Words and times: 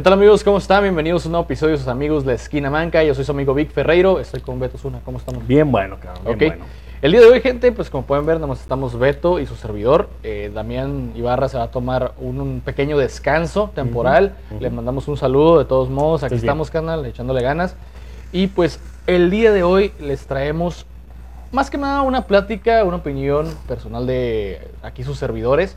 ¿Qué 0.00 0.04
tal 0.04 0.14
amigos? 0.14 0.42
¿Cómo 0.42 0.56
están? 0.56 0.82
Bienvenidos 0.82 1.26
a 1.26 1.28
un 1.28 1.32
nuevo 1.32 1.44
episodio 1.44 1.72
de 1.72 1.78
sus 1.78 1.88
amigos 1.88 2.24
La 2.24 2.32
Esquina 2.32 2.70
Manca. 2.70 3.04
Yo 3.04 3.14
soy 3.14 3.22
su 3.22 3.32
amigo 3.32 3.52
Vic 3.52 3.70
Ferreiro, 3.70 4.18
estoy 4.18 4.40
con 4.40 4.58
Beto 4.58 4.78
Zuna. 4.78 5.00
¿Cómo 5.04 5.18
estamos? 5.18 5.46
Bien 5.46 5.70
bueno, 5.70 5.98
cabrón. 6.00 6.38
Bien 6.38 6.52
bueno. 6.52 6.64
El 7.02 7.12
día 7.12 7.20
de 7.20 7.26
hoy, 7.26 7.42
gente, 7.42 7.70
pues 7.70 7.90
como 7.90 8.06
pueden 8.06 8.24
ver, 8.24 8.36
nada 8.36 8.46
más 8.46 8.62
estamos 8.62 8.98
Beto 8.98 9.38
y 9.38 9.44
su 9.44 9.56
servidor. 9.56 10.08
Eh, 10.22 10.50
Damián 10.54 11.12
Ibarra 11.16 11.50
se 11.50 11.58
va 11.58 11.64
a 11.64 11.70
tomar 11.70 12.14
un, 12.16 12.40
un 12.40 12.62
pequeño 12.62 12.96
descanso 12.96 13.72
temporal. 13.74 14.36
ujú. 14.50 14.62
Le 14.62 14.70
mandamos 14.70 15.06
un 15.06 15.18
saludo 15.18 15.58
de 15.58 15.66
todos 15.66 15.90
modos. 15.90 16.22
Aquí 16.22 16.36
bien. 16.36 16.44
estamos, 16.46 16.70
canal, 16.70 17.04
echándole 17.04 17.42
ganas. 17.42 17.76
Y 18.32 18.46
pues 18.46 18.80
el 19.06 19.28
día 19.28 19.52
de 19.52 19.64
hoy 19.64 19.92
les 20.00 20.24
traemos 20.26 20.86
más 21.52 21.68
que 21.68 21.76
nada 21.76 22.00
una 22.00 22.26
plática, 22.26 22.84
una 22.84 22.96
opinión 22.96 23.54
personal 23.68 24.06
de 24.06 24.66
aquí 24.82 25.04
sus 25.04 25.18
servidores 25.18 25.76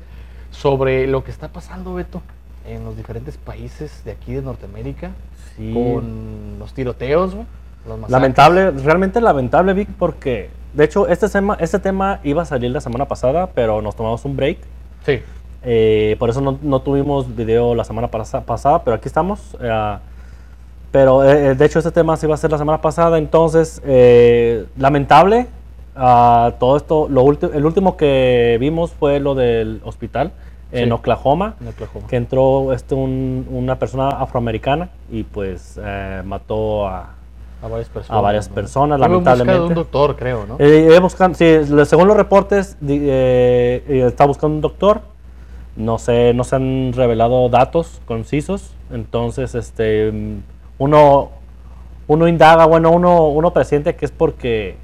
sobre 0.51 1.07
lo 1.07 1.25
que 1.25 1.31
está 1.31 1.49
pasando, 1.49 1.95
Beto, 1.95 2.21
en 2.67 2.83
los 2.85 2.95
diferentes 2.97 3.37
países 3.37 4.03
de 4.05 4.11
aquí 4.11 4.33
de 4.33 4.41
Norteamérica 4.41 5.11
Sí. 5.57 5.71
con 5.73 6.57
los 6.59 6.73
tiroteos, 6.73 7.35
güey. 7.35 7.45
Lamentable, 8.07 8.71
realmente 8.71 9.19
lamentable, 9.19 9.73
Vic, 9.73 9.89
porque 9.99 10.49
de 10.73 10.85
hecho 10.85 11.07
este 11.07 11.27
tema, 11.29 11.57
este 11.59 11.79
tema 11.79 12.19
iba 12.23 12.41
a 12.41 12.45
salir 12.45 12.71
la 12.71 12.79
semana 12.81 13.05
pasada, 13.07 13.47
pero 13.47 13.81
nos 13.81 13.95
tomamos 13.95 14.23
un 14.25 14.35
break. 14.37 14.57
Sí. 15.05 15.21
Eh, 15.63 16.15
por 16.17 16.29
eso 16.29 16.41
no, 16.41 16.57
no 16.61 16.81
tuvimos 16.81 17.35
video 17.35 17.75
la 17.75 17.83
semana 17.83 18.07
pasa- 18.09 18.41
pasada, 18.41 18.83
pero 18.83 18.95
aquí 18.95 19.07
estamos. 19.07 19.57
eh, 19.61 19.97
pero 20.91 21.23
eh, 21.23 21.55
de 21.55 21.65
hecho 21.65 21.79
este 21.79 21.91
tema 21.91 22.15
se 22.17 22.25
iba 22.27 22.33
a 22.33 22.35
hacer 22.35 22.51
la 22.51 22.57
semana 22.57 22.79
pasada, 22.81 23.17
entonces 23.17 23.81
eh, 23.85 24.65
lamentable. 24.77 25.47
ah, 25.95 26.53
todo 26.59 26.77
esto, 26.77 27.07
lo 27.09 27.21
el 27.29 27.65
último 27.65 27.97
que 27.97 28.57
vimos 28.59 28.91
fue 28.91 29.19
lo 29.19 29.35
del 29.35 29.81
hospital 29.83 30.31
en 30.73 30.85
Sí. 30.85 30.91
Oklahoma. 30.91 31.55
En 31.61 31.67
Oklahoma. 31.69 32.07
que 32.07 32.15
entró 32.15 32.73
este, 32.73 32.95
un- 32.95 33.47
una 33.51 33.77
persona 33.79 34.09
afroamericana 34.09 34.89
y 35.11 35.23
pues 35.23 35.79
eh, 35.81 36.21
mató 36.25 36.87
a, 36.87 37.11
A 37.61 37.67
varias 37.67 37.87
personas. 37.89 38.17
a 38.17 38.21
varias 38.21 38.49
personas, 38.49 38.99
de 38.99 39.05
un 39.05 39.11
lamentablemente. 39.11 39.73
doctor, 39.75 40.15
creo, 40.17 40.45
¿no? 40.45 40.55
Eh, 40.59 40.87
iba 40.89 40.99
buscando, 40.99 41.37
sí, 41.37 41.45
según 41.85 42.07
los 42.07 42.17
reportes, 42.17 42.75
eh, 42.87 43.83
eh, 43.87 44.03
está 44.07 44.25
buscando 44.25 44.55
un 44.55 44.61
doctor. 44.61 45.01
No 45.75 45.97
sé, 45.97 46.33
no 46.35 46.43
se 46.43 46.55
han 46.55 46.93
revelado 46.93 47.49
datos 47.49 47.99
concisos. 48.05 48.73
Entonces, 48.91 49.55
este, 49.55 50.11
uno, 50.77 51.29
uno 52.07 52.27
indaga, 52.27 52.65
bueno, 52.65 52.91
uno, 52.91 53.27
uno 53.29 53.53
presiente 53.53 53.95
que 53.95 54.05
es 54.05 54.11
porque 54.11 54.75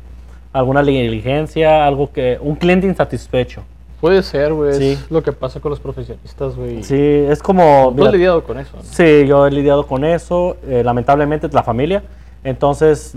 alguna 0.52 0.82
negligencia, 0.82 1.86
algo 1.86 2.12
que, 2.12 2.40
un 2.42 2.56
cliente 2.56 2.88
insatisfecho. 2.88 3.62
Puede 4.02 4.24
ser, 4.24 4.54
güey. 4.54 4.74
Sí. 4.74 4.92
Es 4.92 5.12
lo 5.12 5.22
que 5.22 5.32
pasa 5.34 5.60
con 5.60 5.72
los 5.72 5.80
profesionistas, 5.80 6.56
güey. 6.56 6.84
Sí, 6.84 6.96
es 6.96 7.42
como. 7.44 7.94
Tú 7.96 8.06
has 8.06 8.14
lidiado 8.14 8.44
con 8.44 8.58
eso, 8.60 8.78
¿no? 8.78 8.84
Sí, 8.84 9.26
yo 9.28 9.46
he 9.46 9.52
lidiado 9.52 9.86
con 9.86 10.06
eso, 10.06 10.58
eh, 10.68 10.84
lamentablemente 10.84 11.50
la 11.52 11.64
familia. 11.64 12.04
Entonces, 12.44 13.16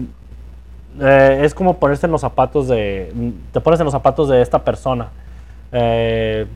eh, 1.00 1.40
es 1.42 1.54
como 1.54 1.78
ponerse 1.78 2.06
en 2.06 2.12
los 2.12 2.20
zapatos 2.20 2.68
de, 2.68 3.12
te 3.52 3.60
pones 3.60 3.80
en 3.80 3.84
los 3.84 3.92
zapatos 3.92 4.28
de 4.28 4.42
esta 4.42 4.62
persona. 4.62 5.08
Eh, 5.70 6.46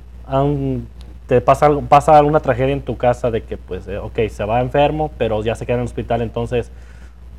te 1.27 1.41
pasa, 1.41 1.70
pasa 1.88 2.19
alguna 2.19 2.41
tragedia 2.41 2.72
en 2.72 2.82
tu 2.82 2.97
casa 2.97 3.30
de 3.30 3.42
que, 3.42 3.56
pues, 3.56 3.88
eh, 3.88 3.98
ok, 3.98 4.28
se 4.28 4.44
va 4.44 4.60
enfermo, 4.60 5.10
pero 5.19 5.42
ya 5.42 5.54
se 5.54 5.66
queda 5.66 5.77
en 5.77 5.80
el 5.80 5.86
hospital, 5.86 6.22
entonces, 6.22 6.70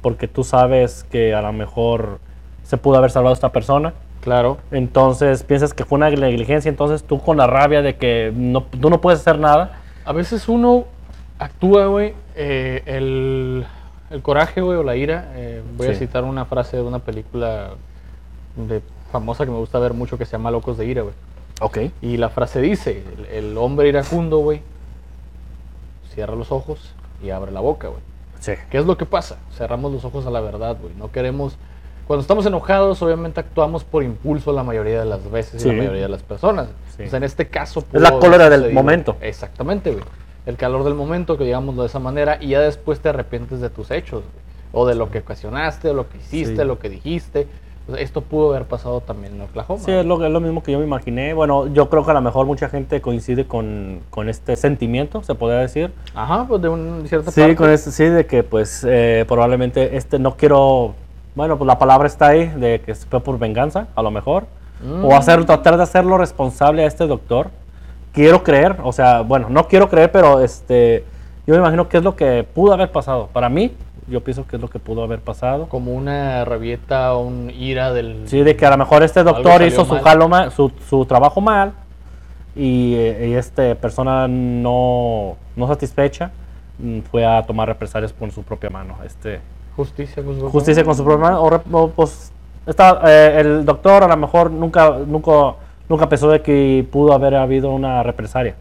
porque 0.01 0.27
tú 0.27 0.43
sabes 0.43 1.05
que 1.09 1.33
a 1.33 1.41
lo 1.41 1.53
mejor 1.53 2.19
se 2.63 2.77
pudo 2.77 2.97
haber 2.97 3.11
salvado 3.11 3.33
esta 3.33 3.51
persona. 3.51 3.93
Claro. 4.27 4.57
Entonces 4.71 5.43
piensas 5.43 5.73
que 5.73 5.85
fue 5.85 5.95
una 5.95 6.09
negligencia, 6.09 6.67
entonces 6.67 7.01
tú 7.01 7.21
con 7.21 7.37
la 7.37 7.47
rabia 7.47 7.81
de 7.81 7.95
que 7.95 8.33
no, 8.35 8.61
tú 8.61 8.89
no 8.89 8.99
puedes 8.99 9.21
hacer 9.21 9.39
nada, 9.39 9.79
A 10.03 10.11
veces 10.11 10.49
uno 10.49 10.83
actúa, 11.39 11.85
güey, 11.85 12.13
eh, 12.35 12.83
el, 12.87 13.65
el 14.09 14.21
coraje, 14.21 14.59
güey, 14.59 14.77
o 14.77 14.83
la 14.83 14.97
ira. 14.97 15.31
eh, 15.35 15.61
voy 15.77 15.87
a 15.87 15.95
citar 15.95 16.25
una 16.25 16.43
frase 16.43 16.75
de 16.75 16.83
una 16.83 16.99
película 16.99 17.69
de, 18.57 18.81
famosa 19.13 19.45
que 19.45 19.51
me 19.51 19.59
gusta 19.59 19.79
ver 19.79 19.93
mucho 19.93 20.17
que 20.17 20.25
se 20.25 20.33
llama 20.33 20.51
Locos 20.51 20.77
de 20.77 20.87
Ira, 20.87 21.03
güey. 21.03 21.15
ok, 21.61 21.77
Y 22.01 22.17
la 22.17 22.27
frase 22.27 22.59
dice, 22.59 23.05
el, 23.17 23.25
el 23.27 23.57
hombre 23.57 23.87
iracundo, 23.87 24.39
güey, 24.39 24.59
cierra 26.13 26.35
los 26.35 26.51
ojos 26.51 26.93
y 27.23 27.29
abre 27.29 27.53
la 27.53 27.61
boca, 27.61 27.87
güey. 27.87 28.01
sí. 28.41 28.51
¿Qué 28.69 28.77
es 28.77 28.85
lo 28.85 28.97
que 28.97 29.05
pasa? 29.05 29.37
Cerramos 29.55 29.93
los 29.93 30.03
ojos 30.03 30.25
a 30.25 30.31
la 30.31 30.41
verdad, 30.41 30.75
güey. 30.81 30.93
No 30.95 31.13
queremos... 31.13 31.57
Cuando 32.07 32.21
estamos 32.21 32.45
enojados, 32.45 33.01
obviamente 33.01 33.39
actuamos 33.41 33.83
por 33.83 34.01
impulso 34.03 34.53
la 34.53 34.63
mayoría 34.63 34.99
de 34.99 35.05
las 35.05 35.29
veces 35.29 35.55
y 35.55 35.59
Sí. 35.63 35.67
la 35.69 35.75
mayoría 35.75 36.03
de 36.03 36.09
las 36.09 36.23
personas. 36.23 36.67
Sí. 36.67 37.03
Entonces, 37.03 37.13
en 37.15 37.23
este 37.23 37.47
caso... 37.47 37.83
Es 37.91 38.01
la 38.01 38.11
cólera 38.11 38.49
del 38.49 38.71
momento. 38.73 39.17
Exactamente, 39.21 39.91
güey. 39.91 40.03
El 40.45 40.55
calor 40.55 40.85
del 40.85 40.93
momento, 40.93 41.37
que 41.37 41.43
digámoslo 41.43 41.81
de 41.81 41.87
esa 41.89 41.99
manera, 41.99 42.37
y 42.39 42.49
ya 42.49 42.61
después 42.61 43.01
te 43.01 43.09
arrepientes 43.09 43.59
de 43.59 43.69
tus 43.69 43.91
hechos, 43.91 44.21
güey. 44.23 44.47
O 44.71 44.85
de 44.87 44.95
lo 44.95 45.11
que 45.11 45.19
ocasionaste, 45.19 45.89
o 45.89 45.93
lo 45.93 46.07
que 46.09 46.17
hiciste, 46.17 46.61
Sí. 46.61 46.63
lo 46.67 46.79
que 46.79 46.89
dijiste. 46.89 47.47
Entonces, 47.81 48.05
esto 48.05 48.21
pudo 48.21 48.49
haber 48.53 48.65
pasado 48.67 48.99
también 49.01 49.35
en 49.35 49.41
Oklahoma. 49.41 49.81
Sí, 49.83 49.91
es 49.91 50.05
lo, 50.05 50.23
es 50.25 50.31
lo 50.31 50.39
mismo 50.41 50.61
que 50.63 50.73
yo 50.73 50.79
me 50.79 50.85
imaginé. 50.85 51.33
Bueno, 51.33 51.67
yo 51.67 51.89
creo 51.89 52.03
que 52.05 52.11
a 52.11 52.13
lo 52.13 52.21
mejor 52.21 52.45
mucha 52.45 52.67
gente 52.69 52.99
coincide 53.01 53.45
con, 53.47 54.01
con 54.09 54.27
este 54.29 54.55
sentimiento, 54.57 55.23
se 55.23 55.35
podría 55.35 55.59
decir. 55.59 55.91
Ajá, 56.13 56.45
pues 56.47 56.61
de 56.61 56.69
una 56.69 57.05
cierta 57.07 57.31
Sí, 57.31 57.39
parte. 57.41 57.55
con 57.55 57.69
este, 57.69 57.91
sí, 57.91 58.05
de 58.05 58.25
que 58.25 58.43
pues 58.43 58.85
eh, 58.87 59.23
probablemente 59.27 59.95
este 59.95 60.19
no 60.19 60.35
quiero, 60.35 60.95
bueno, 61.37 61.55
pues 61.55 61.67
la 61.67 61.77
palabra 61.77 62.07
está 62.07 62.29
ahí, 62.29 62.47
de 62.47 62.81
que 62.81 62.95
fue 62.95 63.19
por 63.21 63.37
venganza, 63.37 63.85
a 63.95 64.01
lo 64.01 64.09
mejor. 64.09 64.47
Mm. 64.83 65.05
O 65.05 65.15
hacer, 65.15 65.45
tratar 65.45 65.77
de 65.77 65.83
hacerlo 65.83 66.17
responsable 66.17 66.83
a 66.83 66.87
este 66.87 67.05
doctor. 67.05 67.51
Quiero 68.11 68.43
creer, 68.43 68.77
o 68.83 68.91
sea, 68.91 69.21
bueno, 69.21 69.47
no 69.47 69.67
quiero 69.67 69.87
creer, 69.87 70.11
pero 70.11 70.41
este, 70.41 71.05
yo 71.45 71.53
me 71.53 71.59
imagino 71.59 71.87
que 71.89 71.97
es 71.97 72.03
lo 72.03 72.15
que 72.15 72.43
pudo 72.43 72.73
haber 72.73 72.91
pasado. 72.91 73.29
Para 73.31 73.49
mí, 73.49 73.71
yo 74.07 74.21
pienso 74.21 74.47
que 74.47 74.55
es 74.55 74.61
lo 74.63 74.67
que 74.67 74.79
pudo 74.79 75.03
haber 75.03 75.19
pasado. 75.19 75.67
Como 75.67 75.93
una 75.93 76.43
rabieta 76.43 77.13
o 77.13 77.19
un 77.19 77.51
ira 77.51 77.93
del... 77.93 78.27
Sí, 78.27 78.41
de 78.41 78.55
que 78.55 78.65
a 78.65 78.71
lo 78.71 78.77
mejor 78.77 79.03
este 79.03 79.21
doctor 79.21 79.61
hizo 79.61 79.85
su, 79.85 79.93
mal. 80.27 80.51
su, 80.51 80.71
su 80.89 81.05
trabajo 81.05 81.39
mal 81.39 81.73
y, 82.55 82.95
y 82.95 83.33
esta 83.35 83.75
persona 83.75 84.27
no, 84.27 85.37
no 85.55 85.67
satisfecha 85.67 86.31
mm, 86.79 87.01
fue 87.11 87.23
a 87.27 87.43
tomar 87.43 87.67
represalias 87.67 88.11
con 88.11 88.31
su 88.31 88.41
propia 88.41 88.71
mano. 88.71 88.97
Este, 89.05 89.39
Justicia, 89.77 90.21
pues, 90.25 90.37
güey. 90.39 90.51
justicia 90.51 90.83
con 90.83 90.95
su 90.95 91.05
propia 91.05 91.29
mano. 91.29 91.41
O, 91.41 91.61
o, 91.71 91.89
pues, 91.91 92.31
está, 92.65 92.99
eh, 93.05 93.39
el 93.39 93.63
doctor 93.63 94.03
a 94.03 94.07
lo 94.09 94.17
mejor 94.17 94.51
nunca, 94.51 94.97
nunca, 95.07 95.53
nunca 95.87 96.09
pensó 96.09 96.29
de 96.29 96.41
que 96.41 96.85
pudo 96.91 97.13
haber 97.13 97.35
habido 97.35 97.69
una 97.71 98.03
represalia. 98.03 98.55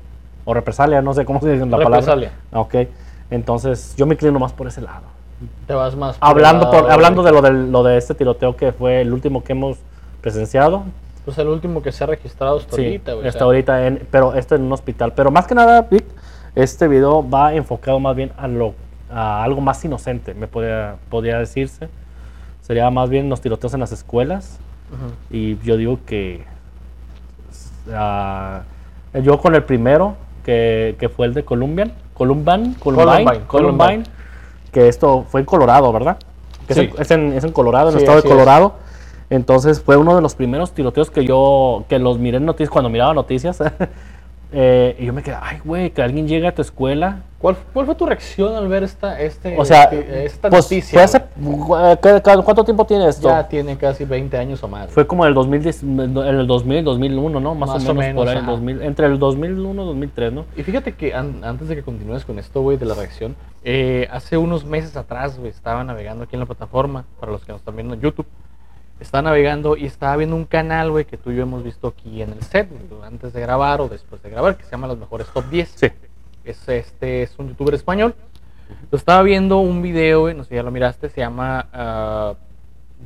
O 0.45 0.55
represalia, 0.55 1.03
no 1.03 1.13
sé 1.15 1.25
cómo 1.25 1.41
se 1.41 1.51
dice 1.53 1.67
la 1.67 1.77
Represalia. 1.79 2.31
palabra. 2.53 2.83
Ok. 2.85 2.89
Entonces, 3.31 3.95
yo 3.97 4.07
me 4.07 4.15
inclino 4.15 4.39
más 4.39 4.53
por 4.53 4.69
ese 4.69 4.81
lado. 4.81 5.03
Te 5.67 5.75
vas 5.75 5.97
más... 5.97 6.17
por 6.19 6.29
Hablando, 6.29 6.67
por, 6.71 6.83
lado 6.83 6.91
hablando 6.93 7.23
de 7.25 7.33
lo, 7.33 7.43
del- 7.43 7.73
lo 7.73 7.83
de 7.83 7.97
este 7.97 8.15
tiroteo 8.15 8.55
que 8.57 8.71
fue 8.73 9.01
el 9.01 9.13
último 9.13 9.43
que 9.43 9.53
hemos 9.53 9.79
presenciado. 10.21 10.85
Pues 11.25 11.37
el 11.39 11.49
último 11.49 11.83
que 11.83 11.91
se 11.91 12.05
ha 12.05 12.07
registrado 12.07 12.59
hasta 12.59 12.77
Sí, 12.77 12.85
ahorita, 12.85 13.13
güey. 13.15 13.25
o 13.25 13.29
hasta 13.29 13.39
sea, 13.41 13.45
ahorita, 13.47 13.87
en, 13.89 14.07
pero 14.11 14.35
esto 14.35 14.55
en 14.55 14.63
un 14.63 14.73
hospital. 14.73 15.13
Pero 15.17 15.31
más 15.33 15.47
que 15.49 15.57
nada, 15.57 15.83
Vic, 15.83 16.05
este 16.55 16.87
video 16.87 17.29
va 17.29 17.53
enfocado 17.53 17.99
más 17.99 18.15
bien 18.15 18.31
a, 18.39 18.47
lo, 18.47 18.75
a 19.11 19.43
algo 19.45 19.61
más 19.61 19.85
inocente, 19.85 20.35
me 20.35 20.47
podría, 20.47 20.97
podría 21.11 21.39
decirse. 21.39 21.89
Sería 22.63 22.91
más 22.91 23.09
bien 23.09 23.29
los 23.29 23.41
tiroteos 23.41 23.73
en 23.75 23.81
las 23.81 23.93
escuelas. 23.93 24.59
Y 25.31 25.59
yo 25.65 25.77
digo 25.77 25.99
que 26.07 26.45
ah, 27.93 28.63
yo 29.23 29.39
con 29.41 29.55
el 29.55 29.65
primero, 29.65 30.17
que, 30.45 30.97
que 30.99 31.09
fue 31.09 31.27
el 31.27 31.35
de 31.35 31.45
Columbian, 31.45 31.93
Columban, 32.15 32.75
Columbine, 32.75 33.07
Columbine, 33.25 33.41
Columbine, 33.47 33.47
Columbine. 33.47 34.03
que 34.73 34.89
esto 34.89 35.25
fue 35.29 35.41
en 35.41 35.47
Colorado, 35.47 35.93
¿verdad? 35.93 36.19
Que 36.67 36.73
es 36.73 36.79
Sí. 36.79 36.85
en- 36.95 37.01
es, 37.03 37.11
en, 37.11 37.33
es 37.33 37.45
en 37.45 37.53
Colorado, 37.53 37.89
en 37.91 37.95
el 37.97 38.01
estado 38.03 38.21
de 38.21 38.27
es. 38.27 38.33
Colorado. 38.33 38.75
Entonces 39.29 39.83
fue 39.83 39.97
uno 39.97 40.15
de 40.15 40.23
los 40.23 40.35
primeros 40.37 40.73
tiroteos 40.73 41.11
que 41.11 41.25
yo, 41.25 41.85
que 41.89 41.99
los 41.99 42.19
miré 42.19 42.37
en 42.37 42.47
noticias, 42.47 42.71
cuando 42.71 42.89
miraba 42.91 43.13
noticias. 43.15 43.59
eh, 44.53 44.97
y 44.99 45.07
yo 45.07 45.13
me 45.13 45.23
quedé, 45.23 45.37
ay, 45.41 45.59
güey, 45.65 45.91
que 45.91 46.03
alguien 46.03 46.29
llegue 46.29 46.47
a 46.47 46.55
tu 46.55 46.63
escuela. 46.63 47.23
¿Cuál, 47.39 47.57
cuál 47.73 47.85
fue 47.87 47.95
tu 47.95 48.07
reacción 48.07 48.55
al 48.57 48.67
ver 48.67 48.83
esta, 48.83 49.21
este, 49.21 49.57
O 49.59 49.65
sea, 49.65 49.85
este- 49.85 50.25
esta 50.25 50.49
pues, 50.49 50.65
noticia? 50.65 51.05
hace, 51.05 51.21
¿cuánto 52.45 52.65
tiempo 52.65 52.85
tiene 52.87 53.09
esto? 53.09 53.29
Ya 53.29 53.47
tiene 53.47 53.77
casi 53.77 54.05
20 54.05 54.37
años 54.39 54.63
o 54.63 54.69
más. 54.69 54.91
Fue 54.91 55.07
como 55.07 55.25
en 55.25 55.29
el 55.29 55.35
2010, 55.35 55.83
en 55.83 56.17
el 56.17 56.47
2000, 56.47 56.85
2001, 56.85 57.41
¿no? 57.41 57.55
Más, 57.55 57.69
Más 57.71 57.87
o 57.87 57.91
o 57.91 57.95
menos, 57.95 58.15
por 58.17 58.27
menos, 58.27 58.29
ahí, 58.29 58.39
ajá. 58.39 58.51
2000, 58.53 58.83
entre 58.83 59.07
el 59.07 59.19
2001 59.19 59.83
y 59.83 59.87
2003, 59.87 60.33
¿no? 60.33 60.45
Y 60.57 60.63
fíjate 60.63 60.93
que 60.95 61.15
an- 61.15 61.45
antes 61.45 61.69
de 61.69 61.77
que 61.77 61.83
continúes 61.83 62.25
con 62.25 62.39
esto, 62.39 62.63
güey, 62.63 62.79
de 62.79 62.87
la 62.87 62.95
reacción, 62.95 63.37
eh, 63.65 64.09
hace 64.11 64.37
unos 64.39 64.65
meses 64.65 64.97
atrás, 64.97 65.39
güey, 65.39 65.51
estaba 65.51 65.85
navegando 65.85 66.25
aquí 66.25 66.37
en 66.37 66.41
la 66.41 66.47
plataforma, 66.47 67.05
para 67.21 67.33
los 67.33 67.45
que 67.45 67.53
nos 67.53 67.61
están 67.61 67.77
viendo 67.77 67.95
en 67.95 68.01
YouTube, 68.01 68.27
estaba 69.01 69.23
navegando 69.23 69.77
y 69.77 69.87
estaba 69.87 70.17
viendo 70.17 70.37
un 70.37 70.45
canal, 70.45 70.91
güey, 70.91 71.05
que 71.05 71.17
tú 71.17 71.31
y 71.31 71.37
yo 71.37 71.43
hemos 71.43 71.63
visto 71.63 71.89
aquí 71.89 72.23
en 72.23 72.33
el 72.33 72.43
set, 72.43 72.69
antes 73.05 73.33
de 73.33 73.41
grabar 73.41 73.81
o 73.81 73.89
después 73.89 74.23
de 74.23 74.31
grabar, 74.31 74.57
que 74.57 74.65
se 74.65 74.71
llama 74.71 74.87
Los 74.87 74.99
Mejores 74.99 75.27
Top 75.29 75.45
10. 75.51 75.69
Sí. 75.75 75.89
Es, 76.45 76.69
este 76.69 77.23
es 77.23 77.39
un 77.39 77.49
youtuber 77.49 77.75
español. 77.75 78.15
Lo 78.91 78.97
estaba 78.99 79.23
viendo 79.23 79.59
un 79.59 79.83
video, 79.83 80.23
güey, 80.23 80.35
no 80.35 80.43
sé 80.45 80.51
si 80.51 80.55
ya 80.57 80.63
lo 80.63 80.71
miraste, 80.71 81.09
se 81.09 81.21
llama 81.21 81.69
ah, 81.73 82.35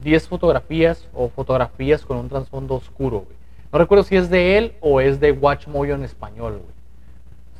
10 0.03 0.29
fotografías 0.29 1.09
o 1.13 1.29
fotografías 1.29 2.05
con 2.05 2.17
un 2.19 2.29
trasfondo 2.29 2.75
oscuro, 2.75 3.21
güey. 3.21 3.37
No 3.73 3.79
recuerdo 3.79 4.05
si 4.05 4.17
es 4.17 4.31
de 4.31 4.59
él 4.59 4.75
o 4.81 5.01
es 5.01 5.21
de 5.21 5.33
Watch 5.33 5.67
Moyo 5.69 5.95
en 5.95 6.05
español, 6.05 6.55
güey. 6.55 6.81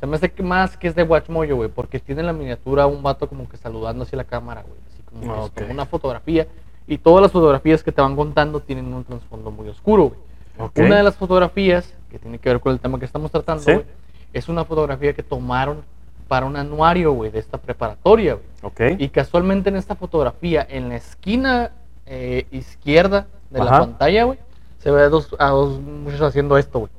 Se 0.01 0.07
me 0.07 0.15
hace 0.15 0.31
que 0.31 0.41
más 0.41 0.77
que 0.77 0.87
es 0.87 0.95
de 0.95 1.03
Watchmojo, 1.03 1.55
güey, 1.55 1.69
porque 1.69 1.99
tiene 1.99 2.23
la 2.23 2.33
miniatura 2.33 2.87
un 2.87 3.03
vato 3.03 3.29
como 3.29 3.47
que 3.47 3.55
saludando 3.55 4.03
hacia 4.03 4.17
la 4.17 4.23
cámara, 4.23 4.63
güey. 4.63 4.79
Así 4.87 5.03
como, 5.03 5.45
Ah, 5.45 5.49
como 5.55 5.71
una 5.71 5.85
fotografía. 5.85 6.47
Y 6.91 6.97
todas 6.97 7.21
las 7.21 7.31
fotografías 7.31 7.83
que 7.83 7.93
te 7.93 8.01
van 8.01 8.17
contando 8.17 8.59
tienen 8.59 8.93
un 8.93 9.05
trasfondo 9.05 9.49
muy 9.49 9.69
oscuro, 9.69 10.09
güey. 10.09 10.19
Ok. 10.59 10.77
Una 10.79 10.97
de 10.97 11.03
las 11.03 11.15
fotografías, 11.15 11.93
que 12.09 12.19
tiene 12.19 12.37
que 12.37 12.49
ver 12.49 12.59
con 12.59 12.73
el 12.73 12.79
tema 12.81 12.99
que 12.99 13.05
estamos 13.05 13.31
tratando, 13.31 13.63
Sí. 13.63 13.71
güey, 13.71 13.85
es 14.33 14.49
una 14.49 14.65
fotografía 14.65 15.13
que 15.13 15.23
tomaron 15.23 15.83
para 16.27 16.45
un 16.45 16.57
anuario, 16.57 17.13
güey, 17.13 17.31
de 17.31 17.39
esta 17.39 17.57
preparatoria, 17.57 18.33
güey. 18.33 18.45
Ok. 18.63 18.99
Y 18.99 19.07
casualmente 19.07 19.69
en 19.69 19.77
esta 19.77 19.95
fotografía, 19.95 20.67
en 20.69 20.89
la 20.89 20.97
esquina 20.97 21.71
eh, 22.05 22.45
izquierda 22.51 23.27
de 23.49 23.59
la 23.63 23.71
pantalla, 23.71 24.25
güey, 24.25 24.39
se 24.79 24.91
ve 24.91 25.01
a 25.03 25.07
dos, 25.07 25.33
a 25.39 25.47
dos 25.51 25.79
muchachos 25.79 26.27
haciendo 26.27 26.57
esto, 26.57 26.79
güey. 26.79 26.91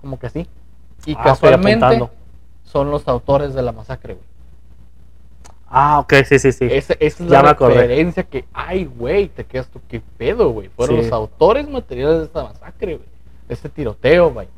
Como 0.00 0.20
que 0.20 0.28
así. 0.28 0.46
Y 1.04 1.14
Ah, 1.18 1.22
casualmente 1.24 2.08
son 2.62 2.92
los 2.92 3.08
autores 3.08 3.54
de 3.54 3.62
la 3.62 3.72
masacre, 3.72 4.14
güey. 4.14 4.26
Ah, 5.78 5.98
ok, 5.98 6.14
sí, 6.26 6.38
sí, 6.38 6.52
sí. 6.52 6.66
Esa, 6.70 6.94
esa 6.98 7.22
es 7.22 7.28
Ya 7.30 7.42
la 7.42 7.50
acordé. 7.50 7.74
referencia 7.74 8.22
que, 8.22 8.46
ay, 8.54 8.86
güey, 8.86 9.28
te 9.28 9.44
quedas 9.44 9.68
tú, 9.68 9.78
qué 9.88 10.00
pedo, 10.16 10.48
güey. 10.48 10.68
Fueron 10.68 10.96
Sí. 10.96 11.02
los 11.02 11.12
autores 11.12 11.68
materiales 11.68 12.18
de 12.20 12.24
esta 12.24 12.44
masacre, 12.44 12.94
güey. 12.96 13.08
De 13.46 13.52
este 13.54 13.68
tiroteo, 13.68 14.30
güey. 14.32 14.48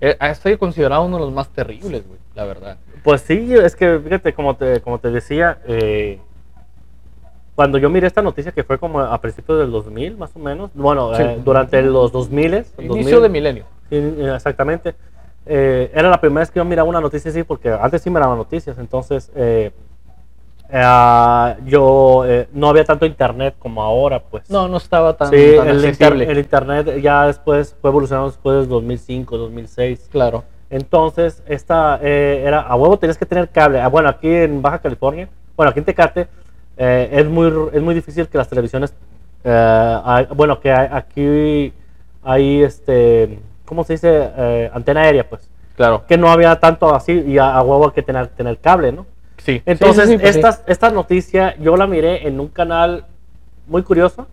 Eh, 0.00 0.16
ha 0.18 0.34
sido 0.34 0.58
considerado 0.58 1.04
uno 1.04 1.18
de 1.18 1.24
los 1.24 1.32
más 1.34 1.48
terribles, 1.50 2.06
güey, 2.06 2.18
la 2.34 2.44
verdad. 2.44 2.78
Pues 3.04 3.20
sí, 3.20 3.52
es 3.54 3.76
que 3.76 3.98
fíjate, 3.98 4.32
como 4.32 4.56
te, 4.56 4.80
como 4.80 4.98
te 4.98 5.10
decía, 5.10 5.58
eh, 5.66 6.20
cuando 7.54 7.76
yo 7.76 7.90
miré 7.90 8.06
esta 8.06 8.22
noticia 8.22 8.52
que 8.52 8.64
fue 8.64 8.78
como 8.78 9.00
a 9.00 9.20
principios 9.20 9.58
del 9.58 9.70
2000, 9.70 10.16
más 10.16 10.30
o 10.34 10.38
menos, 10.38 10.70
bueno, 10.74 11.14
Sí. 11.14 11.22
eh, 11.22 11.38
durante 11.44 11.82
los 11.82 12.12
2000, 12.12 12.64
Inicio 12.78 13.20
de 13.20 13.28
milenio. 13.28 13.64
Exactamente. 13.90 14.94
Eh, 15.46 15.90
era 15.94 16.10
la 16.10 16.20
primera 16.20 16.40
vez 16.40 16.50
que 16.50 16.58
yo 16.58 16.64
miraba 16.64 16.88
una 16.88 17.00
noticia 17.00 17.30
así, 17.30 17.44
porque 17.44 17.70
antes 17.70 18.02
sí 18.02 18.10
miraba 18.10 18.34
noticias, 18.34 18.76
entonces 18.78 19.30
eh, 19.36 19.70
eh, 20.70 21.54
yo 21.66 22.24
eh, 22.26 22.48
no 22.52 22.68
había 22.68 22.84
tanto 22.84 23.06
internet 23.06 23.54
como 23.58 23.82
ahora, 23.82 24.20
pues. 24.20 24.50
No, 24.50 24.66
no 24.68 24.76
estaba 24.78 25.16
tan, 25.16 25.30
sí, 25.30 25.54
tan 25.56 25.68
el, 25.68 25.76
inter- 25.76 25.88
accesible. 25.90 26.30
el 26.30 26.38
internet 26.38 27.00
ya 27.00 27.26
después 27.26 27.76
fue 27.80 27.90
evolucionando 27.90 28.28
después 28.30 28.56
del 28.56 28.68
2005, 28.68 29.38
2006. 29.38 30.08
Claro. 30.10 30.42
Entonces, 30.68 31.44
esta 31.46 32.00
eh, 32.02 32.42
era 32.44 32.60
a 32.62 32.74
huevo 32.74 32.98
tenías 32.98 33.16
que 33.16 33.26
tener 33.26 33.48
cable. 33.50 33.80
Ah, 33.80 33.86
bueno, 33.88 34.08
aquí 34.08 34.28
en 34.28 34.60
Baja 34.62 34.80
California, 34.80 35.28
bueno, 35.56 35.70
aquí 35.70 35.78
en 35.78 35.84
Tecate, 35.84 36.26
es, 36.76 37.26
muy, 37.26 37.50
es 37.72 37.80
muy 37.80 37.94
difícil 37.94 38.26
que 38.28 38.36
las 38.36 38.48
televisiones, 38.48 38.92
hay- 39.44 40.26
bueno, 40.34 40.58
que 40.60 40.72
hay- 40.72 40.88
aquí 40.90 41.72
hay, 42.24 42.62
este, 42.64 43.38
¿cómo 43.66 43.84
se 43.84 43.94
dice? 43.94 44.30
Eh, 44.36 44.70
antena 44.72 45.02
aérea, 45.02 45.28
pues. 45.28 45.48
Claro. 45.76 46.04
Que 46.08 46.16
no 46.16 46.30
había 46.30 46.58
tanto 46.58 46.94
así 46.94 47.12
y 47.26 47.36
a, 47.38 47.54
a 47.54 47.62
huevo 47.62 47.86
hay 47.86 47.90
que 47.92 48.02
tener, 48.02 48.28
tener 48.28 48.56
cable, 48.58 48.92
¿no? 48.92 49.04
Sí. 49.38 49.60
Entonces, 49.66 50.04
Sí, 50.06 50.12
sí, 50.12 50.16
sí, 50.16 50.22
pues 50.22 50.34
sí. 50.34 50.40
esta, 50.40 50.62
esta 50.66 50.90
noticia 50.90 51.54
yo 51.58 51.76
la 51.76 51.86
miré 51.86 52.26
en 52.26 52.40
un 52.40 52.48
canal 52.48 53.04
muy 53.66 53.82
curioso, 53.82 54.26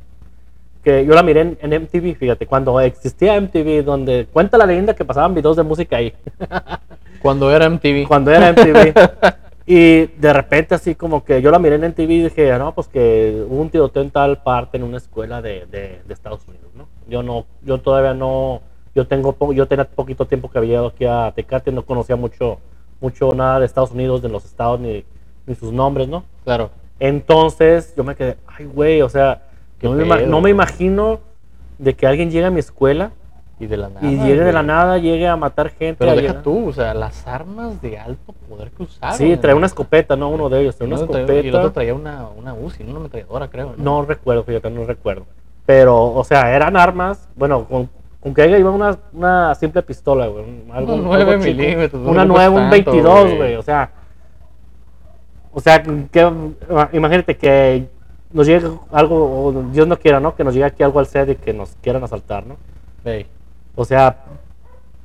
que 0.84 1.06
yo 1.06 1.14
la 1.14 1.24
miré 1.24 1.42
en, 1.42 1.58
en 1.62 1.84
MTV, 1.84 2.16
fíjate, 2.16 2.46
cuando 2.48 2.80
existía 2.80 3.40
MTV, 3.40 3.84
donde 3.84 4.28
cuenta 4.32 4.58
la 4.58 4.66
leyenda 4.66 4.94
que 4.96 5.04
pasaban 5.06 5.34
videos 5.36 5.56
de 5.58 5.64
música 5.64 5.98
ahí, 5.98 6.14
Cuando 7.22 7.52
era 7.52 7.70
MTV. 7.70 8.08
cuando 8.08 8.32
era 8.32 8.52
MTV. 8.52 8.94
y 9.66 10.08
de 10.08 10.34
repente 10.34 10.76
así 10.76 10.94
como 10.96 11.24
que 11.24 11.42
yo 11.42 11.52
la 11.52 11.60
miré 11.60 11.76
en 11.76 11.86
MTV 11.90 12.10
y 12.12 12.24
dije, 12.24 12.58
no, 12.58 12.74
pues 12.74 12.88
que 12.90 13.46
hubo 13.48 13.62
un 13.62 13.70
tiroteo 13.70 14.04
en 14.04 14.12
tal 14.12 14.42
parte 14.44 14.76
en 14.78 14.84
una 14.84 14.98
escuela 14.98 15.42
de, 15.42 15.66
de- 15.72 16.02
de 16.06 16.14
Estados 16.14 16.42
Unidos, 16.48 16.68
¿no? 16.76 16.88
Yo 17.08 17.24
no, 17.24 17.46
yo 17.62 17.78
todavía 17.80 18.14
no, 18.14 18.62
yo 18.96 19.08
tengo, 19.08 19.36
yo 19.54 19.68
tenía 19.68 19.86
poquito 19.86 20.26
tiempo 20.26 20.50
que 20.50 20.58
había 20.58 20.70
llegado 20.70 20.88
aquí 20.88 21.06
a 21.06 21.32
Tecate, 21.36 21.72
no 21.72 21.84
conocía 21.84 22.16
mucho, 22.16 22.60
mucho 23.02 23.30
nada 23.34 23.60
de 23.60 23.66
Estados 23.66 23.92
Unidos, 23.92 24.22
de 24.22 24.30
los 24.30 24.46
estados 24.46 24.80
ni, 24.80 25.04
ni 25.46 25.56
sus 25.56 25.72
nombres, 25.72 26.08
¿no? 26.08 26.24
Claro. 26.44 26.70
Entonces 27.00 27.94
yo 27.96 28.04
me 28.04 28.16
quedé, 28.16 28.38
ay, 28.48 28.66
güey, 28.66 29.02
o 29.02 29.10
sea, 29.10 29.44
no 29.82 29.92
me, 29.92 30.26
no 30.26 30.42
me 30.42 30.50
imagino 30.50 31.20
de 31.78 31.94
que 31.96 32.08
alguien 32.08 32.32
llegue 32.32 32.46
a 32.46 32.52
mi 32.52 32.60
escuela 32.60 33.12
Y 33.60 33.66
de 33.66 33.78
la 33.78 33.90
nada. 33.90 34.08
y 34.10 34.16
llegue 34.18 34.42
de 34.44 34.54
la 34.54 34.64
nada, 34.64 34.98
llegue 34.98 35.28
a 35.28 35.36
matar 35.36 35.70
gente. 35.72 35.96
Pero 36.00 36.12
deja 36.12 36.22
llegar- 36.22 36.44
tú, 36.44 36.70
o 36.70 36.74
sea, 36.74 36.94
las 36.94 37.28
armas 37.28 37.82
de 37.82 37.98
alto 38.00 38.34
poder 38.48 38.72
que 38.72 38.84
usaron. 38.84 39.18
Sí, 39.18 39.36
güey. 39.36 39.54
una 39.54 39.66
escopeta, 39.68 40.16
¿no? 40.16 40.30
Uno 40.30 40.50
de 40.50 40.62
ellos, 40.62 40.76
trae 40.78 40.90
Y 40.90 40.94
una 40.94 41.02
otro 41.02 41.12
traía- 41.12 41.24
escopeta. 41.26 41.46
Y 41.46 41.50
el 41.50 41.56
otro 41.56 41.72
traía 41.72 41.94
una, 41.94 42.28
una 42.30 42.54
UCI, 42.54 42.84
una 42.84 43.00
ametralladora, 43.00 43.50
creo. 43.50 43.74
No 43.78 44.04
recuerdo, 44.04 44.44
fíjate, 44.44 44.70
no 44.70 44.86
recuerdo. 44.86 45.26
Pero, 45.66 46.14
o 46.14 46.24
sea, 46.24 46.56
eran 46.56 46.78
armas, 46.78 47.28
bueno, 47.36 47.66
con, 47.66 47.90
con 48.24 48.34
que 48.34 48.42
haya 48.42 48.58
iba 48.58 48.72
una, 48.72 48.98
una 49.12 49.54
simple 49.56 49.82
pistola, 49.84 50.28
güey. 50.28 50.44
un- 50.46 50.72
Algo, 50.72 50.94
Una 50.96 51.04
9 51.04 51.32
algo 51.34 51.44
milímetros, 51.44 52.02
Una 52.08 52.24
ocupas 52.24 52.28
9, 52.28 52.50
un 52.50 52.56
tanto, 52.70 52.92
22, 52.92 53.36
güey. 53.36 53.56
O 53.56 53.62
sea, 53.62 53.92
o 55.52 55.60
sea, 55.60 55.84
que, 55.84 56.32
imagínate 56.94 57.38
que 57.38 57.88
nos 58.32 58.48
llegue 58.48 58.68
algo, 58.92 59.46
o 59.48 59.52
Dios 59.72 59.88
no 59.88 59.98
quiera, 60.00 60.20
¿no? 60.20 60.36
Que 60.36 60.44
nos 60.44 60.54
llegue 60.54 60.66
aquí 60.66 60.82
algo 60.84 61.00
al 61.00 61.06
set 61.06 61.30
y 61.30 61.36
que 61.36 61.54
nos 61.54 61.76
quieran 61.82 62.04
asaltar, 62.04 62.46
¿no? 62.48 62.56
Ey, 63.06 63.28
O 63.76 63.86
sea, 63.86 64.18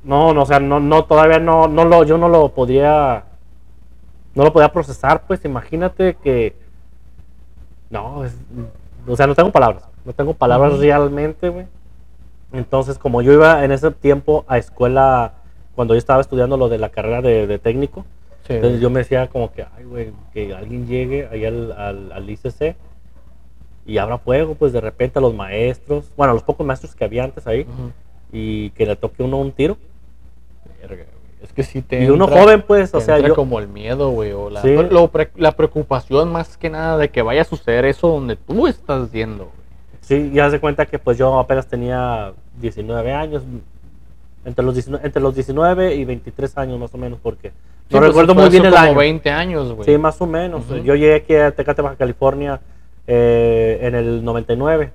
no, 0.03 0.33
no, 0.33 0.43
o 0.43 0.45
sea, 0.45 0.59
no, 0.59 0.79
no, 0.79 1.03
todavía 1.05 1.39
no, 1.39 1.67
no 1.67 1.83
lo, 1.85 2.03
yo 2.05 2.17
no 2.17 2.29
lo 2.29 2.49
podía, 2.49 3.25
no 4.33 4.43
lo 4.43 4.53
podía 4.53 4.71
procesar, 4.71 5.23
pues 5.27 5.43
imagínate 5.45 6.15
que, 6.23 6.55
no, 7.89 8.23
es- 8.23 8.35
o 9.07 9.15
sea, 9.15 9.27
no 9.27 9.35
tengo 9.35 9.51
palabras, 9.51 9.83
no 10.05 10.13
tengo 10.13 10.33
palabras 10.33 10.79
realmente, 10.79 11.49
güey. 11.49 11.67
Entonces, 12.51 12.97
como 12.97 13.21
yo 13.21 13.31
iba 13.33 13.63
en 13.63 13.71
ese 13.71 13.91
tiempo 13.91 14.43
a 14.47 14.57
escuela, 14.57 15.33
cuando 15.75 15.93
yo 15.93 15.97
estaba 15.99 16.21
estudiando 16.21 16.57
lo 16.57 16.67
de 16.69 16.77
la 16.79 16.89
carrera 16.89 17.21
de, 17.21 17.45
de 17.47 17.59
técnico, 17.59 18.05
sí, 18.47 18.53
entonces 18.53 18.81
yo 18.81 18.89
me 18.89 18.99
decía 18.99 19.27
como 19.27 19.51
que, 19.51 19.65
ay, 19.77 19.83
güey, 19.85 20.11
que 20.33 20.53
alguien 20.53 20.87
llegue 20.87 21.27
ahí 21.31 21.45
al, 21.45 21.71
al, 21.73 22.11
al 22.11 22.29
ICC 22.29 22.75
y 23.85 23.97
abra 23.97 24.17
fuego, 24.17 24.55
pues 24.55 24.73
de 24.73 24.81
repente 24.81 25.19
a 25.19 25.21
los 25.21 25.33
maestros, 25.35 26.11
bueno, 26.17 26.31
a 26.31 26.33
los 26.33 26.43
pocos 26.43 26.65
maestros 26.65 26.95
que 26.95 27.05
había 27.05 27.23
antes 27.23 27.45
ahí, 27.47 27.65
y 28.31 28.69
que 28.71 28.85
le 28.85 28.95
toque 28.95 29.23
uno 29.23 29.37
un 29.37 29.51
tiro. 29.51 29.77
Es 31.41 31.53
que 31.53 31.63
sí 31.63 31.81
te 31.81 32.03
Y 32.03 32.09
uno 32.09 32.25
entra- 32.25 32.41
joven, 32.41 32.63
pues, 32.67 32.93
o 32.93 32.99
sea, 32.99 33.15
entra 33.15 33.29
yo... 33.29 33.35
como 33.35 33.59
el 33.59 33.67
miedo, 33.67 34.09
güey, 34.09 34.31
o 34.33 34.49
la, 34.49 34.61
Sí. 34.61 34.75
lo 34.75 35.07
pre- 35.09 35.31
la 35.37 35.53
preocupación 35.53 36.31
más 36.31 36.57
que 36.57 36.69
nada 36.69 36.97
de 36.97 37.09
que 37.09 37.21
vaya 37.21 37.41
a 37.41 37.45
suceder 37.45 37.85
eso 37.85 38.09
donde 38.09 38.35
tú 38.35 38.67
estás 38.67 39.11
yendo. 39.11 39.49
Sí, 40.09 40.31
ya 40.33 40.49
se 40.49 40.59
cuenta 40.59 40.87
que 40.87 40.97
pues 40.97 41.19
yo 41.19 41.37
apenas 41.37 41.67
tenía 41.67 42.33
19 42.59 43.13
años, 43.13 43.43
entre 44.43 44.65
los 44.65 44.73
19, 44.73 45.05
entre 45.05 45.21
los 45.21 45.35
19 45.35 45.93
y 45.93 46.03
23 46.03 46.57
años 46.57 46.79
más 46.79 46.91
o 46.95 46.97
menos, 46.97 47.19
porque 47.21 47.49
Sí, 47.49 47.53
no 47.93 47.99
pues, 47.99 48.07
recuerdo 48.07 48.33
muy 48.33 48.49
bien 48.49 48.65
el 48.65 48.71
como 48.71 48.83
año. 48.83 48.95
20 48.97 49.29
años, 49.29 49.71
güey. 49.73 49.85
Sí, 49.85 49.97
más 49.99 50.19
o 50.19 50.25
menos. 50.25 50.65
Ujú. 50.65 50.77
Yo 50.77 50.95
llegué 50.95 51.13
aquí 51.13 51.35
a 51.35 51.51
Tecate, 51.51 51.83
Baja 51.83 51.95
California 51.95 52.59
eh, 53.05 53.77
en 53.83 53.93
el 53.93 54.23
99. 54.25 54.91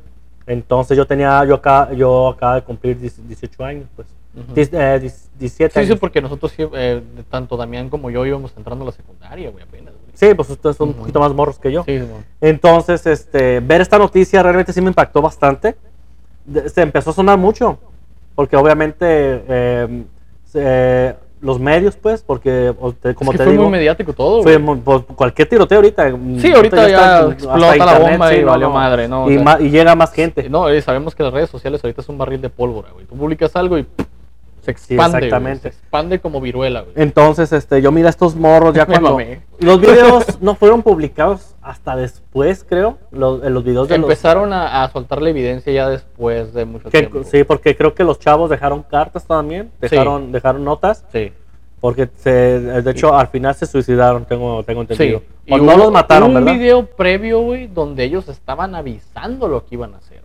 Entonces 0.48 0.96
yo 0.96 1.06
tenía, 1.06 1.44
yo 1.44 1.54
acá, 1.54 1.92
yo 1.92 2.28
acaba 2.30 2.56
de 2.56 2.62
cumplir 2.62 2.98
10 2.98 3.26
18 3.28 3.64
años, 3.64 3.86
pues. 3.94 4.08
Ujú. 4.36 4.52
Diez- 4.52 4.70
eh, 4.72 4.98
diez- 5.00 5.28
17 5.38 5.72
Sí, 5.80 5.86
sí, 5.86 5.90
años. 5.92 6.00
porque 6.00 6.20
nosotros, 6.20 6.50
sí, 6.56 6.66
eh, 6.74 7.00
tanto 7.30 7.56
Damián 7.56 7.88
como 7.88 8.10
yo 8.10 8.26
íbamos 8.26 8.52
entrando 8.56 8.82
a 8.82 8.86
la 8.86 8.92
secundaria, 8.92 9.50
güey, 9.50 9.62
apenas, 9.62 9.94
güey. 9.94 10.03
Sí, 10.14 10.32
pues 10.34 10.48
ustedes 10.50 10.76
son 10.76 10.88
un 10.90 10.94
poquito 10.94 11.20
más 11.20 11.32
morros 11.34 11.58
que 11.58 11.70
yo. 11.72 11.84
Sí. 11.84 12.00
Entonces, 12.40 13.06
este, 13.06 13.60
ver 13.60 13.80
esta 13.80 13.98
noticia 13.98 14.42
realmente 14.42 14.72
sí 14.72 14.80
me 14.80 14.88
impactó 14.88 15.20
bastante. 15.20 15.76
De- 16.44 16.68
Se 16.68 16.82
empezó 16.82 17.10
a 17.10 17.12
sonar 17.12 17.36
mucho, 17.38 17.78
porque 18.34 18.56
obviamente 18.56 19.06
eh, 19.48 21.14
los 21.40 21.58
medios, 21.60 21.96
pues, 21.96 22.22
porque 22.22 22.72
como 22.78 22.90
es 23.32 23.32
que 23.32 23.38
te 23.38 23.44
fue 23.44 23.52
digo, 23.52 23.64
muy 23.64 23.72
mediático 23.72 24.12
todo, 24.14 24.42
fue 24.42 24.58
por 24.58 25.04
cualquier 25.06 25.46
tiroteo 25.48 25.78
ahorita. 25.78 26.10
Sí, 26.38 26.52
ahorita 26.52 26.88
ya 26.88 27.18
está- 27.20 27.32
explota 27.32 27.58
la 27.58 27.76
internet, 27.76 28.10
bomba 28.12 28.32
y 28.32 28.36
sí, 28.38 28.44
valió 28.44 28.68
no. 28.68 28.72
madre, 28.74 29.08
¿no? 29.08 29.24
O 29.24 29.30
Y, 29.30 29.34
sea, 29.34 29.42
ma- 29.44 29.60
y 29.60 29.68
llega 29.70 29.94
más 29.94 30.12
gente. 30.12 30.48
No, 30.48 30.68
eh, 30.70 30.80
sabemos 30.80 31.14
que 31.14 31.22
las 31.22 31.32
redes 31.34 31.50
sociales 31.50 31.82
ahorita 31.84 32.00
es 32.00 32.08
un 32.08 32.16
barril 32.16 32.40
de 32.40 32.48
pólvora, 32.48 32.88
güey. 32.92 33.04
Tú 33.06 33.14
publicas 33.16 33.54
algo 33.56 33.78
y. 33.78 33.86
se 34.64 34.74
Sí, 34.74 34.94
expande, 34.94 35.18
güey. 35.18 35.24
exactamente. 35.28 35.62
Se 35.72 35.78
expande 35.78 36.18
como 36.20 36.40
viruela, 36.40 36.80
güey. 36.82 36.92
Entonces, 36.96 37.52
este, 37.52 37.80
yo 37.82 37.92
mira 37.92 38.08
estos 38.08 38.34
morros 38.34 38.74
ya 38.74 38.86
cuando 38.86 39.18
los 39.60 39.80
videos 39.80 40.40
no 40.40 40.54
fueron 40.54 40.82
publicados 40.82 41.54
hasta 41.62 41.96
después, 41.96 42.64
creo, 42.68 42.98
los, 43.10 43.42
los 43.42 43.64
videos 43.64 43.88
de 43.88 43.98
los- 43.98 44.04
Empezaron 44.04 44.52
a, 44.52 44.82
a 44.84 44.90
soltar 44.90 45.22
la 45.22 45.30
evidencia 45.30 45.72
ya 45.72 45.88
después 45.88 46.52
de 46.54 46.64
mucho 46.64 46.90
que- 46.90 46.98
tiempo. 47.00 47.22
sí, 47.24 47.44
porque 47.44 47.76
creo 47.76 47.94
que 47.94 48.04
los 48.04 48.18
chavos 48.18 48.50
dejaron 48.50 48.82
cartas 48.82 49.24
también, 49.26 49.70
dejaron, 49.80 50.32
dejaron 50.32 50.64
notas. 50.64 51.04
Sí. 51.12 51.32
Porque 51.80 52.08
se, 52.16 52.30
de 52.60 52.90
hecho 52.90 53.14
al 53.14 53.28
final 53.28 53.54
se 53.54 53.66
suicidaron, 53.66 54.24
tengo, 54.24 54.62
tengo 54.62 54.80
entendido. 54.80 55.18
Sí. 55.18 55.52
O 55.52 55.58
Y 55.58 55.60
no 55.60 55.72
hubo 55.74 55.76
los 55.84 55.92
mataron, 55.92 56.28
un 56.30 56.34
¿verdad? 56.36 56.54
video 56.54 56.86
previo, 56.86 57.40
güey, 57.42 57.66
donde 57.66 58.04
ellos 58.04 58.26
estaban 58.28 58.74
avisando 58.74 59.48
lo 59.48 59.66
que 59.66 59.74
iban 59.74 59.92
a 59.94 59.98
hacer. 59.98 60.22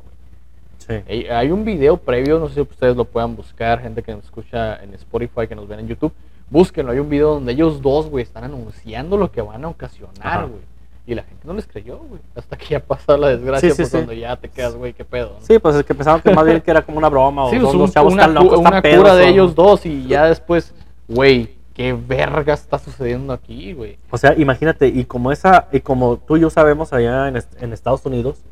Sí. 0.89 1.25
Hay- 1.29 1.51
un 1.51 1.63
video 1.63 1.97
previo, 1.97 2.39
no 2.39 2.47
sé 2.47 2.55
si 2.55 2.61
ustedes 2.61 2.95
lo 2.95 3.05
puedan 3.05 3.35
buscar, 3.35 3.79
gente 3.81 4.01
que 4.01 4.11
nos 4.13 4.23
escucha 4.25 4.81
en 4.83 4.93
Spotify, 4.95 5.47
que 5.47 5.55
nos 5.55 5.67
ven 5.67 5.79
en 5.81 5.87
YouTube, 5.87 6.11
búsquenlo. 6.49 6.91
Hay 6.91 6.99
un 6.99 7.09
video 7.09 7.35
donde 7.35 7.51
ellos 7.51 7.81
dos, 7.81 8.09
güey, 8.09 8.23
están 8.23 8.43
anunciando 8.43 9.15
lo 9.17 9.31
que 9.31 9.41
van 9.41 9.63
a 9.65 9.67
ocasionar, 9.69 10.47
güey. 10.47 10.61
Y 11.05 11.15
la 11.15 11.23
gente 11.23 11.47
no 11.47 11.53
les 11.53 11.65
creyó, 11.67 11.97
güey. 11.99 12.21
Hasta 12.35 12.55
que 12.57 12.65
ya 12.67 12.79
pasó 12.79 13.17
la 13.17 13.29
desgracia, 13.29 13.69
Sí, 13.69 13.75
sí, 13.75 13.81
pues 13.83 13.89
sí. 13.89 13.97
cuando 13.97 14.13
ya 14.13 14.35
te 14.35 14.49
quedas, 14.49 14.75
güey, 14.75 14.93
qué 14.93 15.05
pedo. 15.05 15.37
¿no? 15.39 15.45
Sí, 15.45 15.57
pues 15.59 15.75
es 15.75 15.83
que 15.83 15.93
pensaban 15.95 16.21
que 16.21 16.31
más 16.33 16.45
bien 16.45 16.61
que 16.61 16.69
era 16.71 16.81
como 16.83 16.97
una 16.97 17.09
broma 17.09 17.45
o 17.45 17.49
Sí, 17.51 17.57
pues, 17.59 17.73
un- 17.73 17.89
chavos 17.91 18.13
una, 18.13 18.27
locos, 18.27 18.59
una 18.59 18.81
cura 18.81 19.15
de 19.15 19.27
ellos 19.27 19.53
dos 19.55 19.85
y 19.85 20.07
ya 20.07 20.25
después, 20.25 20.73
güey, 21.07 21.49
¿qué 21.73 21.93
verga 21.93 22.53
está 22.53 22.77
sucediendo 22.77 23.33
aquí, 23.33 23.73
güey? 23.73 23.97
O 24.11 24.17
sea, 24.17 24.35
imagínate, 24.37 24.87
y 24.87 25.03
como 25.05 25.31
esa, 25.31 25.67
y 25.71 25.79
como 25.79 26.17
tú 26.17 26.37
y 26.37 26.41
yo 26.41 26.49
sabemos 26.51 26.93
allá 26.93 27.27
en, 27.27 27.39
en 27.59 27.73
Estados 27.73 28.05
Unidos, 28.05 28.43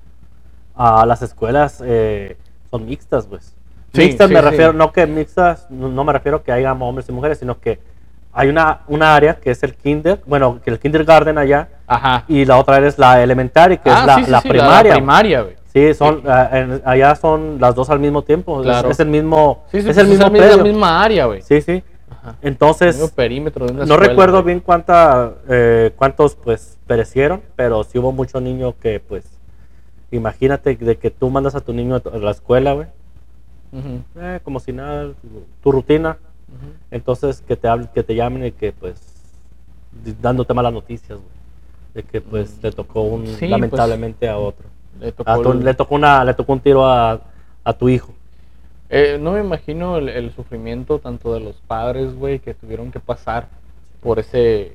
a 0.77 1.05
las 1.05 1.22
escuelas 1.22 1.81
eh, 1.86 2.38
son 2.69 2.86
mixtas, 2.86 3.25
pues. 3.27 3.53
Sí, 3.93 4.01
mixtas 4.01 4.27
sí, 4.27 4.34
me 4.34 4.39
sí. 4.41 4.46
refiero, 4.46 4.74
no 4.74 4.91
que 4.91 5.07
mixtas, 5.07 5.65
no, 5.69 5.88
no 5.89 6.03
me 6.03 6.13
refiero 6.13 6.43
que 6.43 6.51
haya 6.51 6.72
hombres 6.74 7.07
y 7.10 7.12
mujeres, 7.12 7.39
sino 7.39 7.60
que 7.60 7.79
hay 8.34 8.50
una, 8.50 8.81
una 8.88 9.15
área 9.15 9.36
que 9.36 9.50
es 9.50 9.63
el 9.63 9.74
kinder, 9.74 10.22
bueno, 10.27 10.60
que 10.63 10.69
el 10.69 10.77
kindergarten 10.79 11.38
allá, 11.38 11.69
Ajá. 11.88 12.24
y 12.27 12.46
la 12.46 12.57
otra 12.57 12.75
área 12.75 12.88
es 12.89 13.00
la 13.00 13.24
elementary, 13.24 13.77
que 13.79 13.89
Ah, 13.89 14.00
es 14.01 14.05
la, 14.05 14.15
sí, 14.15 14.25
sí, 14.25 14.31
la 14.31 14.41
primaria. 14.41 14.93
primaria, 14.93 15.41
güey. 15.41 15.55
Sí, 15.74 15.93
son, 15.93 16.22
ah, 16.27 16.50
en- 16.51 16.81
allá 16.86 17.15
son 17.15 17.57
las 17.60 17.74
dos 17.75 17.89
al 17.89 18.00
mismo 18.00 18.22
tiempo, 18.24 18.60
es- 18.62 18.65
Claro. 18.65 18.89
es, 18.91 19.00
el 19.00 19.07
mismo, 19.07 19.63
Sí, 19.72 19.72
sí, 19.72 19.77
es 19.79 19.86
pues 19.86 19.98
el 19.98 20.07
mismo 20.07 20.27
es 20.36 20.57
la 20.57 20.63
misma 20.63 21.03
área, 21.03 21.25
güey. 21.25 21.41
Sí, 21.41 21.62
sí. 21.62 21.84
Ajá. 22.12 22.36
Entonces, 22.41 23.00
El 23.01 23.10
perímetro 23.12 23.65
de 23.65 23.72
una 23.74 23.86
no 23.86 23.93
escuela, 23.93 24.10
recuerdo 24.10 24.43
bien 24.43 24.60
cuánta, 24.60 25.31
eh, 25.50 25.91
cuántos 25.96 26.36
pues 26.36 26.77
perecieron, 26.88 27.41
pero 27.55 27.84
sí 27.84 27.98
hubo 27.98 28.12
muchos 28.12 28.41
niños 28.41 28.75
que 28.81 29.00
pues, 29.00 29.25
imagínate 30.12 30.76
de 30.76 30.98
que 30.98 31.12
tú 31.12 31.30
mandas 31.30 31.56
a 31.56 31.62
tu 31.62 31.74
niño 31.74 31.96
a 32.12 32.18
la 32.18 32.32
escuela, 32.32 32.74
güey, 32.74 32.88
eh, 34.16 34.40
como 34.44 34.60
si 34.60 34.72
nada, 34.72 35.12
tu, 35.62 35.72
rutina, 35.72 36.18
entonces 36.92 37.42
que 37.42 37.56
te 37.56 37.68
hablen, 37.68 37.90
que 37.94 38.04
te 38.04 38.16
llamen 38.16 38.46
y 38.46 38.52
que 38.52 38.72
pues, 38.72 38.96
dándote 40.22 40.54
malas 40.54 40.74
noticias, 40.74 41.18
güey, 41.18 41.30
de 41.94 42.04
que 42.04 42.22
pues 42.22 42.58
le 42.64 42.72
tocó 42.72 43.02
un, 43.02 43.24
Mm. 43.24 43.36
Sí, 43.38 43.48
lamentablemente 43.48 44.30
a 44.30 44.38
otro. 44.38 44.66
Le 45.00 45.12
tocó 45.12 45.30
A 45.30 45.42
tu- 45.42 45.52
el- 45.52 45.64
le 45.64 45.74
tocó 45.74 45.96
una, 45.96 46.24
le 46.24 46.34
tocó 46.34 46.54
un 46.54 46.60
tiro 46.60 46.86
a, 46.86 47.20
a 47.64 47.74
tu 47.74 47.90
hijo. 47.90 48.14
Eh, 48.90 49.18
no 49.20 49.34
me 49.34 49.42
imagino 49.42 49.98
el, 49.98 50.08
el 50.10 50.32
sufrimiento 50.34 51.00
tanto 51.00 51.34
de 51.34 51.42
los 51.42 51.56
padres, 51.58 52.16
güey, 52.16 52.40
que 52.40 52.54
tuvieron 52.54 52.92
que 52.92 53.00
pasar 53.02 53.48
por 54.02 54.18
ese 54.20 54.72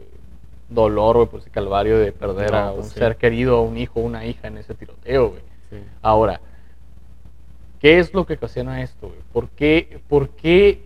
dolor, 0.75 1.17
güey, 1.17 1.29
por 1.29 1.41
ese 1.41 1.51
calvario 1.51 1.99
de 1.99 2.13
perder 2.13 2.51
No, 2.53 2.57
a 2.59 2.73
pues 2.73 2.87
un 2.87 2.93
sí. 2.93 2.99
ser 2.99 3.17
querido, 3.17 3.57
a 3.57 3.63
un 3.63 3.77
hijo, 3.77 4.01
una 4.01 4.25
hija 4.27 4.49
en 4.49 4.59
ese 4.59 4.75
tiroteo, 4.75 5.31
güey. 5.31 5.43
Sí. 5.71 5.77
Ahora, 6.03 6.41
¿qué 7.81 7.99
es 7.99 8.13
lo 8.15 8.27
que 8.27 8.35
ocasiona 8.35 8.83
esto, 8.83 9.09
güey? 9.09 9.21
¿Por 9.33 9.49
qué, 9.51 10.01
por 10.09 10.29
qué 10.31 10.83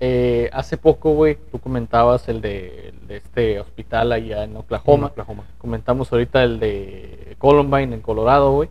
eh, 0.00 0.50
hace 0.52 0.76
poco, 0.76 1.12
güey, 1.12 1.38
tú 1.52 1.60
comentabas 1.60 2.28
el 2.28 2.40
de, 2.40 2.88
el 2.88 3.06
de 3.06 3.16
este 3.18 3.60
hospital 3.60 4.10
allá 4.12 4.42
en 4.44 4.56
Oklahoma? 4.56 5.08
Oklahoma. 5.08 5.44
Comentamos 5.58 6.10
ahorita 6.12 6.42
el 6.42 6.58
de 6.58 7.36
Columbine 7.38 7.94
en 7.94 8.00
Colorado, 8.00 8.52
güey. 8.52 8.68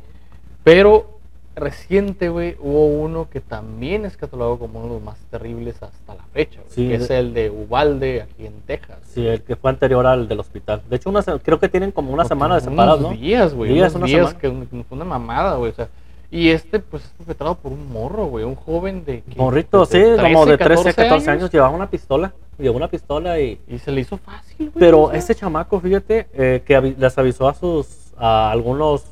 Pero 0.63 1.20
reciente, 1.55 2.29
güey, 2.29 2.55
hubo 2.59 2.87
uno 2.87 3.29
que 3.29 3.41
también 3.41 4.05
es 4.05 4.17
catalogado 4.17 4.57
como 4.59 4.79
uno 4.79 4.87
de 4.87 4.93
los 4.95 5.03
más 5.03 5.17
terribles 5.29 5.81
hasta 5.83 6.15
la 6.15 6.23
fecha, 6.33 6.61
Sí, 6.67 6.87
que 6.87 6.95
es 6.95 7.09
el 7.09 7.33
de 7.33 7.49
Uvalde, 7.49 8.21
aquí 8.21 8.45
en 8.45 8.61
Texas. 8.61 8.97
Sí, 9.13 9.25
el 9.25 9.41
que 9.41 9.55
fue 9.55 9.69
anterior 9.69 10.05
al 10.07 10.27
del 10.27 10.39
hospital. 10.39 10.81
De 10.89 10.95
hecho, 10.95 11.09
una, 11.09 11.21
creo 11.21 11.59
que 11.59 11.69
tienen 11.69 11.91
como 11.91 12.13
una 12.13 12.25
semana 12.25 12.55
de 12.55 12.61
separados, 12.61 12.99
unos 13.01 13.11
¿no? 13.13 13.17
días, 13.17 13.53
güey. 13.53 13.73
Días, 13.73 13.93
unos 13.95 13.95
una 13.95 14.05
días 14.07 14.27
semana. 14.29 14.39
que 14.39 14.47
un- 14.49 14.65
que 14.67 14.83
fue 14.87 14.95
una 14.95 15.05
mamada, 15.05 15.55
güey. 15.57 15.71
O 15.71 15.75
sea, 15.75 15.89
y 16.29 16.49
este, 16.49 16.79
pues, 16.79 17.03
es 17.03 17.09
perpetrado 17.11 17.55
por 17.55 17.73
un 17.73 17.91
morro, 17.91 18.27
güey. 18.27 18.45
Un 18.45 18.55
joven 18.55 19.03
de. 19.03 19.21
¿qué? 19.21 19.35
Morrito, 19.35 19.85
sí, 19.85 20.01
como 20.21 20.45
de 20.45 20.57
13, 20.57 20.83
14 20.85 20.93
14 20.95 21.29
años, 21.31 21.51
llevaba 21.51 21.75
una 21.75 21.89
pistola. 21.89 22.33
Llevaba 22.57 22.77
una 22.77 22.87
pistola 22.87 23.39
y... 23.39 23.59
Y 23.67 23.79
se 23.79 23.91
le 23.91 24.01
hizo 24.01 24.17
fácil, 24.17 24.69
güey. 24.69 24.79
Pero 24.79 25.01
o 25.01 25.09
sea. 25.09 25.19
ese 25.19 25.35
chamaco, 25.35 25.79
fíjate, 25.81 26.27
eh, 26.33 26.61
que 26.65 26.79
les 26.97 27.17
avisó 27.17 27.49
a 27.49 27.53
sus... 27.53 28.13
a 28.17 28.49
algunos 28.51 29.03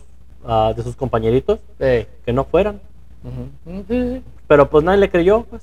ah, 0.46 0.74
de 0.76 0.84
sus 0.84 0.96
compañeritos 0.96 1.60
Eh, 1.80 2.08
que 2.26 2.34
no 2.34 2.44
fueran. 2.46 2.80
sí, 3.66 3.84
sí. 3.88 4.24
Pero 4.48 4.70
pues 4.70 4.84
nadie 4.84 5.00
le 5.00 5.10
creyó, 5.10 5.44
pues. 5.44 5.62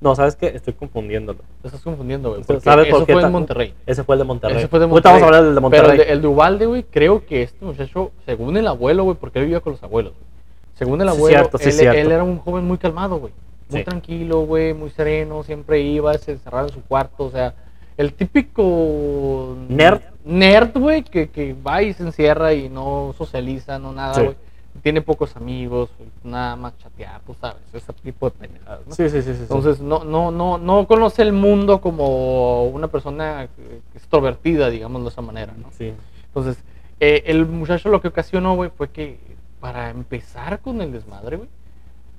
No, 0.00 0.14
¿sabes 0.14 0.36
qué? 0.36 0.48
Estoy 0.48 0.74
confundiéndolo. 0.74 1.38
Te 1.62 1.68
estás 1.68 1.80
confundiendo, 1.82 2.30
güey. 2.30 2.42
porque 2.42 2.60
¿Sabes 2.62 2.86
por 2.88 2.98
eso 2.98 3.06
qué 3.06 3.12
fue 3.14 3.22
tan- 3.22 3.32
Monterrey. 3.32 3.74
Ese 3.86 4.04
fue 4.04 4.14
el 4.14 4.18
de 4.20 4.24
Monterrey. 4.24 4.58
Ese 4.58 4.68
fue 4.68 4.78
de 4.78 4.84
Ahorita 4.84 5.08
Monterrey. 5.10 5.12
vamos 5.14 5.22
a 5.22 5.26
hablar 5.26 5.44
del 5.44 5.54
de 5.54 5.60
Monterrey. 5.60 5.90
Pero 5.90 6.02
el 6.02 6.06
de, 6.08 6.12
el 6.12 6.22
de 6.22 6.28
Uvalde, 6.28 6.66
güey, 6.66 6.82
creo 6.84 7.24
que 7.24 7.42
este 7.42 7.64
muchacho, 7.64 8.12
según 8.26 8.56
el 8.58 8.66
abuelo, 8.66 9.04
güey, 9.04 9.16
porque 9.18 9.38
él 9.38 9.46
vivía 9.46 9.60
con 9.60 9.72
los 9.72 9.82
abuelos, 9.82 10.12
güey. 10.12 10.26
Según 10.74 11.00
el 11.00 11.08
Sí, 11.08 11.16
abuelo, 11.16 11.38
cierto, 11.38 11.58
sí, 11.58 11.64
él, 11.70 11.72
cierto. 11.72 11.98
él 11.98 12.12
era 12.12 12.22
un 12.24 12.38
joven 12.38 12.64
muy 12.66 12.76
calmado, 12.76 13.16
güey. 13.18 13.32
Muy 13.70 13.80
Sí. 13.80 13.84
tranquilo, 13.86 14.40
güey, 14.42 14.74
muy 14.74 14.90
sereno, 14.90 15.42
siempre 15.42 15.80
iba, 15.80 16.12
se 16.18 16.32
encerraba 16.32 16.68
en 16.68 16.74
su 16.74 16.82
cuarto, 16.82 17.24
o 17.24 17.30
sea, 17.30 17.54
el 17.96 18.12
típico... 18.12 19.56
Nerd. 19.68 20.02
Nerd, 20.26 20.76
güey, 20.76 21.04
que, 21.04 21.28
que 21.28 21.54
va 21.54 21.82
y 21.82 21.92
se 21.92 22.02
encierra 22.02 22.52
y 22.52 22.68
no 22.68 23.14
socializa, 23.16 23.78
no 23.78 23.92
nada, 23.92 24.14
Sí. 24.14 24.22
güey. 24.22 24.36
Tiene 24.82 25.00
pocos 25.00 25.34
amigos, 25.36 25.88
nada 26.22 26.54
más 26.54 26.76
chatear, 26.78 27.22
tú 27.26 27.34
sabes, 27.40 27.62
ese 27.72 27.92
tipo 27.94 28.28
de 28.28 28.36
pendejadas, 28.36 28.86
¿no? 28.86 28.94
Sí, 28.94 29.08
sí, 29.08 29.22
sí, 29.22 29.30
sí. 29.32 29.34
sí. 29.34 29.42
Entonces 29.42 29.80
no, 29.80 30.04
no, 30.04 30.30
no, 30.30 30.58
no 30.58 30.86
conoce 30.86 31.22
el 31.22 31.32
mundo 31.32 31.80
como 31.80 32.64
una 32.64 32.88
persona 32.88 33.48
extrovertida, 33.94 34.68
digamos 34.68 35.02
de 35.02 35.08
esa 35.08 35.22
manera, 35.22 35.54
¿no? 35.56 35.68
Sí. 35.72 35.94
Entonces, 36.26 36.62
eh, 37.00 37.22
el 37.26 37.46
muchacho 37.46 37.88
lo 37.88 38.02
que 38.02 38.08
ocasionó, 38.08 38.54
güey, 38.54 38.70
fue 38.76 38.88
que 38.90 39.18
para 39.60 39.88
empezar 39.90 40.60
con 40.60 40.82
el 40.82 40.92
desmadre, 40.92 41.36
güey, 41.38 41.48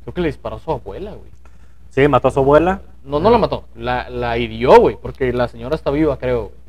creo 0.04 0.14
que 0.16 0.22
le 0.22 0.28
disparó 0.28 0.56
a 0.56 0.60
su 0.60 0.72
abuela, 0.72 1.12
güey. 1.12 1.30
Sí, 1.92 2.08
mató 2.08 2.30
a 2.30 2.32
su 2.32 2.40
abuela. 2.40 2.82
No, 3.04 3.20
no 3.20 3.30
la 3.30 3.38
mató, 3.38 3.66
la, 3.76 4.10
la 4.10 4.38
hirió, 4.40 4.80
güey, 4.80 4.98
porque 5.00 5.32
la 5.32 5.48
señora 5.48 5.76
está 5.76 5.92
viva, 5.92 6.18
creo, 6.18 6.46
güey. 6.46 6.67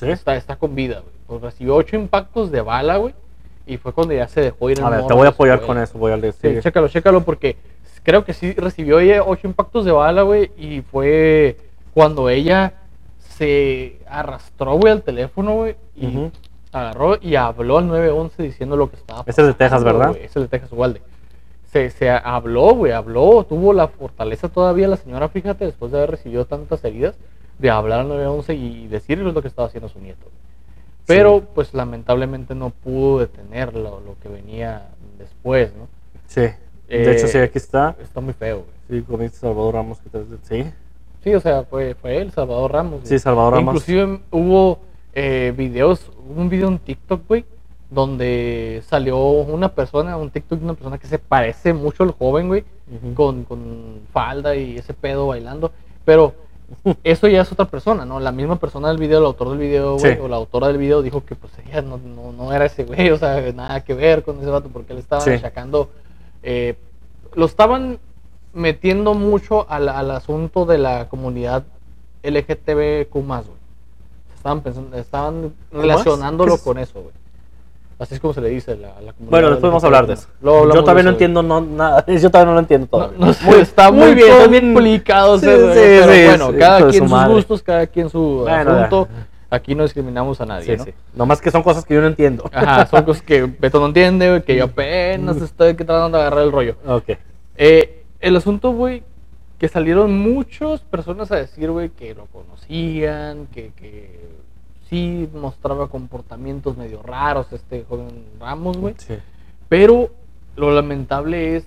Sí. 0.00 0.10
Está, 0.10 0.36
está 0.36 0.56
con 0.56 0.74
vida, 0.74 1.00
güey. 1.00 1.14
Pues 1.26 1.42
recibió 1.42 1.76
ocho 1.76 1.96
impactos 1.96 2.50
de 2.50 2.60
bala, 2.60 2.96
güey, 2.96 3.14
y 3.66 3.76
fue 3.76 3.92
cuando 3.92 4.14
ya 4.14 4.26
se 4.28 4.40
dejó 4.40 4.68
ir 4.70 4.80
A 4.82 4.90
ver, 4.90 5.06
te 5.06 5.14
voy 5.14 5.26
a 5.26 5.30
apoyar 5.30 5.60
con 5.60 5.78
eso. 5.78 5.98
Voy 5.98 6.12
a 6.12 6.16
Sí, 6.16 6.22
decir. 6.22 6.60
chécalo, 6.62 6.88
chécalo, 6.88 7.22
porque 7.22 7.56
creo 8.02 8.24
que 8.24 8.32
sí 8.34 8.52
recibió 8.54 8.98
ella 8.98 9.22
ocho 9.24 9.46
impactos 9.46 9.84
de 9.84 9.92
bala, 9.92 10.22
güey, 10.22 10.50
y 10.56 10.80
fue 10.82 11.56
cuando 11.94 12.28
ella 12.28 12.72
se 13.18 14.00
arrastró, 14.08 14.74
güey, 14.74 14.92
al 14.92 15.02
teléfono, 15.02 15.54
güey, 15.54 15.76
y 15.94 16.06
Ujú. 16.06 16.32
agarró 16.72 17.18
y 17.20 17.36
habló 17.36 17.78
al 17.78 17.88
911 17.88 18.42
diciendo 18.42 18.76
lo 18.76 18.90
que 18.90 18.96
estaba 18.96 19.22
Ese 19.26 19.40
es 19.40 19.46
de 19.46 19.54
Texas, 19.54 19.82
pasando, 19.82 19.98
¿verdad? 19.98 20.16
Ese 20.16 20.38
es 20.38 20.42
de 20.44 20.48
Texas, 20.48 20.72
Uvalde. 20.72 21.02
Se, 21.72 21.88
se 21.90 22.10
habló, 22.10 22.74
güey, 22.74 22.92
habló, 22.92 23.44
tuvo 23.48 23.72
la 23.72 23.86
fortaleza 23.88 24.48
todavía 24.48 24.88
la 24.88 24.96
señora, 24.96 25.28
fíjate, 25.28 25.64
después 25.64 25.92
de 25.92 25.98
haber 25.98 26.10
recibido 26.10 26.44
tantas 26.44 26.84
heridas, 26.84 27.14
de 27.60 27.70
hablar 27.70 28.00
al 28.00 28.08
911 28.08 28.54
y 28.54 28.86
decirle 28.88 29.32
lo 29.32 29.42
que 29.42 29.48
estaba 29.48 29.68
haciendo 29.68 29.88
su 29.88 29.98
nieto. 30.00 30.26
Pero, 31.06 31.40
Sí. 31.40 31.46
pues, 31.54 31.74
lamentablemente 31.74 32.54
no 32.54 32.70
pudo 32.70 33.18
detener 33.20 33.74
lo, 33.74 34.00
lo 34.00 34.16
que 34.22 34.28
venía 34.28 34.88
después, 35.18 35.72
¿no? 35.76 35.88
Sí. 36.26 36.42
De 36.88 37.12
hecho, 37.12 37.26
sí, 37.28 37.38
Eh, 37.38 37.42
aquí 37.42 37.58
está. 37.58 37.96
Está 38.00 38.20
muy 38.20 38.32
feo, 38.34 38.64
güey. 38.88 39.00
Sí, 39.00 39.06
comiste 39.06 39.38
Salvador 39.38 39.74
Ramos. 39.74 39.98
que 40.00 40.10
te- 40.10 40.24
Sí. 40.42 40.70
Sí, 41.22 41.34
o 41.34 41.40
sea, 41.40 41.64
fue, 41.64 41.94
fue 41.94 42.16
él, 42.18 42.30
Salvador 42.32 42.72
Ramos. 42.72 43.00
Sí. 43.04 43.18
Salvador 43.18 43.54
Ramos. 43.54 43.74
Inclusive 43.74 44.20
hubo 44.30 44.78
eh, 45.12 45.52
videos, 45.56 46.10
hubo 46.28 46.40
un 46.40 46.48
video 46.48 46.68
en 46.68 46.78
TikTok, 46.78 47.26
güey, 47.28 47.44
donde 47.90 48.80
salió 48.86 49.18
una 49.18 49.74
persona, 49.74 50.16
un 50.16 50.30
TikTok 50.30 50.58
de 50.60 50.64
una 50.64 50.74
persona 50.74 50.98
que 50.98 51.08
se 51.08 51.18
parece 51.18 51.72
mucho 51.72 52.04
al 52.04 52.12
joven, 52.12 52.46
güey, 52.48 52.64
con, 53.14 53.42
con 53.44 54.00
falda 54.12 54.54
y 54.54 54.76
ese 54.78 54.94
pedo 54.94 55.26
bailando. 55.26 55.72
Pero 56.04 56.32
eso 57.04 57.28
ya 57.28 57.42
es 57.42 57.52
otra 57.52 57.64
persona, 57.66 58.04
¿no? 58.04 58.20
La 58.20 58.32
misma 58.32 58.56
persona 58.56 58.88
del 58.88 58.98
video, 58.98 59.18
el 59.18 59.24
autor 59.26 59.50
del 59.50 59.58
video, 59.58 59.96
güey, 59.98 60.14
Sí. 60.14 60.20
o 60.22 60.28
la 60.28 60.36
autora 60.36 60.68
del 60.68 60.78
video 60.78 61.02
dijo 61.02 61.24
que 61.24 61.34
pues 61.34 61.52
ella 61.66 61.82
no, 61.82 61.98
no, 61.98 62.32
no 62.32 62.52
era 62.52 62.64
ese 62.66 62.84
güey, 62.84 63.10
o 63.10 63.18
sea, 63.18 63.40
nada 63.52 63.82
que 63.84 63.94
ver 63.94 64.22
con 64.22 64.38
ese 64.38 64.46
vato, 64.50 64.68
porque 64.72 64.92
él 64.92 64.98
estaba 64.98 65.22
Sí. 65.22 65.30
achacando. 65.30 65.90
eh, 66.42 66.76
lo 67.34 67.44
estaban 67.46 67.98
metiendo 68.54 69.14
mucho 69.14 69.66
al, 69.70 69.88
al 69.88 70.10
asunto 70.10 70.64
de 70.64 70.78
la 70.78 71.08
comunidad 71.08 71.64
LGTBQ, 72.22 73.12
güey. 73.12 73.60
Estaban 74.36 74.60
pensando, 74.62 74.96
estaban 74.96 75.52
relacionándolo 75.70 76.56
con 76.58 76.78
eso, 76.78 77.02
güey. 77.02 77.14
Así 78.00 78.14
es 78.14 78.20
como 78.20 78.32
se 78.32 78.40
le 78.40 78.48
dice 78.48 78.72
a 78.72 78.76
la, 78.76 78.88
a 78.88 79.00
la 79.02 79.12
comunidad. 79.12 79.30
Bueno, 79.30 79.50
después 79.50 79.70
vamos 79.70 79.84
a 79.84 79.86
hablar 79.86 80.06
de 80.06 80.14
eso. 80.14 80.26
Luego 80.40 80.72
Yo 80.72 80.80
todavía 80.80 81.02
no 81.02 81.10
entiendo 81.10 81.42
no, 81.42 81.60
nada. 81.60 82.02
Yo 82.08 82.30
todavía 82.30 82.46
no 82.46 82.54
lo 82.54 82.60
entiendo 82.60 82.88
No, 82.90 82.98
todavía. 82.98 83.26
no 83.26 83.32
sé, 83.34 83.60
está 83.60 83.92
muy, 83.92 84.14
bien, 84.14 84.72
complicado. 84.72 85.38
Sí, 85.38 85.44
sí, 85.44 85.52
pero 85.52 86.12
sí, 86.12 86.24
bueno, 86.24 86.58
cada 86.58 86.88
quien 86.88 87.08
su 87.08 87.14
sus 87.14 87.24
gustos, 87.28 87.62
cada 87.62 87.86
quien 87.86 88.08
su 88.08 88.38
Bueno, 88.48 88.70
asunto. 88.72 89.06
ya. 89.12 89.26
Aquí 89.56 89.74
no 89.74 89.82
discriminamos 89.82 90.40
a 90.40 90.46
nadie, 90.46 90.64
Sí, 90.64 90.76
¿no? 90.78 90.84
sí. 90.84 90.94
Nomás 91.12 91.40
que 91.42 91.50
son 91.50 91.62
cosas 91.62 91.84
que 91.84 91.92
yo 91.92 92.00
no 92.00 92.06
entiendo. 92.06 92.48
Ajá, 92.54 92.86
son 92.86 93.02
cosas 93.04 93.22
que 93.22 93.42
Beto 93.42 93.80
no 93.80 93.86
entiende, 93.86 94.42
que 94.46 94.56
yo 94.56 94.64
apenas 94.64 95.36
estoy 95.38 95.74
tratando 95.74 96.16
de 96.16 96.22
agarrar 96.24 96.44
el 96.44 96.52
rollo. 96.52 96.76
Ok. 96.86 97.10
Eh, 97.56 98.04
el 98.20 98.36
asunto, 98.36 98.70
güey, 98.72 99.02
que 99.58 99.68
salieron 99.68 100.16
muchas 100.18 100.80
personas 100.82 101.30
a 101.32 101.36
decir, 101.36 101.70
güey, 101.70 101.90
que 101.90 102.14
lo 102.14 102.26
conocían, 102.26 103.46
que, 103.48 103.72
que 103.76 104.20
sí 104.90 105.28
mostraba 105.32 105.88
comportamientos 105.88 106.76
medio 106.76 107.02
raros 107.02 107.50
este 107.52 107.84
joven 107.88 108.08
Ramos, 108.38 108.76
güey. 108.76 108.94
Sí. 108.98 109.14
Pero 109.68 110.10
lo 110.56 110.72
lamentable 110.72 111.56
es 111.56 111.64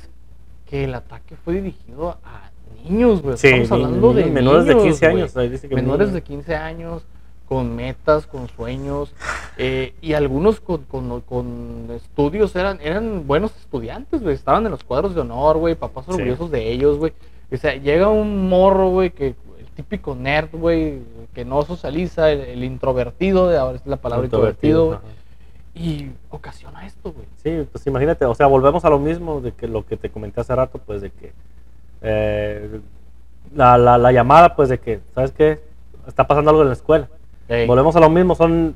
que 0.68 0.84
el 0.84 0.94
ataque 0.94 1.36
fue 1.44 1.56
dirigido 1.56 2.18
a 2.24 2.52
niños, 2.84 3.22
güey. 3.22 3.38
Sí, 3.38 3.48
Estamos 3.48 3.72
hablando 3.72 4.14
de 4.14 4.26
ni- 4.26 4.32
menores 4.32 4.66
de 4.66 4.76
niños, 4.76 4.84
15 5.00 5.06
güey. 5.10 5.22
años, 5.22 5.38
ahí 5.38 5.50
dice 5.50 5.70
que 5.70 5.76
menores 5.76 6.10
niños. 6.10 6.14
de 6.16 6.22
15 6.24 6.56
años, 6.56 7.04
con 7.48 7.76
metas, 7.76 8.26
con 8.28 8.48
sueños, 8.50 9.14
eh, 9.58 9.94
y 10.02 10.14
algunos 10.14 10.60
con, 10.60 10.84
con- 10.84 11.22
con 11.22 11.88
estudios, 11.96 12.56
eran, 12.56 12.80
eran 12.82 13.26
buenos 13.28 13.56
estudiantes, 13.58 14.22
güey. 14.22 14.34
Estaban 14.36 14.66
en 14.66 14.72
los 14.72 14.84
cuadros 14.84 15.16
de 15.16 15.22
honor, 15.22 15.58
güey. 15.58 15.76
Papás 15.76 16.06
Sí. 16.06 16.12
orgullosos 16.14 16.52
de 16.52 16.72
ellos, 16.72 16.98
güey. 16.98 17.14
O 17.52 17.58
sea, 17.58 17.76
llega 17.76 18.10
un 18.10 18.50
morro, 18.50 18.90
güey, 18.90 19.12
que 19.12 19.36
típico 19.76 20.16
nerd, 20.16 20.50
güey, 20.54 21.00
que 21.34 21.46
no 21.46 21.62
socializa, 21.64 22.32
el, 22.32 22.42
el 22.42 22.64
introvertido, 22.64 23.50
de 23.50 23.58
ahora 23.58 23.78
es 23.78 23.86
la 23.86 23.98
palabra 23.98 24.26
introvertido, 24.26 25.02
y 25.76 26.10
ocasiona 26.30 26.86
esto, 26.86 27.12
güey. 27.12 27.26
Sí, 27.44 27.68
pues 27.72 27.86
imagínate, 27.88 28.26
o 28.26 28.36
sea, 28.36 28.48
volvemos 28.48 28.86
a 28.86 28.90
lo 28.90 29.00
mismo 29.00 29.42
de 29.42 29.52
que 29.52 29.68
lo 29.68 29.86
que 29.86 29.98
te 29.98 30.10
comenté 30.10 30.42
hace 30.42 30.56
rato, 30.56 30.80
pues 30.80 31.02
de 31.02 31.10
que 31.10 31.34
eh, 32.02 32.80
la, 33.56 33.78
la, 33.78 33.98
la 33.98 34.12
llamada, 34.12 34.56
pues 34.56 34.70
de 34.70 34.80
que, 34.80 35.00
¿sabes 35.16 35.32
qué? 35.32 35.60
Está 36.08 36.28
pasando 36.28 36.52
algo 36.52 36.62
en 36.62 36.68
la 36.70 36.74
escuela. 36.74 37.10
Volvemos 37.68 37.96
a 37.96 38.00
lo 38.00 38.10
mismo, 38.10 38.36
son, 38.36 38.76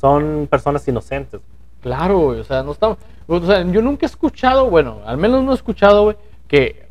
son 0.00 0.46
personas 0.50 0.86
inocentes. 0.88 1.40
Claro, 1.80 2.18
güey, 2.18 2.40
o 2.40 2.44
sea, 2.44 2.62
no 2.62 2.72
estamos, 2.72 2.98
o 3.26 3.40
sea, 3.40 3.62
yo 3.62 3.82
nunca 3.82 4.06
he 4.06 4.08
escuchado, 4.08 4.70
bueno, 4.70 5.00
al 5.04 5.18
menos 5.18 5.44
no 5.44 5.52
he 5.52 5.54
escuchado, 5.54 6.04
güey, 6.04 6.16
que 6.48 6.85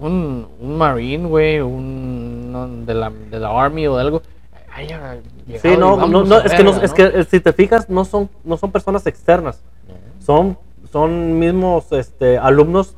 un, 0.00 0.48
un 0.60 0.78
marine, 0.78 1.28
güey, 1.28 1.60
un 1.60 2.50
no, 2.52 2.66
de 2.68 2.94
la, 2.94 3.10
de 3.10 3.38
la 3.38 3.50
army 3.62 3.86
o 3.86 3.96
de 3.96 4.02
algo, 4.02 4.22
haya 4.74 5.18
llegado 5.46 5.62
Sí, 5.62 5.76
no, 5.76 6.38
es 6.44 6.52
que, 6.52 6.64
no, 6.64 6.70
es 6.82 6.92
que 6.92 7.02
eh, 7.04 7.24
si 7.24 7.40
te 7.40 7.52
fijas, 7.52 7.88
no 7.90 8.04
son, 8.04 8.28
no 8.44 8.56
son 8.56 8.70
personas 8.72 9.06
externas, 9.06 9.62
No. 9.88 10.24
son, 10.24 10.58
son 10.92 11.38
mismos 11.38 11.92
este, 11.92 12.38
alumnos 12.38 12.96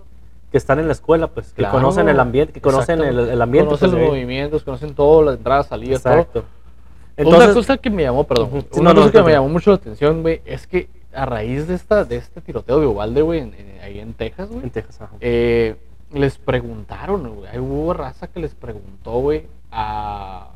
que 0.50 0.58
están 0.58 0.78
en 0.78 0.86
la 0.86 0.92
escuela, 0.92 1.28
pues, 1.28 1.48
que 1.48 1.62
Claro. 1.62 1.72
conocen 1.74 2.08
el 2.08 2.20
ambiente, 2.20 2.52
que 2.52 2.60
conocen 2.60 3.00
el, 3.02 3.40
ambiente. 3.40 3.66
Conocen 3.68 3.90
pues, 3.90 4.00
los 4.02 4.10
movimientos, 4.10 4.62
conocen 4.64 4.94
todo, 4.94 5.22
las 5.22 5.36
entradas, 5.38 5.66
salidas, 5.66 6.02
todo. 6.02 6.12
Exacto. 6.12 6.44
una 7.24 7.52
cosa 7.54 7.78
que 7.78 7.88
me 7.90 8.02
llamó, 8.02 8.24
perdón. 8.24 8.50
Sí, 8.70 8.80
una 8.80 8.90
no, 8.92 9.00
no, 9.00 9.06
cosa 9.06 9.12
que 9.12 9.22
me 9.26 9.32
llamó 9.32 9.48
mucho 9.48 9.70
la 9.70 9.76
atención, 9.76 10.20
güey, 10.22 10.42
es 10.44 10.66
que 10.66 10.88
a 11.14 11.24
raíz 11.26 11.68
de 11.68 11.74
esta 11.74 12.04
de 12.04 12.16
este 12.16 12.40
tiroteo 12.42 12.80
de 12.80 12.86
Uvalde, 12.86 13.22
güey, 13.22 13.40
en- 13.40 13.54
en- 13.54 13.80
ahí 13.82 13.98
en 13.98 14.12
Texas, 14.14 14.48
güey, 14.50 14.62
en 14.64 14.70
Texas, 14.70 15.00
ajá. 15.00 15.12
eh, 15.20 15.76
les 16.12 16.38
preguntaron, 16.38 17.34
güey, 17.36 17.58
hubo 17.58 17.92
raza 17.94 18.28
que 18.28 18.40
les 18.40 18.54
preguntó, 18.54 19.12
güey, 19.20 19.46
a, 19.70 20.48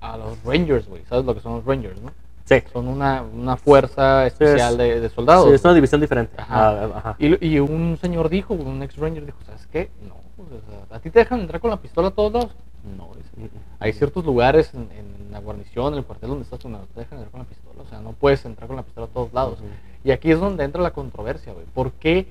a 0.00 0.16
los 0.16 0.42
Rangers, 0.44 0.88
güey, 0.88 1.02
¿sabes 1.08 1.24
lo 1.24 1.34
que 1.34 1.40
son 1.40 1.54
los 1.56 1.64
Rangers, 1.64 2.00
no? 2.00 2.10
sí, 2.44 2.62
Son 2.72 2.86
una, 2.86 3.22
una 3.22 3.56
fuerza 3.56 4.26
especial 4.26 4.72
es- 4.72 4.78
de, 4.78 5.00
de 5.00 5.08
soldados. 5.10 5.48
sí, 5.48 5.54
es 5.54 5.64
una 5.64 5.74
división 5.74 6.00
diferente. 6.00 6.34
Ajá. 6.38 6.68
Ah, 6.68 6.90
ajá. 6.96 7.16
Y, 7.18 7.44
y 7.46 7.58
un 7.58 7.98
señor 8.00 8.28
dijo, 8.28 8.54
un 8.54 8.82
ex 8.82 8.96
Ranger 8.96 9.26
dijo, 9.26 9.38
¿sabes 9.44 9.66
qué? 9.72 9.90
No, 10.06 10.14
pues, 10.36 10.48
o 10.62 10.86
sea, 10.86 10.96
¿a 10.96 11.00
ti 11.00 11.10
te 11.10 11.18
dejan 11.18 11.40
entrar 11.40 11.60
con 11.60 11.70
la 11.70 11.78
pistola 11.78 12.08
a 12.08 12.10
todos 12.12 12.32
lados? 12.32 12.52
No, 12.96 13.08
dice. 13.16 13.50
Hay 13.80 13.92
ciertos 13.92 14.24
lugares 14.24 14.72
en, 14.74 14.82
en 14.96 15.32
la 15.32 15.40
guarnición, 15.40 15.92
en 15.94 15.98
el 15.98 16.04
cuartel 16.04 16.28
donde 16.28 16.44
estás, 16.44 16.60
donde 16.60 16.78
no 16.78 16.84
te 16.94 17.00
dejan 17.00 17.18
entrar 17.18 17.32
con 17.32 17.40
la 17.40 17.46
pistola. 17.46 17.82
O 17.82 17.88
sea, 17.88 18.00
no 18.00 18.12
puedes 18.12 18.44
entrar 18.44 18.68
con 18.68 18.76
la 18.76 18.82
pistola 18.84 19.06
a 19.06 19.10
todos 19.10 19.32
lados. 19.32 19.58
Y 20.04 20.12
aquí 20.12 20.30
es 20.30 20.38
donde 20.38 20.62
entra 20.62 20.80
la 20.80 20.92
controversia, 20.92 21.52
güey. 21.52 21.66
¿Por 21.74 21.90
qué? 21.92 22.28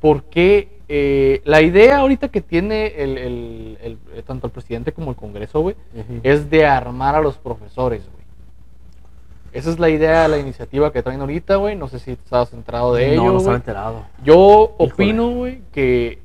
¿Por 0.00 0.24
qué 0.24 0.80
eh, 0.94 1.40
la 1.46 1.62
idea 1.62 1.98
ahorita 2.00 2.28
que 2.28 2.42
tiene 2.42 2.88
el, 3.02 3.16
el- 3.16 3.78
el- 3.82 3.98
eh, 4.14 4.22
tanto 4.26 4.46
el 4.46 4.52
presidente 4.52 4.92
como 4.92 5.10
el 5.10 5.16
Congreso, 5.16 5.60
güey, 5.60 5.74
Ujú. 5.94 6.20
es 6.22 6.50
de 6.50 6.66
armar 6.66 7.14
a 7.14 7.22
los 7.22 7.38
profesores, 7.38 8.02
güey? 8.12 8.22
Esa 9.54 9.70
es 9.70 9.78
la 9.78 9.88
idea, 9.88 10.28
la 10.28 10.36
iniciativa 10.38 10.92
que 10.92 11.02
traen 11.02 11.20
ahorita, 11.22 11.56
güey. 11.56 11.76
No 11.76 11.88
sé 11.88 11.98
si 11.98 12.10
estás 12.12 12.52
enterado 12.52 12.92
de 12.94 13.12
ello, 13.12 13.24
no, 13.24 13.32
no 13.32 13.38
estaba 13.38 13.56
enterado. 13.56 14.04
Yo 14.22 14.74
opino, 14.76 15.30
güey, 15.30 15.62
que 15.72 16.18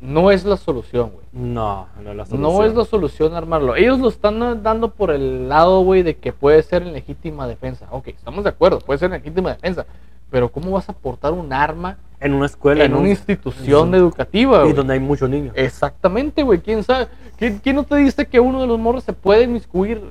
no 0.00 0.30
es 0.30 0.44
la 0.46 0.56
solución, 0.56 1.10
güey. 1.10 1.26
No, 1.32 1.86
no 2.02 2.10
es 2.12 2.16
la 2.16 2.24
No 2.24 2.28
solución. 2.30 2.66
es 2.66 2.74
la 2.74 2.84
solución 2.86 3.34
armarlo. 3.34 3.76
Ellos 3.76 3.98
lo 3.98 4.08
están 4.08 4.62
dando 4.62 4.90
por 4.92 5.10
el 5.10 5.48
lado, 5.48 5.82
güey, 5.82 6.02
de 6.02 6.16
que 6.16 6.32
puede 6.32 6.62
ser 6.62 6.82
en 6.82 6.94
legítima 6.94 7.46
defensa. 7.46 7.86
Ok, 7.90 8.08
estamos 8.08 8.44
de 8.44 8.50
acuerdo, 8.50 8.78
puede 8.80 8.98
ser 8.98 9.06
en 9.12 9.18
legítima 9.22 9.50
defensa. 9.52 9.84
Pero 10.30 10.50
¿cómo 10.50 10.72
vas 10.72 10.88
a 10.88 10.92
portar 10.92 11.32
un 11.32 11.52
arma 11.52 11.98
En 12.20 12.34
una 12.34 12.46
escuela. 12.46 12.84
en 12.84 12.92
una 12.92 13.02
un- 13.02 13.06
institución 13.08 13.88
en- 13.88 13.94
educativa, 13.96 14.66
Y 14.66 14.72
donde 14.72 14.94
hay 14.94 15.00
muchos 15.00 15.28
niños. 15.30 15.52
Exactamente, 15.56 16.42
güey. 16.42 16.60
¿Quién 16.60 16.82
sabe? 16.82 17.08
¿Quién, 17.38 17.58
quién 17.58 17.76
no 17.76 17.84
te 17.84 17.96
dice 17.96 18.26
que 18.26 18.40
uno 18.40 18.60
de 18.60 18.66
los 18.66 18.78
morros 18.78 19.04
se 19.04 19.12
puede 19.12 19.44
inmiscuir, 19.44 20.02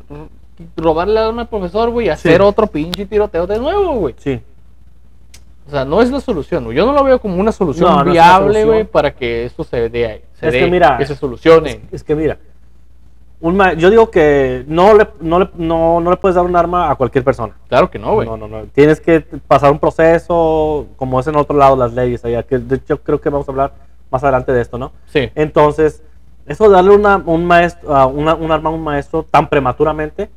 robarle 0.77 1.19
a 1.19 1.29
un 1.29 1.45
profesor, 1.47 1.89
güey, 1.89 2.07
y 2.07 2.09
hacer 2.09 2.41
otro 2.41 2.67
pinche 2.67 3.05
tiroteo 3.05 3.45
de 3.47 3.59
nuevo, 3.59 3.93
güey? 3.95 4.15
Sí. 4.17 4.41
O 5.67 5.71
sea, 5.71 5.83
no 5.83 5.99
es 6.01 6.11
la 6.11 6.21
solución. 6.21 6.69
Yo 6.71 6.85
no 6.85 6.93
lo 6.93 7.03
veo 7.03 7.19
como 7.19 7.37
una 7.37 7.51
solución 7.51 8.05
No, 8.05 8.11
viable, 8.11 8.65
güey, 8.65 8.83
para 8.83 9.15
que 9.15 9.45
esto 9.45 9.63
se 9.63 9.89
dé, 9.89 10.23
se 10.39 10.47
Es 10.47 10.53
dé, 10.53 10.59
que 10.59 10.67
mira, 10.67 10.97
que 10.97 11.07
se 11.07 11.15
solucione. 11.15 11.71
Es, 11.71 11.93
es 11.93 12.03
que 12.03 12.13
mira, 12.15 12.37
un 13.41 13.57
ma- 13.57 13.73
yo 13.73 13.89
digo 13.89 14.09
que 14.09 14.63
no 14.67 14.93
le, 14.95 15.07
no, 15.19 15.39
le, 15.39 15.49
no, 15.55 15.99
no 15.99 16.09
le 16.09 16.17
puedes 16.17 16.35
dar 16.35 16.45
un 16.45 16.55
arma 16.55 16.89
a 16.89 16.95
cualquier 16.95 17.23
persona. 17.23 17.53
Claro 17.67 17.89
que 17.91 17.99
no, 17.99 18.13
güey. 18.15 18.27
No, 18.27 18.37
no, 18.37 18.47
no. 18.47 18.63
Tienes 18.73 18.99
que 19.01 19.21
pasar 19.21 19.71
un 19.71 19.79
proceso, 19.79 20.87
como 20.95 21.19
es 21.19 21.27
en 21.27 21.35
otro 21.35 21.55
lado 21.57 21.75
las 21.75 21.93
leyes 21.93 22.23
allá, 22.25 22.43
que 22.43 22.57
de 22.57 22.75
hecho 22.77 22.97
creo 23.01 23.19
que 23.21 23.29
vamos 23.29 23.47
a 23.47 23.51
hablar 23.51 23.73
más 24.09 24.23
adelante 24.23 24.51
de 24.53 24.61
esto, 24.61 24.77
¿no? 24.77 24.91
Sí. 25.07 25.29
Entonces, 25.35 26.01
eso 26.47 26.65
de 26.69 26.75
darle 26.75 26.91
una, 26.95 27.17
un, 27.25 27.45
maestro, 27.45 27.95
a 27.95 28.05
una- 28.07 28.35
un 28.35 28.51
arma 28.51 28.69
a 28.69 28.73
un 28.73 28.83
maestro 28.83 29.23
tan 29.23 29.47
prematuramente, 29.47 30.29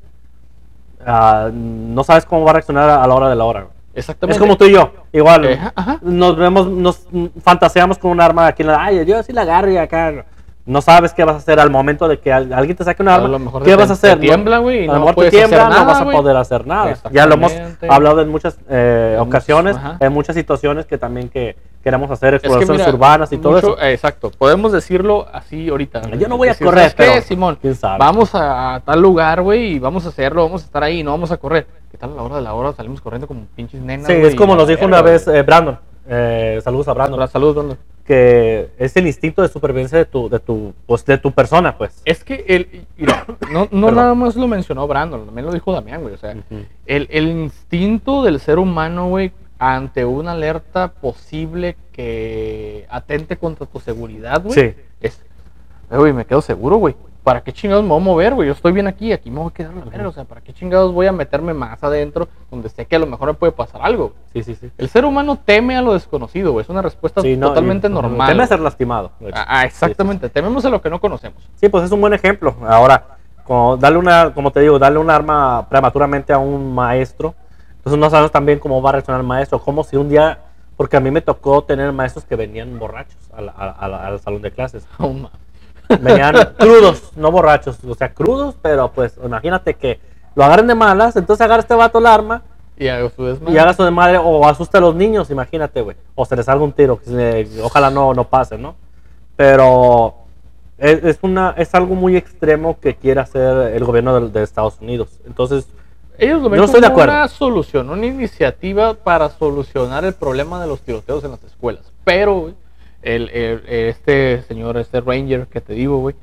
ah, 1.06 1.50
no 1.52 2.04
sabes 2.04 2.24
cómo 2.24 2.44
va 2.44 2.50
a 2.50 2.54
reaccionar 2.54 2.88
a 2.90 3.06
la 3.06 3.14
hora 3.14 3.28
de 3.28 3.36
la 3.36 3.44
hora. 3.44 3.60
güey. 3.62 3.72
Exactamente. 3.94 4.34
Es 4.36 4.40
como 4.40 4.56
tú 4.56 4.64
y 4.66 4.72
yo, 4.72 4.92
igual. 5.12 5.44
Eh. 5.44 5.58
Nos 6.02 6.36
vemos, 6.36 6.68
nos 6.68 7.06
fantaseamos 7.42 7.98
con 7.98 8.12
un 8.12 8.20
arma 8.20 8.46
aquí 8.46 8.62
en 8.62 8.68
la. 8.68 8.82
Ay, 8.84 9.04
yo 9.04 9.20
sí 9.24 9.32
la 9.32 9.42
agarro 9.42 9.70
y 9.70 9.76
acá. 9.76 10.24
No 10.68 10.82
sabes 10.82 11.14
qué 11.14 11.24
vas 11.24 11.34
a 11.34 11.38
hacer 11.38 11.58
al 11.60 11.70
momento 11.70 12.06
de 12.08 12.18
que 12.20 12.30
al- 12.30 12.52
alguien 12.52 12.76
te 12.76 12.84
saque 12.84 13.00
un 13.02 13.08
A 13.08 13.14
arma. 13.14 13.28
lo 13.28 13.38
mejor 13.38 13.62
¿Qué 13.62 13.70
te- 13.70 13.76
vas 13.76 13.88
a 13.88 13.94
hacer? 13.94 14.16
te 14.16 14.26
tiembla, 14.26 14.58
güey, 14.58 14.80
y 14.80 14.84
A 14.84 14.86
lo 14.88 14.92
no 14.92 14.98
mejor 15.00 15.10
te 15.10 15.14
puedes 15.14 15.34
hacer 15.34 15.48
tiembla, 15.48 15.68
nada, 15.70 15.80
no 15.80 15.86
vas 15.86 16.00
a 16.02 16.04
poder 16.10 16.36
hacer 16.36 16.66
nada. 16.66 16.94
Ya 17.10 17.26
lo 17.26 17.34
hemos 17.34 17.52
hablado 17.88 18.20
en 18.20 18.28
muchas 18.28 18.58
eh, 18.68 19.12
En 19.14 19.20
ocasiones, 19.20 19.76
en 19.98 20.12
muchas 20.12 20.36
situaciones 20.36 20.84
que 20.84 20.98
también 20.98 21.30
que 21.30 21.56
queremos 21.82 22.10
hacer 22.10 22.34
Es 22.34 22.42
que 22.42 22.48
exploraciones 22.48 22.86
mira, 22.86 22.94
urbanas 22.94 23.32
y 23.32 23.38
todo 23.38 23.56
eso. 23.58 23.80
eh, 23.80 23.92
Exacto. 23.92 24.30
Podemos 24.36 24.70
decirlo 24.72 25.26
así 25.32 25.70
ahorita. 25.70 26.02
Yo 26.18 26.28
no 26.28 26.36
voy 26.36 26.48
a 26.48 26.50
Decir, 26.50 26.66
correr, 26.66 26.90
¿sabes 26.90 27.12
qué, 27.14 27.22
Simón? 27.22 27.56
quién 27.60 27.74
sabe. 27.74 27.98
Vamos 27.98 28.34
a, 28.34 28.74
a 28.74 28.80
tal 28.80 29.00
lugar, 29.00 29.40
güey, 29.40 29.72
y 29.76 29.78
vamos 29.78 30.04
a 30.04 30.10
hacerlo, 30.10 30.42
vamos 30.44 30.62
a 30.62 30.66
estar 30.66 30.82
ahí, 30.84 31.02
no 31.02 31.12
vamos 31.12 31.30
a 31.30 31.38
correr. 31.38 31.66
¿Qué 31.90 31.96
tal 31.96 32.12
a 32.12 32.16
la 32.16 32.22
hora 32.22 32.36
de 32.36 32.42
la 32.42 32.52
hora? 32.52 32.72
Salimos 32.74 33.00
corriendo 33.00 33.26
como 33.26 33.46
pinches 33.56 33.80
nenas. 33.80 34.06
Sí, 34.06 34.12
es 34.12 34.34
como 34.34 34.54
nos 34.54 34.68
dijo 34.68 34.84
una 34.84 35.00
vez 35.00 35.26
eh, 35.28 35.40
Brandon. 35.42 35.78
Eh, 36.10 36.60
saludos 36.62 36.88
a 36.88 36.92
Brandon. 36.92 37.18
La 37.20 37.26
salud, 37.26 37.54
Brandon. 37.54 37.78
Que 38.08 38.70
es 38.78 38.96
el 38.96 39.06
instinto 39.06 39.42
de 39.42 39.48
supervivencia 39.48 39.98
de 39.98 40.06
tu, 40.06 40.30
de 40.30 40.38
tu, 40.40 40.72
pues, 40.86 41.04
de 41.04 41.18
tu 41.18 41.30
persona, 41.32 41.76
pues. 41.76 42.00
Es 42.06 42.24
que 42.24 42.42
el, 42.48 42.86
mira, 42.96 43.26
no, 43.52 43.68
no 43.70 43.90
nada 43.92 44.14
más 44.14 44.34
lo 44.34 44.48
mencionó 44.48 44.88
Brandon, 44.88 45.26
también 45.26 45.44
lo 45.44 45.52
dijo 45.52 45.74
Damián, 45.74 46.00
güey. 46.00 46.14
O 46.14 46.16
sea, 46.16 46.34
el, 46.86 47.06
el 47.10 47.28
instinto 47.28 48.22
del 48.22 48.40
ser 48.40 48.58
humano, 48.58 49.08
güey, 49.10 49.30
ante 49.58 50.06
una 50.06 50.32
alerta 50.32 50.88
posible 50.92 51.76
que 51.92 52.86
atente 52.88 53.36
contra 53.36 53.66
tu 53.66 53.78
seguridad, 53.78 54.42
güey, 54.42 54.54
Sí. 54.54 54.74
es, 55.02 55.20
"Eh, 55.90 55.96
güey, 55.98 56.14
me 56.14 56.24
quedo 56.24 56.40
seguro, 56.40 56.76
güey. 56.76 56.94
¿Para 57.28 57.42
qué 57.42 57.52
chingados 57.52 57.82
me 57.84 57.90
voy 57.90 58.00
a 58.00 58.04
mover, 58.04 58.34
güey? 58.34 58.46
Yo 58.48 58.52
estoy 58.54 58.72
bien 58.72 58.86
aquí, 58.86 59.12
aquí 59.12 59.30
me 59.30 59.38
voy 59.38 59.48
a 59.50 59.54
quedar 59.54 59.74
la 59.74 59.84
verga. 59.84 60.08
O 60.08 60.12
sea, 60.12 60.24
¿para 60.24 60.40
qué 60.40 60.52
chingados 60.54 60.92
voy 60.94 61.06
a 61.06 61.12
meterme 61.12 61.52
más 61.52 61.82
adentro 61.84 62.26
donde 62.50 62.68
sé 62.70 62.86
que 62.86 62.96
a 62.96 62.98
lo 62.98 63.06
mejor 63.06 63.28
me 63.28 63.34
puede 63.34 63.52
pasar 63.52 63.80
algo? 63.82 64.14
Sí, 64.32 64.42
sí, 64.42 64.54
sí. 64.54 64.70
El 64.78 64.88
ser 64.88 65.04
humano 65.04 65.38
teme 65.44 65.76
a 65.76 65.82
lo 65.82 65.92
desconocido, 65.92 66.52
güey. 66.52 66.62
Es 66.64 66.68
una 66.70 66.80
respuesta 66.80 67.20
Sí, 67.20 67.36
no, 67.36 67.48
totalmente 67.48 67.88
y- 67.88 67.90
normal. 67.90 68.28
Teme 68.30 68.42
a 68.42 68.46
ser 68.46 68.60
lastimado. 68.60 69.12
Ah, 69.34 69.44
ah, 69.46 69.64
exactamente. 69.66 70.28
Tememos 70.30 70.64
a 70.64 70.70
lo 70.70 70.80
que 70.80 70.88
no 70.88 71.00
conocemos. 71.00 71.42
Sí, 71.56 71.68
pues 71.68 71.84
es 71.84 71.90
un 71.92 72.00
buen 72.00 72.14
ejemplo. 72.14 72.54
Ahora, 72.66 73.04
como 73.44 73.76
darle 73.76 73.98
una, 73.98 74.32
como 74.32 74.50
te 74.50 74.60
digo, 74.60 74.78
darle 74.78 74.98
un 74.98 75.10
arma 75.10 75.66
prematuramente 75.68 76.32
a 76.32 76.38
un 76.38 76.74
maestro. 76.74 77.34
Entonces 77.76 77.98
no 78.00 78.08
sabes 78.10 78.30
también 78.30 78.58
cómo 78.58 78.80
va 78.82 78.88
a 78.88 78.92
reaccionar 78.92 79.20
el 79.20 79.26
maestro. 79.26 79.58
Como 79.58 79.84
si 79.84 79.96
un 79.96 80.08
día, 80.08 80.38
porque 80.78 80.96
a 80.96 81.00
mí 81.00 81.10
me 81.10 81.20
tocó 81.20 81.62
tener 81.64 81.92
maestros 81.92 82.24
que 82.24 82.36
venían 82.36 82.78
borrachos 82.78 83.16
al, 83.36 83.50
al- 83.54 83.74
al- 83.78 83.94
al 83.94 84.20
salón 84.20 84.40
de 84.42 84.50
clases. 84.50 84.86
Oh. 84.98 85.14
Venían 86.00 86.34
crudos, 86.58 87.12
no 87.16 87.30
borrachos. 87.30 87.78
O 87.84 87.94
sea, 87.94 88.12
crudos, 88.12 88.54
pero 88.60 88.92
pues 88.92 89.18
imagínate 89.24 89.74
que 89.74 90.00
lo 90.34 90.44
agarren 90.44 90.66
de 90.66 90.74
malas. 90.74 91.16
Entonces 91.16 91.44
agarra 91.44 91.62
este 91.62 91.74
vato 91.74 91.98
el 91.98 92.06
arma 92.06 92.42
Y 92.76 92.88
a 92.88 93.08
su 93.10 93.24
desmadre. 93.24 93.54
y 93.54 93.58
haga 93.58 93.74
su 93.74 93.82
de 93.84 94.18
o 94.18 94.46
asusta 94.46 94.78
a 94.78 94.80
los 94.80 94.94
niños, 94.94 95.30
imagínate, 95.30 95.80
güey. 95.80 95.96
O 96.14 96.24
se 96.24 96.36
les 96.36 96.46
salga 96.46 96.64
un 96.64 96.72
tiro, 96.72 97.00
que 97.00 97.48
ojalá 97.62 97.90
no, 97.90 98.12
no 98.14 98.24
pase, 98.24 98.58
¿no? 98.58 98.76
Pero 99.36 100.14
es, 100.78 101.02
es 101.04 101.18
una, 101.22 101.54
es 101.56 101.74
algo 101.74 101.94
muy 101.94 102.16
extremo 102.16 102.78
que 102.80 102.94
quiere 102.96 103.20
hacer 103.20 103.72
el 103.74 103.84
gobierno 103.84 104.20
de, 104.20 104.28
de 104.28 104.42
Estados 104.42 104.78
Unidos. 104.80 105.08
Entonces, 105.26 105.66
Ellos 106.18 106.42
lo 106.42 106.48
ven 106.50 106.58
no 106.58 106.66
estoy 106.66 106.80
de 106.80 106.86
como 106.88 107.00
acuerdo. 107.02 107.14
una 107.14 107.28
solución, 107.28 107.90
una 107.90 108.06
iniciativa 108.06 108.94
para 108.94 109.28
solucionar 109.30 110.04
el 110.04 110.14
problema 110.14 110.60
de 110.60 110.66
los 110.68 110.80
tiroteos 110.80 111.24
en 111.24 111.32
las 111.32 111.42
escuelas. 111.44 111.90
Pero, 112.04 112.40
güey, 112.40 112.54
el, 113.02 113.28
el- 113.30 113.62
este 113.66 114.42
señor, 114.42 114.76
este 114.78 115.00
Ranger 115.00 115.46
que 115.46 115.60
te 115.60 115.72
digo, 115.74 115.98
güey, 115.98 116.16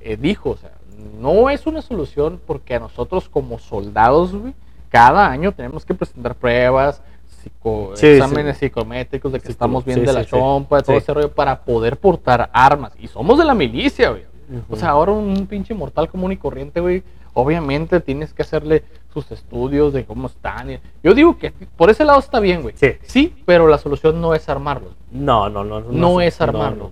eh, 0.00 0.16
dijo, 0.16 0.50
o 0.50 0.56
sea, 0.56 0.72
no 1.20 1.50
es 1.50 1.66
una 1.66 1.82
solución 1.82 2.40
porque 2.46 2.74
a 2.74 2.78
nosotros 2.80 3.28
como 3.28 3.58
soldados, 3.58 4.34
güey, 4.34 4.54
cada 4.90 5.28
año 5.30 5.52
tenemos 5.52 5.84
que 5.84 5.94
presentar 5.94 6.34
pruebas, 6.34 7.02
psico- 7.42 7.92
Sí, 7.94 8.06
exámenes 8.06 8.58
psicométricos 8.58 9.32
de 9.32 9.38
que 9.38 9.44
Psico- 9.46 9.52
estamos 9.52 9.84
bien 9.84 10.00
sí, 10.00 10.06
de 10.06 10.12
la 10.12 10.24
chompa, 10.24 10.82
todo 10.82 10.96
Sí. 10.96 11.02
ese 11.02 11.14
rollo 11.14 11.32
para 11.32 11.60
poder 11.62 11.96
portar 11.96 12.50
armas. 12.52 12.92
Y 12.98 13.06
somos 13.08 13.38
de 13.38 13.44
la 13.44 13.54
milicia, 13.54 14.10
güey. 14.10 14.24
O 14.68 14.74
sea, 14.74 14.90
ahora 14.90 15.12
un 15.12 15.46
pinche 15.46 15.72
mortal 15.74 16.08
común 16.10 16.32
y 16.32 16.36
corriente, 16.36 16.80
güey, 16.80 17.04
obviamente 17.34 18.00
tienes 18.00 18.32
que 18.34 18.42
hacerle 18.42 18.84
sus 19.12 19.30
estudios 19.32 19.92
de 19.92 20.04
cómo 20.04 20.26
están. 20.28 20.80
Yo 21.02 21.14
digo 21.14 21.36
que 21.38 21.52
por 21.76 21.90
ese 21.90 22.04
lado 22.04 22.18
está 22.20 22.38
bien, 22.40 22.62
güey. 22.62 22.74
Sí. 22.76 22.92
Sí, 23.02 23.34
pero 23.46 23.66
la 23.68 23.78
solución 23.78 24.20
no 24.20 24.34
es 24.34 24.48
armarlos. 24.48 24.92
no, 25.10 25.48
no, 25.48 25.64
no. 25.64 25.80
No 25.80 26.20
es 26.20 26.38
no, 26.40 26.44
armarlo. 26.44 26.84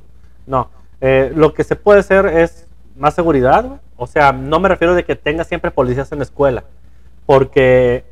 No, 0.47 0.59
No. 0.59 0.79
Eh, 1.01 1.33
lo 1.35 1.55
que 1.55 1.63
se 1.63 1.77
puede 1.77 2.01
hacer 2.01 2.27
es 2.27 2.67
más 2.97 3.15
seguridad, 3.15 3.65
güey. 3.65 3.79
O 3.97 4.07
sea, 4.09 4.33
no 4.33 4.59
me 4.59 4.69
refiero 4.69 4.95
de 4.97 5.05
que 5.05 5.15
tenga 5.17 5.45
siempre 5.45 5.71
policías 5.71 6.11
en 6.13 6.19
la 6.19 6.25
escuela, 6.25 6.65
porque 7.27 8.05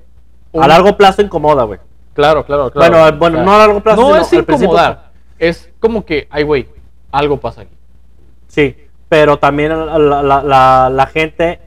a 0.58 0.68
largo 0.68 0.96
plazo 0.96 1.22
incomoda, 1.22 1.64
güey. 1.64 1.78
Claro, 2.14 2.44
claro, 2.44 2.70
claro. 2.70 2.92
Bueno, 2.92 3.18
bueno, 3.18 3.42
no 3.44 3.54
a 3.54 3.58
largo 3.58 3.80
plazo, 3.80 4.00
No 4.00 4.06
sino 4.08 4.20
es 4.20 4.32
al 4.32 4.38
incomodar. 4.40 5.10
Es 5.38 5.70
como 5.80 6.04
que, 6.04 6.26
ay, 6.30 6.44
güey, 6.44 6.66
algo 7.12 7.38
pasa 7.38 7.62
aquí. 7.62 7.74
Sí, 8.48 8.76
pero 9.08 9.38
también 9.38 9.70
la, 9.86 9.98
la- 10.22 10.42
la- 10.42 10.88
la 10.90 11.06
gente, 11.06 11.60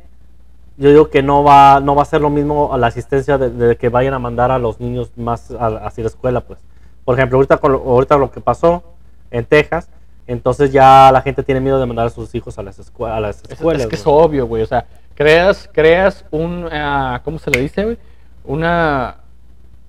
yo 0.79 0.89
digo 0.89 1.09
que 1.09 1.21
no 1.21 1.43
va, 1.43 1.79
no 1.79 1.93
va 1.93 2.01
a 2.01 2.05
ser 2.05 2.21
lo 2.21 2.29
mismo 2.31 2.73
a 2.73 2.77
la 2.77 2.87
asistencia 2.87 3.37
de, 3.37 3.49
de 3.51 3.75
que 3.77 3.89
vayan 3.89 4.13
a 4.15 4.19
mandar 4.19 4.49
a 4.51 4.57
los 4.57 4.79
niños 4.79 5.11
más 5.15 5.51
a- 5.51 5.85
hacia 5.85 6.03
la 6.05 6.09
escuela, 6.09 6.41
pues. 6.41 6.59
Por 7.05 7.15
ejemplo, 7.15 7.37
ahorita, 7.37 7.57
con 7.57 7.73
ahorita 7.73 8.17
lo 8.17 8.31
que 8.31 8.39
pasó 8.41 8.83
en 9.29 9.45
Texas, 9.45 9.89
entonces 10.25 10.71
ya 10.71 11.11
la 11.11 11.21
gente 11.21 11.43
tiene 11.43 11.59
miedo 11.61 11.79
de 11.79 11.85
mandar 11.85 12.07
a 12.07 12.09
sus 12.09 12.33
hijos 12.33 12.57
a 12.57 12.63
las, 12.63 12.79
escue- 12.79 13.11
a 13.11 13.19
las 13.19 13.43
Es, 13.43 13.51
escuelas. 13.51 13.83
es 13.83 13.87
que 13.89 13.95
es 13.95 14.03
obvio, 14.05 14.47
güey. 14.47 14.63
O 14.63 14.65
sea, 14.65 14.85
creas, 15.15 15.69
creas 15.73 16.23
un, 16.31 16.67
ah, 16.71 17.21
¿cómo 17.23 17.39
se 17.39 17.51
le 17.51 17.61
dice, 17.61 17.83
güey? 17.83 17.97
Una, 18.45 19.17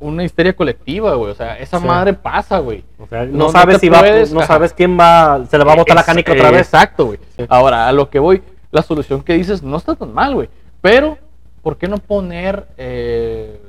una 0.00 0.24
histeria 0.24 0.54
colectiva, 0.54 1.14
güey. 1.14 1.30
O 1.30 1.34
sea, 1.34 1.58
esa 1.58 1.78
Sí. 1.78 1.86
madre 1.86 2.14
pasa, 2.14 2.58
güey. 2.58 2.84
O 2.98 3.06
sea, 3.06 3.24
no, 3.26 3.50
sabes 3.50 3.78
si 3.78 3.88
va, 3.88 4.02
no 4.32 4.38
ajá. 4.40 4.46
sabes 4.46 4.72
quién 4.72 4.98
va, 4.98 5.44
se 5.50 5.58
le 5.58 5.64
va 5.64 5.74
a 5.74 5.76
botar 5.76 5.94
la 5.96 6.04
canica 6.04 6.32
otra 6.32 6.50
vez. 6.50 6.62
Exacto, 6.62 7.06
güey. 7.06 7.18
Sí. 7.36 7.44
Ahora, 7.48 7.86
a 7.88 7.92
lo 7.92 8.08
que 8.10 8.18
voy, 8.18 8.42
la 8.72 8.82
solución 8.82 9.22
que 9.22 9.34
dices 9.34 9.62
no 9.62 9.76
está 9.76 9.94
tan 9.94 10.12
mal, 10.14 10.34
güey. 10.34 10.48
Pero, 10.80 11.18
¿por 11.62 11.76
qué 11.76 11.88
no 11.88 11.98
poner 11.98 12.66
eh, 12.76 13.60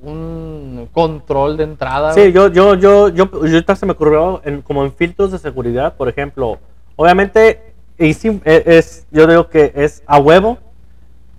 un 0.00 0.88
control 0.92 1.56
de 1.56 1.64
entrada? 1.64 2.12
Sí, 2.12 2.32
yo, 2.32 2.48
yo, 2.48 2.74
yo, 2.74 3.08
yo, 3.08 3.28
yo 3.46 3.74
se 3.76 3.86
me 3.86 3.92
ocurrió 3.92 4.40
en- 4.44 4.62
como 4.62 4.84
en 4.84 4.92
filtros 4.92 5.32
de 5.32 5.38
seguridad, 5.38 5.94
por 5.94 6.08
ejemplo, 6.08 6.58
obviamente, 6.96 7.72
y 7.98 8.14
sí, 8.14 8.40
e- 8.44 8.62
es, 8.66 9.06
yo 9.10 9.26
digo 9.26 9.48
que 9.48 9.72
es 9.74 10.02
a 10.06 10.18
huevo 10.18 10.58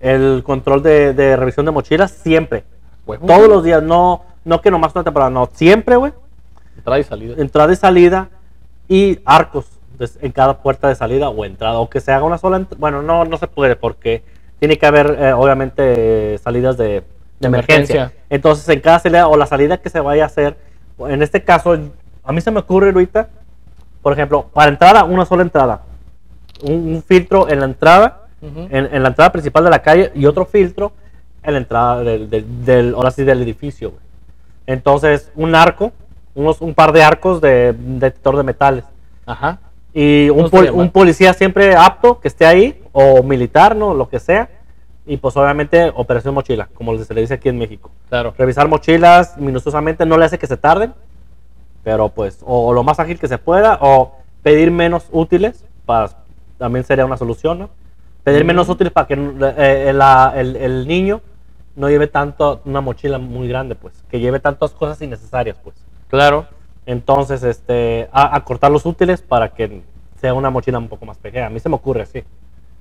el 0.00 0.42
control 0.44 0.82
de, 0.82 1.14
de 1.14 1.36
revisión 1.36 1.64
de 1.66 1.72
mochilas 1.72 2.10
siempre, 2.10 2.64
Huevo, 3.06 3.26
todos 3.26 3.48
los 3.48 3.64
días, 3.64 3.82
no, 3.82 4.22
no 4.44 4.60
que 4.60 4.70
nomás 4.70 4.94
una 4.94 5.04
temporada, 5.04 5.30
no, 5.30 5.48
siempre, 5.52 5.96
güey, 5.96 6.12
Entrada 6.76 6.98
y 6.98 7.04
salida. 7.04 7.34
entrada 7.38 7.72
y 7.72 7.76
salida 7.76 8.28
y 8.88 9.18
arcos 9.24 9.66
des- 9.98 10.18
en 10.20 10.32
cada 10.32 10.58
puerta 10.62 10.88
de 10.88 10.94
salida 10.94 11.28
o 11.30 11.44
entrada, 11.44 11.78
o 11.78 11.88
que 11.88 12.00
se 12.00 12.12
haga 12.12 12.24
una 12.24 12.36
sola, 12.38 12.66
bueno, 12.78 13.00
no, 13.02 13.24
no 13.24 13.36
se 13.38 13.46
puede 13.46 13.76
porque 13.76 14.22
tiene 14.64 14.78
que 14.78 14.86
haber, 14.86 15.14
eh, 15.20 15.32
obviamente, 15.34 16.38
salidas 16.38 16.78
de, 16.78 16.84
de 16.84 17.02
De 17.38 17.48
emergencia. 17.48 17.94
emergencia. 17.96 18.24
Entonces, 18.30 18.66
en 18.70 18.80
cada 18.80 18.98
salida 18.98 19.28
o 19.28 19.36
la 19.36 19.44
salida 19.44 19.76
que 19.76 19.90
se 19.90 20.00
vaya 20.00 20.22
a 20.22 20.26
hacer, 20.26 20.56
en 21.00 21.22
este 21.22 21.42
caso, 21.44 21.76
a 22.24 22.32
mí 22.32 22.40
se 22.40 22.50
me 22.50 22.60
ocurre 22.60 22.90
ahorita, 22.90 23.28
por 24.00 24.14
ejemplo, 24.14 24.46
para 24.54 24.70
entrada, 24.70 25.04
una 25.04 25.26
sola 25.26 25.42
entrada, 25.42 25.82
un, 26.62 26.94
un 26.94 27.02
filtro 27.02 27.46
en 27.50 27.58
la 27.60 27.66
entrada, 27.66 28.22
en, 28.40 28.88
en 28.90 29.02
la 29.02 29.08
entrada 29.10 29.30
principal 29.32 29.64
de 29.64 29.70
la 29.70 29.80
calle 29.82 30.12
y 30.14 30.24
otro 30.24 30.46
filtro 30.46 30.92
en 31.42 31.52
la 31.52 31.58
entrada 31.58 32.02
del, 32.02 32.30
del, 32.30 32.64
del- 32.64 32.94
ahora 32.94 33.10
sí, 33.10 33.22
del 33.22 33.42
edificio. 33.42 33.90
güey. 33.90 34.00
Entonces, 34.66 35.30
un 35.36 35.54
arco, 35.54 35.92
unos, 36.34 36.62
un 36.62 36.72
par 36.72 36.92
de 36.92 37.02
arcos 37.02 37.42
de 37.42 37.74
detector 37.76 38.34
de 38.38 38.42
metales. 38.44 38.84
Ajá. 39.26 39.58
Y 39.92 40.30
un, 40.30 40.48
pol- 40.48 40.70
un 40.72 40.90
policía 40.90 41.34
siempre 41.34 41.76
apto 41.76 42.18
que 42.18 42.28
esté 42.28 42.46
ahí, 42.46 42.80
o 42.92 43.22
militar, 43.22 43.74
¿no? 43.76 43.92
Lo 43.92 44.08
que 44.08 44.20
sea. 44.20 44.48
Y 45.06 45.18
pues 45.18 45.36
obviamente 45.36 45.92
operación 45.94 46.32
mochila, 46.34 46.68
como 46.74 46.96
se 46.98 47.12
le 47.14 47.20
dice 47.20 47.34
aquí 47.34 47.48
en 47.50 47.58
México. 47.58 47.90
Claro. 48.08 48.34
Revisar 48.38 48.68
mochilas 48.68 49.36
minuciosamente 49.36 50.06
no 50.06 50.16
le 50.16 50.24
hace 50.24 50.38
que 50.38 50.46
se 50.46 50.56
tarden, 50.56 50.94
pero 51.82 52.08
pues 52.08 52.40
o, 52.44 52.68
o 52.68 52.72
lo 52.72 52.82
más 52.82 52.98
ágil 53.00 53.18
que 53.18 53.28
se 53.28 53.36
pueda, 53.38 53.78
o 53.82 54.16
pedir 54.42 54.70
menos 54.70 55.06
útiles, 55.12 55.64
para, 55.84 56.10
también 56.58 56.84
sería 56.84 57.04
una 57.04 57.16
solución, 57.18 57.58
¿no? 57.58 57.70
Pedir 58.22 58.44
Mm. 58.44 58.46
menos 58.46 58.68
útiles 58.70 58.92
para 58.92 59.06
que 59.06 59.14
eh, 59.14 59.86
el, 59.90 59.98
la- 59.98 60.32
el- 60.36 60.56
el 60.56 60.88
niño 60.88 61.20
no 61.76 61.90
lleve 61.90 62.06
tanto, 62.06 62.62
una 62.64 62.80
mochila 62.80 63.18
muy 63.18 63.48
grande, 63.48 63.74
pues, 63.74 64.02
que 64.08 64.20
lleve 64.20 64.40
tantas 64.40 64.70
cosas 64.70 65.00
innecesarias, 65.02 65.56
pues. 65.62 65.76
Claro. 66.08 66.46
Entonces, 66.86 67.42
este, 67.42 68.08
a, 68.12 68.34
acortar 68.36 68.70
los 68.70 68.86
útiles 68.86 69.20
para 69.20 69.50
que 69.50 69.82
sea 70.20 70.32
una 70.32 70.48
mochila 70.50 70.78
un 70.78 70.88
poco 70.88 71.04
más 71.04 71.18
pequeña. 71.18 71.46
A 71.46 71.50
mí 71.50 71.58
se 71.60 71.68
me 71.68 71.74
ocurre 71.74 72.02
así. 72.02 72.22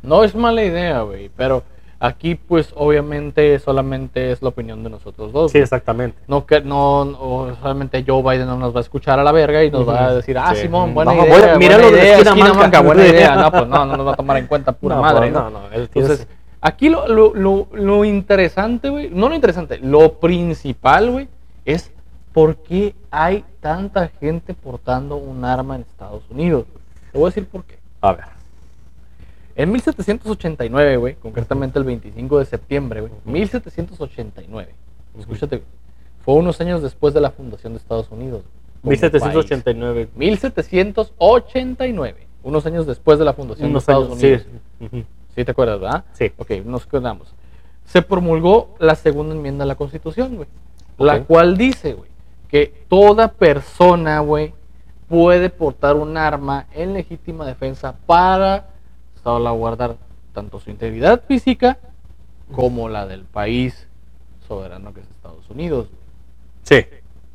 No 0.02 0.24
es 0.24 0.36
mala 0.36 0.64
idea, 0.64 1.02
güey. 1.02 1.30
Pero 1.36 1.64
aquí, 2.00 2.36
pues, 2.36 2.72
obviamente, 2.76 3.58
solamente 3.60 4.32
es 4.32 4.42
la 4.42 4.50
opinión 4.50 4.84
de 4.84 4.90
nosotros 4.90 5.32
dos. 5.32 5.52
Sí, 5.52 5.58
exactamente. 5.60 6.18
No, 6.28 6.46
que, 6.46 6.62
no, 6.62 7.06
no, 7.06 7.56
solamente 7.62 8.04
Joe 8.08 8.22
Biden 8.22 8.48
no 8.48 8.58
nos 8.58 8.74
va 8.76 8.80
a 8.80 8.82
escuchar 8.82 9.20
a 9.20 9.24
la 9.24 9.32
verga 9.32 9.64
y 9.64 9.72
nos 9.72 9.88
va 9.88 10.06
a 10.08 10.16
decir, 10.16 10.38
ah, 10.38 10.54
Sí. 10.56 10.62
Simón, 10.64 10.94
buena 10.94 11.12
Vamos, 11.14 11.28
idea. 11.28 11.56
mira 11.58 11.78
lo 11.78 11.92
de 11.92 12.12
esquina 12.14 12.30
esquina 12.32 12.46
manca". 12.48 12.60
manca, 12.60 12.82
buena 12.82 13.06
idea. 13.08 13.36
No, 13.36 13.52
pues 13.52 13.68
no, 13.68 13.86
no 13.86 13.98
nos 13.98 14.08
va 14.08 14.12
a 14.14 14.16
tomar 14.16 14.38
en 14.38 14.48
cuenta 14.48 14.72
pura 14.74 14.96
No, 14.96 15.02
madre, 15.02 15.32
pues, 15.32 15.34
¿no? 15.34 15.50
no, 15.50 15.60
no, 15.62 15.72
él 15.72 15.90
Entonces, 15.94 16.28
aquí 16.62 16.90
lo, 16.90 17.08
lo, 17.08 17.34
lo, 17.34 17.68
lo 17.74 18.06
interesante, 18.06 18.90
güey, 18.90 19.10
no 19.10 19.30
lo 19.30 19.36
interesante, 19.36 19.78
lo 19.80 20.14
principal, 20.20 21.10
güey, 21.12 21.28
es 21.66 21.92
por 22.34 22.56
qué 22.58 22.96
hay 23.12 23.46
tanta 23.62 24.10
gente 24.20 24.54
portando 24.54 25.16
un 25.18 25.46
arma 25.46 25.76
en 25.76 25.82
Estados 25.82 26.24
Unidos. 26.30 26.66
Te 27.12 27.18
voy 27.18 27.28
a 27.28 27.30
decir 27.30 27.48
por 27.48 27.64
qué. 27.64 27.78
A 28.02 28.14
ver. 28.14 28.26
En 29.56 29.72
1789, 29.72 30.98
güey, 30.98 31.16
concretamente 31.16 31.78
el 31.80 31.86
25 31.86 32.40
de 32.40 32.46
septiembre, 32.46 33.02
güey, 33.02 33.14
1789, 33.26 34.74
escúchate, 35.20 35.58
güey, 35.58 35.68
fue 36.26 36.36
unos 36.36 36.60
años 36.62 36.82
después 36.82 37.14
de 37.14 37.22
la 37.22 37.32
fundación 37.32 37.74
de 37.74 37.80
Estados 37.80 38.10
Unidos. 38.12 38.44
como 38.82 38.92
1789. 38.92 40.06
país. 40.08 40.18
1789, 40.18 42.28
unos 42.44 42.66
años 42.66 42.86
después 42.88 43.20
de 43.20 43.26
la 43.26 43.34
fundación 43.34 43.70
Unos 43.70 43.86
de 43.86 43.92
Estados 43.94 44.24
años, 44.24 44.46
Unidos. 44.82 45.06
sí. 45.36 45.46
Te 45.46 45.52
acuerdas, 45.52 45.80
¿verdad? 45.80 46.04
Sí. 46.14 46.32
Ok, 46.38 46.52
nos 46.66 46.86
quedamos. 46.86 47.34
Se 47.86 48.02
promulgó 48.02 48.76
la 48.80 48.96
segunda 48.96 49.36
enmienda 49.36 49.64
a 49.64 49.68
la 49.68 49.76
Constitución, 49.76 50.36
güey. 50.36 50.48
La 50.98 51.24
cual 51.24 51.58
dice, 51.58 51.94
güey, 51.94 52.10
que 52.50 52.74
toda 52.88 53.30
persona, 53.30 54.20
güey, 54.20 54.54
puede 55.10 55.50
portar 55.50 55.96
un 55.96 56.18
arma 56.18 56.68
en 56.74 56.94
legítima 56.94 57.46
defensa 57.46 57.96
para 58.06 58.68
salvaguardar 59.24 59.98
tanto 60.34 60.60
su 60.60 60.70
integridad 60.70 61.24
física 61.28 61.78
como 62.56 62.90
la 62.90 63.06
del 63.08 63.24
país 63.24 63.88
soberano 64.48 64.94
que 64.94 65.02
es 65.02 65.10
Estados 65.10 65.50
Unidos, 65.50 65.88
Sí. 66.64 66.86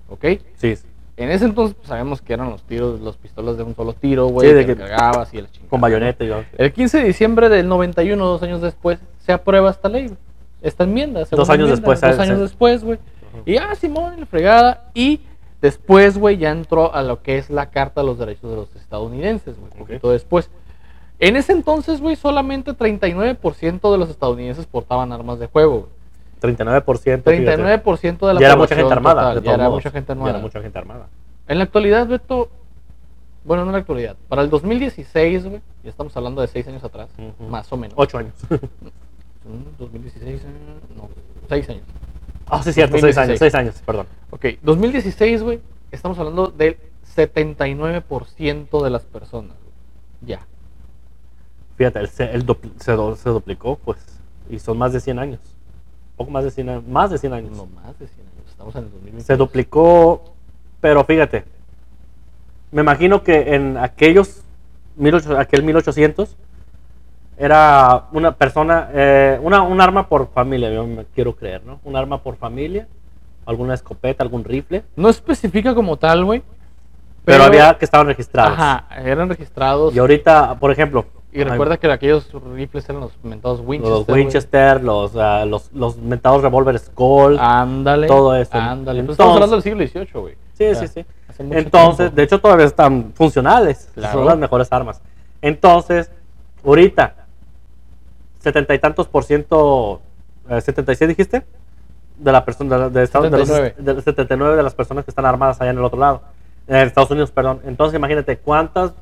¿ok? 0.08 0.24
Sí. 0.56 0.74
En 1.16 1.30
ese 1.30 1.46
entonces 1.46 1.74
pues, 1.76 1.88
sabemos 1.88 2.22
que 2.22 2.32
eran 2.32 2.50
los 2.50 2.62
tiros, 2.62 3.00
los 3.00 3.16
pistolas 3.16 3.56
de 3.56 3.64
un 3.64 3.74
solo 3.74 3.92
tiro, 3.94 4.26
güey, 4.26 4.48
Sí, 4.48 4.54
de 4.54 4.66
que 4.66 4.76
que- 4.76 4.82
cargabas 4.82 5.32
y 5.34 5.38
el 5.38 5.50
chingada, 5.50 5.70
Con 5.70 5.80
bayoneta 5.80 6.24
y. 6.24 6.30
El 6.56 6.72
15 6.72 6.98
de 6.98 7.04
diciembre 7.04 7.48
del 7.48 7.66
91, 7.68 8.24
dos 8.24 8.42
años 8.42 8.60
después, 8.60 9.00
se 9.18 9.32
aprueba 9.32 9.70
esta 9.70 9.88
ley. 9.88 10.14
Esta 10.62 10.84
enmienda. 10.84 11.20
Dos 11.20 11.32
años 11.50 11.68
enmienda, 11.70 11.70
después, 11.76 12.00
Dos 12.00 12.18
años 12.18 12.40
después, 12.40 12.84
güey. 12.84 12.98
Y 13.46 13.56
ah, 13.56 13.74
Simón, 13.74 14.20
la 14.20 14.26
fregada. 14.26 14.90
Y 14.94 15.20
después, 15.60 16.18
güey, 16.18 16.36
ya 16.38 16.50
entró 16.50 16.94
a 16.94 17.02
lo 17.02 17.22
que 17.22 17.38
es 17.38 17.50
la 17.50 17.70
Carta 17.70 18.00
de 18.00 18.06
los 18.06 18.18
Derechos 18.18 18.50
de 18.50 18.56
los 18.56 18.74
Estadounidenses, 18.76 19.58
güey. 19.58 19.72
Un 19.72 19.78
poquito 19.78 20.10
después. 20.12 20.50
En 21.20 21.36
ese 21.36 21.52
entonces, 21.52 22.00
güey, 22.00 22.14
solamente 22.16 22.72
39% 22.72 23.90
de 23.92 23.98
los 23.98 24.08
estadounidenses 24.10 24.66
portaban 24.66 25.12
armas 25.12 25.38
de 25.38 25.48
fuego. 25.48 25.88
güey. 26.40 26.54
39%. 26.54 27.22
fíjate. 27.24 27.56
39% 27.56 28.26
de 28.28 28.34
la 28.34 28.40
Ya 28.40 28.46
era 28.46 28.56
mucha 28.56 28.76
población 28.76 28.78
gente 28.78 28.92
armada. 28.92 29.22
total, 29.22 29.42
de 29.42 29.46
Ya 29.48 29.54
era 29.54 29.70
mucha 29.70 29.90
gente 29.90 30.06
Ya 30.08 30.12
armada. 30.12 30.30
era 30.30 30.38
mucha 30.38 30.60
gente 30.62 30.78
armada. 30.78 31.08
En 31.48 31.58
la 31.58 31.64
actualidad, 31.64 32.06
Beto, 32.06 32.48
bueno, 33.44 33.64
no 33.64 33.70
en 33.70 33.72
la 33.72 33.78
actualidad, 33.78 34.16
para 34.28 34.42
el 34.42 34.50
2016, 34.50 35.46
güey, 35.46 35.60
ya 35.82 35.90
estamos 35.90 36.16
hablando 36.16 36.40
de 36.40 36.46
seis 36.46 36.68
años 36.68 36.84
atrás, 36.84 37.08
Ujú. 37.18 37.48
más 37.50 37.72
o 37.72 37.76
menos. 37.76 37.94
Ocho 37.96 38.18
años. 38.18 38.34
Mm, 38.50 39.78
2016, 39.78 40.42
eh, 40.42 40.46
no, 40.96 41.08
seis 41.48 41.68
años. 41.70 41.82
Ah, 42.50 42.62
sí, 42.62 42.72
cierto. 42.72 42.98
Seis 42.98 43.16
2016. 43.16 43.18
años. 43.18 43.38
Seis 43.38 43.54
años, 43.54 43.82
perdón. 43.84 44.06
Ok, 44.30 44.44
2016, 44.62 45.42
güey, 45.42 45.60
estamos 45.90 46.18
hablando 46.18 46.48
del 46.48 46.76
79% 47.16 48.82
de 48.84 48.90
las 48.90 49.02
personas, 49.04 49.56
güey. 49.62 49.74
Ya. 50.36 50.46
Fíjate, 51.78 52.00
el, 52.00 52.08
se, 52.08 52.30
dupl- 52.40 52.72
se, 52.78 52.92
do- 52.92 53.16
se 53.16 53.30
duplicó, 53.30 53.76
pues. 53.76 53.98
Y 54.50 54.58
son 54.58 54.76
más 54.76 54.92
de 54.92 55.00
100 55.00 55.18
años. 55.18 55.40
Poco 56.16 56.30
más 56.30 56.44
de 56.44 56.50
100 56.50 56.68
años. 56.68 56.86
Más 56.86 57.10
de 57.10 57.18
100 57.18 57.32
años. 57.32 57.52
No 57.52 57.66
más 57.66 57.98
de 57.98 58.06
100 58.08 58.20
años, 58.26 58.50
estamos 58.50 58.74
en 58.74 58.84
el 58.84 58.90
2020. 58.90 59.24
Se 59.24 59.36
duplicó, 59.36 60.34
pero 60.80 61.04
fíjate, 61.04 61.44
me 62.72 62.82
imagino 62.82 63.22
que 63.22 63.54
en 63.54 63.76
aquellos, 63.78 64.42
1800, 64.96 65.38
aquel 65.38 65.62
1800, 65.62 66.36
era 67.36 68.06
una 68.12 68.34
persona, 68.34 68.90
eh, 68.92 69.38
una, 69.42 69.62
un 69.62 69.80
arma 69.80 70.08
por 70.08 70.28
familia, 70.32 70.70
yo 70.72 70.84
me 70.86 71.04
quiero 71.14 71.36
creer, 71.36 71.62
¿no? 71.64 71.78
Un 71.84 71.94
arma 71.94 72.20
por 72.22 72.36
familia, 72.36 72.88
alguna 73.46 73.74
escopeta, 73.74 74.24
algún 74.24 74.42
rifle, 74.44 74.82
No 74.96 75.08
especifica 75.08 75.72
como 75.74 75.96
tal, 75.96 76.24
güey. 76.24 76.42
pero, 77.24 77.44
había 77.44 77.78
que 77.78 77.84
estaban 77.84 78.08
registrados. 78.08 78.54
Ajá, 78.58 78.86
eran 79.04 79.28
registrados. 79.28 79.94
Y 79.94 80.00
ahorita, 80.00 80.56
por 80.58 80.72
ejemplo, 80.72 81.06
Y 81.32 81.44
recuerda 81.44 81.76
que 81.76 81.90
aquellos 81.92 82.28
rifles 82.54 82.88
eran 82.88 83.02
los 83.02 83.12
mentados 83.22 83.60
Winchester. 83.64 83.98
los. 83.98 84.08
Winchester, 84.08 84.82
los, 84.82 85.14
ah, 85.16 85.44
los, 85.44 85.70
los 85.72 85.96
mentados 85.98 86.40
revólveres 86.42 86.90
Colt, 86.94 87.38
Ándale. 87.40 88.06
todo 88.06 88.34
eso. 88.34 88.56
Ándale. 88.56 89.02
Pues 89.04 89.10
Entonces- 89.10 89.12
estamos 89.12 89.34
hablando 89.34 89.56
del 89.56 89.62
siglo 89.62 89.86
XVIII, 89.86 90.20
güey. 90.20 90.34
Sí, 90.54 90.64
O 90.64 90.74
sí, 90.74 90.86
sea, 90.88 90.88
sí. 90.88 91.06
Entonces, 91.38 91.96
tiempo. 91.98 92.16
de 92.16 92.22
hecho, 92.22 92.40
todavía 92.40 92.64
están 92.66 93.12
funcionales. 93.14 93.90
Claro. 93.94 94.18
Son 94.18 94.26
las 94.26 94.38
mejores 94.38 94.68
armas. 94.72 95.00
Entonces, 95.42 96.10
ahorita, 96.64 97.14
setenta 98.40 98.74
y 98.74 98.78
tantos 98.78 99.06
por 99.06 99.22
ciento, 99.24 100.00
eh, 100.48 100.60
76 100.60 101.08
dijiste, 101.08 101.44
de 102.16 102.32
la 102.32 102.44
persona 102.44 102.78
de, 102.78 102.90
de 102.90 103.02
Estados- 103.04 103.30
de 103.30 103.38
los- 103.38 103.46
79. 103.48 103.94
de 103.94 104.02
79 104.02 104.56
de 104.56 104.62
las 104.62 104.74
personas 104.74 105.04
que 105.04 105.10
están 105.10 105.26
armadas 105.26 105.60
allá 105.60 105.70
en 105.70 105.78
el 105.78 105.84
otro 105.84 105.98
lado, 106.00 106.22
en 106.66 106.76
Estados 106.76 107.10
Unidos, 107.10 107.30
perdón. 107.30 107.60
Entonces 107.64 107.96
imagínate 107.96 108.38
cuántas 108.38 108.92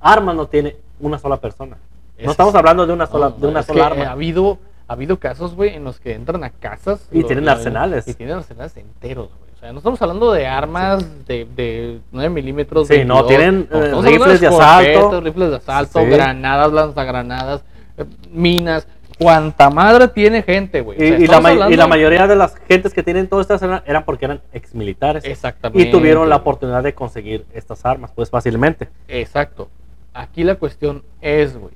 armas 0.00 0.34
no 0.36 0.46
tiene 0.46 0.76
una 1.00 1.18
sola 1.18 1.36
persona. 1.38 1.76
Es- 2.16 2.24
No 2.26 2.30
estamos 2.32 2.54
hablando 2.54 2.86
de 2.86 2.92
una 2.92 3.06
sola, 3.06 3.30
No, 3.30 3.36
de 3.36 3.46
una 3.48 3.62
sola 3.62 3.80
eh, 3.82 3.86
arma. 3.86 4.04
Ha 4.06 4.12
habido, 4.12 4.58
ha 4.88 4.92
habido 4.94 5.18
casos, 5.18 5.54
güey, 5.54 5.74
en 5.74 5.84
los 5.84 6.00
que 6.00 6.14
entran 6.14 6.42
a 6.44 6.50
casas. 6.50 7.06
Y 7.12 7.24
tienen 7.24 7.48
arsenales. 7.48 8.06
Y 8.08 8.14
tienen 8.14 8.36
arsenales 8.36 8.76
enteros, 8.76 9.28
güey. 9.28 9.50
O 9.56 9.58
sea, 9.58 9.72
no 9.72 9.78
estamos 9.78 10.00
hablando 10.02 10.32
de 10.32 10.46
armas 10.46 11.26
de, 11.26 11.46
de 11.56 12.00
9 12.12 12.28
milímetros. 12.30 12.88
Sí, 12.88 13.04
no, 13.04 13.24
22, 13.24 13.26
tienen, 13.26 13.68
eh, 13.70 13.74
hablando 13.74 14.02
rifles 14.02 14.40
de 14.40 14.46
asalto. 14.48 15.20
Rifles 15.22 15.50
de 15.50 15.56
asalto, 15.56 16.00
Sí. 16.00 16.06
granadas, 16.06 16.72
lanzagranadas, 16.72 17.64
eh, 17.96 18.04
minas. 18.30 18.86
Cuanta 19.18 19.70
madre 19.70 20.08
tiene 20.08 20.42
gente, 20.42 20.82
güey. 20.82 20.98
O 21.00 21.02
Y, 21.02 21.26
sea, 21.26 21.38
y 21.38 21.42
may- 21.42 21.54
y 21.54 21.56
hablando- 21.62 21.76
la 21.76 21.86
mayoría 21.86 22.26
de 22.26 22.36
las 22.36 22.54
gentes 22.68 22.92
que 22.92 23.02
tienen 23.02 23.28
todo 23.28 23.40
este 23.40 23.54
arsenal 23.54 23.82
eran 23.86 24.04
porque 24.04 24.26
eran 24.26 24.42
exmilitares. 24.52 25.24
Exactamente. 25.24 25.88
Y 25.88 25.90
tuvieron 25.90 26.28
la 26.28 26.36
oportunidad 26.36 26.82
de 26.82 26.92
conseguir 26.94 27.46
estas 27.54 27.86
armas, 27.86 28.12
pues 28.14 28.28
fácilmente. 28.28 28.90
Exacto. 29.08 29.70
Aquí 30.16 30.44
la 30.44 30.54
cuestión 30.54 31.02
es, 31.20 31.56
güey, 31.58 31.74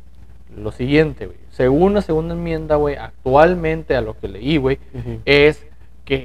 lo 0.56 0.72
siguiente, 0.72 1.26
güey. 1.26 1.38
Según 1.50 1.92
la 1.92 2.00
segunda 2.00 2.34
enmienda, 2.34 2.76
güey, 2.76 2.96
actualmente 2.96 3.94
a 3.94 4.00
lo 4.00 4.18
que 4.18 4.28
leí, 4.28 4.56
güey, 4.56 4.78
es 5.26 5.66
que 6.04 6.24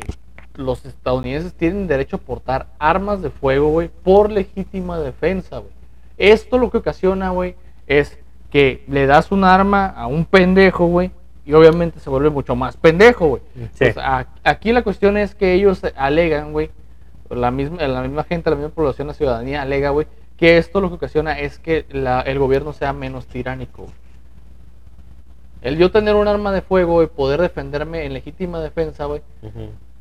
los 0.55 0.85
estadounidenses 0.85 1.53
tienen 1.53 1.87
derecho 1.87 2.15
a 2.15 2.19
portar 2.19 2.67
armas 2.79 3.21
de 3.21 3.29
fuego, 3.29 3.69
güey, 3.69 3.89
por 4.03 4.31
legítima 4.31 4.97
defensa, 4.99 5.57
güey. 5.57 5.71
Esto 6.17 6.57
lo 6.57 6.71
que 6.71 6.77
ocasiona, 6.77 7.31
güey, 7.31 7.55
es 7.85 8.17
que 8.49 8.85
le 8.87 9.05
das 9.05 9.33
un 9.33 9.43
arma 9.43 9.87
a 9.87 10.07
un 10.07 10.23
pendejo, 10.23 10.85
güey, 10.85 11.11
y 11.45 11.51
obviamente 11.51 11.99
se 11.99 12.09
vuelve 12.09 12.29
mucho 12.29 12.55
más 12.55 12.77
pendejo, 12.77 13.27
güey. 13.27 13.41
Sí. 13.73 13.91
Pues, 13.93 13.97
aquí 14.45 14.71
la 14.71 14.83
cuestión 14.83 15.17
es 15.17 15.35
que 15.35 15.53
ellos 15.53 15.81
alegan, 15.97 16.53
güey, 16.53 16.71
la 17.29 17.51
misma, 17.51 17.85
la 17.85 18.01
misma 18.01 18.23
gente, 18.23 18.49
la 18.49 18.55
misma 18.55 18.71
población, 18.71 19.07
la 19.07 19.13
ciudadanía 19.13 19.61
alega, 19.61 19.89
güey, 19.89 20.07
que 20.37 20.57
esto 20.57 20.81
lo 20.81 20.89
que 20.89 20.95
ocasiona 20.95 21.39
es 21.39 21.59
que 21.59 21.85
la- 21.89 22.21
el 22.21 22.39
gobierno 22.39 22.73
sea 22.73 22.93
menos 22.93 23.25
tiránico. 23.27 23.85
El 25.61 25.77
yo 25.77 25.91
tener 25.91 26.15
un 26.15 26.27
arma 26.27 26.51
de 26.51 26.61
fuego 26.61 27.01
y 27.01 27.07
poder 27.07 27.41
defenderme 27.41 28.05
en 28.05 28.13
legítima 28.13 28.59
defensa, 28.59 29.05
güey, 29.05 29.21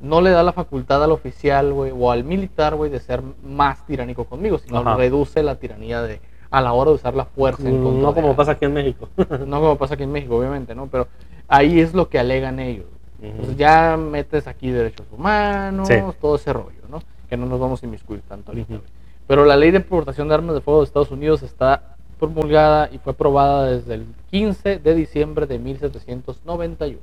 no 0.01 0.21
le 0.21 0.31
da 0.31 0.43
la 0.43 0.53
facultad 0.53 1.03
al 1.03 1.13
oficial, 1.13 1.73
güey, 1.73 1.93
o 1.97 2.11
al 2.11 2.25
militar, 2.25 2.75
güey, 2.75 2.91
de 2.91 3.01
ser 3.01 3.23
más 3.43 3.87
tiránico 3.87 4.25
conmigo, 4.25 4.59
sino 4.59 4.79
Ajá. 4.81 4.97
reduce 4.97 5.43
la 5.43 5.55
tiranía 5.57 6.03
de 6.03 6.21
a 6.51 6.61
la 6.61 6.73
hora 6.73 6.91
de 6.91 6.97
usar 6.97 7.15
la 7.15 7.25
fuerza 7.25 7.69
en 7.69 7.83
contra 7.83 8.03
No 8.03 8.15
como 8.15 8.37
pasa 8.37 8.53
aquí 8.53 8.65
en 8.67 8.75
México. 8.75 9.09
No 9.47 9.61
como 9.61 9.77
pasa 9.77 9.95
aquí 9.95 10.03
en 10.05 10.13
México, 10.13 10.37
obviamente, 10.37 10.75
¿no? 10.75 10.87
Pero 10.89 11.09
ahí 11.49 11.81
es 11.81 11.95
lo 11.95 12.09
que 12.09 12.19
alegan 12.19 12.61
ellos. 12.61 12.87
Entonces 13.23 13.57
ya 13.57 13.97
metes 13.97 14.47
aquí 14.47 14.71
derechos 14.71 15.07
humanos, 15.11 15.89
Sí. 15.89 15.95
todo 16.21 16.37
ese 16.37 16.53
rollo, 16.53 16.83
¿no? 16.91 17.03
Que 17.29 17.37
no 17.39 17.47
nos 17.47 17.59
vamos 17.59 17.83
a 17.83 17.87
inmiscuir 17.87 18.21
tanto 18.29 18.53
ahorita. 18.53 18.69
Güey. 18.75 18.81
Pero 19.27 19.45
la 19.45 19.57
ley 19.57 19.71
de 19.71 19.79
importación 19.79 20.29
de 20.29 20.35
armas 20.35 20.55
de 20.55 20.61
fuego 20.61 20.81
de 20.81 20.87
Estados 20.87 21.11
Unidos 21.11 21.43
está 21.43 21.97
promulgada 22.19 22.91
y 22.93 22.99
fue 22.99 23.13
aprobada 23.13 23.67
desde 23.67 23.95
el 23.95 24.07
15 24.31 24.79
de 24.79 24.95
diciembre 24.95 25.47
de 25.47 25.59
1791. 25.59 26.99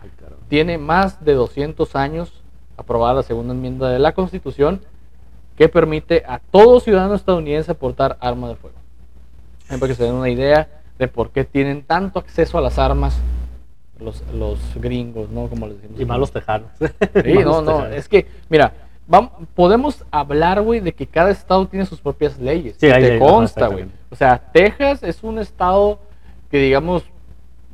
Ay. 0.00 0.10
Tiene 0.48 0.78
más 0.78 1.24
de 1.24 1.34
200 1.34 1.94
años 1.96 2.42
aprobada 2.76 3.14
la 3.14 3.22
segunda 3.22 3.54
enmienda 3.54 3.88
de 3.88 3.98
la 3.98 4.12
Constitución 4.12 4.80
que 5.56 5.68
permite 5.68 6.24
a 6.26 6.38
todo 6.38 6.80
ciudadano 6.80 7.14
estadounidense 7.14 7.74
portar 7.74 8.16
arma 8.20 8.48
de 8.48 8.56
fuego. 8.56 8.76
Para 9.68 9.86
que 9.86 9.94
se 9.94 10.04
den 10.04 10.14
una 10.14 10.30
idea 10.30 10.68
de 10.98 11.08
por 11.08 11.30
qué 11.30 11.44
tienen 11.44 11.82
tanto 11.82 12.18
acceso 12.18 12.58
a 12.58 12.60
las 12.60 12.78
armas 12.78 13.18
los, 14.00 14.22
los 14.34 14.58
gringos, 14.76 15.30
¿no? 15.30 15.48
Como 15.48 15.66
les 15.66 15.76
decimos. 15.76 16.00
Y 16.00 16.04
malos 16.04 16.32
tejanos. 16.32 16.70
Sí, 16.78 17.34
no, 17.44 17.62
no, 17.62 17.86
es 17.86 18.08
que, 18.08 18.26
mira, 18.48 18.72
podemos 19.54 20.04
hablar, 20.10 20.62
güey, 20.62 20.80
de 20.80 20.92
que 20.94 21.06
cada 21.06 21.30
estado 21.30 21.66
tiene 21.66 21.86
sus 21.86 22.00
propias 22.00 22.38
leyes. 22.38 22.76
Sí, 22.80 22.88
te 22.88 23.18
consta, 23.18 23.66
güey. 23.68 23.86
O 24.10 24.16
sea, 24.16 24.38
Texas 24.52 25.02
es 25.02 25.22
un 25.22 25.38
estado 25.38 25.98
que, 26.50 26.58
digamos, 26.58 27.04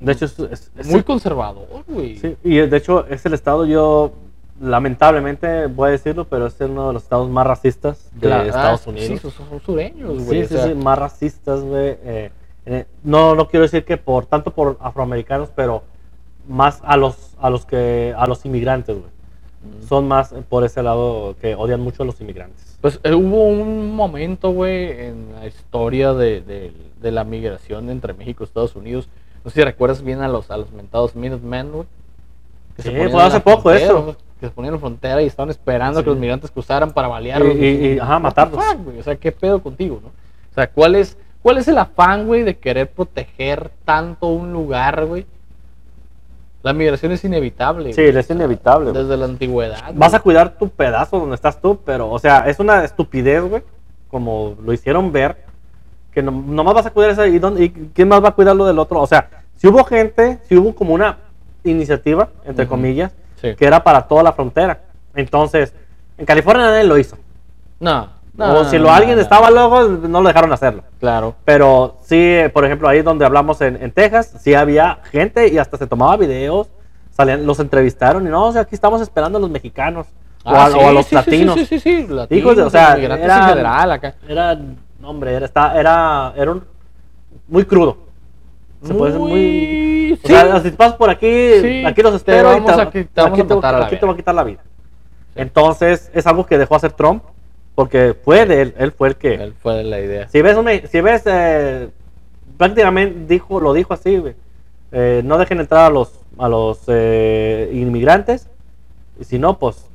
De 0.01 0.13
hecho, 0.13 0.27
es, 0.27 0.39
es- 0.39 0.71
es 0.77 0.87
muy 0.87 0.99
el- 0.99 1.05
conservador, 1.05 1.85
güey. 1.89 2.17
sí, 2.19 2.37
y 2.45 2.59
de 2.59 2.77
hecho 2.77 3.05
es 3.09 3.27
el 3.27 3.35
estado, 3.35 3.67
yo 3.67 4.13
lamentablemente 4.61 5.67
voy 5.67 5.89
a 5.89 5.91
decirlo, 5.93 6.25
pero 6.29 6.47
es 6.47 6.55
uno 6.61 6.89
de 6.89 6.93
los 6.95 7.03
estados 7.03 7.29
más 7.29 7.45
racistas 7.47 8.09
de 8.13 8.47
Estados 8.47 8.87
ah, 8.87 8.91
Unidos. 8.91 9.09
Sí, 9.09 9.19
son, 9.19 9.49
son 9.49 9.61
sureños, 9.61 10.19
Sí, 10.19 10.25
güey. 10.25 10.47
sí, 10.47 10.55
sea, 10.55 10.67
sí, 10.69 10.75
más 10.75 10.99
racistas, 10.99 11.63
güey. 11.63 11.97
eh, 12.03 12.31
eh, 12.67 12.85
no, 13.03 13.35
no 13.35 13.49
quiero 13.49 13.63
decir 13.63 13.85
que 13.85 13.97
por 13.97 14.27
tanto 14.27 14.53
por 14.53 14.77
afroamericanos, 14.81 15.51
pero 15.57 15.83
más 16.47 16.81
a 16.85 16.97
los 16.97 17.35
a 17.41 17.51
los 17.51 17.67
que 17.67 18.15
a 18.17 18.27
los 18.27 18.45
inmigrantes, 18.45 18.97
güey. 18.97 19.11
Son 19.89 20.07
más 20.07 20.35
por 20.49 20.65
ese 20.65 20.83
lado 20.83 21.35
que 21.41 21.55
odian 21.55 21.81
mucho 21.81 22.03
a 22.03 22.07
los 22.07 22.21
inmigrantes. 22.21 22.77
Pues 22.81 23.01
eh, 23.03 23.13
hubo 23.15 23.45
un 23.49 23.95
momento, 23.95 24.51
güey, 24.51 24.91
en 25.07 25.33
la 25.35 25.47
historia 25.47 26.13
de, 26.15 26.41
de- 26.41 26.73
de 27.01 27.11
la 27.13 27.25
migración 27.25 27.91
entre 27.91 28.13
México 28.13 28.43
y 28.43 28.47
Estados 28.47 28.77
Unidos. 28.77 29.09
No 29.45 29.51
sé 29.51 29.61
si 29.61 29.65
recuerdas 29.65 30.03
bien 30.03 30.21
a 30.21 30.29
los, 30.29 30.51
a 30.51 30.57
los 30.57 30.71
mentados 30.73 31.15
Minutemen, 31.17 31.71
güey. 31.73 31.85
Sí, 32.79 32.91
fue 33.11 33.23
hace 33.23 33.41
poco 33.41 33.71
eso. 33.73 34.17
Que 34.39 34.47
se 34.47 34.53
ponían 34.53 34.75
en 34.75 34.81
frontera 34.81 35.21
y 35.23 35.27
estaban 35.27 35.51
esperando 35.51 35.99
a 35.99 36.03
que 36.03 36.07
Sí. 36.09 36.11
los 36.11 36.19
migrantes 36.21 36.51
cruzaran 36.53 36.93
para 36.93 37.09
balearlos. 37.09 37.57
Y- 37.57 37.65
y- 37.65 37.93
y, 37.95 37.99
ajá, 37.99 38.21
matarlos. 38.21 38.65
fuck? 38.65 38.99
O 38.99 39.03
sea, 39.03 39.17
¿qué 39.17 39.33
pedo 39.33 39.61
contigo, 39.61 39.99
no? 40.03 40.09
O 40.09 40.55
sea, 40.55 40.71
¿cuál 40.71 40.95
es, 40.95 41.17
cuál 41.43 41.59
es 41.59 41.67
el 41.67 41.79
afán, 41.79 42.27
güey, 42.29 42.45
de 42.45 42.57
querer 42.57 42.89
proteger 42.89 43.71
tanto 43.85 44.29
un 44.29 44.53
lugar, 44.53 45.05
güey? 45.07 45.27
La 46.63 46.73
migración 46.73 47.13
es 47.13 47.25
inevitable. 47.25 47.93
Sí, 47.93 48.03
güey. 48.03 48.17
es 48.17 48.31
inevitable. 48.31 48.91
güey. 48.91 49.03
Desde 49.03 49.17
la 49.17 49.25
antigüedad. 49.27 49.93
Vas 49.95 50.15
a 50.15 50.21
cuidar 50.21 50.59
tu 50.59 50.69
pedazo 50.69 51.21
donde 51.21 51.35
estás 51.37 51.61
tú, 51.61 51.79
pero, 51.85 52.11
o 52.11 52.19
sea, 52.19 52.49
es 52.49 52.59
una 52.59 52.85
estupidez, 52.85 53.43
güey, 53.45 53.63
como 54.09 54.57
lo 54.63 54.73
hicieron 54.73 55.13
ver, 55.13 55.37
que 56.13 56.23
no, 56.23 56.31
nomás 56.33 56.75
vas 56.75 56.87
a 56.87 56.91
cuidar 56.91 57.11
esa 57.13 57.27
y, 57.27 57.39
dónde- 57.39 57.65
y 57.65 57.71
quién 57.71 58.09
más 58.09 58.23
va 58.23 58.29
a 58.31 58.33
cuidar 58.35 58.57
lo 58.57 58.67
del 58.67 58.79
otro. 58.79 59.01
O 59.01 59.07
sea, 59.07 59.29
si 59.57 59.69
hubo 59.69 59.85
gente, 59.85 60.39
si 60.49 60.57
hubo 60.57 60.75
como 60.75 60.95
una 60.95 61.19
iniciativa, 61.65 62.29
entre 62.45 62.65
Ujú. 62.65 62.71
comillas, 62.71 63.13
Sí. 63.41 63.55
que 63.55 63.65
era 63.67 63.85
para 63.85 64.03
toda 64.09 64.23
la 64.25 64.33
frontera. 64.33 64.81
Entonces, 65.15 65.73
en 66.17 66.27
California 66.27 66.67
nadie 66.67 66.85
lo 66.85 66.99
hizo. 66.99 67.17
No. 67.79 68.09
O 68.39 68.65
si 68.65 68.79
lo 68.79 68.91
alguien 68.91 69.19
estaba 69.19 69.51
loco, 69.51 69.83
no 69.85 70.21
lo 70.21 70.29
dejaron 70.29 70.53
hacerlo. 70.53 70.85
Claro. 71.01 71.35
Pero 71.45 71.97
sí, 72.03 72.37
por 72.53 72.65
ejemplo, 72.65 72.89
ahí 72.89 73.03
donde 73.03 73.25
hablamos 73.25 73.61
en, 73.61 73.83
en 73.83 73.91
Texas, 73.91 74.35
sí 74.41 74.55
había 74.55 74.99
gente 75.11 75.49
y 75.49 75.59
hasta 75.59 75.77
se 75.77 75.87
tomaba 75.87 76.17
videos, 76.17 76.69
salían, 77.11 77.45
los 77.47 77.59
entrevistaron 77.61 78.27
y 78.27 78.31
no, 78.31 78.47
o 78.47 78.53
sea, 78.53 78.63
aquí 78.63 78.75
estamos 78.75 79.01
esperando 79.03 79.39
a 79.39 79.41
los 79.41 79.51
mexicanos 79.51 80.07
o, 80.45 80.51
Ah, 80.51 80.67
a, 80.67 80.71
sí, 80.71 80.79
o 80.81 80.89
a 80.89 80.93
los 80.93 81.07
sí, 81.07 81.15
latinos. 81.17 81.55
Sí, 81.57 81.67
sí, 81.67 81.81
sí, 81.81 82.03
sí, 82.07 82.07
latinos, 82.15 82.41
Hijos 82.43 82.57
de- 82.57 82.63
o 82.63 82.71
sea, 82.71 82.97
era- 82.97 83.17
en 83.17 83.49
general 83.49 83.91
acá. 83.93 84.15
Era, 84.29 84.55
no, 84.55 85.11
hombre, 85.11 85.35
era, 85.35 85.51
era, 85.75 86.33
era 86.37 86.53
un, 86.53 86.65
muy 87.49 87.65
crudo. 87.65 87.99
Se 88.85 88.95
puede 88.95 89.13
decir 89.13 89.27
muy... 89.29 90.19
Sí. 90.25 90.33
O 90.33 90.37
sea, 90.37 90.61
si 90.61 90.71
pasas 90.71 90.95
por 90.95 91.11
aquí, 91.11 91.85
aquí 91.85 92.01
los 92.03 92.13
te 92.13 92.17
espero 92.19 92.53
y 92.57 92.61
vamos 92.61 92.71
a 92.79 92.89
te 92.91 93.09
vamos 93.17 93.39
a 93.39 93.43
aquí 93.43 93.55
matar 93.55 93.75
a 93.75 93.79
la 93.81 93.87
aquí 93.87 93.97
te 93.97 94.07
va 94.07 94.13
a 94.13 94.17
quitar 94.17 94.35
la 94.37 94.45
vida. 94.45 94.61
Entonces, 95.35 96.11
es 96.15 96.27
algo 96.27 96.47
que 96.47 96.57
dejó 96.59 96.77
hacer 96.77 96.93
Trump, 96.93 97.23
porque 97.79 98.13
fue 98.25 98.45
de 98.45 98.61
él, 98.61 98.75
él 98.77 98.91
fue 98.91 99.07
el 99.07 99.15
que... 99.15 99.35
Él 99.35 99.55
fue 99.63 99.85
la 99.85 100.01
idea. 100.01 100.29
Si 100.31 100.43
ves, 100.43 100.57
si 100.91 101.01
ves 101.01 101.23
eh, 101.27 101.89
prácticamente 102.57 103.33
dijo, 103.33 103.61
lo 103.61 103.73
dijo 103.73 103.95
así. 103.95 104.21
Eh, 104.91 105.23
no 105.25 105.39
dejen 105.39 105.61
entrar 105.61 105.85
a 105.85 105.91
los, 105.91 106.11
a 106.39 106.49
los 106.49 106.81
eh, 106.89 107.71
inmigrantes. 107.73 108.49
Y 109.21 109.23
si 109.23 109.39
no, 109.39 109.61
pues, 109.61 109.89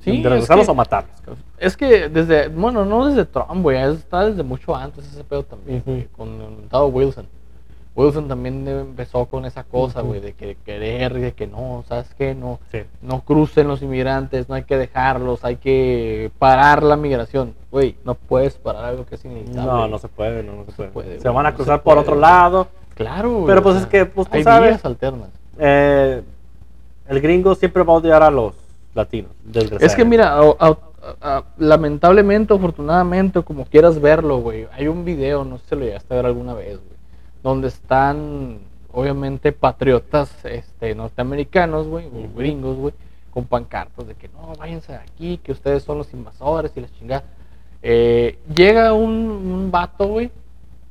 Sí, 0.00 0.10
de 0.10 0.18
es 0.18 0.24
regresarlos 0.24 0.68
o 0.68 0.74
matarlos. 0.74 1.14
Es 1.58 1.76
que 1.76 2.08
desde, 2.08 2.48
bueno, 2.48 2.84
no 2.84 3.06
desde 3.06 3.24
Trump, 3.24 3.62
güey, 3.62 3.80
está 3.80 4.28
desde 4.28 4.42
mucho 4.42 4.74
antes 4.74 5.06
ese 5.06 5.22
pedo 5.22 5.44
también, 5.44 5.78
Ujú. 5.78 5.92
güey, 5.92 6.08
con 6.08 6.28
el 6.28 6.50
mentado 6.56 6.88
Wilson. 6.88 7.28
Wilson 7.94 8.26
también 8.26 8.66
empezó 8.66 9.26
con 9.26 9.44
esa 9.44 9.64
cosa, 9.64 10.00
güey, 10.00 10.20
de 10.20 10.32
que 10.32 10.56
querer, 10.64 11.12
de 11.12 11.32
que 11.32 11.46
no, 11.46 11.84
¿sabes 11.86 12.06
qué? 12.16 12.34
No, 12.34 12.58
Sí. 12.70 12.78
no 13.02 13.20
crucen 13.20 13.68
los 13.68 13.82
inmigrantes, 13.82 14.48
no 14.48 14.54
hay 14.54 14.62
que 14.64 14.78
dejarlos, 14.78 15.44
hay 15.44 15.56
que 15.56 16.30
parar 16.38 16.82
la 16.82 16.96
migración. 16.96 17.54
Güey, 17.70 17.96
no 18.04 18.14
puedes 18.14 18.54
parar 18.54 18.84
algo 18.86 19.04
que 19.04 19.16
es 19.16 19.24
inevitable. 19.26 19.62
No, 19.70 19.88
no 19.88 19.98
se 19.98 20.08
puede, 20.08 20.42
no, 20.42 20.52
no 20.56 20.64
se 20.64 20.72
puede. 20.72 20.88
puede, 20.90 21.20
se 21.20 21.28
van 21.28 21.44
a 21.46 21.50
no 21.50 21.56
cruzar 21.56 21.82
por 21.82 21.94
puede, 21.96 22.00
otro 22.06 22.16
lado. 22.16 22.68
Claro, 22.94 23.44
Pero 23.46 23.60
o 23.60 23.62
pues 23.62 23.74
sea, 23.74 23.82
es 23.84 23.88
que, 23.88 24.06
pues, 24.06 24.28
tú 24.28 24.36
hay 24.38 24.44
sabes. 24.44 24.70
vías 24.70 24.84
alternas. 24.84 25.28
Eh, 25.58 26.22
el 27.08 27.20
gringo 27.20 27.54
siempre 27.54 27.82
va 27.82 27.92
a 27.92 27.96
odiar 27.96 28.22
a 28.22 28.30
los 28.30 28.54
latinos. 28.94 29.32
Es 29.80 29.94
que 29.94 30.04
mira, 30.04 30.32
a- 30.38 30.56
a- 30.58 30.78
a- 31.20 31.44
lamentablemente, 31.58 32.54
afortunadamente, 32.54 33.42
como 33.42 33.64
quieras 33.66 34.00
verlo, 34.00 34.38
güey, 34.38 34.66
hay 34.72 34.88
un 34.88 35.04
video, 35.04 35.44
no 35.44 35.58
sé 35.58 35.64
si 35.70 35.74
lo 35.76 35.82
llegaste 35.84 36.12
a 36.14 36.16
ver 36.16 36.26
alguna 36.26 36.54
vez, 36.54 36.78
güey, 36.78 36.91
donde 37.42 37.68
están, 37.68 38.58
obviamente, 38.92 39.52
patriotas 39.52 40.44
este, 40.44 40.94
norteamericanos, 40.94 41.86
güey, 41.88 42.06
o 42.06 42.36
gringos, 42.36 42.76
güey, 42.76 42.94
con 43.30 43.44
pancartas 43.44 44.06
de 44.06 44.14
que 44.14 44.28
no, 44.28 44.52
váyanse 44.58 44.92
de 44.92 44.98
aquí, 44.98 45.38
que 45.38 45.52
ustedes 45.52 45.82
son 45.82 45.98
los 45.98 46.12
invasores 46.12 46.72
y 46.76 46.80
la 46.80 46.88
chingada. 46.98 47.24
Eh, 47.82 48.38
llega 48.54 48.92
un, 48.92 49.12
un 49.12 49.70
vato, 49.70 50.06
güey, 50.06 50.30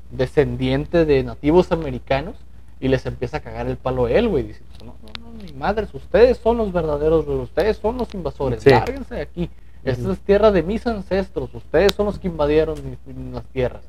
descendiente 0.10 1.06
de 1.06 1.24
nativos 1.24 1.72
americanos, 1.72 2.36
y 2.80 2.88
les 2.88 3.06
empieza 3.06 3.38
a 3.38 3.40
cagar 3.42 3.68
el 3.68 3.78
palo 3.78 4.06
a 4.06 4.12
él, 4.12 4.28
güey. 4.28 4.44
Dice, 4.44 4.62
no, 4.84 4.96
no, 5.04 5.32
no, 5.32 5.44
mi 5.44 5.54
madre, 5.54 5.88
ustedes 5.94 6.38
son 6.40 6.58
los 6.58 6.74
verdaderos, 6.74 7.28
ustedes 7.28 7.78
son 7.78 7.98
los 8.00 8.12
invasores, 8.16 8.64
Sí. 8.64 8.72
lárguense 8.72 9.16
de 9.16 9.22
aquí. 9.22 9.50
Esta 9.84 10.12
es 10.12 10.20
tierra 10.20 10.52
de 10.52 10.64
mis 10.64 10.86
ancestros, 10.88 11.54
ustedes 11.54 11.94
son 11.94 12.08
los 12.08 12.18
que 12.20 12.28
invadieron 12.28 12.78
mi- 12.84 13.32
las 13.34 13.44
tierras. 13.46 13.84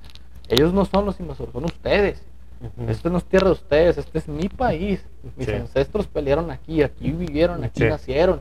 Ellos 0.49 0.75
no 0.75 0.85
son 0.85 1.07
los 1.07 1.19
invasores, 1.21 1.53
son 1.55 1.65
ustedes. 1.65 2.23
Ujú. 2.63 2.91
Esto 2.91 3.11
no 3.11 3.19
es 3.19 3.25
tierra 3.25 3.47
de 3.49 3.53
ustedes, 3.53 3.99
este 3.99 4.19
es 4.19 4.29
mi 4.29 4.49
país. 4.49 5.05
Mis 5.37 5.47
Sí. 5.47 5.53
ancestros 5.55 6.07
pelearon 6.07 6.51
aquí, 6.51 6.83
aquí 6.83 7.11
vivieron, 7.11 7.65
aquí 7.65 7.81
Sí. 7.83 7.89
nacieron. 7.89 8.41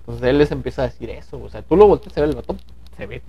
Entonces 0.00 0.24
él 0.28 0.38
les 0.38 0.50
empieza 0.50 0.82
a 0.82 0.86
decir 0.86 1.10
eso. 1.10 1.40
O 1.42 1.48
sea, 1.48 1.62
tú 1.62 1.76
lo 1.76 1.86
volteas 1.86 2.16
a 2.18 2.20
ver, 2.20 2.30
el 2.30 2.36
vato 2.36 2.56
se 2.96 3.06
ve 3.06 3.22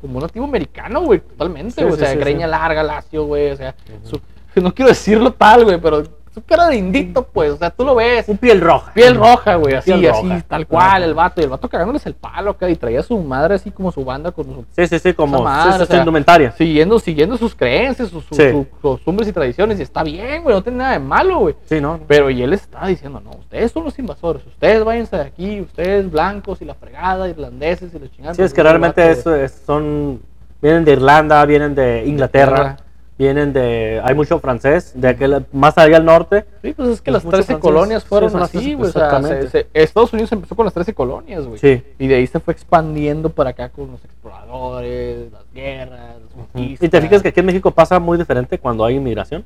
como 0.00 0.16
un 0.16 0.22
nativo 0.22 0.44
americano, 0.44 1.02
güey, 1.02 1.20
totalmente. 1.20 1.72
Sí, 1.72 1.84
o 1.84 1.96
sea, 1.96 2.14
greña 2.14 2.46
larga, 2.46 2.82
lacio, 2.82 3.24
güey. 3.24 3.50
O 3.52 3.56
sea, 3.56 3.74
su- 4.04 4.20
no 4.60 4.74
quiero 4.74 4.88
decirlo 4.88 5.32
tal, 5.32 5.64
güey, 5.64 5.80
pero 5.80 6.02
su 6.32 6.44
cara 6.44 6.68
de 6.68 6.76
indito, 6.76 7.24
pues. 7.24 7.50
O 7.52 7.56
sea, 7.56 7.70
tú 7.70 7.84
lo 7.84 7.94
ves. 7.96 8.28
Un 8.28 8.38
piel 8.38 8.60
roja. 8.60 8.92
Piel 8.92 9.16
roja, 9.16 9.56
güey, 9.56 9.74
así, 9.74 9.92
Piel 9.92 10.10
así, 10.10 10.22
roja. 10.28 10.42
tal 10.48 10.66
cual, 10.66 11.02
el 11.02 11.14
vato. 11.14 11.40
Y 11.40 11.44
el 11.44 11.50
vato 11.50 11.68
cagándoles 11.68 12.06
el 12.06 12.14
palo 12.14 12.52
acá 12.52 12.68
y 12.70 12.76
traía 12.76 13.00
a 13.00 13.02
su 13.02 13.18
madre 13.18 13.54
así 13.56 13.70
como 13.70 13.90
su 13.90 14.04
banda 14.04 14.30
con 14.30 14.44
su 14.46 14.64
Sí, 14.76 14.86
sí, 14.86 14.98
sí, 15.00 15.12
como 15.12 15.42
madre, 15.42 15.72
sí, 15.72 15.76
sí, 15.78 15.82
o 15.82 15.86
sea, 15.86 15.98
indumentaria. 15.98 16.52
Siguiendo, 16.52 16.98
siguiendo 17.00 17.36
sus 17.36 17.54
creencias, 17.54 18.08
sus, 18.10 18.24
sus- 18.24 18.36
Sí. 18.36 18.50
sus 18.50 18.66
costumbres 18.80 19.28
y 19.28 19.32
tradiciones. 19.32 19.78
Y 19.80 19.82
está 19.82 20.02
bien, 20.04 20.42
güey, 20.44 20.54
no 20.54 20.62
tiene 20.62 20.78
nada 20.78 20.92
de 20.92 20.98
malo, 21.00 21.38
güey. 21.40 21.56
Sí, 21.64 21.80
¿no? 21.80 21.98
Pero 22.06 22.30
y 22.30 22.42
él 22.42 22.52
estaba 22.52 22.86
diciendo, 22.86 23.20
no, 23.20 23.30
ustedes 23.30 23.72
son 23.72 23.84
los 23.84 23.98
invasores, 23.98 24.46
ustedes 24.46 24.84
váyanse 24.84 25.16
de 25.16 25.22
aquí, 25.22 25.60
ustedes 25.60 26.10
blancos 26.10 26.62
y 26.62 26.64
la 26.64 26.74
fregada, 26.74 27.28
irlandeses 27.28 27.92
y 27.92 27.98
los 27.98 28.10
chingados. 28.12 28.36
Sí, 28.36 28.42
es 28.44 28.54
que 28.54 28.62
realmente 28.62 29.10
es- 29.10 29.26
es- 29.26 29.62
son 29.66 30.20
vienen 30.62 30.84
de 30.84 30.92
Irlanda, 30.92 31.44
vienen 31.46 31.74
de 31.74 32.04
Inglaterra, 32.06 32.50
Inglaterra. 32.58 32.76
Vienen 33.20 33.52
de 33.52 34.00
hay 34.02 34.14
mucho 34.14 34.38
francés, 34.40 34.92
de 34.94 35.08
aquel 35.08 35.44
más 35.52 35.76
allá 35.76 35.98
al 35.98 36.06
norte. 36.06 36.46
Sí, 36.62 36.72
pues 36.72 36.88
es 36.88 37.00
que 37.02 37.10
Es 37.10 37.14
las 37.14 37.24
mucho 37.24 37.36
13 37.36 37.46
francés. 37.52 37.62
colonias 37.62 38.04
fueron 38.04 38.34
así, 38.42 38.58
13, 38.58 38.74
güey. 38.76 38.88
O 38.88 38.92
sea, 38.92 39.48
se- 39.50 39.66
Estados 39.74 40.10
Unidos 40.14 40.32
empezó 40.32 40.56
con 40.56 40.64
las 40.64 40.72
13 40.72 40.94
colonias, 40.94 41.46
güey. 41.46 41.58
Sí. 41.58 41.82
Y 41.98 42.06
de 42.06 42.14
ahí 42.14 42.26
se 42.26 42.40
fue 42.40 42.54
expandiendo 42.54 43.28
para 43.28 43.50
acá 43.50 43.68
con 43.68 43.90
los 43.90 44.02
exploradores, 44.04 45.30
las 45.30 45.44
guerras, 45.52 46.16
los 46.22 46.30
Y 46.30 46.52
conquistas. 46.52 46.90
te 46.90 47.00
fijas 47.02 47.22
que 47.22 47.28
aquí 47.28 47.40
en 47.40 47.46
México 47.46 47.70
pasa 47.72 47.98
muy 47.98 48.16
diferente 48.16 48.58
cuando 48.58 48.84
hay 48.86 48.96
inmigración, 48.96 49.44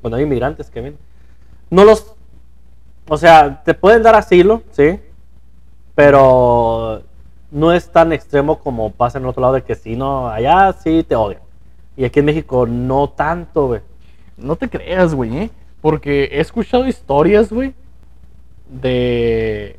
cuando 0.00 0.16
hay 0.16 0.22
inmigrantes 0.22 0.70
que 0.70 0.80
vienen. 0.80 0.98
No 1.70 1.84
los, 1.84 2.12
o 3.08 3.16
sea, 3.16 3.62
te 3.64 3.74
pueden 3.74 4.04
dar 4.04 4.14
asilo, 4.14 4.62
sí, 4.70 5.00
pero 5.96 7.02
no 7.50 7.72
es 7.72 7.88
tan 7.90 8.12
extremo 8.12 8.58
como 8.60 8.92
pasa 8.92 9.18
en 9.18 9.26
otro 9.26 9.40
lado 9.42 9.54
de 9.54 9.62
que 9.62 9.74
si 9.74 9.96
no, 9.96 10.28
allá 10.28 10.72
sí 10.82 11.04
te 11.06 11.16
odian. 11.16 11.40
Y 11.96 12.04
aquí 12.04 12.20
en 12.20 12.26
México 12.26 12.66
no 12.66 13.08
tanto, 13.10 13.66
güey. 13.68 13.80
No 14.36 14.56
te 14.56 14.68
creas, 14.68 15.14
güey, 15.14 15.36
¿eh? 15.36 15.50
Porque 15.80 16.24
he 16.32 16.40
escuchado 16.40 16.86
historias, 16.86 17.52
güey, 17.52 17.74
de... 18.68 19.78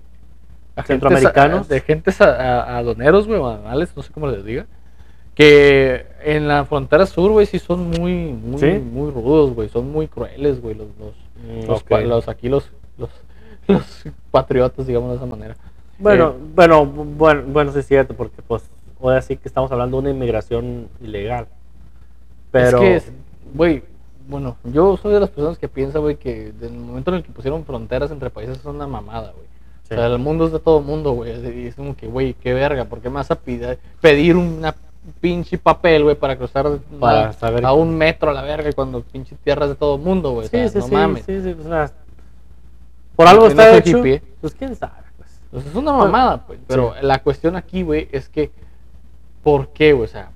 Centroamericanos. 0.85 1.67
a- 1.69 1.73
De 1.73 1.81
gentes 1.81 2.19
aduaneros, 2.21 3.27
güey, 3.27 3.39
o 3.39 3.47
aduanales, 3.47 3.95
no 3.95 4.01
sé 4.03 4.11
cómo 4.11 4.27
les 4.27 4.43
diga. 4.43 4.65
Que 5.35 6.05
en 6.23 6.47
la 6.47 6.65
frontera 6.65 7.05
sur, 7.05 7.31
güey, 7.31 7.45
sí 7.45 7.57
son 7.59 7.89
muy, 7.89 8.33
muy, 8.33 8.59
¿Sí? 8.59 8.71
muy 8.79 9.11
rudos, 9.11 9.53
güey. 9.53 9.69
Son 9.69 9.91
muy 9.91 10.07
crueles, 10.07 10.61
güey, 10.61 10.75
los, 10.75 10.87
los, 10.99 11.13
Mm, 11.43 11.67
los, 11.67 11.83
los- 12.07 12.27
aquí 12.29 12.47
los, 12.47 12.71
los, 12.97 13.09
los 13.67 14.03
patriotas, 14.31 14.85
digamos 14.87 15.09
de 15.09 15.17
esa 15.17 15.25
manera. 15.25 15.55
Bueno, 15.99 16.29
Eh, 16.29 16.43
bueno, 16.55 16.85
bueno, 16.85 17.43
bueno, 17.47 17.71
sí 17.73 17.79
es 17.79 17.87
cierto, 17.87 18.13
porque 18.15 18.41
pues 18.47 18.63
ahora 19.01 19.21
sí 19.21 19.35
que 19.35 19.47
estamos 19.47 19.71
hablando 19.71 19.97
de 19.97 20.01
una 20.03 20.09
inmigración 20.11 20.87
ilegal. 21.01 21.47
Pero 22.53 22.81
Es 22.81 23.03
que, 23.03 23.11
güey, 23.53 23.83
bueno, 24.29 24.55
yo 24.63 24.95
soy 24.95 25.13
de 25.13 25.19
las 25.19 25.29
personas 25.29 25.57
que 25.57 25.67
piensa, 25.67 25.99
güey, 25.99 26.15
que 26.15 26.53
del 26.53 26.71
momento 26.73 27.11
en 27.11 27.17
el 27.17 27.23
que 27.23 27.31
pusieron 27.33 27.65
fronteras 27.65 28.09
entre 28.11 28.29
países 28.29 28.59
es 28.59 28.65
una 28.65 28.87
mamada, 28.87 29.31
güey. 29.33 29.45
Sí. 29.83 29.95
O 29.95 29.97
sea, 29.97 30.05
el 30.07 30.17
mundo 30.19 30.45
es 30.45 30.53
de 30.53 30.59
todo 30.59 30.79
mundo, 30.79 31.11
güey. 31.11 31.31
Y 31.63 31.67
es 31.67 31.75
como 31.75 31.93
que, 31.97 32.07
güey, 32.07 32.33
qué 32.35 32.53
verga, 32.53 32.85
¿por 32.85 33.01
qué 33.01 33.09
me 33.09 33.15
vas 33.15 33.31
a 33.31 33.35
pedir 33.99 34.37
una 34.37 34.73
pinche 35.19 35.57
papel, 35.57 36.03
güey, 36.03 36.15
para 36.15 36.37
cruzar 36.37 36.79
Para 36.99 37.29
a, 37.29 37.33
saber- 37.33 37.65
a 37.65 37.73
un 37.73 37.97
metro 37.97 38.29
a 38.29 38.33
la 38.33 38.41
verga 38.43 38.71
cuando 38.71 39.01
pinche 39.01 39.35
tierra 39.43 39.65
es 39.65 39.71
de 39.71 39.75
todo 39.75 39.97
mundo, 39.97 40.31
güey? 40.31 40.45
O 40.45 40.49
sí, 40.49 40.57
sea, 40.57 40.69
sí, 40.69 40.77
no 40.77 40.85
sí, 40.85 40.93
mames. 40.93 41.25
sí, 41.25 41.41
sí, 41.41 41.53
pues, 41.53 41.65
una- 41.67 41.91
por 43.15 43.27
algo 43.27 43.43
no 43.43 43.49
está 43.49 43.69
soy 43.71 43.79
hecho. 43.79 43.97
hippie. 43.97 44.21
Pues 44.39 44.55
quién 44.55 44.75
sabe, 44.75 45.03
pues. 45.17 45.39
Pues 45.51 45.65
es 45.65 45.75
una 45.75 45.91
mamada, 45.91 46.45
pues. 46.47 46.59
Pero 46.67 46.93
la 47.01 47.19
cuestión 47.21 47.55
aquí, 47.55 47.83
güey, 47.83 48.07
es 48.11 48.29
que, 48.29 48.51
¿por 49.43 49.67
qué, 49.69 49.93
güey? 49.93 50.05
O 50.05 50.11
sea, 50.11 50.29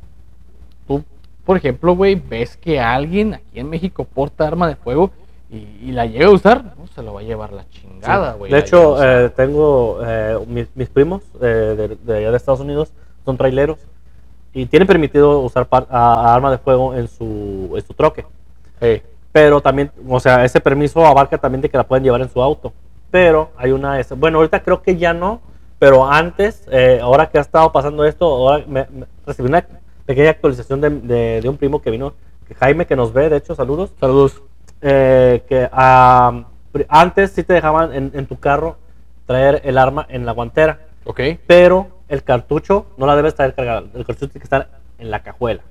por 1.47 1.57
ejemplo, 1.57 1.95
güey, 1.95 2.13
ves 2.15 2.57
que 2.57 2.79
alguien 2.79 3.33
aquí 3.33 3.59
en 3.59 3.69
México 3.69 4.03
porta 4.05 4.45
arma 4.45 4.67
de 4.67 4.75
fuego 4.75 5.09
y, 5.49 5.57
y 5.81 5.91
la 5.93 6.05
llega 6.05 6.27
a 6.27 6.31
usar, 6.31 6.63
no 6.77 6.85
se 6.87 7.01
lo 7.01 7.13
va 7.13 7.21
a 7.21 7.23
llevar 7.23 7.53
la 7.53 7.67
chingada, 7.69 8.33
Sí. 8.33 8.37
güey. 8.37 8.51
de 8.51 8.59
hecho, 8.59 9.03
eh, 9.03 9.29
tengo 9.29 9.99
eh, 10.05 10.37
mis, 10.47 10.67
mis 10.75 10.89
primos 10.89 11.23
eh, 11.41 11.97
de, 12.05 12.17
allá 12.17 12.29
de 12.31 12.37
Estados 12.37 12.59
Unidos, 12.59 12.91
son 13.25 13.37
traileros 13.37 13.79
y 14.53 14.65
tienen 14.65 14.87
permitido 14.87 15.39
usar 15.39 15.65
par- 15.67 15.87
a- 15.89 16.29
a 16.31 16.35
arma 16.35 16.51
de 16.51 16.57
fuego 16.57 16.93
en 16.95 17.07
su, 17.07 17.71
en 17.75 17.81
su 17.87 17.93
troque. 17.93 18.25
Pero 19.31 19.61
también, 19.61 19.91
o 20.07 20.19
sea, 20.19 20.43
ese 20.45 20.59
permiso 20.59 21.05
abarca 21.05 21.37
también 21.37 21.61
de 21.61 21.69
que 21.69 21.77
la 21.77 21.83
pueden 21.87 22.03
llevar 22.03 22.21
en 22.21 22.29
su 22.29 22.41
auto. 22.41 22.73
Pero 23.11 23.51
hay 23.57 23.71
una, 23.71 23.99
bueno, 24.17 24.39
ahorita 24.39 24.61
creo 24.63 24.81
que 24.81 24.97
ya 24.97 25.13
no, 25.13 25.41
pero 25.79 26.05
antes, 26.09 26.67
eh, 26.71 26.99
ahora 27.01 27.29
que 27.29 27.37
ha 27.37 27.41
estado 27.41 27.71
pasando 27.71 28.03
esto, 28.03 28.25
ahora 28.25 28.63
me- 28.67 28.87
me- 28.91 29.05
recibí 29.25 29.47
una 29.47 29.65
pequeña 30.07 30.31
actualización 30.31 30.81
de, 30.81 30.89
de- 30.89 31.41
de 31.41 31.49
un 31.49 31.57
primo 31.57 31.81
que 31.83 31.91
vino, 31.91 32.13
que 32.47 32.55
Jaime, 32.55 32.87
que 32.87 32.95
nos 32.95 33.13
ve, 33.13 33.29
de 33.29 33.37
hecho, 33.37 33.53
saludos, 33.53 33.91
saludos. 33.99 34.41
eh, 34.81 35.43
que 35.47 35.69
ah, 35.71 36.43
antes 36.89 37.31
sí 37.31 37.43
te 37.43 37.53
dejaban 37.53 37.93
en, 37.93 38.11
en 38.15 38.25
tu 38.25 38.39
carro 38.39 38.77
traer 39.27 39.61
el 39.65 39.77
arma 39.77 40.05
en 40.09 40.25
la 40.25 40.31
guantera, 40.31 40.79
Ok. 41.05 41.19
pero 41.45 41.87
el 42.09 42.23
cartucho 42.23 42.85
no 42.97 43.05
la 43.05 43.15
debes 43.15 43.35
traer 43.35 43.53
cargada, 43.53 43.79
el 43.93 44.05
cartucho 44.05 44.27
tiene 44.29 44.39
que 44.39 44.43
estar 44.45 44.69
en 44.97 45.11
la 45.11 45.21
cajuela. 45.21 45.61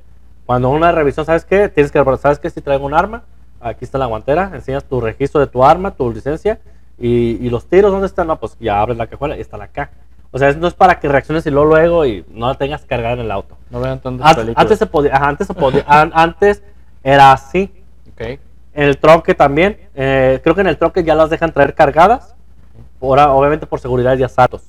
Cuando 0.45 0.69
una 0.71 0.93
revisión, 0.93 1.25
¿sabes 1.27 1.45
qué? 1.45 1.69
Tienes 1.69 1.91
que, 1.91 2.05
¿sabes 2.19 2.39
qué? 2.39 2.51
Si 2.51 2.61
traigo 2.61 2.85
un 2.87 2.95
arma, 2.95 3.23
aquí 3.61 3.85
está 3.85 3.97
la 3.99 4.07
guantera, 4.07 4.51
enseñas 4.55 4.85
tu 4.85 5.01
registro 5.01 5.41
de 5.41 5.47
tu 5.49 5.65
arma, 5.65 5.93
tu 5.93 6.13
licencia, 6.13 6.59
y, 6.99 7.39
y 7.45 7.51
los 7.51 7.67
tiros, 7.67 7.91
¿dónde 7.93 8.07
están? 8.07 8.27
No, 8.27 8.39
pues 8.39 8.57
ya 8.61 8.81
abres 8.81 8.97
la 8.99 9.07
cajuela 9.07 9.37
y 9.37 9.41
están 9.41 9.63
acá. 9.63 9.91
O 10.37 10.39
sea, 10.39 10.53
no 10.53 10.67
es 10.69 10.75
para 10.75 11.01
que 11.01 11.09
reacciones 11.09 11.47
y 11.47 11.51
luego, 11.51 11.71
luego 11.71 12.05
y 12.05 12.23
no 12.29 12.49
la 12.49 12.55
tengas 12.57 12.85
cargada 12.85 13.15
en 13.15 13.21
el 13.21 13.31
auto. 13.31 13.57
No 13.71 13.81
vean 13.81 14.01
tantas 14.01 14.27
An- 14.27 14.35
películas. 14.37 14.63
Antes 14.63 14.79
se 14.79 14.85
podía, 14.85 15.17
ajá, 15.17 15.29
antes 15.29 15.47
se 15.47 15.55
podía, 15.55 15.83
an- 15.87 16.13
antes 16.15 16.63
era 17.03 17.33
así. 17.33 17.73
Ok. 18.13 18.21
En 18.21 18.39
el 18.85 18.99
troque 18.99 19.35
también, 19.35 19.79
eh, 19.95 20.39
creo 20.43 20.55
que 20.55 20.61
en 20.61 20.67
el 20.67 20.77
troque 20.77 21.03
ya 21.03 21.15
las 21.15 21.31
dejan 21.31 21.53
traer 21.55 21.73
cargadas, 21.75 22.35
por, 22.99 23.19
obviamente 23.19 23.67
por 23.67 23.81
seguridad 23.81 24.15
y 24.19 24.25
asaltos. 24.25 24.65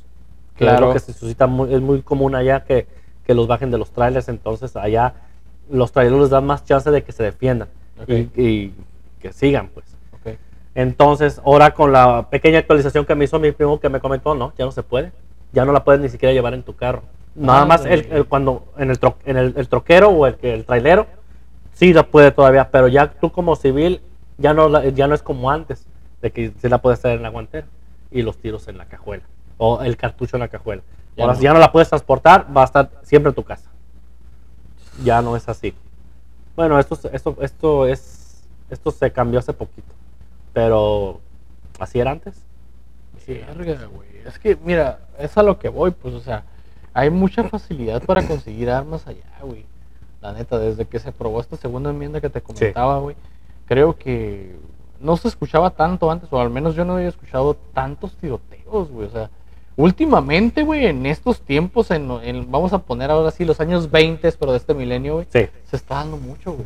Que 0.55 0.63
es 0.63 0.69
Claro. 0.71 0.87
lo 0.87 0.93
que 0.93 0.99
se 0.99 1.11
suscita, 1.11 1.47
muy- 1.47 1.73
es 1.73 1.81
muy 1.81 2.01
común 2.01 2.33
allá 2.33 2.63
que, 2.63 2.87
que 3.25 3.33
los 3.33 3.45
bajen 3.47 3.69
de 3.69 3.77
los 3.77 3.91
trailers, 3.91 4.29
entonces 4.29 4.73
allá 4.77 5.15
los 5.69 5.91
trailers 5.91 6.21
les 6.21 6.29
dan 6.29 6.45
más 6.45 6.63
chance 6.63 6.89
de 6.89 7.03
que 7.03 7.11
se 7.11 7.23
defiendan 7.23 7.67
y, 8.07 8.13
y 8.41 8.73
que 9.19 9.33
sigan, 9.33 9.67
pues. 9.73 9.85
Ok. 10.13 10.37
Entonces, 10.75 11.41
ahora 11.43 11.71
con 11.73 11.91
la 11.91 12.29
pequeña 12.29 12.59
actualización 12.59 13.03
que 13.05 13.15
me 13.15 13.25
hizo 13.25 13.37
mi 13.37 13.51
primo 13.51 13.81
que 13.81 13.89
me 13.89 13.99
comentó, 13.99 14.33
no, 14.33 14.53
ya 14.57 14.63
no 14.63 14.71
se 14.71 14.81
puede. 14.83 15.11
Ya 15.57 15.65
no 15.65 15.71
la 15.71 15.83
puedes 15.83 15.99
ni 15.99 16.07
siquiera 16.07 16.33
llevar 16.33 16.53
en 16.53 16.61
tu 16.61 16.75
carro. 16.75 17.01
Nada 17.33 17.63
Ah, 17.63 17.65
más 17.65 17.83
el, 17.83 18.27
cuando 18.27 18.71
en 18.77 18.91
el, 18.91 18.99
tro- 18.99 19.15
en 19.25 19.37
el, 19.37 19.53
el 19.57 19.67
troquero 19.67 20.09
o 20.09 20.27
el, 20.27 20.35
que- 20.35 20.53
el 20.53 20.65
trailero, 20.65 21.07
sí 21.73 21.93
la 21.93 22.03
puede 22.03 22.29
todavía, 22.31 22.69
pero 22.69 22.87
ya 22.87 23.09
tú 23.11 23.31
como 23.31 23.55
civil, 23.55 24.01
ya 24.37 24.53
no, 24.53 24.83
ya 24.89 25.07
no 25.07 25.15
es 25.15 25.23
como 25.23 25.49
antes, 25.49 25.87
de 26.21 26.29
que 26.31 26.51
sí 26.61 26.69
la 26.69 26.77
puedes 26.77 26.99
traer 27.01 27.17
en 27.17 27.23
la 27.23 27.29
guantera 27.29 27.65
y 28.11 28.21
los 28.21 28.37
tiros 28.37 28.67
en 28.67 28.77
la 28.77 28.85
cajuela 28.85 29.23
o 29.57 29.81
el 29.81 29.97
cartucho 29.97 30.35
en 30.35 30.41
la 30.41 30.47
cajuela. 30.47 30.83
Ya 31.15 31.23
Ahora, 31.23 31.33
no. 31.33 31.39
si 31.39 31.43
ya 31.45 31.53
no 31.53 31.59
la 31.59 31.71
puedes 31.71 31.89
transportar, 31.89 32.45
va 32.55 32.61
a 32.61 32.65
estar 32.65 32.91
siempre 33.01 33.29
en 33.31 33.35
tu 33.35 33.43
casa. 33.43 33.67
Ya 35.03 35.23
no 35.23 35.35
es 35.35 35.49
así. 35.49 35.73
Bueno, 36.55 36.77
esto, 36.77 36.99
esto, 37.11 37.35
esto, 37.41 37.87
es, 37.87 38.43
esto 38.69 38.91
se 38.91 39.11
cambió 39.11 39.39
hace 39.39 39.53
poquito, 39.53 39.91
pero 40.53 41.19
así 41.79 41.99
era 41.99 42.11
antes. 42.11 42.43
Verga, 43.27 43.85
güey. 43.85 44.07
Es 44.25 44.39
que, 44.39 44.57
mira, 44.63 44.99
es 45.19 45.37
a 45.37 45.43
lo 45.43 45.59
que 45.59 45.69
voy, 45.69 45.91
pues, 45.91 46.13
o 46.13 46.19
sea, 46.21 46.43
hay 46.93 47.09
mucha 47.09 47.43
facilidad 47.43 48.01
para 48.03 48.25
conseguir 48.27 48.69
armas 48.69 49.05
allá, 49.07 49.23
güey. 49.41 49.65
La 50.21 50.33
neta, 50.33 50.57
desde 50.57 50.85
que 50.85 50.99
se 50.99 51.09
aprobó 51.09 51.39
esta 51.39 51.57
segunda 51.57 51.89
enmienda 51.91 52.19
que 52.21 52.29
te 52.29 52.41
comentaba, 52.41 52.99
güey, 52.99 53.15
creo 53.65 53.95
que 53.97 54.55
no 54.99 55.15
se 55.17 55.27
escuchaba 55.27 55.69
tanto 55.71 56.09
antes, 56.09 56.27
o 56.31 56.39
al 56.39 56.49
menos 56.49 56.75
yo 56.75 56.83
no 56.85 56.95
había 56.95 57.07
escuchado 57.09 57.55
tantos 57.73 58.13
tiroteos, 58.15 58.89
güey. 58.89 59.07
O 59.07 59.11
sea, 59.11 59.29
últimamente, 59.75 60.63
güey, 60.63 60.87
en 60.87 61.05
estos 61.05 61.41
tiempos, 61.41 61.91
en, 61.91 62.09
en- 62.23 62.49
vamos 62.51 62.73
a 62.73 62.79
poner 62.79 63.11
ahora 63.11 63.29
sí 63.31 63.45
los 63.45 63.59
años 63.59 63.91
20, 63.91 64.31
pero 64.33 64.51
de 64.53 64.57
este 64.57 64.73
milenio, 64.73 65.13
güey, 65.15 65.27
Sí. 65.31 65.47
se 65.69 65.75
está 65.75 65.95
dando 65.95 66.17
mucho, 66.17 66.53
güey. 66.53 66.65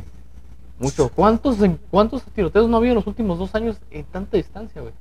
Mucho. 0.78 1.10
¿Cuántos, 1.14 1.60
en- 1.60 1.78
¿Cuántos 1.90 2.22
tiroteos 2.34 2.68
no 2.68 2.76
ha 2.76 2.78
habido 2.78 2.92
en 2.92 2.96
los 2.96 3.06
últimos 3.06 3.38
dos 3.38 3.54
años 3.54 3.76
en 3.90 4.04
tanta 4.04 4.36
distancia, 4.38 4.80
güey? 4.80 4.94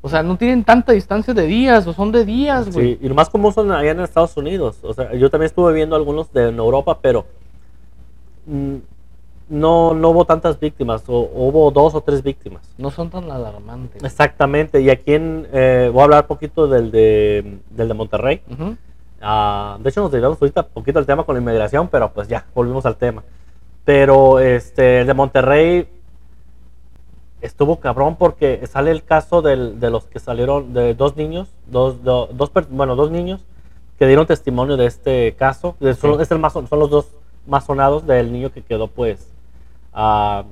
O 0.00 0.08
sea, 0.08 0.22
no 0.22 0.36
tienen 0.36 0.62
tanta 0.62 0.92
distancia 0.92 1.34
de 1.34 1.46
días, 1.46 1.86
o 1.86 1.92
son 1.92 2.12
de 2.12 2.24
días, 2.24 2.72
güey. 2.72 2.94
Sí, 2.94 2.98
y 3.02 3.08
lo 3.08 3.14
más 3.14 3.28
común 3.28 3.52
son 3.52 3.72
allá 3.72 3.90
en 3.90 4.00
Estados 4.00 4.36
Unidos. 4.36 4.78
O 4.82 4.94
sea, 4.94 5.12
yo 5.14 5.28
también 5.28 5.46
estuve 5.46 5.72
viendo 5.72 5.96
algunos 5.96 6.32
de 6.32 6.48
en 6.48 6.58
Europa, 6.58 6.98
pero 7.02 7.26
mm, 8.46 8.76
no, 9.48 9.94
no 9.94 10.10
hubo 10.10 10.24
tantas 10.24 10.60
víctimas, 10.60 11.02
o, 11.08 11.28
hubo 11.34 11.70
dos 11.72 11.96
o 11.96 12.00
tres 12.00 12.22
víctimas. 12.22 12.62
No 12.78 12.90
son 12.90 13.10
tan 13.10 13.28
alarmantes. 13.28 14.04
Exactamente, 14.04 14.80
y 14.80 14.90
aquí 14.90 15.14
en, 15.14 15.48
eh, 15.52 15.90
voy 15.92 16.02
a 16.02 16.04
hablar 16.04 16.24
un 16.24 16.28
poquito 16.28 16.68
del 16.68 16.92
de, 16.92 17.58
del 17.70 17.88
de 17.88 17.94
Monterrey. 17.94 18.42
Ah, 19.20 19.78
de 19.80 19.90
hecho, 19.90 20.00
nos 20.00 20.12
desviamos 20.12 20.40
ahorita 20.40 20.60
un 20.60 20.68
poquito 20.74 21.00
el 21.00 21.06
tema 21.06 21.24
con 21.24 21.34
la 21.34 21.40
inmigración, 21.40 21.88
pero 21.88 22.12
pues 22.12 22.28
ya, 22.28 22.46
volvimos 22.54 22.86
al 22.86 22.96
tema. 22.96 23.24
Pero 23.84 24.38
este, 24.38 25.00
el 25.00 25.06
de 25.08 25.14
Monterrey 25.14 25.88
estuvo 27.40 27.80
cabrón 27.80 28.16
porque 28.16 28.66
sale 28.66 28.90
el 28.90 29.04
caso 29.04 29.42
del, 29.42 29.80
de 29.80 29.90
los 29.90 30.04
que 30.06 30.18
salieron, 30.18 30.72
de 30.72 30.94
dos 30.94 31.16
niños, 31.16 31.48
dos, 31.66 32.02
dos, 32.02 32.50
bueno, 32.70 32.96
dos 32.96 33.10
niños 33.10 33.44
que 33.98 34.06
dieron 34.06 34.26
testimonio 34.26 34.76
de 34.76 34.86
este 34.86 35.34
caso. 35.36 35.76
Son, 35.98 36.20
es 36.20 36.30
el 36.30 36.38
más, 36.38 36.52
son 36.52 36.66
los 36.70 36.90
dos 36.90 37.08
más 37.46 37.64
sonados 37.64 38.06
del 38.06 38.32
niño 38.32 38.52
que 38.52 38.62
quedó, 38.62 38.88
pues, 38.88 39.32
uh, 39.94 40.42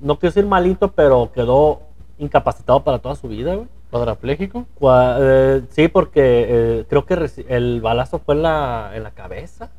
no 0.00 0.18
quiero 0.18 0.32
decir 0.34 0.46
malito, 0.46 0.92
pero 0.92 1.30
quedó 1.32 1.80
incapacitado 2.18 2.82
para 2.84 2.98
toda 2.98 3.14
su 3.14 3.28
vida, 3.28 3.54
güey. 3.54 3.68
¿Cuadrapléjico? 3.90 4.66
Eh, 4.80 5.62
sí, 5.70 5.88
porque 5.88 6.46
eh, 6.48 6.84
creo 6.88 7.06
que 7.06 7.30
el 7.48 7.80
balazo 7.80 8.18
fue 8.18 8.34
en 8.34 8.42
la, 8.42 8.90
en 8.94 9.04
la 9.04 9.12
cabeza 9.12 9.70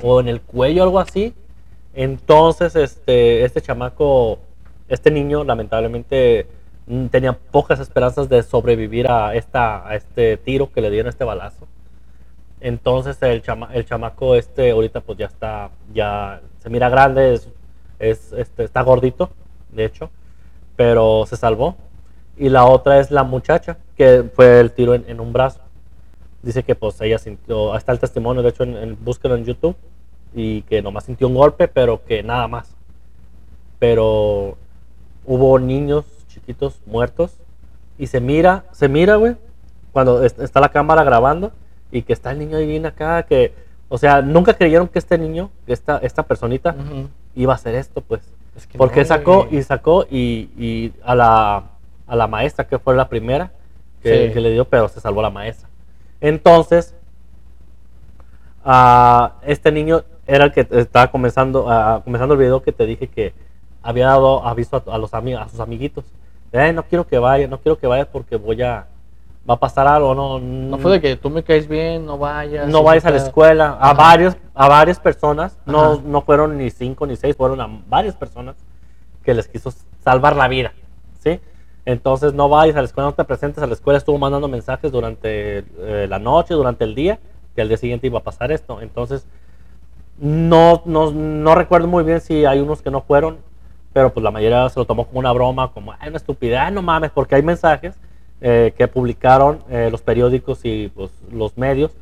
o 0.00 0.20
en 0.20 0.28
el 0.28 0.40
cuello, 0.40 0.84
algo 0.84 1.00
así. 1.00 1.34
Entonces, 1.92 2.76
este, 2.76 3.44
este 3.44 3.60
chamaco, 3.60 4.38
este 4.88 5.10
niño, 5.10 5.44
lamentablemente 5.44 6.46
mm, 6.86 7.06
tenía 7.06 7.32
pocas 7.32 7.80
esperanzas 7.80 8.28
de 8.28 8.42
sobrevivir 8.42 9.10
a, 9.10 9.34
esta, 9.34 9.84
este 9.94 10.36
tiro 10.36 10.70
que 10.72 10.80
le 10.80 10.90
dieron, 10.90 11.08
este 11.08 11.24
balazo. 11.24 11.66
Entonces 12.60 13.20
el, 13.22 13.42
chama, 13.42 13.68
el 13.74 13.84
chamaco 13.84 14.34
este 14.34 14.70
ahorita 14.70 15.00
pues 15.00 15.18
ya 15.18 15.26
está, 15.26 15.70
ya 15.92 16.40
se 16.58 16.70
mira 16.70 16.88
grande, 16.88 17.34
es, 17.98 18.32
este, 18.32 18.64
está 18.64 18.82
gordito, 18.82 19.30
de 19.72 19.84
hecho, 19.84 20.10
pero 20.76 21.26
se 21.26 21.36
salvó. 21.36 21.76
Y 22.38 22.48
la 22.50 22.66
otra 22.66 23.00
es 23.00 23.10
la 23.10 23.24
muchacha, 23.24 23.78
que 23.96 24.24
fue 24.34 24.60
el 24.60 24.72
tiro 24.72 24.94
en, 24.94 25.20
un 25.20 25.32
brazo. 25.32 25.60
Dice 26.42 26.62
que 26.62 26.74
pues 26.74 27.00
ella 27.00 27.18
sintió, 27.18 27.74
está 27.76 27.92
el 27.92 27.98
testimonio, 27.98 28.42
de 28.42 28.50
hecho 28.50 28.62
en, 28.62 28.76
en, 28.76 29.04
búsquelo 29.04 29.36
en 29.36 29.44
YouTube, 29.44 29.76
y 30.34 30.62
que 30.62 30.82
nomás 30.82 31.04
sintió 31.04 31.28
un 31.28 31.34
golpe, 31.34 31.66
pero 31.68 32.04
que 32.04 32.22
nada 32.22 32.46
más. 32.46 32.76
Pero 33.78 34.58
hubo 35.26 35.58
niños 35.58 36.04
chiquitos 36.28 36.80
muertos 36.86 37.36
y 37.98 38.06
se 38.06 38.20
mira, 38.20 38.64
se 38.72 38.88
mira, 38.88 39.16
güey, 39.16 39.36
cuando 39.92 40.24
está 40.24 40.60
la 40.60 40.68
cámara 40.70 41.04
grabando 41.04 41.52
y 41.90 42.02
que 42.02 42.12
está 42.12 42.30
el 42.30 42.38
niño 42.38 42.58
ahí 42.58 42.66
bien 42.66 42.86
acá, 42.86 43.22
que, 43.24 43.54
o 43.88 43.98
sea, 43.98 44.22
nunca 44.22 44.54
creyeron 44.54 44.88
que 44.88 44.98
este 44.98 45.18
niño, 45.18 45.50
esta, 45.66 45.98
esta 45.98 46.22
personita, 46.22 46.74
iba 47.34 47.52
a 47.52 47.56
hacer 47.56 47.74
esto, 47.74 48.00
pues. 48.00 48.22
Porque 48.76 49.04
sacó 49.04 49.48
y 49.50 49.62
sacó 49.62 50.06
y, 50.10 50.92
a, 51.04 51.14
la, 51.14 51.64
a 52.06 52.16
la 52.16 52.26
maestra, 52.26 52.66
que 52.66 52.78
fue 52.78 52.94
la 52.94 53.08
primera 53.08 53.50
que, 54.02 54.32
le 54.34 54.50
dio, 54.50 54.66
pero 54.66 54.88
se 54.88 55.00
salvó 55.00 55.22
la 55.22 55.30
maestra. 55.30 55.68
Entonces, 56.20 56.94
este 59.42 59.72
niño 59.72 60.04
era 60.26 60.44
el 60.46 60.52
que 60.52 60.66
estaba 60.70 61.10
comenzando, 61.10 61.64
comenzando 62.04 62.34
el 62.34 62.40
video 62.40 62.62
que 62.62 62.72
te 62.72 62.86
dije 62.86 63.08
que 63.08 63.32
había 63.86 64.06
dado 64.06 64.44
aviso 64.44 64.82
a, 64.86 64.98
los 64.98 65.14
amigos, 65.14 65.42
a 65.42 65.48
sus 65.48 65.60
amiguitos. 65.60 66.04
no 66.52 66.82
quiero 66.84 67.06
que 67.06 67.18
vaya, 67.18 67.46
no 67.46 67.58
quiero 67.58 67.78
que 67.78 67.86
vaya 67.86 68.10
porque 68.10 68.36
voy 68.36 68.60
a, 68.62 68.86
va 69.48 69.54
a 69.54 69.60
pasar 69.60 69.86
algo, 69.86 70.14
no. 70.14 70.38
No 70.40 70.78
fue 70.78 70.92
de 70.92 71.00
que 71.00 71.16
tú 71.16 71.30
me 71.30 71.42
caes 71.42 71.68
bien, 71.68 72.04
no 72.04 72.18
vayas. 72.18 72.68
No 72.68 72.82
vayas 72.82 73.04
a 73.06 73.10
la 73.10 73.18
escuela. 73.18 73.78
A 73.80 73.94
varios, 73.94 74.36
a 74.54 74.68
varias 74.68 74.98
personas, 74.98 75.58
no, 75.64 76.00
no 76.00 76.22
fueron 76.22 76.58
ni 76.58 76.70
cinco 76.70 77.06
ni 77.06 77.16
seis, 77.16 77.36
fueron 77.36 77.60
a 77.60 77.68
varias 77.88 78.16
personas 78.16 78.56
que 79.22 79.34
les 79.34 79.48
quiso 79.48 79.72
salvar 80.02 80.36
la 80.36 80.48
vida, 80.48 80.72
¿sí? 81.18 81.40
Entonces 81.84 82.34
no 82.34 82.48
vayas 82.48 82.76
a 82.76 82.80
la 82.80 82.86
escuela, 82.86 83.10
no 83.10 83.14
te 83.14 83.24
presentes 83.24 83.62
a 83.62 83.66
la 83.66 83.74
escuela. 83.74 83.98
Estuvo 83.98 84.18
mandando 84.18 84.48
mensajes 84.48 84.90
durante 84.90 85.58
eh, 85.78 86.06
la 86.08 86.18
noche, 86.18 86.54
durante 86.54 86.84
el 86.84 86.94
día, 86.96 87.20
que 87.54 87.62
al 87.62 87.68
día 87.68 87.76
siguiente 87.76 88.08
iba 88.08 88.18
a 88.18 88.22
pasar 88.24 88.50
esto. 88.50 88.80
Entonces 88.80 89.26
no, 90.18 90.82
no, 90.86 91.10
no 91.10 91.54
recuerdo 91.54 91.88
muy 91.88 92.04
bien 92.04 92.20
si 92.20 92.44
hay 92.44 92.60
unos 92.60 92.82
que 92.82 92.90
no 92.90 93.02
fueron, 93.02 93.38
pero 93.96 94.12
pues 94.12 94.22
la 94.22 94.30
mayoría 94.30 94.68
se 94.68 94.78
lo 94.78 94.84
tomó 94.84 95.06
como 95.06 95.20
una 95.20 95.32
broma, 95.32 95.72
como, 95.72 95.92
ay, 95.92 96.08
una 96.08 96.18
estupidez, 96.18 96.70
no 96.70 96.82
mames, 96.82 97.10
porque 97.12 97.34
hay 97.34 97.40
mensajes 97.40 97.94
eh, 98.42 98.74
que 98.76 98.88
publicaron 98.88 99.60
eh, 99.70 99.88
los 99.90 100.02
periódicos 100.02 100.60
y 100.64 100.88
pues, 100.94 101.10
los 101.32 101.56
medios 101.56 101.92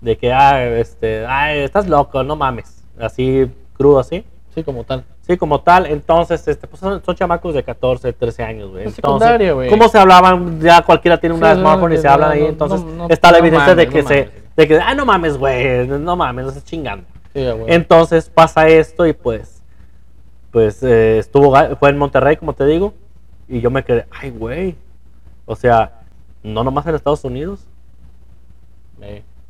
de 0.00 0.18
que, 0.18 0.32
ah, 0.32 0.64
este, 0.64 1.24
ay, 1.24 1.60
estás 1.60 1.86
loco, 1.88 2.24
no 2.24 2.34
mames, 2.34 2.84
así 2.98 3.48
crudo, 3.74 4.00
así. 4.00 4.24
Sí, 4.52 4.64
como 4.64 4.82
tal. 4.82 5.04
Sí, 5.20 5.36
como 5.36 5.60
tal. 5.60 5.86
Entonces, 5.86 6.48
este, 6.48 6.66
pues 6.66 6.80
son, 6.80 7.00
chamacos 7.14 7.54
de 7.54 7.62
14, 7.62 8.12
13 8.12 8.42
años, 8.42 8.70
güey. 8.72 8.90
secundaria, 8.90 9.52
güey. 9.52 9.70
¿Cómo 9.70 9.86
se 9.86 9.96
hablaban? 9.96 10.60
Ya 10.60 10.82
cualquiera 10.82 11.18
tiene 11.18 11.36
una 11.36 11.54
smartphone 11.54 11.92
y 11.92 11.98
se 11.98 12.08
hablan 12.08 12.32
ahí. 12.32 12.46
Entonces, 12.46 12.84
está 13.10 13.30
la 13.30 13.38
evidencia 13.38 13.76
de 13.76 13.88
que 13.88 14.02
se. 14.02 14.28
De 14.56 14.66
que, 14.66 14.80
ah, 14.80 14.92
no 14.96 15.06
mames, 15.06 15.38
güey. 15.38 15.86
No 15.86 16.16
mames, 16.16 16.46
no 16.46 16.50
estás 16.50 16.64
chingando. 16.64 17.06
Entonces 17.32 18.28
pasa 18.28 18.66
esto 18.66 19.06
y 19.06 19.12
pues. 19.12 19.54
Pues 20.54 20.84
eh, 20.84 21.18
estuvo. 21.18 21.52
Fue 21.80 21.90
en 21.90 21.98
Monterrey, 21.98 22.36
como 22.36 22.52
te 22.52 22.64
digo. 22.64 22.94
Y 23.48 23.60
yo 23.60 23.72
me 23.72 23.82
quedé, 23.82 24.06
ay, 24.12 24.30
güey. 24.30 24.76
O 25.46 25.56
sea, 25.56 26.02
no 26.44 26.62
nomás 26.62 26.86
en 26.86 26.94
Estados 26.94 27.24
Unidos. 27.24 27.66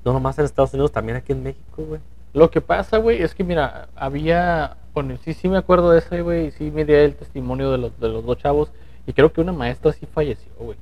No 0.03 0.15
nomás 0.15 0.39
en 0.39 0.47
Estados 0.47 0.73
Unidos, 0.73 0.93
también 0.93 1.19
aquí 1.19 1.33
en 1.33 1.43
México, 1.43 1.85
güey. 1.87 2.01
Lo 2.33 2.51
que 2.51 2.63
pasa, 2.63 2.97
güey, 2.97 3.23
es 3.23 3.35
que 3.35 3.45
mira, 3.45 3.89
había, 3.95 4.79
bueno, 4.95 5.15
sí, 5.23 5.35
sí 5.35 5.47
me 5.47 5.59
acuerdo 5.59 5.91
de 5.91 5.99
ese, 5.99 6.23
güey, 6.23 6.51
sí 6.53 6.71
me 6.71 6.87
dio 6.87 6.97
el 6.97 7.15
testimonio 7.15 7.71
de 7.71 7.79
los, 7.79 8.01
de 8.01 8.09
los 8.09 8.25
dos 8.25 8.39
chavos, 8.39 8.73
y 9.07 9.13
creo 9.13 9.33
que 9.33 9.41
una 9.41 9.53
maestra 9.53 9.93
sí 9.93 10.07
falleció, 10.07 10.51
güey. 10.59 10.77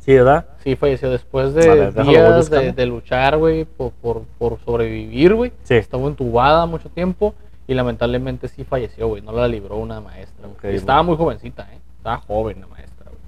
Sí, 0.00 0.14
¿verdad? 0.14 0.46
Sí, 0.58 0.76
falleció 0.76 1.10
después 1.10 1.54
de 1.54 1.92
días 1.92 2.50
de, 2.50 2.86
luchar, 2.86 3.38
güey, 3.38 3.64
por, 3.64 3.92
por, 3.92 4.58
sobrevivir, 4.64 5.34
güey. 5.34 5.52
Sí. 5.62 5.76
Estuvo 5.76 6.08
entubada 6.08 6.66
mucho 6.66 6.88
tiempo 6.90 7.34
y 7.70 7.74
lamentablemente 7.74 8.48
sí 8.48 8.64
falleció, 8.64 9.06
güey. 9.06 9.22
No 9.22 9.30
la 9.30 9.46
libró 9.46 9.76
una 9.76 10.00
maestra. 10.00 10.48
estaba 10.64 11.04
muy 11.04 11.16
jovencita, 11.16 11.72
¿eh? 11.72 11.78
Estaba 11.98 12.16
joven 12.18 12.62
la 12.62 12.66
maestra, 12.66 13.04
güey. 13.04 13.20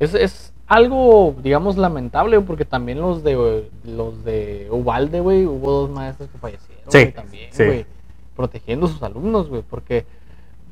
Es, 0.00 0.14
es, 0.14 0.52
algo, 0.66 1.36
digamos, 1.40 1.76
lamentable, 1.76 2.40
porque 2.40 2.64
también 2.64 3.00
los 3.00 3.22
de 3.22 3.70
los 3.84 4.24
de 4.24 4.66
Ubalde, 4.68 5.20
güey, 5.20 5.46
hubo 5.46 5.70
dos 5.70 5.90
maestros 5.90 6.28
que 6.30 6.38
fallecieron 6.38 6.84
sí, 6.88 7.12
también, 7.12 7.50
güey, 7.56 7.86
protegiendo 8.34 8.86
a 8.86 8.88
sus 8.88 9.02
alumnos, 9.04 9.48
güey, 9.48 9.62
porque, 9.62 10.06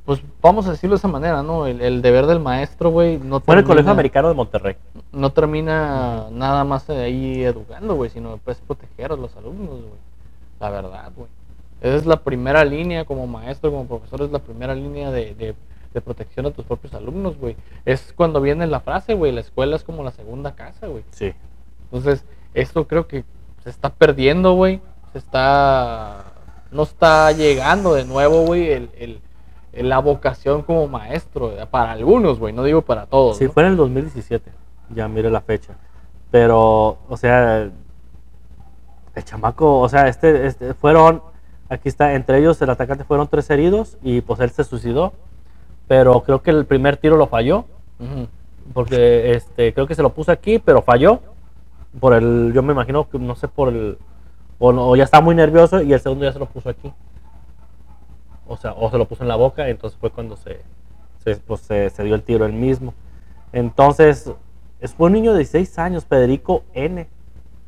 pues, 0.05 0.21
vamos 0.41 0.67
a 0.67 0.73
decirlo 0.73 0.97
de 0.97 0.99
esa 0.99 1.09
manera, 1.09 1.45
¿no? 1.45 1.69
El, 1.69 2.03
deber 2.03 2.27
del 2.27 2.41
maestro, 2.41 2.91
güey, 2.91 3.19
no 3.19 3.39
Fue 3.39 3.55
el 3.55 3.65
Colegio 3.65 3.93
Americano 3.93 4.29
de 4.29 4.35
Monterrey. 4.35 4.77
No 5.13 5.31
termina 5.31 6.27
nada 6.33 6.65
más 6.65 6.91
ahí 6.91 7.45
educando, 7.45 7.95
güey, 7.95 8.11
sino 8.11 8.39
pues 8.39 8.59
proteger 8.67 9.13
a 9.13 9.17
los 9.17 9.37
alumnos, 9.37 9.81
güey. 9.81 10.01
La 10.59 10.71
verdad, 10.71 11.13
güey. 11.15 11.29
Esa 11.83 11.97
es 11.97 12.07
la 12.07 12.23
primera 12.23 12.65
línea 12.65 13.05
como 13.05 13.27
maestro, 13.27 13.71
como 13.71 13.87
profesor, 13.87 14.23
es 14.23 14.31
la 14.31 14.39
primera 14.39 14.75
línea 14.75 15.11
de 15.11 15.55
de 15.93 16.01
protección 16.01 16.47
a 16.47 16.51
tus 16.51 16.65
propios 16.65 16.95
alumnos, 16.95 17.39
güey. 17.39 17.57
Es 17.85 18.13
cuando 18.15 18.41
viene 18.41 18.67
la 18.67 18.81
frase, 18.81 19.15
güey, 19.15 19.33
la 19.33 19.41
escuela 19.41 19.77
es 19.77 19.85
como 19.85 20.03
la 20.03 20.11
segunda 20.11 20.55
casa, 20.55 20.87
güey. 20.87 21.05
Sí. 21.11 21.33
Entonces, 21.85 22.25
esto 22.55 22.87
creo 22.87 23.07
que 23.07 23.25
se 23.63 23.71
está 23.71 23.91
perdiendo, 23.91 24.55
güey. 24.55 24.81
Se 25.13 25.19
está... 25.19 26.25
No 26.71 26.85
está 26.85 27.33
llegando 27.33 27.93
de 27.93 28.07
nuevo, 28.07 28.47
güey, 28.47 28.73
el, 28.73 29.21
la 29.75 29.99
vocación 29.99 30.63
como 30.63 30.89
maestro. 30.89 31.53
Para 31.71 31.93
algunos, 31.93 32.39
güey, 32.39 32.55
no 32.55 32.65
digo 32.65 32.81
para 32.81 33.05
todos. 33.05 33.37
Sí, 33.37 33.49
fue 33.49 33.65
en 33.65 33.71
el 33.71 33.77
2017. 33.77 34.51
Ya 34.95 35.07
mire 35.09 35.31
la 35.31 35.43
fecha. 35.43 35.75
Pero, 36.31 36.99
o 37.07 37.17
sea, 37.19 37.71
el 39.15 39.25
chamaco, 39.25 39.81
o 39.81 39.89
sea, 39.91 40.09
este, 40.09 40.47
este, 40.47 40.73
fueron, 40.73 41.23
aquí 41.73 41.89
está, 41.89 42.15
entre 42.15 42.39
ellos 42.39 42.61
el 42.63 42.71
atacante 42.71 43.05
fueron 43.05 43.29
tres 43.29 43.49
heridos 43.51 43.99
y 44.03 44.21
pues 44.21 44.41
él 44.41 44.51
se 44.51 44.65
suicidó 44.65 45.13
pero 45.93 46.23
creo 46.23 46.43
que 46.43 46.51
el 46.51 46.65
primer 46.65 46.97
tiro 46.97 47.19
lo 47.19 47.27
falló. 47.27 47.67
Porque 48.73 49.33
este, 49.33 49.75
creo 49.75 49.87
que 49.87 49.95
se 49.95 50.01
lo 50.01 50.15
puso 50.15 50.33
aquí, 50.33 50.59
pero 50.59 50.81
falló. 50.81 51.21
Por 52.01 52.15
el, 52.15 52.53
yo 52.55 52.63
me 52.63 52.73
imagino 52.73 53.11
que 53.11 53.19
no 53.19 53.35
sé 53.35 53.47
por 53.47 53.69
el, 53.69 53.99
o, 54.59 54.97
ya 54.97 55.05
estaba 55.05 55.23
muy 55.23 55.35
nervioso 55.35 55.83
y 55.83 55.93
el 55.93 56.01
segundo 56.01 56.25
ya 56.25 56.33
se 56.33 56.39
lo 56.39 56.47
puso 56.47 56.71
aquí. 56.71 56.91
O 58.47 58.57
sea, 58.57 58.73
o 58.73 58.91
se 58.91 58.97
lo 58.97 59.05
puso 59.05 59.23
en 59.23 59.29
la 59.29 59.37
boca, 59.37 59.69
entonces 59.69 59.99
fue 60.01 60.11
cuando 60.11 60.37
se, 60.39 60.63
se, 61.23 61.37
pues, 61.37 61.61
se, 61.61 61.91
dio 62.03 62.15
el 62.15 62.23
tiro 62.23 62.47
él 62.47 62.55
mismo. 62.55 62.95
Entonces, 63.53 64.33
fue 64.97 65.09
un 65.09 65.13
niño 65.13 65.33
de 65.33 65.41
16 65.41 65.79
años, 65.79 66.07
Federico 66.07 66.65
N. 66.73 67.07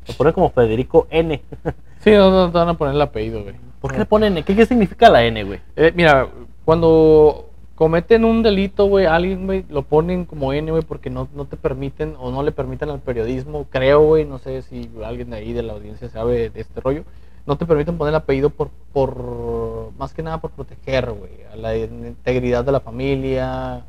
Lo 0.07 0.13
ponen 0.15 0.33
como 0.33 0.49
Federico 0.49 1.05
N. 1.11 1.43
sí, 1.99 2.11
no, 2.11 2.51
te 2.51 2.57
van 2.57 2.69
a 2.69 2.73
poner 2.73 2.95
el 2.95 3.01
apellido, 3.01 3.43
güey. 3.43 3.64
¿Por 3.85 3.93
qué 3.93 3.99
le 3.99 4.05
ponen 4.05 4.33
N? 4.33 4.43
¿Qué, 4.43 4.65
significa 4.65 5.09
la 5.09 5.23
N, 5.23 5.43
güey? 5.43 5.59
Eh, 5.75 5.91
mira, 5.95 6.27
cuando 6.65 7.49
cometen 7.75 8.25
un 8.25 8.41
delito, 8.41 8.85
güey, 8.87 9.05
alguien, 9.05 9.45
güey, 9.45 9.63
lo 9.69 9.83
ponen 9.83 10.25
como 10.25 10.53
N, 10.53 10.71
güey, 10.71 10.81
porque 10.81 11.11
no, 11.11 11.27
no 11.35 11.45
te 11.45 11.55
permiten 11.55 12.15
o 12.19 12.31
no 12.31 12.41
le 12.41 12.51
permiten 12.51 12.89
al 12.89 12.99
periodismo, 12.99 13.67
creo, 13.69 14.01
güey, 14.01 14.25
no 14.25 14.39
sé 14.39 14.63
si 14.63 14.89
alguien 15.05 15.29
de 15.29 15.37
ahí 15.37 15.53
de 15.53 15.61
la 15.61 15.73
audiencia 15.73 16.09
sabe 16.09 16.49
de 16.49 16.61
este 16.61 16.81
rollo, 16.81 17.03
no 17.45 17.57
te 17.57 17.67
permiten 17.67 17.95
poner 17.95 18.09
el 18.13 18.15
apellido 18.15 18.49
por, 18.49 18.71
por 18.91 19.91
más 19.99 20.13
que 20.13 20.23
nada 20.23 20.39
por 20.39 20.49
proteger, 20.49 21.11
güey, 21.11 21.43
a 21.53 21.55
la 21.55 21.77
integridad 21.77 22.65
de 22.65 22.71
la 22.71 22.79
familia. 22.79 23.83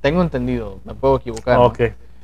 Tengo 0.00 0.22
entendido, 0.22 0.78
me 0.84 0.94
puedo 0.94 1.16
equivocar. 1.16 1.58
¿no? 1.58 1.66
Ok. 1.66 1.80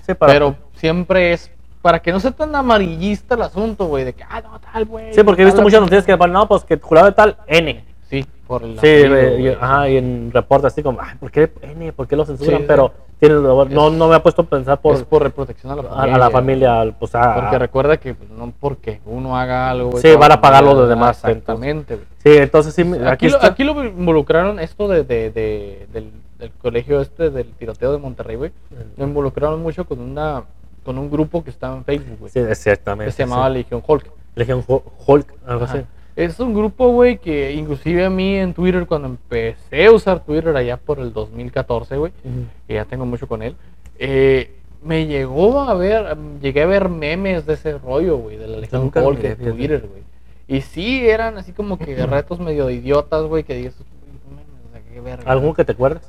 Sí, 0.06 0.14
para- 0.14 0.32
Pero 0.32 0.56
siempre 0.76 1.34
es 1.34 1.50
para 1.84 1.98
que 2.00 2.12
no 2.12 2.18
sea 2.18 2.30
tan 2.30 2.56
amarillista 2.56 3.34
el 3.34 3.42
asunto, 3.42 3.84
güey, 3.84 4.04
de 4.04 4.14
que, 4.14 4.24
ah, 4.26 4.40
no, 4.40 4.58
tal, 4.58 4.86
güey. 4.86 5.12
Sí, 5.12 5.22
porque 5.22 5.42
he 5.42 5.44
visto 5.44 5.60
muchas 5.60 5.82
noticias 5.82 6.06
que 6.06 6.14
van, 6.14 6.32
no, 6.32 6.48
pues 6.48 6.64
que 6.64 6.78
jurado 6.80 7.08
de 7.08 7.12
tal, 7.12 7.36
N. 7.46 7.84
Sí, 8.08 8.24
por 8.46 8.62
el 8.62 8.78
Sí, 8.80 8.86
apellido, 9.04 9.38
y, 9.38 9.48
ajá, 9.48 9.88
y 9.90 9.98
en 9.98 10.30
reportes 10.32 10.72
así 10.72 10.82
como, 10.82 10.98
ay, 11.02 11.14
¿por 11.20 11.30
qué 11.30 11.52
N? 11.60 11.92
¿Por 11.92 12.08
qué 12.08 12.16
lo 12.16 12.24
censuran? 12.24 12.54
Sí, 12.54 12.62
sí. 12.62 12.64
Pero 12.66 12.90
tiene- 13.20 13.34
no, 13.34 13.90
no 13.90 14.08
me 14.08 14.14
ha 14.14 14.22
puesto 14.22 14.40
a 14.40 14.44
pensar 14.46 14.80
por, 14.80 14.94
es 14.94 15.02
por 15.02 15.30
protección 15.32 15.72
a 15.72 15.76
la 15.76 15.82
familia. 15.82 16.14
a 16.14 16.18
la 16.18 16.30
familia, 16.30 16.80
al- 16.80 16.94
pues 16.94 17.14
a- 17.14 17.34
Porque 17.34 17.58
recuerda 17.58 17.98
que 17.98 18.14
pues, 18.14 18.30
no 18.30 18.50
porque 18.58 19.02
uno 19.04 19.36
haga 19.36 19.68
algo. 19.68 19.98
Sí, 19.98 20.16
van 20.16 20.32
a 20.32 20.40
pagar 20.40 20.64
los 20.64 20.88
demás, 20.88 21.18
Exactamente. 21.22 21.96
Sí, 22.22 22.30
entonces 22.34 22.72
sí, 22.74 22.80
Aquí, 22.80 23.04
aquí, 23.04 23.28
lo, 23.28 23.34
está. 23.34 23.46
aquí 23.48 23.62
lo 23.62 23.84
involucraron 23.84 24.58
esto 24.58 24.88
de, 24.88 25.04
de- 25.04 25.28
de- 25.30 25.86
del, 25.92 26.10
del 26.38 26.50
colegio 26.62 27.02
este 27.02 27.28
del 27.28 27.48
tiroteo 27.52 27.92
de 27.92 27.98
Monterrey, 27.98 28.36
güey. 28.36 28.52
Lo 28.96 29.04
involucraron 29.04 29.62
mucho 29.62 29.84
con 29.84 30.00
una 30.00 30.44
con 30.84 30.98
un 30.98 31.10
grupo 31.10 31.42
que 31.42 31.50
estaba 31.50 31.76
en 31.76 31.84
Facebook, 31.84 32.18
güey. 32.20 32.30
Sí, 32.32 32.38
exactamente. 32.40 33.06
que 33.06 33.12
se 33.16 33.22
llamaba 33.24 33.48
sí. 33.48 33.54
Legión 33.54 33.82
Hulk. 33.86 34.10
Legión 34.36 34.62
Hu- 34.66 34.82
Hulk, 35.06 35.32
algo 35.46 35.64
Ajá. 35.64 35.74
así. 35.78 35.84
Es 36.16 36.38
un 36.38 36.54
grupo, 36.54 36.90
güey, 36.92 37.18
que 37.18 37.52
inclusive 37.52 38.04
a 38.04 38.10
mí 38.10 38.36
en 38.36 38.54
Twitter, 38.54 38.86
cuando 38.86 39.08
empecé 39.08 39.86
a 39.86 39.90
usar 39.92 40.20
Twitter 40.24 40.56
allá 40.56 40.76
por 40.76 41.00
el 41.00 41.12
2014, 41.12 41.96
güey, 41.96 42.12
que 42.68 42.74
ya 42.74 42.84
tengo 42.84 43.04
mucho 43.04 43.26
con 43.26 43.42
él, 43.42 43.56
eh, 43.98 44.52
me 44.82 45.06
llegó 45.06 45.60
a 45.62 45.74
ver, 45.74 46.16
llegué 46.40 46.62
a 46.62 46.66
ver 46.66 46.88
memes 46.88 47.46
de 47.46 47.54
ese 47.54 47.78
rollo, 47.78 48.18
güey, 48.18 48.36
de 48.36 48.46
la 48.46 48.58
Legión 48.58 48.92
Hulk 48.94 49.18
fíjate. 49.20 49.50
Twitter, 49.52 49.88
güey. 49.90 50.02
Y 50.46 50.60
sí, 50.60 51.08
eran 51.08 51.38
así 51.38 51.52
como 51.52 51.78
que 51.78 52.04
retos 52.06 52.38
medio 52.38 52.68
idiotas, 52.70 53.24
güey, 53.24 53.44
que 53.44 53.54
dices, 53.54 53.74
"No 53.80 54.36
mames, 54.36 54.46
o 54.68 54.72
sea, 54.72 54.82
qué 54.92 55.00
verga". 55.00 55.32
¿Algún 55.32 55.54
que 55.54 55.64
te 55.64 55.72
acuerdes? 55.72 56.02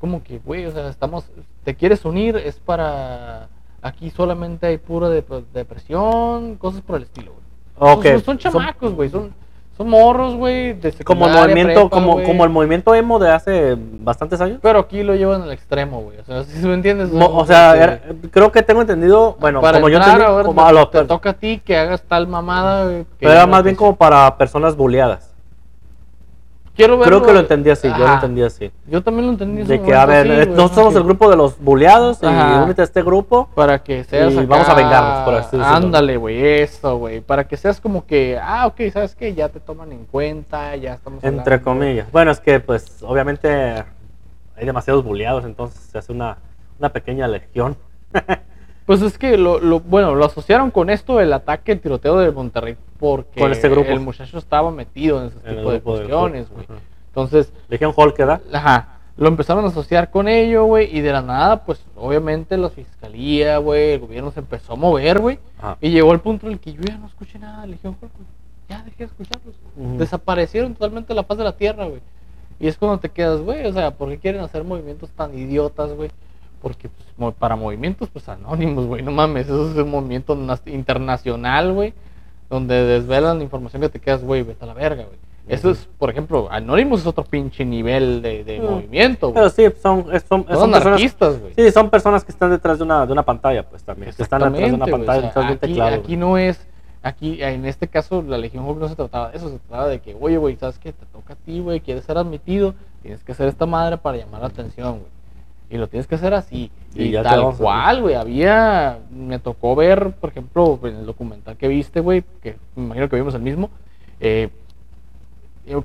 Como 0.00 0.22
que, 0.22 0.38
güey, 0.38 0.66
o 0.66 0.72
sea, 0.72 0.88
estamos, 0.88 1.24
te 1.62 1.74
quieres 1.74 2.04
unir, 2.04 2.36
es 2.36 2.56
para, 2.58 3.48
aquí 3.82 4.10
solamente 4.10 4.66
hay 4.66 4.78
pura 4.78 5.08
dep- 5.08 5.44
depresión, 5.52 6.56
cosas 6.56 6.82
por 6.82 6.96
el 6.96 7.02
estilo, 7.04 7.32
güey. 7.32 7.92
Ok. 7.96 8.04
Son, 8.06 8.22
son 8.24 8.38
chamacos, 8.38 8.94
güey, 8.94 9.08
son, 9.08 9.32
son 9.76 9.88
morros, 9.88 10.34
güey, 10.36 10.74
de 10.74 10.92
como 11.04 11.26
el 11.26 11.32
movimiento, 11.32 11.72
prepa, 11.88 11.88
como, 11.90 12.22
como 12.22 12.44
el 12.44 12.50
movimiento 12.50 12.94
emo 12.94 13.18
de 13.18 13.30
hace 13.30 13.76
bastantes 13.78 14.38
años. 14.42 14.58
Pero 14.60 14.80
aquí 14.80 15.02
lo 15.02 15.14
llevan 15.14 15.40
al 15.40 15.52
extremo, 15.52 16.02
güey. 16.02 16.18
O 16.18 16.24
sea, 16.24 16.44
si 16.44 16.66
me 16.66 16.74
entiendes. 16.74 17.10
Mo- 17.10 17.34
o 17.34 17.46
sea, 17.46 17.74
era- 17.76 18.02
creo 18.30 18.52
que 18.52 18.62
tengo 18.62 18.82
entendido, 18.82 19.36
bueno, 19.40 19.62
para 19.62 19.78
como 19.78 19.88
yo 19.88 19.96
entrar, 19.96 20.16
entendí, 20.16 20.32
a 20.32 20.36
ver, 20.36 20.46
como 20.46 20.62
te, 20.62 20.68
a 20.68 20.72
los- 20.72 20.90
te 20.90 21.04
toca 21.04 21.30
a 21.30 21.32
ti 21.32 21.62
que 21.64 21.78
hagas 21.78 22.02
tal 22.02 22.26
mamada, 22.26 22.86
que 22.90 23.06
pero 23.20 23.32
era 23.32 23.46
más 23.46 23.62
bien 23.62 23.76
como 23.76 23.96
para 23.96 24.36
personas 24.36 24.76
bulleadas. 24.76 25.29
Quiero 26.80 27.00
Creo 27.00 27.22
que 27.22 27.32
lo 27.32 27.40
entendí 27.40 27.70
así, 27.70 27.88
yo 27.88 27.98
lo 27.98 28.14
entendí 28.14 28.42
así. 28.42 28.70
Yo 28.86 29.02
también 29.02 29.26
lo 29.26 29.32
entendí. 29.32 29.60
en 29.62 29.66
De 29.68 29.82
que, 29.82 29.94
a 29.94 30.06
ver, 30.06 30.20
así, 30.30 30.30
eh, 30.30 30.44
güey, 30.46 30.56
nosotros 30.56 30.70
somos 30.74 30.92
que- 30.94 30.98
el 30.98 31.04
grupo 31.04 31.30
de 31.30 31.36
los 31.36 31.58
bulleados 31.58 32.18
y 32.22 32.26
Ajá. 32.26 32.62
únete 32.64 32.80
a 32.80 32.84
este 32.84 33.02
grupo. 33.02 33.48
Para 33.54 33.82
que 33.82 34.04
seas. 34.04 34.32
Y 34.32 34.38
acá- 34.38 34.46
vamos 34.48 34.68
a 34.68 34.74
vengarnos, 34.74 35.18
por 35.24 35.34
así 35.34 35.56
decirlo. 35.58 35.66
Ándale, 35.76 36.16
güey, 36.16 36.44
eso, 36.60 36.96
güey. 36.98 37.20
Para 37.20 37.44
que 37.46 37.56
seas 37.56 37.80
como 37.80 38.06
que, 38.06 38.38
ah, 38.42 38.66
ok, 38.66 38.80
¿sabes 38.92 39.14
qué? 39.14 39.34
Ya 39.34 39.48
te 39.50 39.60
toman 39.60 39.92
en 39.92 40.04
cuenta, 40.06 40.74
ya 40.76 40.94
estamos. 40.94 41.22
Entre 41.22 41.54
hablando. 41.54 41.64
comillas. 41.64 42.10
Bueno, 42.12 42.30
es 42.30 42.40
que 42.40 42.60
pues 42.60 43.02
obviamente 43.02 43.48
hay 43.52 44.66
demasiados 44.66 45.04
bulleados, 45.04 45.44
entonces 45.44 45.80
se 45.90 45.98
hace 45.98 46.12
una, 46.12 46.38
una 46.78 46.88
pequeña 46.90 47.28
legión. 47.28 47.76
Pues 48.86 49.02
es 49.02 49.18
que 49.18 49.36
lo, 49.38 49.60
lo- 49.60 49.78
bueno, 49.78 50.16
lo 50.16 50.24
asociaron 50.24 50.72
con 50.72 50.90
esto 50.90 51.20
el 51.20 51.32
ataque, 51.32 51.70
el 51.70 51.80
tiroteo 51.80 52.18
de 52.18 52.32
Monterrey, 52.32 52.76
porque 53.00 53.40
Con 53.40 53.50
este 53.50 53.68
grupo. 53.68 53.90
el 53.90 54.00
muchacho 54.00 54.38
estaba 54.38 54.70
metido 54.70 55.20
en 55.22 55.28
ese 55.28 55.38
En 55.44 55.56
tipo 55.56 55.72
de 55.72 55.80
cuestiones, 55.80 56.48
güey. 56.50 56.66
Entonces, 57.08 57.52
Legión 57.68 57.92
Hulk, 57.96 58.16
¿verdad? 58.16 58.42
ajá, 58.52 58.98
lo 59.16 59.26
empezaron 59.26 59.64
a 59.64 59.68
asociar 59.68 60.10
con 60.10 60.28
ello, 60.28 60.64
güey, 60.64 60.96
y 60.96 61.00
de 61.00 61.12
la 61.12 61.22
nada, 61.22 61.64
pues, 61.64 61.84
obviamente 61.96 62.56
la 62.56 62.68
fiscalía, 62.68 63.58
güey, 63.58 63.92
el 63.94 64.00
gobierno 64.00 64.30
se 64.30 64.40
empezó 64.40 64.74
a 64.74 64.76
mover, 64.76 65.18
güey, 65.18 65.38
y 65.80 65.90
llegó 65.90 66.12
el 66.12 66.20
punto 66.20 66.46
en 66.46 66.52
el 66.52 66.60
que 66.60 66.74
yo 66.74 66.82
ya 66.82 66.98
no 66.98 67.06
escuché 67.06 67.38
nada 67.38 67.62
de 67.62 67.68
Legión 67.68 67.96
Hulk, 68.00 68.12
güey. 68.14 68.26
Ya 68.68 68.82
dejé 68.84 68.98
de 68.98 69.04
escucharlos. 69.06 69.56
Desaparecieron 69.98 70.74
totalmente 70.74 71.12
la 71.12 71.24
paz 71.24 71.38
de 71.38 71.44
la 71.44 71.56
tierra, 71.56 71.86
güey. 71.86 72.00
Y 72.60 72.68
es 72.68 72.76
cuando 72.76 72.98
te 73.00 73.08
quedas, 73.08 73.40
güey, 73.40 73.66
o 73.66 73.72
sea, 73.72 73.90
¿por 73.90 74.10
qué 74.10 74.18
quieren 74.18 74.42
hacer 74.42 74.62
movimientos 74.62 75.10
tan 75.10 75.36
idiotas, 75.36 75.92
güey? 75.92 76.10
Porque 76.62 76.88
pues, 77.18 77.34
para 77.34 77.56
movimientos, 77.56 78.08
pues 78.10 78.28
anónimos, 78.28 78.86
güey, 78.86 79.02
no 79.02 79.10
mames, 79.10 79.46
eso 79.46 79.70
es 79.70 79.76
un 79.76 79.90
movimiento 79.90 80.38
internacional, 80.66 81.72
güey, 81.72 81.94
donde 82.50 82.74
desvelan 82.84 83.40
información 83.40 83.80
que 83.82 83.88
te 83.88 84.00
quedas, 84.00 84.22
güey, 84.22 84.42
vete 84.42 84.64
a 84.64 84.66
la 84.66 84.74
verga, 84.74 85.04
güey. 85.04 85.18
Eso 85.48 85.70
es, 85.70 85.88
por 85.98 86.10
ejemplo, 86.10 86.46
Anonymous 86.50 87.00
es 87.00 87.06
otro 87.06 87.24
pinche 87.24 87.64
nivel 87.64 88.20
de, 88.22 88.44
de 88.44 88.60
Mm. 88.60 88.64
movimiento, 88.64 89.32
Pero 89.32 89.48
sí, 89.50 89.64
son, 89.82 90.04
son, 90.28 90.46
Son 90.48 90.74
anarquistas, 90.74 91.40
güey. 91.40 91.54
sí, 91.56 91.70
son 91.72 91.90
personas 91.90 92.22
que 92.24 92.30
están 92.30 92.50
detrás 92.50 92.78
de 92.78 92.84
una, 92.84 93.04
de 93.06 93.12
una 93.12 93.24
pantalla, 93.24 93.62
pues 93.68 93.82
también. 93.82 94.12
Que 94.14 94.22
están 94.22 94.42
detrás 94.52 94.68
de 94.70 94.74
una 94.76 94.86
pantalla, 94.86 95.18
o 95.28 95.32
sea, 95.32 95.42
detrás 95.42 95.46
de 95.46 95.50
un 95.52 95.56
aquí, 95.58 95.66
teclado. 95.68 95.94
aquí 95.96 96.16
no 96.16 96.38
es, 96.38 96.66
aquí 97.02 97.42
en 97.42 97.64
este 97.66 97.88
caso 97.88 98.22
la 98.22 98.38
Legión 98.38 98.64
Hulk 98.64 98.78
no 98.78 98.88
se 98.88 98.94
trataba 98.94 99.30
de 99.30 99.38
eso, 99.38 99.48
se 99.48 99.58
trataba 99.58 99.88
de 99.88 99.98
que, 100.00 100.16
oye, 100.20 100.36
güey, 100.36 100.56
¿sabes 100.56 100.78
qué? 100.78 100.92
Te 100.92 101.06
toca 101.06 101.32
a 101.32 101.36
ti, 101.36 101.58
güey, 101.60 101.80
quieres 101.80 102.04
ser 102.04 102.16
admitido, 102.18 102.74
tienes 103.02 103.24
que 103.24 103.32
hacer 103.32 103.48
esta 103.48 103.66
madre 103.66 103.96
para 103.96 104.18
llamar 104.18 104.42
la 104.42 104.48
atención, 104.48 104.98
güey. 104.98 105.10
Y 105.70 105.78
lo 105.78 105.88
tienes 105.88 106.08
que 106.08 106.16
hacer 106.16 106.34
así. 106.34 106.70
Y 106.94 107.04
Y, 107.04 107.10
ya 107.12 107.22
te 107.22 107.28
tal 107.28 107.56
cual, 107.56 108.02
güey, 108.02 108.16
había, 108.16 108.98
me 109.10 109.38
tocó 109.38 109.76
ver, 109.76 110.12
por 110.20 110.30
ejemplo, 110.30 110.78
en 110.82 110.96
el 110.96 111.06
documental 111.06 111.56
que 111.56 111.68
viste, 111.68 112.00
güey, 112.00 112.24
que 112.42 112.56
me 112.74 112.84
imagino 112.84 113.08
que 113.08 113.16
vimos 113.16 113.34
el 113.34 113.42
mismo, 113.42 113.70
eh, 114.18 114.50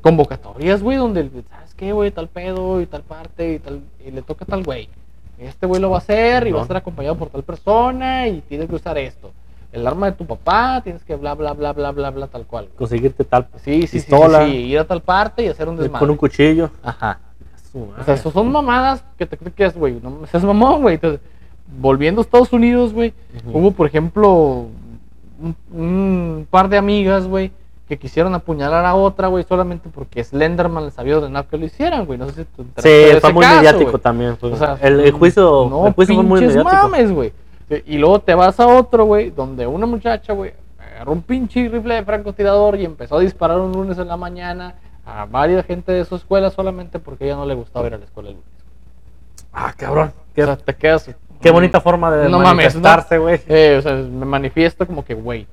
convocatorias, 0.01 0.81
güey, 0.81 0.97
donde, 0.97 1.29
¿sabes 1.49 1.75
qué, 1.75 1.93
güey? 1.93 2.09
Tal 2.09 2.27
pedo 2.27 2.81
y 2.81 2.87
tal 2.87 3.03
parte 3.03 3.53
y 3.53 3.59
tal, 3.59 3.81
y 4.03 4.09
le 4.09 4.23
toca 4.23 4.43
a 4.45 4.47
tal 4.47 4.63
güey. 4.63 4.89
Este 5.37 5.67
güey 5.67 5.81
lo 5.81 5.89
va 5.89 5.97
a 5.97 5.99
hacer 5.99 6.47
y 6.47 6.51
va 6.51 6.59
a 6.59 6.61
estar 6.63 6.77
acompañado 6.77 7.17
por 7.17 7.29
tal 7.29 7.43
persona 7.43 8.27
y 8.27 8.41
tienes 8.41 8.67
que 8.67 8.75
usar 8.75 8.97
esto. 8.97 9.31
El 9.71 9.85
arma 9.85 10.07
de 10.07 10.13
tu 10.13 10.25
papá, 10.25 10.81
tienes 10.81 11.03
que 11.03 11.15
bla, 11.15 11.35
bla, 11.35 11.53
bla, 11.53 11.73
bla, 11.73 11.91
bla, 11.91 12.09
bla, 12.09 12.27
tal 12.27 12.45
cual. 12.45 12.69
Conseguirte 12.77 13.25
tal 13.25 13.49
Sí, 13.57 13.81
sí, 13.81 13.81
sí, 13.81 13.87
sí, 13.87 13.97
pistola, 13.99 14.45
sí, 14.45 14.51
ir 14.51 14.79
a 14.79 14.85
tal 14.85 15.01
parte 15.01 15.43
y 15.43 15.47
hacer 15.47 15.67
un 15.67 15.75
desmadre. 15.75 15.99
con 15.99 16.09
un 16.09 16.17
cuchillo. 16.17 16.71
Ajá. 16.81 17.19
O 17.75 18.03
sea, 18.03 18.13
eso 18.13 18.31
son 18.31 18.51
mamadas 18.51 19.03
que 19.17 19.25
te 19.25 19.37
quedas, 19.51 19.75
güey, 19.77 19.99
no 20.01 20.25
seas 20.27 20.43
mamón, 20.43 20.81
güey. 20.81 20.95
Entonces, 20.95 21.19
volviendo 21.79 22.21
a 22.21 22.23
Estados 22.23 22.53
Unidos, 22.53 22.93
güey, 22.93 23.13
hubo, 23.51 23.71
por 23.71 23.87
ejemplo, 23.87 24.67
un, 25.41 25.55
un 25.73 26.47
par 26.49 26.69
de 26.69 26.77
amigas, 26.77 27.27
güey, 27.27 27.51
que 27.87 27.97
quisieron 27.97 28.33
apuñalar 28.33 28.85
a 28.85 28.95
otra, 28.95 29.27
güey, 29.27 29.43
solamente 29.43 29.89
porque 29.93 30.23
Slenderman 30.23 30.85
les 30.85 30.97
había 30.97 31.17
ordenado 31.17 31.47
que 31.47 31.57
lo 31.57 31.65
hicieran, 31.65 32.05
güey. 32.05 32.17
No 32.17 32.29
sé 32.29 32.45
si 32.45 32.63
de 32.81 33.13
Sí, 33.13 33.19
fue 33.19 33.33
muy 33.33 33.43
caso, 33.43 33.55
mediático 33.57 33.99
también. 33.99 34.37
O 34.41 34.55
sea, 34.55 34.77
el, 34.81 35.01
el 35.01 35.11
juicio, 35.11 35.67
no 35.69 35.87
el 35.87 35.93
juicio 35.93 36.15
fue 36.15 36.23
muy 36.23 36.41
mediático. 36.41 36.63
mames, 36.63 37.11
güey. 37.11 37.33
Y 37.85 37.97
luego 37.97 38.19
te 38.19 38.33
vas 38.33 38.59
a 38.59 38.67
otro, 38.67 39.05
güey, 39.05 39.31
donde 39.31 39.67
una 39.67 39.85
muchacha, 39.85 40.33
güey, 40.33 40.53
agarró 40.79 41.11
un 41.11 41.21
pinche 41.21 41.67
rifle 41.67 41.95
de 41.95 42.03
francotirador 42.03 42.79
y 42.79 42.85
empezó 42.85 43.17
a 43.17 43.19
disparar 43.19 43.59
un 43.59 43.71
lunes 43.71 43.97
en 43.97 44.07
la 44.07 44.17
mañana 44.17 44.75
a 45.05 45.25
varias 45.25 45.65
gente 45.65 45.91
de 45.91 46.03
su 46.05 46.15
escuela 46.15 46.49
solamente 46.49 46.99
porque 46.99 47.25
a 47.25 47.27
ella 47.27 47.35
no 47.35 47.45
le 47.45 47.53
gustaba 47.53 47.85
ir 47.87 47.93
a 47.93 47.97
la 47.97 48.05
escuela 48.05 48.29
el 48.29 48.35
lunes. 48.35 48.49
Ah, 49.53 49.73
cabrón. 49.77 50.11
Qué, 50.33 50.43
O 50.43 50.45
sea, 50.47 50.57
te 50.57 50.75
quedas. 50.75 51.09
qué 51.41 51.51
bonita 51.51 51.79
forma 51.79 52.11
de 52.11 52.27
No 52.29 52.39
manifestarse, 52.39 53.17
güey. 53.17 53.39
Eh, 53.47 53.75
o 53.79 53.81
sea, 53.81 53.93
me 53.93 54.25
manifiesto 54.25 54.85
como 54.85 55.05
que, 55.05 55.13
güey, 55.13 55.47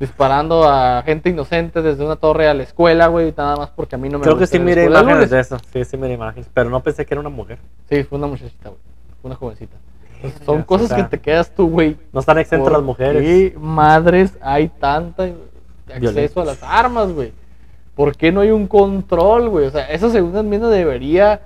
disparando 0.00 0.68
a 0.68 1.02
gente 1.02 1.28
inocente 1.30 1.82
desde 1.82 2.04
una 2.04 2.16
torre 2.16 2.48
a 2.48 2.54
la 2.54 2.62
escuela, 2.62 3.08
güey, 3.08 3.34
nada 3.36 3.56
más 3.56 3.70
porque 3.70 3.96
a 3.96 3.98
mí 3.98 4.08
no 4.08 4.18
me 4.18 4.24
Creo 4.24 4.38
que 4.38 4.46
sí 4.46 4.58
miré 4.58 4.84
imágenes 4.86 5.14
lunes. 5.14 5.30
de 5.30 5.40
eso. 5.40 5.58
Sí, 5.72 5.84
sí 5.84 5.96
miré 5.96 6.14
imágenes. 6.14 6.48
Pero 6.54 6.70
no 6.70 6.80
pensé 6.82 7.04
que 7.04 7.14
era 7.14 7.20
una 7.20 7.30
mujer. 7.30 7.58
Sí, 7.88 8.02
fue 8.04 8.18
una 8.18 8.26
muchachita, 8.28 8.70
güey. 8.70 8.80
Una 9.22 9.34
jovencita. 9.34 9.76
Entonces, 10.22 10.46
son 10.46 10.62
cosas 10.62 10.92
que 10.92 11.02
te 11.04 11.20
quedas 11.20 11.50
tú, 11.54 11.68
güey. 11.68 11.98
No 12.12 12.20
están 12.20 12.38
exentas 12.38 12.68
las 12.72 12.78
¿Por 12.78 12.84
mujeres. 12.84 13.22
qué 13.22 13.54
madres 13.58 14.38
hay 14.40 14.68
tanta 14.68 15.28
acceso 15.92 16.40
a 16.40 16.44
las 16.46 16.62
armas, 16.62 17.12
güey? 17.12 17.32
¿Por 17.94 18.16
qué 18.16 18.32
no 18.32 18.40
hay 18.40 18.50
un 18.50 18.66
control, 18.66 19.48
güey? 19.48 19.66
O 19.66 19.70
sea, 19.70 19.88
esa 19.90 20.10
segunda 20.10 20.40
enmienda 20.40 20.68
debería, 20.68 21.40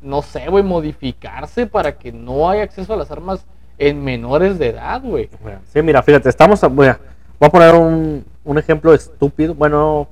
no 0.00 0.22
sé, 0.22 0.48
güey, 0.48 0.62
modificarse 0.62 1.66
para 1.66 1.98
que 1.98 2.12
no 2.12 2.48
haya 2.48 2.62
acceso 2.62 2.94
a 2.94 2.96
las 2.96 3.10
armas 3.10 3.44
en 3.78 4.02
menores 4.04 4.58
de 4.58 4.68
edad, 4.68 5.00
güey. 5.02 5.28
Sí, 5.72 5.82
mira, 5.82 6.02
fíjate, 6.02 6.28
estamos. 6.28 6.62
a- 6.62 6.68
voy, 6.68 6.86
a, 6.88 6.98
voy 7.38 7.46
a 7.48 7.50
poner 7.50 7.74
un, 7.74 8.24
un 8.44 8.58
ejemplo 8.58 8.94
estúpido. 8.94 9.54
Bueno, 9.54 10.06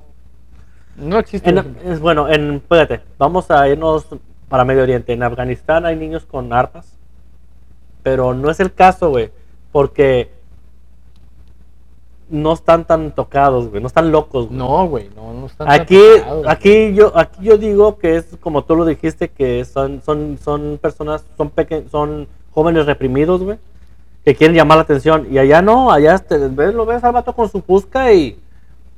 No 0.97 1.17
existe. 1.19 1.49
en, 1.49 1.77
es, 1.85 1.99
bueno, 1.99 2.27
en, 2.29 2.61
fíjate, 2.67 3.01
vamos 3.17 3.49
a 3.51 3.67
irnos 3.69 4.05
para 4.49 4.65
Medio 4.65 4.83
Oriente. 4.83 5.13
En 5.13 5.23
Afganistán 5.23 5.85
hay 5.85 5.95
niños 5.95 6.25
con 6.25 6.51
armas. 6.51 6.97
Pero 8.03 8.33
no 8.33 8.49
es 8.49 8.59
el 8.59 8.73
caso, 8.73 9.09
güey. 9.11 9.29
Porque 9.71 10.31
no 12.29 12.53
están 12.53 12.85
tan 12.85 13.11
tocados, 13.11 13.69
güey. 13.69 13.81
No 13.81 13.87
están 13.87 14.11
locos, 14.11 14.47
güey. 14.47 14.57
No, 14.57 14.87
güey, 14.87 15.09
no, 15.15 15.33
no 15.33 15.45
están 15.47 15.69
Aquí, 15.69 15.97
preparados, 15.97 16.43
güey. 16.43 16.51
aquí 16.51 16.93
yo, 16.93 17.11
aquí 17.17 17.39
yo 17.41 17.57
digo 17.57 17.97
que 17.97 18.15
es 18.17 18.25
como 18.39 18.63
tú 18.63 18.75
lo 18.75 18.85
dijiste, 18.85 19.29
que 19.29 19.65
son, 19.65 20.01
son, 20.03 20.37
son 20.43 20.79
personas, 20.81 21.25
son 21.37 21.49
peque 21.49 21.85
son 21.91 22.27
jóvenes 22.51 22.85
reprimidos, 22.85 23.41
güey, 23.43 23.57
que 24.23 24.35
quieren 24.35 24.55
llamar 24.55 24.77
la 24.77 24.83
atención. 24.83 25.27
Y 25.31 25.37
allá 25.37 25.61
no, 25.61 25.91
allá 25.91 26.17
te 26.19 26.37
ves, 26.37 26.73
lo 26.73 26.85
ves 26.85 27.03
al 27.03 27.13
vato 27.13 27.33
con 27.33 27.49
su 27.49 27.61
fusca 27.61 28.13
y 28.13 28.39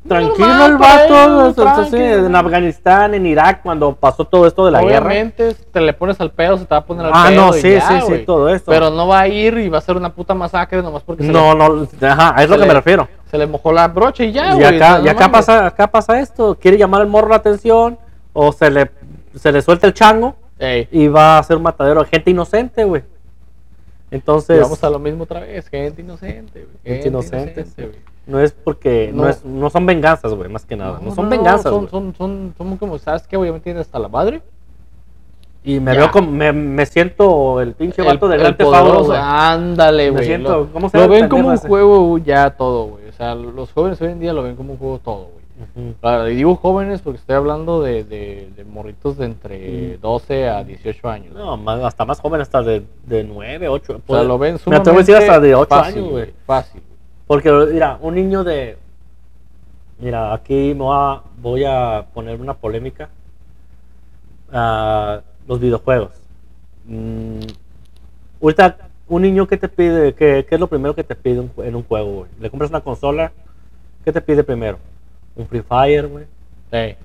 tranquilo 0.08 0.66
el 0.66 0.78
vato. 0.78 1.14
él, 1.14 1.48
entonces, 1.48 1.90
tranqui. 1.92 2.26
en 2.26 2.36
Afganistán, 2.36 3.14
en 3.14 3.26
Irak, 3.26 3.62
cuando 3.62 3.94
pasó 3.96 4.26
todo 4.26 4.48
esto 4.48 4.66
de 4.66 4.72
la 4.72 4.82
guerra. 4.82 5.06
Obviamente, 5.08 5.54
te 5.72 5.82
le 5.82 5.94
pones 5.94 6.20
al 6.20 6.32
pedo, 6.32 6.58
se 6.58 6.66
te 6.66 6.74
va 6.74 6.80
a 6.80 6.86
poner 6.86 7.06
al 7.06 7.12
Ah, 7.14 7.26
pedo. 7.30 7.42
no, 7.48 7.58
y 7.58 7.62
sí, 7.62 7.72
ya, 7.74 7.88
sí, 7.88 8.08
sí, 8.08 8.24
todo 8.26 8.50
esto. 8.50 8.72
Pero 8.72 8.90
no 8.90 9.08
va 9.08 9.22
a 9.22 9.28
ir 9.28 9.58
y 9.60 9.70
va 9.70 9.78
a 9.78 9.82
ser 9.82 9.96
una 9.98 10.14
puta 10.14 10.34
masacre 10.34 10.82
nomás 10.82 11.04
porque 11.04 11.24
se, 11.24 11.32
No, 11.32 11.54
no, 11.54 11.88
ajá, 12.02 12.42
es 12.44 12.50
lo 12.50 12.56
que 12.56 12.62
le- 12.62 12.68
me 12.68 12.74
refiero. 12.74 13.08
se 13.30 13.38
le 13.38 13.48
mojó 13.48 13.72
la 13.72 13.88
brocha 13.88 14.24
y 14.24 14.32
ya, 14.32 14.52
y 14.54 14.56
güey. 14.56 14.76
acá, 14.76 15.00
no 15.00 15.06
y 15.06 15.10
acá 15.10 15.32
pasa, 15.32 15.66
acá 15.68 15.88
pasa 15.88 16.20
esto. 16.20 16.56
Quiere 16.60 16.78
llamar 16.78 17.02
al 17.02 17.08
morro 17.08 17.30
la 17.30 17.36
atención 17.38 17.98
o 18.34 18.52
se 18.52 18.70
le, 18.72 18.92
se 19.36 19.52
le 19.52 19.62
suelta 19.62 19.88
el 19.88 19.94
chango 19.94 20.36
Ey, 20.60 20.88
y 20.92 21.08
va 21.08 21.38
a 21.38 21.44
ser 21.44 21.58
un 21.58 21.64
matadero 21.64 22.02
de 22.04 22.10
gente 22.10 22.30
inocente, 22.32 22.84
güey. 22.84 23.04
y 24.12 24.16
Entonces, 24.16 24.60
vamos 24.62 24.84
a 24.84 24.90
lo 24.90 25.00
mismo 25.00 25.24
otra 25.24 25.40
vez. 25.42 25.68
Gente 25.70 26.02
inocente, 26.02 26.66
güey. 26.66 26.78
Gente 26.96 27.08
inocente. 27.08 27.66
güey. 27.78 28.11
No 28.32 28.40
es 28.40 28.52
porque, 28.54 29.12
no, 29.14 29.24
No. 29.24 29.30
es, 29.30 29.44
no 29.46 29.70
son 29.70 29.86
venganzas, 29.86 30.34
güey, 30.34 30.50
más 30.50 30.66
que 30.66 30.76
nada. 30.76 31.00
No, 31.04 31.14
son 31.14 31.26
no, 31.26 31.32
venganzas, 31.32 31.72
Son, 31.72 31.90
son, 31.90 32.16
son, 32.18 32.54
son 32.58 32.78
como, 32.78 32.98
¿sabes 32.98 33.28
qué, 33.28 33.38
güey? 33.38 33.52
Me 33.52 33.60
tienes 33.60 33.82
hasta 33.82 34.00
la 34.00 34.08
madre. 34.08 34.42
Y 35.64 35.80
me 35.80 35.94
Ya. 35.94 36.00
veo 36.00 36.12
como, 36.12 36.32
me, 36.32 36.52
me 36.52 36.86
siento 36.88 37.62
el 37.62 37.74
pinche 37.74 38.02
vato 38.02 38.28
de 38.28 38.36
el 38.36 38.42
Grand 38.42 38.58
poderoso, 38.58 39.06
güey. 39.06 39.20
ándale, 39.22 40.06
Me 40.06 40.12
güey. 40.12 40.26
siento- 40.26 40.52
Lo, 40.58 40.74
¿cómo 40.74 40.90
se 40.90 40.98
lo 40.98 41.08
ven 41.08 41.30
como 41.30 41.50
un 41.50 41.54
ese? 41.54 41.68
juego 41.68 42.18
ya 42.18 42.50
todo, 42.52 42.86
güey. 42.86 43.08
O 43.10 43.12
sea, 43.14 43.36
los 43.36 43.72
jóvenes 43.72 44.02
hoy 44.02 44.08
en 44.12 44.20
día 44.20 44.34
lo 44.34 44.42
ven 44.42 44.56
como 44.56 44.74
un 44.74 44.80
juego 44.80 44.98
todo, 45.00 45.26
güey. 45.34 45.42
Ujú. 45.86 45.94
Claro, 46.02 46.28
y 46.28 46.36
digo 46.36 46.56
jóvenes 46.56 47.02
porque 47.04 47.20
estoy 47.20 47.36
hablando 47.36 47.84
de, 47.84 48.04
de, 48.04 48.50
de 48.56 48.64
morritos 48.66 49.18
de 49.20 49.26
entre 49.26 49.98
Mm. 49.98 50.02
12 50.02 50.50
a 50.50 50.64
18 50.64 51.08
años. 51.08 51.36
No, 51.36 51.56
más- 51.58 51.84
hasta 51.84 52.06
más 52.06 52.20
joven, 52.20 52.42
hasta 52.42 52.64
de, 52.64 52.84
de 53.06 53.24
9, 53.24 53.68
8. 53.68 54.02
o 54.08 54.14
sea, 54.16 54.24
lo 54.24 54.40
ven 54.40 54.58
Me 54.66 54.76
atrevo 54.78 54.98
a 54.98 55.02
decir 55.02 55.16
hasta 55.16 55.40
de 55.40 55.54
8 55.54 55.68
fácil, 55.70 56.00
años, 56.00 56.10
güey. 56.12 56.34
Fácil. 56.48 56.82
Porque, 57.32 57.50
mira, 57.72 57.98
un 58.02 58.16
niño 58.16 58.44
de. 58.44 58.78
Mira, 60.00 60.34
aquí 60.34 60.74
me 60.76 60.82
voy 60.84 60.94
a, 61.00 61.22
voy 61.42 61.64
a 61.64 62.06
poner 62.14 62.42
una 62.42 62.56
polémica. 62.56 63.08
Ah, 64.52 65.22
los 65.48 65.58
videojuegos. 65.62 66.12
Mm, 66.84 67.40
ahorita, 68.42 68.76
un 69.08 69.22
niño 69.22 69.48
que 69.48 69.56
te 69.56 69.70
pide, 69.70 70.14
¿qué, 70.14 70.46
qué 70.46 70.56
es 70.56 70.60
lo 70.60 70.68
primero 70.68 70.94
que 70.94 71.06
te 71.06 71.16
pide 71.16 71.40
un 71.40 71.50
en 71.64 71.74
un 71.78 71.84
juego, 71.84 72.12
güey? 72.12 72.32
Le 72.42 72.50
compras 72.50 72.70
una 72.70 72.82
consola, 72.82 73.32
¿qué 74.04 74.12
te 74.12 74.20
pide 74.20 74.44
primero? 74.44 74.78
Un 75.38 75.48
Free 75.48 75.62
Fire, 75.62 76.08
güey. 76.08 76.26
Ey, 76.70 76.98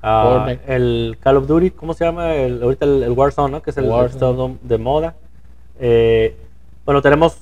Ah, 0.00 0.44
Fortnite. 0.46 0.76
el 0.76 1.18
Call 1.20 1.38
of 1.38 1.48
Duty, 1.48 1.72
¿cómo 1.72 1.92
se 1.94 2.04
llama? 2.04 2.36
El, 2.36 2.62
ahorita 2.62 2.84
el, 2.84 3.02
el 3.02 3.10
Warzone, 3.10 3.50
¿no? 3.50 3.60
Que 3.62 3.70
es 3.70 3.76
el 3.78 3.86
Warzone. 3.86 4.58
de 4.62 4.78
moda. 4.78 5.16
Eh, 5.80 6.36
bueno, 6.84 7.02
tenemos 7.02 7.36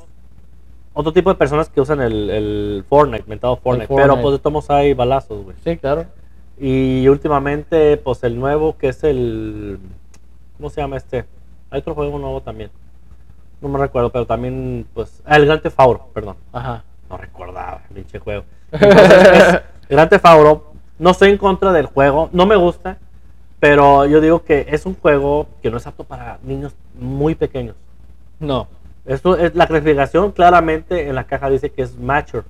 otro 1.01 1.13
tipo 1.13 1.31
de 1.31 1.37
personas 1.37 1.69
que 1.69 1.81
usan 1.81 2.01
el, 2.01 2.31
el 2.31 2.85
Fortnite, 2.89 3.25
mentado 3.27 3.57
Fortnite, 3.57 3.89
pero 3.89 4.01
Fortnite. 4.01 4.23
pues 4.23 4.33
de 4.33 4.39
todos 4.39 4.71
hay 4.71 4.95
balazos, 4.95 5.45
güey. 5.45 5.57
sí, 5.65 5.77
claro. 5.77 6.07
Y 6.59 7.09
últimamente, 7.09 7.97
pues 7.97 8.23
el 8.23 8.39
nuevo 8.39 8.77
que 8.77 8.89
es 8.89 9.03
el... 9.03 9.79
¿Cómo 10.59 10.69
se 10.69 10.83
llama 10.83 10.99
este? 10.99 11.25
Hay 11.71 11.81
otro 11.81 11.95
juego 11.95 12.19
nuevo 12.19 12.43
también. 12.43 12.71
No 13.63 13.69
me 13.71 13.79
recuerdo, 13.79 14.11
pero 14.11 14.27
también, 14.27 14.87
pues... 14.93 15.23
Ah, 15.25 15.37
el 15.37 15.47
Grand 15.47 15.63
Theft 15.63 15.81
Auto, 15.81 16.09
perdón. 16.13 16.37
Ajá. 16.53 16.85
No 17.09 17.17
recordaba, 17.17 17.83
pinche 17.95 18.19
juego. 18.19 18.45
Entonces, 18.73 19.39
es 19.39 19.61
Grand 19.89 20.11
Theft 20.11 20.27
Auto. 20.27 20.73
No 20.99 21.11
estoy 21.11 21.31
en 21.31 21.39
contra 21.39 21.73
del 21.73 21.87
juego, 21.87 22.29
no 22.33 22.45
me 22.45 22.57
gusta, 22.57 22.99
pero 23.59 24.05
yo 24.05 24.21
digo 24.21 24.45
que 24.45 24.67
es 24.69 24.85
un 24.85 24.95
juego 24.95 25.47
que 25.63 25.71
no 25.71 25.79
es 25.79 25.87
apto 25.87 26.05
para 26.05 26.39
niños 26.43 26.75
muy 26.95 27.35
pequeños. 27.35 27.75
No. 28.39 28.69
Esto 29.07 29.37
es 29.37 29.55
la 29.55 29.67
clasificación 29.67 30.33
claramente 30.33 31.09
en 31.09 31.15
la 31.15 31.25
caja 31.25 31.49
dice 31.51 31.71
que 31.71 31.83
es 31.83 31.97
mature. 31.99 32.45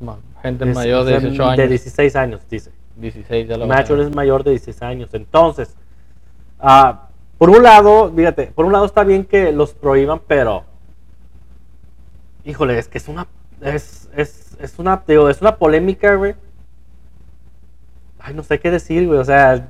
ma- 0.00 0.18
Gente 0.42 0.68
Es- 0.68 0.74
mayor 0.74 1.04
de 1.04 1.16
es 1.16 1.22
18 1.22 1.44
años. 1.44 1.56
De 1.56 1.68
16 1.68 2.16
años, 2.16 2.40
dice. 2.50 2.70
16 2.96 3.48
ya 3.48 3.56
lo 3.56 3.66
Mature 3.66 4.02
es 4.02 4.14
mayor 4.14 4.42
de 4.44 4.50
16 4.50 4.82
años. 4.82 5.10
Entonces, 5.14 5.74
ah, 6.60 7.08
por 7.38 7.50
un 7.50 7.62
lado, 7.62 8.12
fíjate, 8.14 8.46
por 8.48 8.64
un 8.66 8.72
lado 8.72 8.84
está 8.84 9.02
bien 9.04 9.24
que 9.24 9.50
los 9.52 9.72
prohíban, 9.72 10.20
pero 10.26 10.64
híjole, 12.44 12.78
es 12.78 12.88
que 12.88 12.98
es 12.98 13.08
una 13.08 13.26
es, 13.60 14.08
es, 14.16 14.56
es 14.60 14.78
una 14.78 15.02
digo, 15.06 15.28
es 15.28 15.40
una 15.40 15.56
polémica, 15.56 16.14
güey. 16.16 16.34
Ay, 18.18 18.34
no 18.34 18.42
sé 18.42 18.58
qué 18.60 18.70
decir, 18.70 19.06
güey, 19.06 19.18
o 19.20 19.24
sea, 19.24 19.68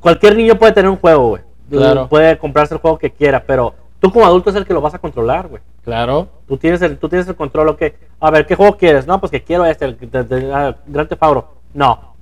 cualquier 0.00 0.36
niño 0.36 0.58
puede 0.58 0.72
tener 0.72 0.90
un 0.90 0.96
juego, 0.96 1.28
güey. 1.28 1.42
Claro. 1.70 2.08
Puede 2.08 2.38
comprarse 2.38 2.74
el 2.74 2.80
juego 2.80 2.98
que 2.98 3.10
quiera, 3.10 3.42
pero 3.44 3.74
tú 4.06 4.12
como 4.12 4.26
adulto 4.26 4.50
es 4.50 4.56
el 4.56 4.64
que 4.64 4.74
lo 4.74 4.80
vas 4.80 4.94
a 4.94 4.98
controlar, 4.98 5.48
güey. 5.48 5.62
Claro. 5.84 6.28
Tú 6.46 6.56
tienes 6.56 6.80
el, 6.82 6.98
tú 6.98 7.08
tienes 7.08 7.26
el 7.28 7.34
control, 7.36 7.68
ok. 7.70 7.82
A 8.20 8.30
ver, 8.30 8.46
¿qué 8.46 8.54
juego 8.54 8.76
quieres? 8.76 9.06
No, 9.06 9.18
pues 9.20 9.30
que 9.30 9.42
quiero 9.42 9.64
este, 9.66 9.84
el 9.86 9.98
de, 9.98 10.24
de- 10.24 10.52
ah, 10.54 10.76
Grand 10.86 11.08
Theft 11.08 11.22
Auto. 11.22 11.48
No. 11.74 12.14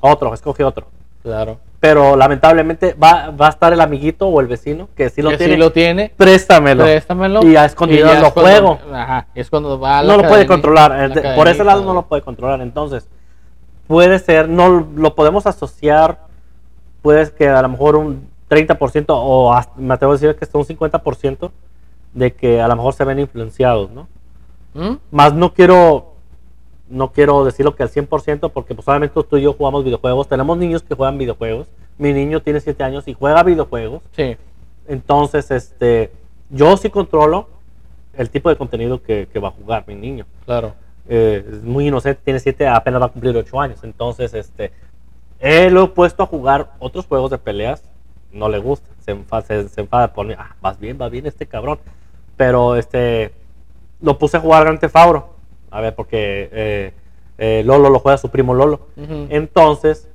Otro, 0.00 0.32
escoge 0.34 0.64
otro. 0.64 0.86
Claro. 1.22 1.58
Pero 1.80 2.16
lamentablemente 2.16 2.94
va, 2.94 3.30
va 3.30 3.46
a 3.46 3.50
estar 3.50 3.72
el 3.72 3.80
amiguito 3.80 4.28
o 4.28 4.40
el 4.40 4.46
vecino 4.46 4.88
que 4.96 5.10
sí 5.10 5.20
lo 5.22 5.30
que 5.30 5.38
tiene. 5.38 5.54
sí 5.54 5.58
lo 5.58 5.72
tiene. 5.72 6.12
Préstamelo. 6.16 6.84
Préstamelo. 6.84 7.44
Y 7.44 7.56
a 7.56 7.64
escondidas 7.64 8.14
ya 8.14 8.20
lo 8.20 8.30
juego. 8.30 8.78
Ajá. 8.92 9.26
Es 9.34 9.50
cuando 9.50 9.78
va 9.78 9.98
a 9.98 10.02
la 10.02 10.16
No 10.16 10.22
lo 10.22 10.28
puede 10.28 10.46
controlar. 10.46 11.10
la 11.14 11.34
por 11.34 11.48
ese 11.48 11.64
lado 11.64 11.84
no 11.84 11.92
lo 11.94 12.06
puede 12.06 12.22
controlar. 12.22 12.60
Entonces, 12.60 13.08
puede 13.86 14.18
ser, 14.18 14.48
no 14.48 14.86
lo 14.96 15.14
podemos 15.14 15.46
asociar, 15.46 16.20
puede 17.02 17.30
que 17.32 17.48
a 17.48 17.60
lo 17.62 17.68
mejor 17.68 17.96
un 17.96 18.28
30% 18.48 19.06
o 19.16 19.52
hasta- 19.52 19.74
me 19.80 19.94
atrevo 19.94 20.12
a 20.12 20.16
decir 20.16 20.34
que 20.36 20.44
hasta 20.44 20.58
un 20.58 20.64
50% 20.64 21.50
de 22.14 22.32
que 22.32 22.60
a 22.60 22.68
lo 22.68 22.76
mejor 22.76 22.94
se 22.94 23.04
ven 23.04 23.18
influenciados, 23.18 23.90
¿no? 23.90 24.08
¿Mm? 24.74 24.96
Más 25.10 25.34
no 25.34 25.52
quiero 25.52 26.12
no 26.88 27.10
quiero 27.12 27.44
decirlo 27.44 27.74
que 27.74 27.82
al 27.82 27.88
100% 27.88 28.50
porque 28.52 28.74
pues 28.74 28.86
obviamente 28.86 29.20
tú 29.28 29.36
y 29.36 29.42
yo 29.42 29.52
jugamos 29.54 29.82
videojuegos, 29.84 30.28
tenemos 30.28 30.56
niños 30.56 30.82
que 30.84 30.94
juegan 30.94 31.18
videojuegos. 31.18 31.66
Mi 31.98 32.12
niño 32.12 32.40
tiene 32.42 32.60
7 32.60 32.84
años 32.84 33.08
y 33.08 33.14
juega 33.14 33.42
videojuegos. 33.42 34.02
Sí. 34.12 34.36
Entonces, 34.86 35.50
este 35.50 36.12
yo 36.50 36.76
sí 36.76 36.90
controlo 36.90 37.48
el 38.14 38.30
tipo 38.30 38.48
de 38.50 38.56
contenido 38.56 39.02
que, 39.02 39.26
que 39.32 39.38
va 39.40 39.48
a 39.48 39.50
jugar 39.50 39.84
mi 39.88 39.96
niño. 39.96 40.26
Claro. 40.44 40.74
Eh, 41.08 41.44
es 41.50 41.62
muy 41.62 41.88
inocente, 41.88 42.20
tiene 42.24 42.38
7, 42.38 42.68
apenas 42.68 43.00
va 43.02 43.06
a 43.06 43.10
cumplir 43.10 43.36
8 43.36 43.60
años. 43.60 43.82
Entonces, 43.82 44.32
este 44.34 44.72
él 45.40 45.74
lo 45.74 45.84
he 45.84 45.88
puesto 45.88 46.22
a 46.22 46.26
jugar 46.26 46.72
otros 46.78 47.04
juegos 47.06 47.30
de 47.30 47.38
peleas, 47.38 47.82
no 48.36 48.48
le 48.48 48.58
gusta, 48.58 48.88
se 49.04 49.12
enfada, 49.12 49.42
se, 49.42 49.68
se 49.68 49.80
enfada 49.80 50.12
por 50.12 50.26
mí, 50.26 50.34
ah, 50.38 50.54
vas 50.60 50.78
bien, 50.78 50.98
va 51.00 51.08
bien 51.08 51.26
este 51.26 51.46
cabrón. 51.46 51.78
Pero 52.36 52.76
este 52.76 53.32
lo 54.00 54.18
puse 54.18 54.36
a 54.36 54.40
jugar 54.40 54.64
Grand 54.64 54.78
Theft 54.78 54.96
Auto, 54.96 55.30
a 55.70 55.80
ver, 55.80 55.94
porque 55.94 56.48
eh, 56.52 56.92
eh, 57.38 57.62
Lolo 57.64 57.90
lo 57.90 57.98
juega 57.98 58.18
su 58.18 58.30
primo 58.30 58.54
Lolo. 58.54 58.80
Entonces, 58.96 60.08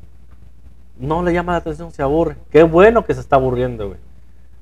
no 0.97 1.24
le 1.24 1.34
llama 1.34 1.53
la 1.53 1.59
atención, 1.59 1.91
se 1.91 2.01
aburre. 2.01 2.38
Qué 2.51 2.63
bueno 2.63 3.05
que 3.05 3.13
se 3.13 3.19
está 3.19 3.36
aburriendo, 3.36 3.88
güey. 3.88 3.99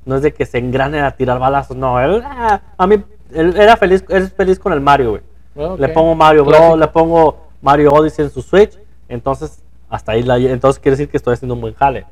No 0.06 0.16
es 0.16 0.22
de 0.22 0.34
que 0.34 0.46
se 0.46 0.58
engrane 0.58 1.02
a 1.02 1.12
tirar 1.12 1.40
balazos, 1.40 1.76
no. 1.76 2.00
Él, 2.00 2.22
ah, 2.26 2.62
a 2.78 2.88
mí, 2.88 3.04
él 3.34 3.56
era 3.58 3.78
feliz, 3.78 4.04
él 4.10 4.24
es 4.24 4.34
feliz 4.34 4.58
con 4.60 4.74
el 4.74 4.82
Mario, 4.82 5.12
güey. 5.12 5.22
Bueno, 5.54 5.78
Le 5.78 5.90
pongo 5.90 6.16
Mario 6.16 6.46
Clásico. 6.46 6.78
le 6.78 6.88
pongo 6.88 7.38
Mario 7.62 7.92
Odyssey 7.92 8.26
en 8.26 8.32
su 8.32 8.42
Switch. 8.42 8.78
Entonces, 9.10 9.62
hasta 9.90 10.14
ahí, 10.14 10.24
la, 10.24 10.38
entonces 10.38 10.80
quiere 10.80 10.96
decir 10.96 11.10
que 11.10 11.18
estoy 11.18 11.34
haciendo 11.34 11.56
un 11.56 11.62
buen 11.62 11.74
jale. 11.74 12.06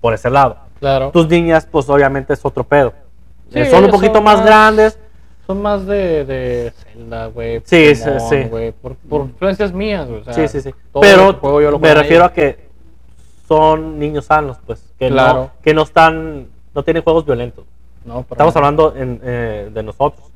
Por 0.00 0.14
ese 0.14 0.30
lado. 0.30 0.58
Claro. 0.82 1.10
Tus 1.12 1.28
niñas, 1.28 1.64
pues 1.70 1.88
obviamente 1.88 2.32
es 2.32 2.44
otro 2.44 2.64
pedo. 2.64 2.92
Sí, 3.52 3.60
Eh, 3.60 3.66
son 3.70 3.84
un 3.84 3.90
poquito 3.92 4.14
son 4.14 4.24
más, 4.24 4.38
más- 4.38 4.44
grandes. 4.46 4.98
Son 5.46 5.62
más 5.62 5.86
de, 5.86 6.24
de 6.24 6.72
Zelda, 6.72 7.26
güey. 7.26 7.62
Sí, 7.64 7.94
sí, 7.94 8.10
sí. 8.28 8.72
Por, 8.82 8.96
por 8.96 9.20
influencias 9.22 9.72
mías, 9.72 10.08
güey. 10.08 10.22
o 10.22 10.24
sea, 10.24 10.34
sí, 10.34 10.48
sí, 10.48 10.60
sí. 10.60 10.74
Pero 11.00 11.60
yo 11.60 11.78
me 11.78 11.94
refiero 11.94 12.24
a 12.24 12.32
que 12.32 12.68
son 13.46 13.98
niños 14.00 14.24
sanos, 14.24 14.56
pues. 14.66 14.84
Que, 14.98 15.08
Claro. 15.08 15.34
no, 15.34 15.50
que 15.62 15.72
no 15.72 15.82
están, 15.82 16.48
no 16.74 16.82
tienen 16.82 17.04
juegos 17.04 17.24
violentos. 17.24 17.64
No, 18.04 18.26
Estamos 18.28 18.56
hablando 18.56 18.94
en, 18.96 19.20
eh, 19.22 19.70
de 19.72 19.82
nosotros. 19.84 20.26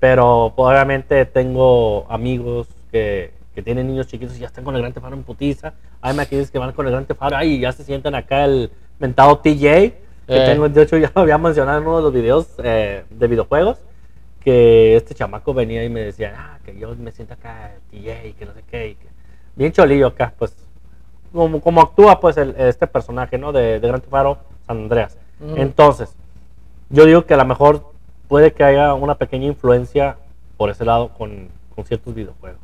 Pero 0.00 0.52
pues, 0.56 0.66
obviamente 0.70 1.26
tengo 1.26 2.06
amigos 2.10 2.68
que, 2.90 3.32
que 3.54 3.62
tienen 3.62 3.86
niños 3.88 4.06
chiquitos 4.06 4.36
y 4.36 4.40
ya 4.40 4.46
están 4.46 4.64
con 4.64 4.74
el 4.74 4.80
Gran 4.80 4.92
Tefaro 4.94 5.14
en 5.14 5.22
putiza. 5.24 5.74
Hay 6.00 6.14
maquillas 6.14 6.50
que 6.50 6.58
van 6.58 6.72
con 6.72 6.86
el 6.86 6.92
Gran 6.92 7.04
Tefaro 7.06 7.42
y 7.42 7.60
ya 7.60 7.72
se 7.72 7.84
sientan 7.84 8.14
acá 8.14 8.44
el 8.44 8.70
mentado 9.04 9.38
TJ. 9.38 9.60
Que 10.26 10.42
Eh. 10.42 10.46
tengo, 10.46 10.68
de 10.68 10.82
hecho, 10.82 10.96
ya 11.04 11.12
lo 11.14 11.20
había 11.22 11.36
mencionado 11.38 11.78
en 11.78 11.86
uno 11.86 11.98
de 11.98 12.02
los 12.02 12.12
videos 12.12 12.46
eh, 12.62 13.04
de 13.10 13.26
videojuegos. 13.28 13.78
Que 14.42 14.96
este 14.96 15.14
chamaco 15.14 15.54
venía 15.54 15.84
y 15.84 15.88
me 15.88 16.00
decía, 16.00 16.34
ah, 16.36 16.58
que 16.64 16.76
yo 16.78 16.94
me 16.96 17.10
siento 17.12 17.34
acá 17.34 17.72
TJ 17.90 18.34
que 18.38 18.46
no 18.46 18.52
sé 18.54 18.62
qué. 18.70 18.88
y 18.88 18.94
que- 18.94 19.06
Bien 19.56 19.72
cholillo 19.72 20.08
acá, 20.08 20.32
pues. 20.38 20.54
Como, 21.32 21.60
como 21.60 21.80
actúa 21.80 22.20
pues 22.20 22.36
el- 22.36 22.54
este 22.58 22.86
personaje, 22.86 23.38
¿no? 23.38 23.52
De, 23.52 23.80
de 23.80 23.88
Gran 23.88 24.00
Tefaro 24.00 24.38
San 24.66 24.78
Andreas. 24.78 25.16
Ujú. 25.40 25.56
Entonces, 25.56 26.14
yo 26.90 27.04
digo 27.06 27.24
que 27.26 27.34
a 27.34 27.36
lo 27.38 27.44
mejor 27.44 27.92
puede 28.28 28.52
que 28.52 28.64
haya 28.64 28.94
una 28.94 29.14
pequeña 29.16 29.46
influencia 29.46 30.16
por 30.56 30.70
ese 30.70 30.84
lado 30.84 31.08
con, 31.08 31.48
con 31.74 31.84
ciertos 31.84 32.14
videojuegos. 32.14 32.60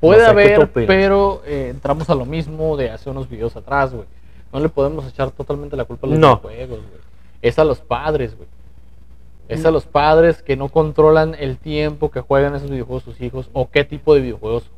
Puede 0.00 0.22
No 0.22 0.30
sé, 0.30 0.36
¿qué 0.48 0.54
tú 0.56 0.62
haber, 0.62 0.86
pero 0.86 1.42
eh, 1.46 1.68
entramos 1.70 2.08
a 2.10 2.14
lo 2.14 2.24
mismo 2.24 2.76
de 2.76 2.90
hace 2.90 3.10
unos 3.10 3.28
videos 3.28 3.54
atrás, 3.56 3.92
güey. 3.92 4.06
No 4.52 4.60
le 4.60 4.68
podemos 4.68 5.06
echar 5.06 5.30
totalmente 5.30 5.76
la 5.76 5.84
culpa 5.84 6.06
a 6.06 6.10
los 6.10 6.18
No. 6.18 6.36
videojuegos, 6.38 6.78
güey. 6.80 7.00
Es 7.42 7.58
a 7.58 7.64
los 7.64 7.80
padres, 7.80 8.36
güey. 8.36 8.48
Es 9.48 9.64
a 9.64 9.70
los 9.72 9.84
padres 9.84 10.42
que 10.42 10.56
no 10.56 10.68
controlan 10.68 11.34
el 11.38 11.56
tiempo 11.58 12.10
que 12.10 12.20
juegan 12.20 12.54
esos 12.54 12.70
videojuegos 12.70 13.02
sus 13.02 13.20
hijos 13.20 13.50
o 13.52 13.68
qué 13.68 13.84
tipo 13.84 14.14
de 14.14 14.20
videojuegos 14.20 14.70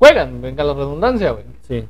juegan, 0.00 0.42
venga 0.42 0.64
la 0.64 0.74
redundancia, 0.74 1.30
güey. 1.30 1.44
Sí. 1.68 1.84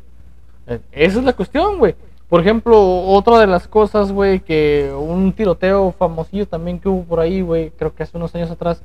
Eh, 0.66 0.80
Esa 0.92 1.18
es 1.20 1.24
la 1.24 1.32
cuestión, 1.32 1.78
güey. 1.78 1.94
Por 2.28 2.40
ejemplo, 2.42 2.78
otra 3.06 3.38
de 3.38 3.46
las 3.46 3.66
cosas, 3.66 4.12
güey, 4.12 4.40
que 4.40 4.92
un 4.96 5.32
tiroteo 5.32 5.92
famosillo 5.98 6.46
también 6.46 6.78
que 6.78 6.88
hubo 6.88 7.04
por 7.04 7.20
ahí, 7.20 7.40
güey, 7.40 7.70
creo 7.70 7.94
que 7.94 8.02
hace 8.02 8.16
unos 8.18 8.34
años 8.34 8.50
atrás, 8.50 8.82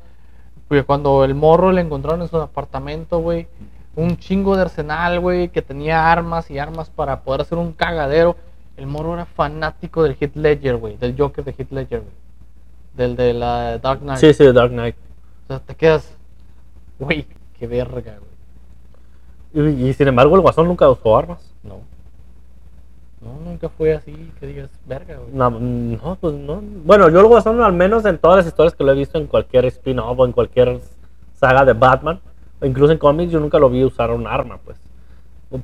cuando 0.87 1.23
el 1.23 1.35
morro 1.35 1.71
le 1.71 1.81
encontraron 1.81 2.21
en 2.21 2.27
su 2.27 2.37
apartamento, 2.37 3.19
güey, 3.19 3.47
un 3.95 4.17
chingo 4.17 4.55
de 4.55 4.63
arsenal, 4.63 5.19
güey, 5.19 5.49
que 5.49 5.61
tenía 5.61 6.11
armas 6.11 6.51
y 6.51 6.59
armas 6.59 6.89
para 6.89 7.21
poder 7.21 7.41
hacer 7.41 7.57
un 7.57 7.73
cagadero. 7.73 8.35
El 8.77 8.87
morro 8.87 9.13
era 9.13 9.25
fanático 9.25 10.03
del 10.03 10.15
Hit 10.15 10.35
Ledger, 10.35 10.75
güey, 10.77 10.97
del 10.97 11.15
Joker 11.17 11.43
de 11.43 11.53
Hit 11.53 11.71
Ledger, 11.71 12.01
güey. 12.01 12.13
Del 12.95 13.15
de 13.15 13.33
la 13.33 13.77
Dark 13.77 14.01
Knight. 14.01 14.19
Sí, 14.19 14.33
sí, 14.33 14.51
Dark 14.51 14.71
Knight. 14.71 14.95
O 15.45 15.47
sea, 15.47 15.59
te 15.59 15.75
quedas, 15.75 16.13
güey, 16.99 17.25
qué 17.57 17.67
verga, 17.67 18.17
güey. 19.53 19.69
Y, 19.69 19.87
y 19.89 19.93
sin 19.93 20.09
embargo, 20.09 20.35
el 20.35 20.41
Guasón 20.41 20.67
nunca 20.67 20.89
usó 20.89 21.17
armas. 21.17 21.49
No. 21.63 21.79
No, 23.21 23.39
nunca 23.43 23.69
fue 23.69 23.93
así, 23.93 24.31
que 24.39 24.45
digas, 24.45 24.69
verga, 24.85 25.15
güey. 25.15 25.33
No, 25.33 25.49
no, 25.49 26.17
pues 26.19 26.33
no. 26.35 26.61
Bueno, 26.61 27.09
yo 27.09 27.21
el 27.21 27.27
Guasón, 27.27 27.61
al 27.61 27.73
menos 27.73 28.05
en 28.05 28.17
todas 28.17 28.37
las 28.37 28.47
historias 28.47 28.75
que 28.75 28.83
lo 28.83 28.91
he 28.91 28.95
visto 28.95 29.17
en 29.17 29.27
cualquier 29.27 29.65
spin-off 29.65 30.19
o 30.19 30.25
en 30.25 30.31
cualquier 30.31 30.79
saga 31.33 31.65
de 31.65 31.73
Batman, 31.73 32.19
incluso 32.63 32.91
en 32.91 32.97
cómics, 32.97 33.31
yo 33.31 33.39
nunca 33.39 33.59
lo 33.59 33.69
vi 33.69 33.83
usar 33.83 34.11
un 34.11 34.27
arma, 34.27 34.57
pues. 34.63 34.77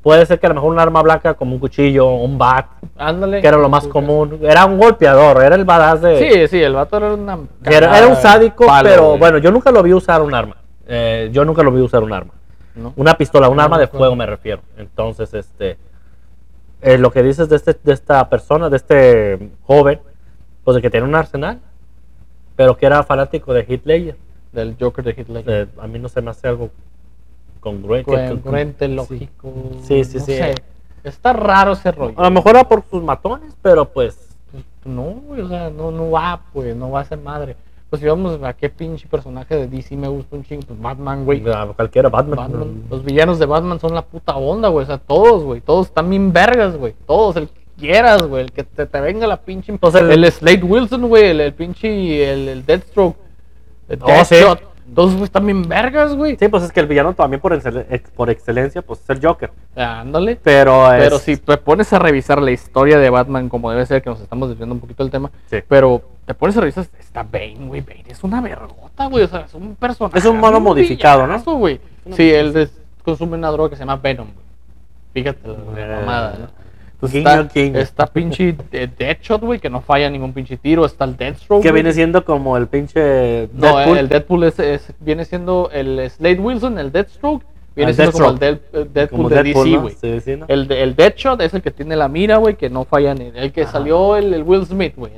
Puede 0.01 0.25
ser 0.25 0.39
que 0.39 0.45
a 0.45 0.49
lo 0.49 0.55
mejor 0.55 0.71
un 0.71 0.79
arma 0.79 1.01
blanca 1.01 1.33
como 1.33 1.53
un 1.53 1.59
cuchillo, 1.59 2.07
un 2.07 2.37
bat, 2.37 2.67
Ándale. 2.97 3.41
que 3.41 3.47
era 3.47 3.57
lo 3.57 3.67
más 3.67 3.87
común. 3.87 4.39
Era 4.41 4.65
un 4.65 4.77
golpeador, 4.77 5.43
era 5.43 5.55
el 5.55 5.65
badass 5.65 6.01
de... 6.01 6.19
Sí, 6.19 6.47
sí, 6.47 6.63
el 6.63 6.73
vato 6.73 6.97
era 6.97 7.13
una. 7.13 7.39
Era, 7.65 7.97
era 7.97 8.07
un 8.07 8.15
sádico, 8.15 8.67
palo, 8.67 8.87
pero 8.89 9.07
güey. 9.07 9.19
bueno, 9.19 9.37
yo 9.39 9.51
nunca 9.51 9.69
lo 9.71 9.83
vi 9.83 9.91
usar 9.93 10.21
un 10.21 10.33
arma. 10.33 10.55
Eh, 10.87 11.29
yo 11.33 11.43
nunca 11.43 11.61
lo 11.63 11.71
vi 11.71 11.81
usar 11.81 12.03
un 12.03 12.13
arma. 12.13 12.31
¿No? 12.75 12.93
Una 12.95 13.15
pistola, 13.15 13.49
un 13.49 13.57
No, 13.57 13.63
arma 13.63 13.75
no 13.75 13.81
de 13.81 13.87
fuego 13.87 14.15
me 14.15 14.25
refiero. 14.25 14.61
Entonces, 14.77 15.33
este, 15.33 15.77
eh, 16.81 16.97
lo 16.97 17.11
que 17.11 17.21
dices 17.21 17.49
de, 17.49 17.57
este, 17.57 17.75
de 17.83 17.91
esta 17.93 18.29
persona, 18.29 18.69
de 18.69 18.77
este 18.77 19.49
joven, 19.63 19.99
pues 20.63 20.75
de 20.75 20.81
que 20.81 20.89
tiene 20.89 21.05
un 21.05 21.15
arsenal, 21.15 21.59
pero 22.55 22.77
que 22.77 22.85
era 22.85 23.03
fanático 23.03 23.53
de 23.53 23.81
Ledger. 23.83 24.15
Del 24.51 24.75
Joker 24.79 25.03
de 25.03 25.15
Hitler. 25.17 25.43
Eh, 25.47 25.67
a 25.79 25.87
mí 25.87 25.99
no 25.99 26.09
se 26.09 26.21
me 26.21 26.31
hace 26.31 26.47
algo 26.47 26.69
congruente. 27.59 28.11
Congruente, 28.11 28.87
lógico. 28.87 29.53
Sí, 29.83 30.03
sí, 30.03 30.17
no 30.17 30.25
sí. 30.25 30.33
sé. 30.33 30.55
Está 31.03 31.33
raro 31.33 31.73
ese 31.73 31.91
rollo. 31.91 32.13
A 32.19 32.23
lo 32.23 32.31
mejor 32.31 32.51
era 32.55 32.67
por 32.67 32.83
sus 32.89 33.01
matones, 33.03 33.55
pero 33.61 33.85
pues... 33.85 34.27
Pues, 34.51 34.63
no, 34.85 35.21
o 35.29 35.47
sea, 35.47 35.69
no, 35.69 35.91
no 35.91 36.11
va, 36.11 36.41
pues, 36.53 36.75
no 36.75 36.91
va 36.91 37.01
a 37.01 37.05
ser 37.05 37.17
madre. 37.19 37.55
Pues 37.89 38.01
si 38.01 38.07
vamos 38.07 38.39
a 38.41 38.53
qué 38.53 38.69
pinche 38.69 39.05
personaje 39.07 39.55
de 39.55 39.67
DC 39.67 39.97
me 39.97 40.07
gusta 40.07 40.35
un 40.37 40.43
chingo, 40.43 40.63
pues 40.65 40.79
Batman, 40.81 41.25
güey. 41.25 41.43
a 41.49 41.67
cualquiera, 41.67 42.07
Batman. 42.07 42.37
Batman. 42.37 42.83
Los 42.89 43.03
villanos 43.03 43.37
de 43.37 43.45
Batman 43.45 43.79
son 43.81 43.93
la 43.93 44.01
puta 44.01 44.35
onda, 44.37 44.69
güey. 44.69 44.83
O 44.83 44.87
sea, 44.87 44.97
todos, 44.97 45.43
güey. 45.43 45.59
Todos 45.59 45.87
están 45.87 46.09
bien 46.09 46.31
vergas, 46.31 46.77
güey. 46.77 46.95
Todos, 47.05 47.35
el 47.35 47.49
que 47.49 47.61
quieras, 47.77 48.23
güey. 48.23 48.43
El 48.43 48.51
que 48.53 48.63
te, 48.63 48.85
te 48.85 49.01
venga 49.01 49.27
la 49.27 49.41
pinche. 49.41 49.77
Pues 49.77 49.93
el- 49.95 50.09
el, 50.09 50.31
Slade 50.31 50.63
Wilson, 50.63 51.09
güey. 51.09 51.31
El, 51.31 51.41
el 51.41 51.53
pinche. 51.53 52.31
El, 52.31 52.47
el 52.47 52.65
Deathstroke. 52.65 53.17
El 53.91 53.99
Oh, 54.01 54.25
sí. 54.25 54.35
Todos, 54.93 55.11
güey, 55.13 55.23
están 55.23 55.45
bien 55.45 55.69
vergas, 55.69 56.13
güey. 56.15 56.35
Sí, 56.37 56.49
pues 56.49 56.63
es 56.63 56.71
que 56.73 56.81
el 56.81 56.87
villano 56.87 57.13
también 57.13 57.39
por, 57.39 57.53
excel- 57.53 57.85
ex- 57.89 58.09
por 58.11 58.29
excelencia, 58.29 58.81
pues 58.81 58.99
es 59.01 59.09
el 59.09 59.25
Joker. 59.25 59.49
Ándale. 59.73 60.37
Pero, 60.43 60.85
Pero 60.89 61.15
es- 61.15 61.21
si 61.21 61.37
te 61.37 61.55
pones 61.57 61.93
a 61.93 61.99
revisar 61.99 62.41
la 62.41 62.51
historia 62.51 62.97
de 62.97 63.09
Batman 63.09 63.47
como 63.47 63.71
debe 63.71 63.85
ser, 63.85 64.01
que 64.01 64.09
nos 64.09 64.19
estamos 64.19 64.49
desviando 64.49 64.75
un 64.75 64.81
poquito 64.81 65.03
del 65.03 65.11
tema, 65.11 65.31
Sí. 65.49 65.59
pero 65.65 66.01
te 66.25 66.33
pones 66.33 66.57
a 66.57 66.61
revisar, 66.61 66.85
está 66.99 67.23
Bane, 67.23 67.67
güey, 67.67 67.79
Bane 67.79 68.03
es 68.09 68.21
una 68.25 68.41
vergota, 68.41 69.05
güey, 69.05 69.23
o 69.23 69.27
sea, 69.29 69.41
es 69.41 69.53
un 69.53 69.75
personaje. 69.75 70.17
Es 70.19 70.25
un 70.25 70.39
mono 70.39 70.59
modificado, 70.59 71.25
¿no? 71.25 71.39
güey. 71.55 71.79
Sí, 72.11 72.29
él 72.29 72.69
consume 73.05 73.37
una 73.37 73.49
droga 73.49 73.69
que 73.69 73.75
se 73.77 73.83
llama 73.83 73.95
Venom, 73.95 74.27
güey. 74.27 74.45
Fíjate 75.13 75.47
la, 75.47 75.53
la 75.53 75.81
Eh, 75.81 75.99
mamada, 76.01 76.37
¿no? 76.37 76.60
Guiño, 77.01 77.29
está, 77.29 77.49
guiño. 77.53 77.79
está 77.79 78.07
pinche 78.07 78.55
de- 78.71 78.87
Deadshot, 78.87 79.41
güey, 79.41 79.59
que 79.59 79.69
no 79.69 79.81
falla 79.81 80.09
ningún 80.09 80.33
pinche 80.33 80.57
tiro, 80.57 80.85
está 80.85 81.05
el 81.05 81.17
Deathstroke, 81.17 81.63
que 81.63 81.71
viene 81.71 81.93
siendo 81.93 82.23
como 82.25 82.57
el 82.57 82.67
pinche 82.67 83.49
No, 83.53 83.77
Deadpool. 83.77 83.97
el 83.97 84.09
Deadpool 84.09 84.43
es, 84.43 84.59
es- 84.59 84.93
viene 84.99 85.25
siendo 85.25 85.69
el 85.73 86.09
Slade 86.09 86.39
Wilson, 86.39 86.77
el 86.79 86.91
Deathstroke, 86.91 87.43
viene 87.75 87.91
El 87.91 87.95
siendo 87.95 88.11
como 88.11 88.29
el 88.29 88.39
Deadpool 88.39 89.09
como 89.09 89.29
de 89.29 89.43
Deadpool, 89.43 89.63
DC, 89.65 89.75
¿no? 89.75 89.81
güey. 89.81 89.95
Sí, 89.99 90.19
sí, 90.21 90.35
¿no? 90.35 90.45
El, 90.47 90.67
de- 90.67 90.83
el 90.83 90.95
Deadshot 90.95 91.41
es 91.41 91.53
el 91.53 91.61
que 91.61 91.71
tiene 91.71 91.95
la 91.95 92.07
mira, 92.07 92.37
güey, 92.37 92.55
que 92.55 92.69
no 92.69 92.83
falla 92.85 93.13
ni. 93.13 93.31
El 93.35 93.51
que 93.51 93.63
Ajá. 93.63 93.71
salió 93.71 94.15
el, 94.17 94.33
el 94.33 94.43
Will 94.43 94.65
Smith, 94.65 94.93
güey. 94.95 95.13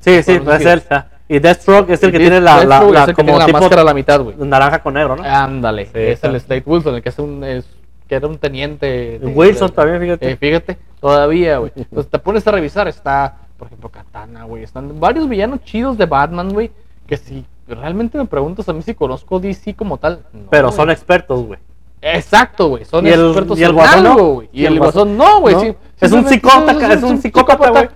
Sí, 0.00 0.22
sí, 0.22 0.32
es 0.32 0.64
él. 0.66 0.82
Y 1.30 1.40
Deathstroke 1.40 1.90
es 1.90 2.02
el 2.02 2.10
que 2.10 2.18
tiene 2.18 2.40
la, 2.40 2.54
como 2.64 3.14
tiene 3.14 3.38
la 3.38 3.44
tipo 3.46 3.58
máscara 3.60 3.82
a 3.82 3.84
la 3.84 3.92
mitad, 3.92 4.20
güey. 4.22 4.34
naranja 4.38 4.82
con 4.82 4.94
negro, 4.94 5.14
¿no? 5.16 5.22
Ándale, 5.24 5.84
Sí, 5.84 5.90
es 5.94 6.08
está. 6.14 6.28
el 6.28 6.40
Slade 6.40 6.62
Wilson, 6.64 6.94
el 6.94 7.02
que 7.02 7.08
es 7.10 7.18
un. 7.18 7.44
es- 7.44 7.68
que 8.08 8.14
era 8.14 8.26
un 8.26 8.38
teniente. 8.38 9.18
de- 9.18 9.26
Wilson 9.26 9.68
de- 9.68 9.74
también, 9.74 10.00
fíjate. 10.00 10.30
Eh, 10.30 10.36
fíjate, 10.36 10.78
todavía, 11.00 11.58
güey. 11.58 11.72
Entonces 11.76 12.10
te 12.10 12.18
pones 12.18 12.46
a 12.46 12.50
revisar, 12.52 12.88
está, 12.88 13.36
por 13.56 13.66
ejemplo, 13.68 13.88
Katana, 13.88 14.44
güey. 14.44 14.62
Están 14.62 14.98
varios 15.00 15.28
villanos 15.28 15.60
chidos 15.64 15.96
de 15.98 16.06
Batman, 16.06 16.50
güey. 16.52 16.70
Que 17.06 17.16
si 17.16 17.44
realmente 17.66 18.18
me 18.18 18.24
preguntas 18.26 18.68
a 18.68 18.72
mí 18.72 18.82
si 18.82 18.94
conozco 18.94 19.40
DC 19.40 19.74
como 19.74 19.98
tal. 19.98 20.24
no, 20.32 20.48
Pero 20.50 20.72
son 20.72 20.90
expertos, 20.90 21.44
güey. 21.44 21.58
Exacto, 22.00 22.68
güey. 22.68 22.84
Son 22.84 23.04
¿Y 23.06 23.10
el- 23.10 23.26
expertos 23.26 23.58
y 23.58 23.62
el 23.64 23.70
en 23.70 23.74
guasón 23.76 24.04
no? 24.04 24.10
algo, 24.12 24.34
güey. 24.34 24.48
Y, 24.52 24.64
el 24.66 24.78
guasón 24.78 25.16
no, 25.16 25.40
güey. 25.40 25.54
¿No? 25.54 25.60
sí, 25.62 25.74
Es 26.00 26.12
un 26.12 26.26
psicópata, 26.26 26.92
es 26.92 27.02
un 27.02 27.20
psicópata, 27.20 27.70
güey. 27.70 27.88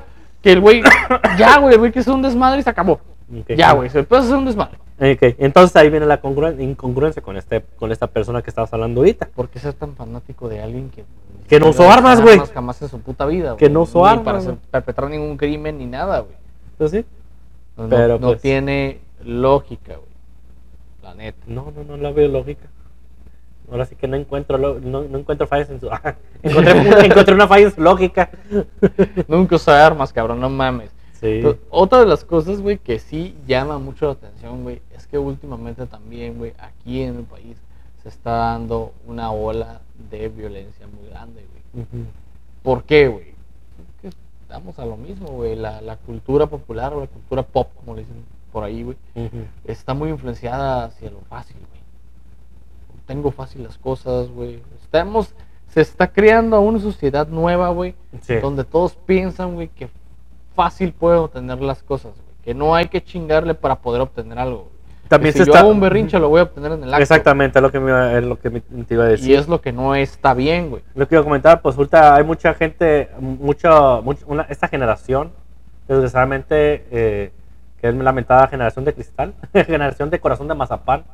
Que 0.43 0.53
el 0.53 0.61
güey, 0.61 0.83
ya, 1.39 1.59
güey, 1.59 1.75
el 1.75 1.79
güey 1.79 1.93
que 1.93 2.01
es 2.01 2.09
un 2.09 2.21
desmadre 2.23 2.61
y 2.61 2.63
se 2.65 2.71
acabó. 2.71 3.01
Ya, 3.57 3.73
güey, 3.73 3.89
se 3.91 4.01
empieza 4.01 4.23
a 4.23 4.27
hacer 4.27 4.37
un 4.37 4.45
desmadre. 4.45 4.77
Ok, 4.99 5.35
Entonces 5.39 5.75
ahí 5.77 5.91
viene 5.91 6.07
la 6.07 6.21
congruen- 6.23 6.61
incongruencia 6.61 7.23
con 7.23 7.37
este 7.37 7.63
con 7.77 7.91
esta 7.91 8.07
persona 8.07 8.43
que 8.43 8.51
estabas 8.51 8.73
hablando 8.73 9.01
ahorita. 9.01 9.29
¿Por 9.35 9.49
qué 9.49 9.59
ser 9.59 9.73
tan 9.73 9.97
fanático 9.97 10.49
de 10.49 10.61
alguien 10.61 10.91
que... 10.91 11.05
Que 11.49 11.59
no 11.59 11.71
usó 11.71 11.91
armas, 11.91 12.21
güey. 12.21 12.39
Jamás 12.55 12.81
en 12.83 12.89
su 12.89 13.01
puta 13.01 13.27
vida, 13.27 13.57
Que 13.57 13.67
güey, 13.67 13.75
no 13.75 13.83
usó 13.83 14.03
ni 14.03 14.09
armas, 14.09 14.25
para 14.25 14.39
hacer- 14.39 14.57
perpetrar 14.71 15.11
ningún 15.11 15.37
crimen 15.37 15.79
ni 15.79 15.87
nada, 15.87 16.21
güey. 16.21 16.35
Entonces, 16.73 17.05
sí. 17.05 17.11
No, 17.77 17.85
no- 17.85 17.89
Pero, 17.89 18.19
no 18.19 18.27
pues- 18.29 18.43
tiene 18.43 19.01
lógica, 19.25 19.95
güey. 19.97 20.13
La 21.03 21.15
neta. 21.15 21.39
No, 21.47 21.73
no, 21.75 21.83
no 21.85 21.97
la 21.97 22.13
veo 22.13 22.29
lógica. 22.29 22.69
Ahora 23.71 23.87
sí 23.87 23.97
que 23.97 24.07
no 24.07 24.17
encuentro 24.17 24.57
lo- 24.59 24.79
no, 24.79 25.03
no 25.03 25.19
encuentro 25.19 25.47
fallas 25.47 25.71
en 25.71 25.81
su 25.81 25.89
encontré, 26.43 27.07
encontré 27.07 27.35
una 27.35 27.49
falla 27.49 27.67
en 27.67 27.75
su 27.75 27.81
lógica. 27.81 28.31
Nunca 29.27 29.57
usa 29.57 29.85
armas, 29.85 30.13
cabrón, 30.13 30.39
no 30.41 30.49
mames. 30.49 30.91
Sí. 31.23 31.41
Otra 31.71 32.01
de 32.01 32.07
las 32.07 32.25
cosas, 32.25 32.61
güey, 32.61 32.77
que 32.79 32.99
sí 32.99 33.35
llama 33.47 33.79
mucho 33.79 34.07
la 34.07 34.13
atención, 34.13 34.63
güey, 34.65 34.83
es 34.95 35.07
que 35.07 35.17
últimamente 35.17 35.87
también, 35.87 36.37
güey, 36.37 36.53
aquí 36.59 37.01
en 37.03 37.17
el 37.17 37.23
país 37.23 37.57
se 38.03 38.09
está 38.11 38.33
dando 38.33 38.93
una 39.07 39.31
ola 39.33 39.81
de 40.11 40.29
violencia 40.29 40.87
muy 40.89 41.09
grande, 41.09 41.47
güey. 41.73 41.85
Ujú. 41.85 42.09
¿Por 42.65 42.83
qué, 42.85 43.09
güey? 43.09 43.33
Estamos 44.43 44.79
a 44.79 44.85
lo 44.85 44.97
mismo, 44.99 45.29
güey. 45.29 45.57
La, 45.57 45.81
la 45.81 45.97
cultura 45.97 46.47
popular 46.47 46.93
o 46.93 47.01
la 47.01 47.07
cultura 47.07 47.43
pop, 47.43 47.69
como 47.77 47.95
le 47.95 48.03
dicen 48.03 48.23
por 48.53 48.65
ahí, 48.65 48.83
güey, 48.83 48.97
está 49.65 49.95
muy 49.95 50.11
influenciada 50.11 50.85
hacia 50.85 51.11
lo 51.11 51.21
fácil, 51.21 51.57
güey. 51.57 51.81
Tengo 53.07 53.31
fácil 53.31 53.63
las 53.63 53.79
cosas, 53.79 54.29
güey. 54.29 54.61
Estamos, 54.83 55.35
se 55.69 55.81
está 55.81 56.13
creando 56.13 56.61
una 56.61 56.79
sociedad 56.81 57.27
nueva, 57.29 57.71
güey, 57.71 57.95
Sí. 58.21 58.35
donde 58.37 58.65
todos 58.65 58.95
piensan, 59.07 59.55
güey, 59.55 59.69
que 59.69 59.89
fácil 60.55 60.93
puedo 60.93 61.25
obtener 61.25 61.61
las 61.61 61.83
cosas, 61.83 62.13
güey. 62.13 62.33
Que 62.45 62.55
no 62.55 62.75
hay 62.75 62.87
que 62.89 63.03
chingarle 63.03 63.55
para 63.55 63.77
poder 63.77 64.01
obtener 64.03 64.39
algo. 64.39 64.59
güey. 64.65 64.73
También 65.09 65.33
Que 65.35 65.39
se 65.41 65.45
si 65.45 65.49
yo 65.49 65.53
está 65.53 65.61
hago 65.61 65.71
un 65.71 65.81
berrinche 65.81 66.19
lo 66.19 66.29
voy 66.31 66.41
a 66.41 66.45
obtener 66.45 66.73
en 66.73 66.85
el 66.85 66.89
acto. 66.95 67.03
Exactamente, 67.03 67.59
es 67.59 67.63
lo 67.63 67.71
que 67.71 67.81
me, 67.81 68.19
es 68.19 68.25
lo 68.25 68.39
que 68.41 68.49
me- 68.51 68.61
te 68.61 68.95
iba 68.95 69.05
a 69.05 69.09
decir. 69.09 69.31
Y 69.31 69.35
es 69.35 69.47
lo 69.47 69.61
que 69.61 69.71
no 69.73 69.95
está 69.95 70.33
bien, 70.33 70.71
güey. 70.71 70.83
Lo 70.95 71.07
que 71.07 71.15
iba 71.17 71.21
a 71.21 71.25
comentar, 71.25 71.61
pues 71.61 71.77
ahorita 71.77 72.15
hay 72.15 72.25
mucha 72.25 72.55
gente, 72.55 73.11
mucha, 73.21 74.01
mucha- 74.01 74.25
una, 74.27 74.43
esta 74.49 74.69
generación, 74.69 75.31
desgraciadamente, 75.87 76.87
eh, 76.91 77.31
que 77.81 77.89
es 77.89 77.95
la 77.95 78.03
lamentada 78.05 78.47
generación 78.49 78.85
de 78.87 78.95
cristal, 78.95 79.35
generación 79.53 80.09
de 80.09 80.19
corazón 80.19 80.49
de 80.49 80.55
mazapán, 80.55 81.05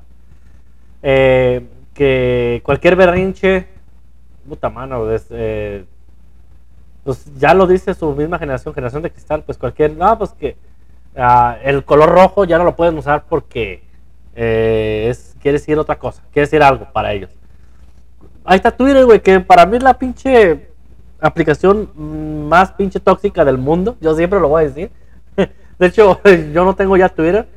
eh, 1.02 1.66
que 1.94 2.60
cualquier 2.64 2.94
berrinche, 2.96 3.66
puta 4.48 4.70
mano, 4.70 5.10
es, 5.10 5.26
eh, 5.30 5.84
pues 7.08 7.24
ya 7.38 7.54
lo 7.54 7.66
dice 7.66 7.94
su 7.94 8.14
misma 8.14 8.38
generación, 8.38 8.74
generación 8.74 9.02
de 9.02 9.10
cristal, 9.10 9.42
pues 9.42 9.56
cualquier, 9.56 9.96
no, 9.96 10.18
pues 10.18 10.32
que 10.32 10.58
ah, 11.16 11.56
el 11.64 11.82
color 11.82 12.10
rojo 12.10 12.44
ya 12.44 12.58
no 12.58 12.64
lo 12.64 12.76
pueden 12.76 12.98
usar 12.98 13.24
porque 13.30 13.82
eh, 14.36 15.06
es, 15.08 15.34
quiere 15.40 15.56
decir 15.56 15.78
otra 15.78 15.98
cosa, 15.98 16.22
quiere 16.30 16.44
decir 16.44 16.62
algo 16.62 16.92
para 16.92 17.14
ellos. 17.14 17.30
Ahí 18.44 18.56
está 18.56 18.70
Twitter, 18.72 19.06
güey, 19.06 19.20
que 19.20 19.40
para 19.40 19.64
mí 19.64 19.78
es 19.78 19.82
la 19.82 19.94
pinche 19.98 20.68
aplicación 21.18 21.88
más 22.46 22.72
pinche 22.72 23.00
tóxica 23.00 23.42
del 23.42 23.56
mundo. 23.56 23.96
Yo 24.02 24.14
siempre 24.14 24.38
lo 24.38 24.48
voy 24.50 24.64
a 24.64 24.68
decir. 24.68 24.90
De 25.78 25.86
hecho, 25.86 26.20
yo 26.52 26.62
no 26.66 26.76
tengo 26.76 26.94
ya 26.98 27.08
Twitter, 27.08 27.48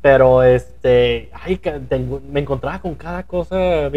pero 0.00 0.42
este, 0.42 1.28
ay, 1.44 1.58
tengo- 1.90 2.22
me 2.26 2.40
encontraba 2.40 2.78
con 2.80 2.94
cada 2.94 3.22
cosa. 3.24 3.90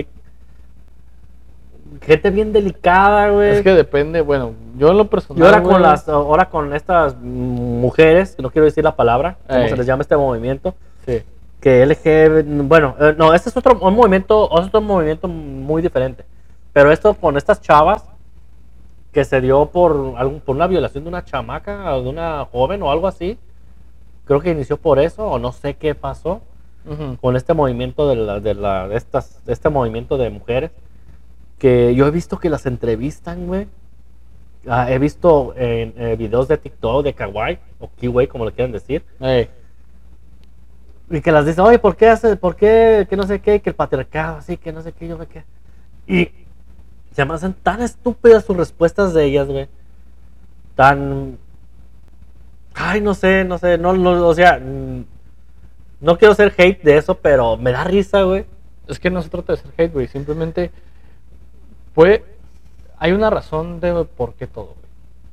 Gente 2.02 2.30
bien 2.30 2.54
delicada, 2.54 3.30
güey. 3.32 3.50
Es 3.58 3.62
que 3.62 3.74
depende, 3.74 4.22
bueno, 4.22 4.54
yo 4.78 4.90
en 4.92 4.98
lo 4.98 5.10
personal. 5.10 5.42
y 5.44 5.46
ahora 5.46 5.64
con 5.64 5.82
las, 5.82 6.08
ahora 6.10 6.50
con 6.50 6.74
estas 6.74 7.16
mujeres, 7.18 8.36
no 8.40 8.50
quiero 8.52 8.66
decir 8.66 8.84
la 8.84 8.96
palabra, 8.96 9.38
como 9.48 9.60
Ey. 9.62 9.70
se 9.70 9.78
les 9.78 9.86
llama 9.86 10.02
este 10.02 10.16
movimiento, 10.18 10.76
Sí. 11.06 11.24
que 11.60 11.84
LG, 11.86 12.44
bueno, 12.68 12.96
eh, 13.00 13.16
no, 13.18 13.34
este 13.34 13.50
es 13.50 13.58
otro 13.58 13.78
un 13.80 13.96
movimiento, 13.96 14.50
otro 14.50 14.82
movimiento 14.82 15.28
muy 15.28 15.82
diferente. 15.82 16.24
Pero 16.74 16.92
esto 16.92 17.14
con 17.16 17.38
estas 17.38 17.62
chavas 17.62 18.06
que 19.12 19.24
se 19.26 19.42
dio 19.42 19.66
por, 19.68 20.14
algún, 20.18 20.40
por 20.42 20.56
una 20.56 20.68
violación 20.68 21.04
de 21.04 21.08
una 21.10 21.26
chamaca 21.26 21.96
o 21.96 22.04
de 22.04 22.10
una 22.10 22.46
joven 22.52 22.84
o 22.84 22.92
algo 22.92 23.08
así. 23.08 23.38
Creo 24.26 24.42
que 24.42 24.52
inició 24.52 24.78
por 24.78 25.00
eso 25.00 25.26
o 25.26 25.40
no 25.40 25.52
sé 25.52 25.74
qué 25.76 25.96
pasó 25.96 26.42
con 27.20 27.36
este 27.36 27.54
movimiento 27.54 28.08
de, 28.08 28.16
la, 28.16 28.40
de, 28.40 28.54
la, 28.54 28.88
de 28.88 28.96
estas, 28.96 29.42
este 29.48 29.70
movimiento 29.70 30.18
de 30.18 30.30
mujeres. 30.30 30.72
Que 31.58 31.96
yo 31.96 32.08
he 32.08 32.12
visto 32.12 32.38
que 32.40 32.50
las 32.50 32.66
entrevistan, 32.66 33.48
güey. 33.48 33.68
Ah, 34.68 34.92
he 34.92 35.00
visto 35.00 35.54
en 35.56 35.94
eh, 35.98 36.16
videos 36.18 36.48
de 36.48 36.58
TikTok 36.58 37.04
de 37.04 37.14
Kawaii 37.14 37.60
o 37.80 37.90
Kiwi, 37.96 38.28
como 38.28 38.46
le 38.46 38.52
quieran 38.52 38.72
decir. 38.72 39.04
Y 41.10 41.22
que 41.22 41.32
las 41.32 41.46
dicen, 41.46 41.64
oye, 41.64 41.80
¿por 41.80 41.96
qué 41.96 42.10
hace, 42.10 42.36
por 42.36 42.56
qué, 42.56 43.08
que 43.10 43.16
no 43.16 43.24
sé 43.24 43.40
qué, 43.40 43.62
que 43.62 43.70
el 43.70 43.76
patriarcado, 43.76 44.38
así, 44.38 44.58
que 44.58 44.74
no 44.74 44.82
sé 44.82 44.92
qué, 44.92 45.08
yo 45.08 45.18
me 45.18 45.26
qué. 45.26 45.46
Y 46.06 46.32
se 47.14 47.26
me 47.26 47.34
hacen 47.34 47.54
tan 47.54 47.82
estúpidas 47.82 48.46
sus 48.46 48.58
respuestas 48.58 49.14
de 49.14 49.26
ellas, 49.26 49.48
güey. 49.48 49.70
Tan. 50.76 51.38
Ay, 52.76 53.02
no 53.02 53.14
sé, 53.14 53.44
no 53.44 53.58
sé, 53.58 53.78
no, 53.78 53.94
no, 53.94 54.28
o 54.28 54.34
sea, 54.36 54.60
mm, 54.60 55.06
no 56.02 56.18
quiero 56.18 56.36
ser 56.36 56.54
hate 56.58 56.84
de 56.84 56.98
eso, 56.98 57.16
pero 57.16 57.58
me 57.58 57.72
da 57.72 57.84
risa, 57.86 58.24
güey. 58.24 58.46
Es 58.88 59.00
que 59.00 59.10
no 59.10 59.22
se 59.22 59.30
trata 59.30 59.54
de 59.54 59.60
ser 59.60 59.72
hate, 59.78 59.94
güey. 59.94 60.08
Simplemente 60.08 60.72
puede. 61.98 62.24
Hay 63.00 63.12
una 63.12 63.30
razón 63.30 63.80
de 63.80 64.06
por 64.06 64.34
qué 64.34 64.48
todo, 64.48 64.74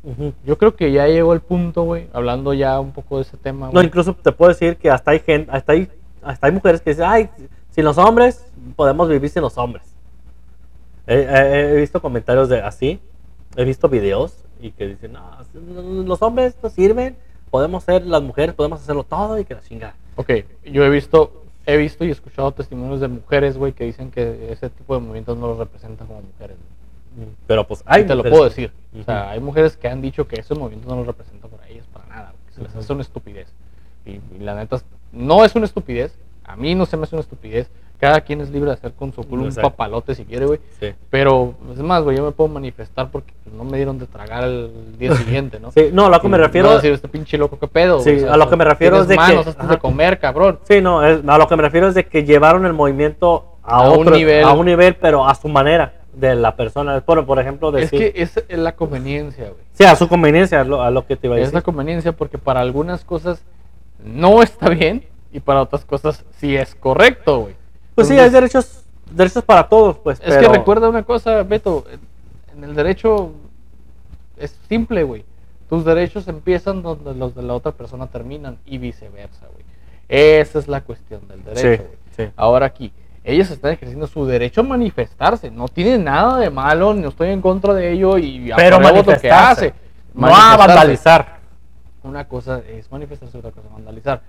güey. 0.02 0.32
Yo 0.44 0.58
creo 0.58 0.74
que 0.76 0.92
ya 0.92 1.06
llegó 1.06 1.32
el 1.32 1.40
punto, 1.40 1.82
güey, 1.84 2.08
hablando 2.12 2.52
ya 2.52 2.78
un 2.80 2.92
poco 2.92 3.16
de 3.16 3.22
ese 3.22 3.36
tema. 3.38 3.70
No, 3.72 3.82
incluso 3.82 4.14
te 4.14 4.32
puedo 4.32 4.50
decir 4.50 4.76
que 4.76 4.90
hasta 4.90 5.12
hay 5.12 5.20
gente, 5.20 5.50
hasta 5.50 5.72
hay, 5.72 5.88
hasta 6.22 6.46
hay 6.46 6.52
mujeres 6.52 6.80
que 6.82 6.90
dicen, 6.90 7.06
ay, 7.06 7.30
sin 7.70 7.84
los 7.84 7.96
hombres 7.96 8.44
podemos 8.76 9.08
vivir 9.08 9.30
sin 9.30 9.40
los 9.42 9.56
hombres. 9.56 9.84
He, 11.06 11.14
he- 11.20 11.72
he 11.72 11.76
visto 11.76 12.00
comentarios 12.02 12.48
de 12.48 12.60
así, 12.60 13.00
he 13.56 13.64
visto 13.64 13.88
videos 13.88 14.36
y 14.60 14.72
que 14.72 14.86
dicen, 14.88 15.12
no, 15.14 15.22
los 16.04 16.20
hombres 16.22 16.54
no 16.62 16.68
sirven, 16.68 17.16
podemos 17.50 17.84
ser 17.84 18.04
las 18.06 18.22
mujeres, 18.22 18.54
podemos 18.54 18.80
hacerlo 18.82 19.04
todo 19.04 19.38
y 19.38 19.44
que 19.46 19.54
la 19.54 19.62
chingada. 19.62 19.94
Ok, 20.16 20.30
yo 20.64 20.84
he 20.84 20.90
visto, 20.90 21.43
he 21.66 21.76
visto 21.76 22.04
y 22.04 22.10
escuchado 22.10 22.52
testimonios 22.52 23.00
de 23.00 23.08
mujeres, 23.08 23.56
güey, 23.56 23.72
que 23.72 23.84
dicen 23.84 24.10
que 24.10 24.52
ese 24.52 24.70
tipo 24.70 24.94
de 24.94 25.00
movimientos 25.00 25.36
no 25.38 25.48
los 25.48 25.58
representan 25.58 26.06
como 26.06 26.22
mujeres. 26.22 26.56
güey. 27.16 27.28
Pero 27.46 27.66
pues, 27.66 27.80
Y 27.80 27.84
ay, 27.86 28.06
te 28.06 28.14
lo 28.14 28.22
puedo 28.22 28.44
decir. 28.44 28.72
O 28.98 29.02
sea, 29.04 29.30
hay 29.30 29.40
mujeres 29.40 29.76
que 29.76 29.88
han 29.88 30.02
dicho 30.02 30.26
que 30.26 30.40
ese 30.40 30.54
movimiento 30.54 30.88
no 30.88 30.96
los 30.96 31.06
representa 31.06 31.48
por 31.48 31.60
ellas 31.68 31.86
para 31.92 32.06
nada, 32.06 32.34
que 32.46 32.54
se 32.54 32.62
les 32.62 32.74
hace 32.74 32.92
una 32.92 33.02
estupidez. 33.02 33.48
Y, 34.04 34.12
y 34.36 34.38
la 34.40 34.54
neta, 34.54 34.82
no 35.12 35.44
es 35.44 35.54
una 35.54 35.64
estupidez. 35.64 36.16
A 36.44 36.56
mí 36.56 36.74
no 36.74 36.86
se 36.86 36.96
me 36.96 37.04
hace 37.04 37.14
una 37.14 37.22
estupidez. 37.22 37.70
Cada 38.04 38.20
quien 38.20 38.40
es 38.42 38.50
libre 38.50 38.68
de 38.68 38.74
hacer 38.74 38.92
con 38.92 39.12
su 39.14 39.22
culo 39.22 39.44
un 39.44 39.54
papalote 39.54 40.14
si 40.14 40.24
quiere, 40.26 40.44
güey. 40.46 40.60
Sí. 40.78 40.92
Pero, 41.08 41.54
es 41.72 41.78
más, 41.78 42.02
güey, 42.02 42.16
yo 42.18 42.24
me 42.24 42.32
puedo 42.32 42.48
manifestar 42.48 43.10
porque 43.10 43.32
no 43.56 43.64
me 43.64 43.76
dieron 43.78 43.98
de 43.98 44.06
tragar 44.06 44.44
el 44.44 44.70
día 44.98 45.14
siguiente, 45.16 45.58
¿no? 45.58 45.72
Sí, 45.72 45.88
no, 45.92 46.06
a 46.06 46.08
lo 46.10 46.20
que 46.20 46.28
me 46.28 46.36
refiero, 46.36 46.68
no 46.68 46.74
decir, 46.74 46.92
este 46.92 47.08
pinche 47.08 47.38
loco, 47.38 47.58
¿qué 47.58 47.66
pedo? 47.66 48.00
Sí, 48.00 48.24
a 48.28 48.36
lo 48.36 48.50
que 48.50 48.56
me 48.56 48.64
refiero 48.64 49.00
es 49.00 49.08
de 49.08 49.14
que- 49.14 49.20
manos, 49.20 49.46
de 49.68 49.78
comer, 49.78 50.18
cabrón. 50.18 50.58
sí, 50.64 50.80
no, 50.82 51.02
es- 51.06 51.20
a 51.26 51.38
lo 51.38 51.48
que 51.48 51.56
me 51.56 51.62
refiero 51.62 51.88
es 51.88 51.94
de 51.94 52.04
que 52.06 52.24
llevaron 52.24 52.66
el 52.66 52.74
movimiento 52.74 53.46
a, 53.62 53.76
A 53.84 53.90
un 53.90 54.00
otro, 54.02 54.14
nivel. 54.16 54.44
a 54.44 54.52
un 54.52 54.66
nivel, 54.66 54.96
pero 54.96 55.26
a 55.26 55.34
su 55.34 55.48
manera 55.48 55.94
de 56.12 56.34
la 56.34 56.54
persona. 56.56 57.00
Por, 57.00 57.24
por 57.24 57.38
ejemplo, 57.38 57.68
Es 57.78 57.90
decir, 57.90 58.12
que 58.12 58.22
es 58.22 58.36
es 58.48 58.58
la 58.58 58.76
conveniencia, 58.76 59.44
güey. 59.44 59.62
sí, 59.72 59.84
a 59.84 59.96
su 59.96 60.08
conveniencia, 60.08 60.60
a 60.60 60.64
lo, 60.64 60.82
a 60.82 60.90
lo 60.90 61.06
que 61.06 61.16
te 61.16 61.26
iba 61.26 61.36
a 61.36 61.38
Es 61.38 61.44
decir. 61.46 61.54
la 61.54 61.62
conveniencia 61.62 62.12
porque 62.12 62.36
para 62.38 62.60
algunas 62.60 63.02
cosas 63.04 63.42
no 64.04 64.42
está 64.42 64.68
bien 64.68 65.04
y 65.32 65.40
para 65.40 65.62
otras 65.62 65.84
cosas 65.84 66.24
sí 66.38 66.54
es 66.54 66.74
correcto, 66.74 67.38
güey. 67.40 67.54
Pues 67.94 68.08
sí, 68.08 68.18
hay 68.18 68.30
derechos, 68.30 68.84
derechos 69.10 69.44
para 69.44 69.68
todos, 69.68 69.98
pues. 69.98 70.18
Es 70.20 70.34
pero- 70.34 70.40
que 70.52 70.58
recuerda 70.58 70.88
una 70.88 71.02
cosa, 71.04 71.42
Beto, 71.42 71.84
en 72.56 72.64
el 72.64 72.74
derecho 72.74 73.32
es 74.36 74.58
simple, 74.68 75.02
güey. 75.04 75.24
Tus 75.68 75.84
derechos 75.84 76.28
empiezan 76.28 76.82
donde 76.82 77.14
los 77.14 77.34
de 77.34 77.42
la 77.42 77.54
otra 77.54 77.72
persona 77.72 78.06
terminan 78.06 78.58
y 78.66 78.78
viceversa, 78.78 79.46
güey. 79.52 79.64
Esa 80.08 80.58
es 80.58 80.68
la 80.68 80.80
cuestión 80.82 81.26
del 81.28 81.42
derecho, 81.44 81.84
Sí. 82.16 82.28
Ahora 82.36 82.66
aquí, 82.66 82.92
ellos 83.24 83.50
están 83.50 83.72
ejerciendo 83.72 84.06
su 84.06 84.24
derecho 84.26 84.60
a 84.60 84.64
manifestarse. 84.64 85.50
No 85.50 85.66
tiene 85.68 85.98
nada 85.98 86.38
de 86.38 86.50
malo, 86.50 86.94
no 86.94 87.08
estoy 87.08 87.30
en 87.30 87.40
contra 87.40 87.74
de 87.74 87.90
ello 87.92 88.18
y 88.18 88.52
Pero 88.54 88.76
apruebo 88.76 88.98
lo 88.98 89.02
que 89.02 89.10
manifestarse. 89.10 89.66
hace. 89.68 89.74
No 90.12 90.26
a 90.26 90.30
Manifestarse. 90.30 90.66
vandalizar. 90.68 91.38
Una 92.04 92.28
cosa 92.28 92.60
es 92.68 92.92
manifestarse, 92.92 93.38
otra 93.38 93.50
cosa 93.50 93.66
es 93.66 93.72
vandalizar. 93.72 94.20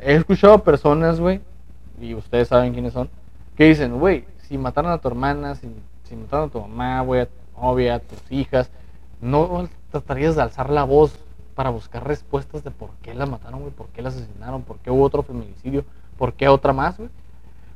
He 0.00 0.14
escuchado 0.16 0.58
personas, 0.62 1.18
güey, 1.20 1.40
y 2.00 2.14
ustedes 2.14 2.48
saben 2.48 2.72
quiénes 2.72 2.92
son, 2.92 3.08
que 3.56 3.64
dicen, 3.64 3.98
güey, 3.98 4.24
si 4.42 4.58
mataron 4.58 4.92
a 4.92 4.98
tu 4.98 5.08
hermana, 5.08 5.54
si, 5.54 5.68
si 6.04 6.16
mataron 6.16 6.48
a 6.48 6.52
tu 6.52 6.60
mamá, 6.60 7.00
güey, 7.02 7.22
a 7.22 7.26
tu 7.26 7.60
novia, 7.60 7.96
a 7.96 7.98
tus 8.00 8.20
hijas, 8.30 8.70
no 9.20 9.68
tratarías 9.90 10.36
de 10.36 10.42
alzar 10.42 10.70
la 10.70 10.84
voz 10.84 11.18
para 11.54 11.70
buscar 11.70 12.06
respuestas 12.06 12.62
de 12.62 12.70
por 12.70 12.90
qué 13.02 13.14
la 13.14 13.26
mataron, 13.26 13.60
güey, 13.60 13.72
por 13.72 13.88
qué 13.88 14.00
la 14.00 14.10
asesinaron, 14.10 14.62
por 14.62 14.78
qué 14.78 14.90
hubo 14.90 15.02
otro 15.02 15.22
feminicidio, 15.22 15.84
por 16.16 16.34
qué 16.34 16.48
otra 16.48 16.72
más, 16.72 16.98
güey. 16.98 17.10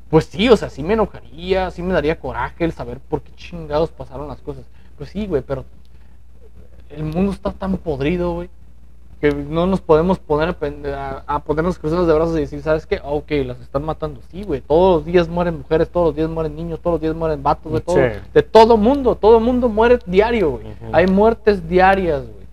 Pues 0.09 0.27
sí, 0.27 0.49
o 0.49 0.57
sea, 0.57 0.71
sí 0.71 0.83
me 0.83 0.93
enojaría, 0.93 1.71
sí 1.71 1.83
me 1.83 1.95
daría 1.95 2.21
coraje 2.21 2.65
el 2.65 2.73
saber 2.73 3.01
por 3.01 3.23
qué 3.23 3.33
chingados 3.35 3.91
pasaron 3.91 4.29
las 4.29 4.41
cosas. 4.41 4.65
Pues 4.99 5.11
sí, 5.11 5.27
güey, 5.27 5.43
pero 5.43 5.65
el 6.91 7.05
mundo 7.05 7.33
está 7.33 7.51
tan 7.51 7.77
podrido, 7.79 8.35
güey, 8.35 8.51
que 9.23 9.33
no 9.33 9.69
nos 9.69 9.81
podemos 9.81 10.19
poner 10.19 10.57
a, 10.95 11.23
a, 11.29 11.39
ponernos 11.39 11.79
cruzados 11.79 12.09
de 12.09 12.13
brazos 12.13 12.37
y 12.37 12.41
decir, 12.41 12.61
¿sabes 12.61 12.87
qué? 12.87 12.97
Ah, 12.97 13.11
ok, 13.11 13.31
las 13.47 13.61
están 13.61 13.85
matando. 13.85 14.21
Sí, 14.33 14.43
güey, 14.43 14.61
todos 14.61 14.97
los 14.97 15.05
días 15.07 15.29
mueren 15.29 15.59
mujeres, 15.59 15.89
todos 15.89 16.09
los 16.09 16.17
días 16.17 16.29
mueren 16.29 16.57
niños, 16.57 16.81
todos 16.81 16.95
los 16.95 17.01
días 17.01 17.15
mueren 17.15 17.41
vatos, 17.41 17.71
güey, 17.71 17.81
todo, 17.83 17.95
Sí. 17.97 18.19
de 18.35 18.43
todo 18.43 18.77
mundo, 18.77 19.15
todo 19.15 19.39
mundo 19.39 19.69
muere 19.69 20.01
diario, 20.07 20.51
güey. 20.51 20.67
Hay 20.93 21.07
muertes 21.07 21.69
diarias, 21.69 22.23
güey. 22.23 22.45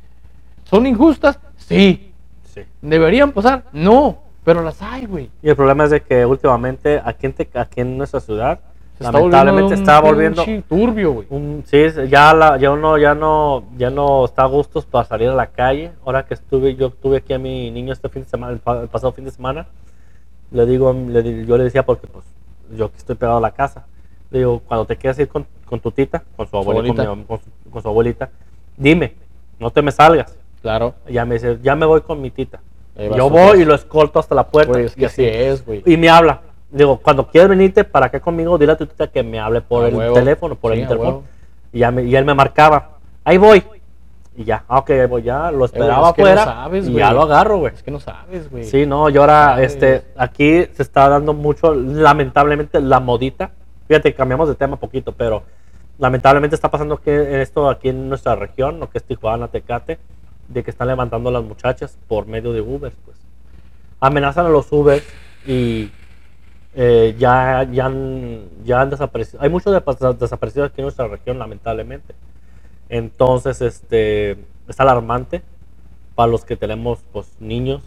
¿Son 0.66 0.86
injustas? 0.86 1.40
Sí. 1.58 2.14
Sí. 2.54 2.62
¿Deberían 2.84 3.32
pasar? 3.32 3.64
No, 3.74 4.18
pero 4.44 4.62
las 4.62 4.80
hay, 4.84 5.08
güey. 5.08 5.32
Y 5.42 5.50
el 5.50 5.56
problema 5.56 5.86
es 5.86 5.90
de 5.90 6.02
que 6.02 6.24
últimamente 6.24 7.02
aquí 7.04 7.26
en, 7.26 7.34
Te- 7.34 7.50
aquí 7.56 7.82
en 7.82 7.98
nuestra 7.98 8.20
ciudad, 8.20 8.60
Se 9.00 9.06
está 9.06 9.12
lamentablemente 9.14 9.76
volviendo 9.76 9.76
un 9.76 9.80
está 9.80 10.00
volviendo 10.02 10.64
turbio, 10.68 11.14
güey. 11.14 11.28
un, 11.30 11.64
sí, 11.66 11.86
ya 12.10 12.34
la, 12.34 12.58
ya 12.58 12.72
uno 12.72 12.98
ya 12.98 13.16
no, 13.16 13.64
ya 13.78 13.90
no 13.90 14.26
está 14.26 14.44
a 14.44 14.48
gustos 14.48 14.86
para 14.86 15.06
salir 15.06 15.30
a 15.30 15.36
la 15.36 15.48
calle. 15.48 15.94
Ahora 16.06 16.26
que 16.26 16.34
estuve, 16.34 16.76
yo 16.76 16.90
tuve 16.90 17.18
aquí 17.18 17.34
a 17.34 17.40
mi 17.40 17.72
niño 17.72 17.94
este 17.94 18.10
fin 18.10 18.24
de 18.24 18.30
semana, 18.30 18.52
el, 18.52 18.82
el 18.82 18.88
pasado 18.90 19.14
fin 19.14 19.24
de 19.24 19.32
semana, 19.32 19.68
le 20.52 20.66
digo, 20.66 20.92
le 20.92 21.46
yo 21.46 21.58
le 21.58 21.64
decía 21.64 21.86
porque 21.86 22.08
pues 22.08 22.26
yo 22.76 22.92
que 22.92 22.98
estoy 22.98 23.16
pegado 23.16 23.38
a 23.38 23.42
la 23.42 23.52
casa, 23.52 23.86
le 24.32 24.40
digo, 24.40 24.62
cuando 24.68 24.86
te 24.86 24.98
quieras 24.98 25.18
ir 25.20 25.30
con, 25.30 25.48
con 25.66 25.80
tu 25.80 25.92
tita, 25.92 26.24
con 26.36 26.46
su 26.48 26.58
abuelita, 26.58 27.06
con, 27.06 27.24
con 27.24 27.40
su, 27.40 27.50
con 27.72 27.82
su 27.82 27.88
abuelita, 27.88 28.30
dime, 28.76 29.16
no 29.60 29.72
te 29.72 29.82
me 29.82 29.94
salgas. 29.94 30.38
Claro. 30.62 30.96
Ya 31.10 31.24
me 31.24 31.36
dice, 31.36 31.58
ya 31.64 31.78
me 31.78 31.86
voy 31.86 32.02
con 32.02 32.22
mi 32.22 32.32
tita. 32.32 32.60
Yo 33.16 33.30
voy 33.30 33.62
y 33.62 33.66
lo 33.66 33.76
escolto 33.76 34.20
hasta 34.20 34.36
la 34.36 34.48
puerta. 34.48 34.74
Güey, 34.74 34.86
es 34.86 34.98
y 34.98 35.00
que 35.00 35.06
así. 35.06 35.26
así 35.26 35.38
es, 35.38 35.66
güey. 35.66 35.84
Y 35.86 35.96
me 35.96 36.10
habla. 36.10 36.42
Digo, 36.72 36.98
cuando 36.98 37.28
quieres 37.28 37.50
venirte 37.50 37.84
para 37.84 38.08
acá 38.08 38.20
conmigo, 38.20 38.58
dile 38.58 38.74
a 38.74 38.78
tu 38.78 38.86
tita 38.86 39.08
que 39.08 39.24
me 39.24 39.40
hable 39.40 39.62
por 39.62 39.86
A 39.86 39.88
el 39.88 39.96
huevo. 39.96 40.14
teléfono, 40.14 40.56
por 40.56 40.72
el 40.72 40.78
Sí, 40.80 40.82
interfono. 40.84 41.24
Y, 41.74 41.80
ya 41.80 41.92
me- 41.92 42.04
y 42.04 42.16
él 42.16 42.26
me 42.26 42.34
marcaba. 42.34 42.98
Ahí 43.24 43.38
voy. 43.38 43.64
Y 44.38 44.44
ya, 44.44 44.64
ah, 44.70 44.78
ok, 44.80 44.92
ya. 45.24 45.52
Lo 45.52 45.66
esperaba 45.66 46.10
es 46.10 46.14
que 46.16 46.22
no 46.22 46.28
afuera. 46.30 46.46
sabes, 46.46 46.86
y 46.88 46.92
güey. 46.92 47.00
ya 47.04 47.12
lo 47.12 47.24
agarro, 47.24 47.58
güey. 47.58 47.74
Es 47.74 47.84
que 47.84 47.92
no 47.92 48.00
sabes, 48.00 48.50
güey. 48.50 48.64
Sí, 48.64 48.86
no, 48.86 49.10
yo 49.10 49.22
ahora, 49.22 49.50
Sabes. 49.56 49.74
este, 49.74 50.04
aquí 50.16 50.66
se 50.74 50.84
está 50.84 51.10
dando 51.10 51.34
mucho, 51.34 51.74
lamentablemente, 51.74 52.80
la 52.80 53.00
modita. 53.00 53.52
Fíjate, 53.88 54.14
cambiamos 54.14 54.48
de 54.48 54.56
tema 54.56 54.76
poquito, 54.78 55.12
pero 55.12 55.44
lamentablemente 55.98 56.56
está 56.56 56.70
pasando 56.70 56.98
que 56.98 57.42
esto 57.42 57.68
aquí 57.70 57.90
en 57.90 58.08
nuestra 58.08 58.36
región, 58.36 58.80
lo 58.80 58.90
que 58.90 59.00
es 59.00 59.04
Tijuana, 59.04 59.48
Tecate, 59.50 60.00
de 60.48 60.64
que 60.64 60.70
están 60.72 60.88
levantando 60.88 61.30
a 61.30 61.34
las 61.34 61.44
muchachas 61.44 61.98
por 62.08 62.28
medio 62.28 62.54
de 62.54 62.62
Uber, 62.62 62.94
pues. 63.06 63.18
Amenazan 64.00 64.46
a 64.46 64.50
los 64.50 64.72
Uber 64.72 65.04
y 65.46 65.92
eh, 66.76 67.16
ya, 67.18 67.64
ya, 67.72 67.86
han, 67.86 68.42
ya 68.64 68.82
han 68.82 68.90
desaparecido. 68.90 69.42
Hay 69.42 69.50
muchos 69.50 69.74
de- 69.74 70.14
desaparecidos 70.20 70.70
aquí 70.70 70.82
en 70.82 70.86
nuestra 70.86 71.08
región, 71.08 71.40
lamentablemente. 71.40 72.16
Entonces, 72.90 73.62
este, 73.62 74.32
es 74.68 74.80
alarmante 74.80 75.42
para 76.16 76.32
los 76.32 76.46
que 76.46 76.56
tenemos 76.56 77.00
pues, 77.12 77.36
niños, 77.40 77.82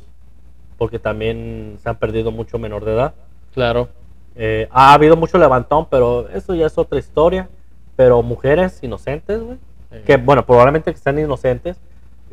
porque 0.78 0.98
también 0.98 1.78
se 1.82 1.88
han 1.88 1.96
perdido 1.96 2.30
mucho 2.30 2.58
menor 2.58 2.84
de 2.84 2.94
edad. 2.94 3.14
Claro. 3.54 3.88
Eh, 4.34 4.68
ha 4.70 4.94
habido 4.94 5.16
mucho 5.16 5.38
levantón, 5.38 5.86
pero 5.90 6.28
eso 6.30 6.54
ya 6.54 6.66
es 6.66 6.78
otra 6.78 6.98
historia. 6.98 7.48
Pero 7.94 8.22
mujeres 8.22 8.82
inocentes, 8.82 9.42
güey. 9.42 9.58
Sí. 9.90 9.98
Que, 10.06 10.16
bueno, 10.16 10.46
probablemente 10.46 10.92
que 10.92 10.98
sean 10.98 11.18
inocentes, 11.18 11.76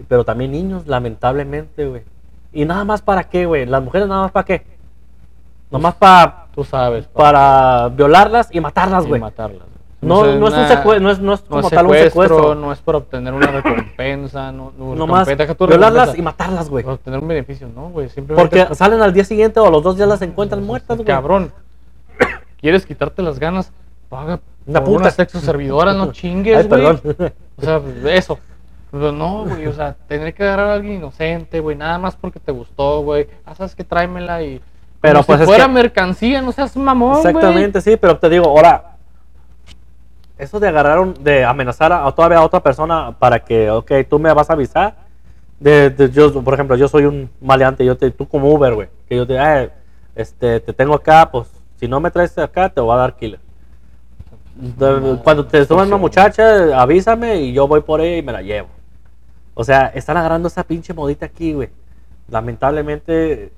pero 0.08 0.24
también 0.24 0.54
niños, 0.54 0.88
lamentablemente, 0.88 1.86
güey. 1.86 2.04
¿Y 2.54 2.64
nada 2.64 2.86
más 2.86 3.02
para 3.02 3.26
qué, 3.26 3.45
güey? 3.45 3.66
¿Las 3.66 3.84
mujeres 3.84 4.08
nada 4.08 4.22
más 4.22 4.32
para 4.32 4.45
qué? 4.45 4.66
Nomás 5.72 5.95
para, 5.95 6.45
Tú 6.55 6.63
sabes. 6.63 7.05
pa- 7.05 7.13
para 7.32 7.89
violarlas 7.89 8.49
y 8.51 8.59
matarlas, 8.59 9.05
y 9.05 9.07
güey. 9.09 9.22
matarlas. 9.22 9.67
No, 10.01 10.24
sé, 10.24 10.36
no 10.39 10.47
es 10.47 10.53
un 10.53 10.59
una- 10.59 10.67
secuestro, 10.70 10.99
no 11.03 11.11
es, 11.11 11.20
no 11.20 11.34
es 11.34 11.41
como 11.41 11.70
tal 11.70 11.86
un 11.88 11.93
secuestro, 11.93 12.55
no 12.55 12.72
es 12.72 12.80
para 12.80 12.99
obtener 12.99 13.34
una 13.34 13.47
recompensa, 13.47 14.49
no, 14.51 14.72
no 14.78 14.95
Nomás 14.95 15.28
violarlas 15.28 15.57
recompensa, 15.59 16.17
y 16.17 16.22
matarlas, 16.22 16.70
güey. 16.70 16.84
para 16.86 16.93
obtener 16.95 17.20
un 17.20 17.28
beneficio, 17.28 17.67
no, 17.76 17.89
güey, 17.89 18.07
Porque 18.36 18.65
salen 18.76 19.01
al 19.01 19.11
día 19.13 19.26
siguiente 19.26 19.59
o 19.59 19.67
a 19.67 19.70
los 19.70 19.84
dos 19.84 19.97
días 19.97 20.07
las 20.07 20.22
encuentran 20.22 20.65
muertas, 20.65 20.95
güey. 20.97 21.05
Cabrón. 21.07 21.51
¿Quieres 22.61 22.86
quitarte 22.86 23.22
las 23.22 23.39
ganas? 23.39 23.72
Paga 24.07 24.39
Una 24.65 24.84
puta. 24.84 24.99
Una 25.01 25.11
sexo 25.11 25.39
servidora, 25.39 25.93
no 25.93 26.11
chingues, 26.13 26.67
güey. 26.67 26.82
perdón. 26.82 27.34
O 27.57 27.61
sea, 27.61 27.80
pues, 27.80 28.05
eso. 28.05 28.39
Pero 28.91 29.11
no, 29.11 29.43
güey, 29.45 29.67
o 29.67 29.74
sea, 29.74 29.95
tener 30.07 30.34
que 30.34 30.43
agarrar 30.43 30.67
a 30.70 30.74
alguien 30.76 30.95
inocente, 30.95 31.59
güey, 31.59 31.76
nada 31.76 31.99
más 31.99 32.15
porque 32.15 32.39
te 32.39 32.51
gustó, 32.53 33.01
güey. 33.01 33.28
Ah, 33.45 33.53
sabes 33.53 33.76
que 33.76 33.84
tráemela 33.84 34.41
y. 34.43 34.61
Pero, 35.02 35.16
como 35.24 35.26
pues, 35.28 35.39
si 35.39 35.45
fuera 35.45 35.66
que- 35.66 35.72
mercancía, 35.72 36.41
no 36.41 36.52
seas 36.52 36.76
mamón. 36.76 37.18
Exactamente, 37.18 37.80
sí, 37.82 37.95
pero 37.97 38.18
te 38.18 38.30
digo, 38.30 38.45
ahora, 38.45 38.95
eso 40.38 40.60
de 40.60 40.68
agarrar, 40.68 41.00
un- 41.00 41.14
de 41.24 41.43
amenazar 41.45 41.91
a, 41.91 42.06
a 42.06 42.12
todavía 42.14 42.38
a 42.39 42.43
otra 42.43 42.62
persona 42.62 43.12
para 43.18 43.39
que, 43.39 43.70
ok, 43.70 43.91
tú 44.10 44.20
me 44.20 44.34
vas 44.34 44.50
a 44.50 44.54
avisar. 44.54 44.95
De, 45.60 45.89
de- 45.89 46.10
yo, 46.10 46.41
por 46.43 46.54
ejemplo, 46.54 46.76
yo 46.78 46.88
soy 46.88 47.06
un 47.06 47.30
maleante, 47.41 47.84
yo 47.86 47.97
te, 47.97 48.12
tú 48.12 48.28
como 48.28 48.50
Uber, 48.50 48.74
güey, 48.74 48.88
que 49.08 49.16
yo 49.18 49.28
te, 49.28 49.36
"Eh, 49.36 49.70
este, 50.16 50.60
te 50.62 50.74
tengo 50.74 50.93
acá, 50.95 51.30
pues, 51.32 51.47
si 51.78 51.88
no 51.88 52.00
me 52.00 52.12
traes 52.12 52.38
acá, 52.38 52.70
te 52.70 52.80
voy 52.82 52.93
a 52.93 52.97
dar 52.97 53.16
killer. 53.16 53.39
De- 54.56 55.18
Cuando 55.24 55.45
te 55.45 55.64
suban 55.66 55.88
una 55.88 55.97
muchacha, 55.97 56.80
avísame 56.82 57.38
y 57.41 57.54
yo 57.54 57.68
voy 57.68 57.82
por 57.82 58.02
ella 58.02 58.18
y 58.18 58.22
me 58.22 58.34
la 58.34 58.41
llevo. 58.41 58.68
O 59.54 59.64
sea, 59.64 59.88
están 59.95 60.18
agarrando 60.18 60.47
esa 60.50 60.64
pinche 60.64 60.93
modita 60.93 61.26
aquí, 61.26 61.54
güey. 61.54 61.70
Lamentablemente, 62.30 63.52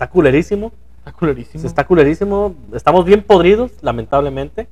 está 0.00 0.08
culerísimo. 0.08 0.72
Está 1.00 1.12
culerísimo. 1.12 1.60
Se 1.60 1.66
está 1.66 1.86
culerísimo. 1.86 2.54
Estamos 2.72 3.04
bien 3.04 3.22
podridos, 3.22 3.70
lamentablemente. 3.82 4.66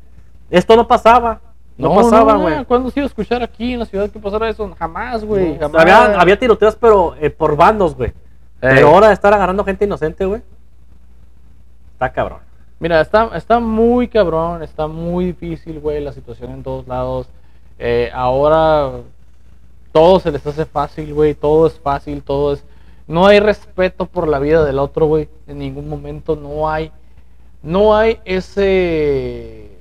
Esto 0.49 0.75
no 0.75 0.89
pasaba. 0.89 1.43
No, 1.77 1.95
pasaba, 1.95 2.33
no, 2.33 2.41
güey. 2.41 2.65
¿Cuándo 2.65 2.91
se 2.91 3.01
iba 3.01 3.05
a 3.05 3.09
escuchar 3.09 3.43
aquí 3.43 3.75
en 3.75 3.81
la 3.81 3.85
ciudad 3.85 4.09
que 4.09 4.19
pasara 4.19 4.49
eso? 4.49 4.75
Jamás, 4.79 5.23
güey. 5.23 5.59
No, 5.59 5.71
había, 5.79 6.19
había 6.19 6.39
tiroteos, 6.39 6.77
pero 6.77 7.15
eh, 7.21 7.29
por 7.29 7.57
bandos, 7.57 7.95
güey. 7.95 8.15
Pero 8.59 8.89
ahora 8.89 9.13
estar 9.13 9.35
agarrando 9.35 9.63
gente 9.65 9.85
inocente, 9.85 10.25
güey. 10.25 10.41
Está 11.93 12.11
cabrón. 12.11 12.39
Mira, 12.81 13.03
está, 13.03 13.31
está 13.35 13.61
muy 13.61 14.09
cabrón, 14.09 14.63
está 14.63 14.87
muy 14.87 15.27
difícil, 15.27 15.79
güey, 15.79 16.03
la 16.03 16.13
situación 16.13 16.53
en 16.53 16.63
todos 16.63 16.89
lados. 16.89 17.29
Eh, 17.79 18.11
ahora 18.15 18.93
todo 19.93 20.21
se 20.21 20.33
les 20.33 20.47
hace 20.47 20.65
fácil, 20.65 21.13
güey, 21.13 21.35
todo 21.35 21.67
es 21.67 21.79
fácil, 21.79 22.23
todo 22.23 22.55
es... 22.55 22.65
No 23.09 23.27
hay 23.27 23.41
respeto 23.41 24.07
por 24.07 24.29
la 24.29 24.39
vida 24.39 24.65
del 24.65 24.79
otro, 24.79 25.07
güey, 25.07 25.29
en 25.47 25.59
ningún 25.59 25.89
momento, 25.89 26.37
no 26.37 26.69
hay... 26.71 26.93
No 27.63 27.97
hay 27.97 28.21
ese... 28.25 29.77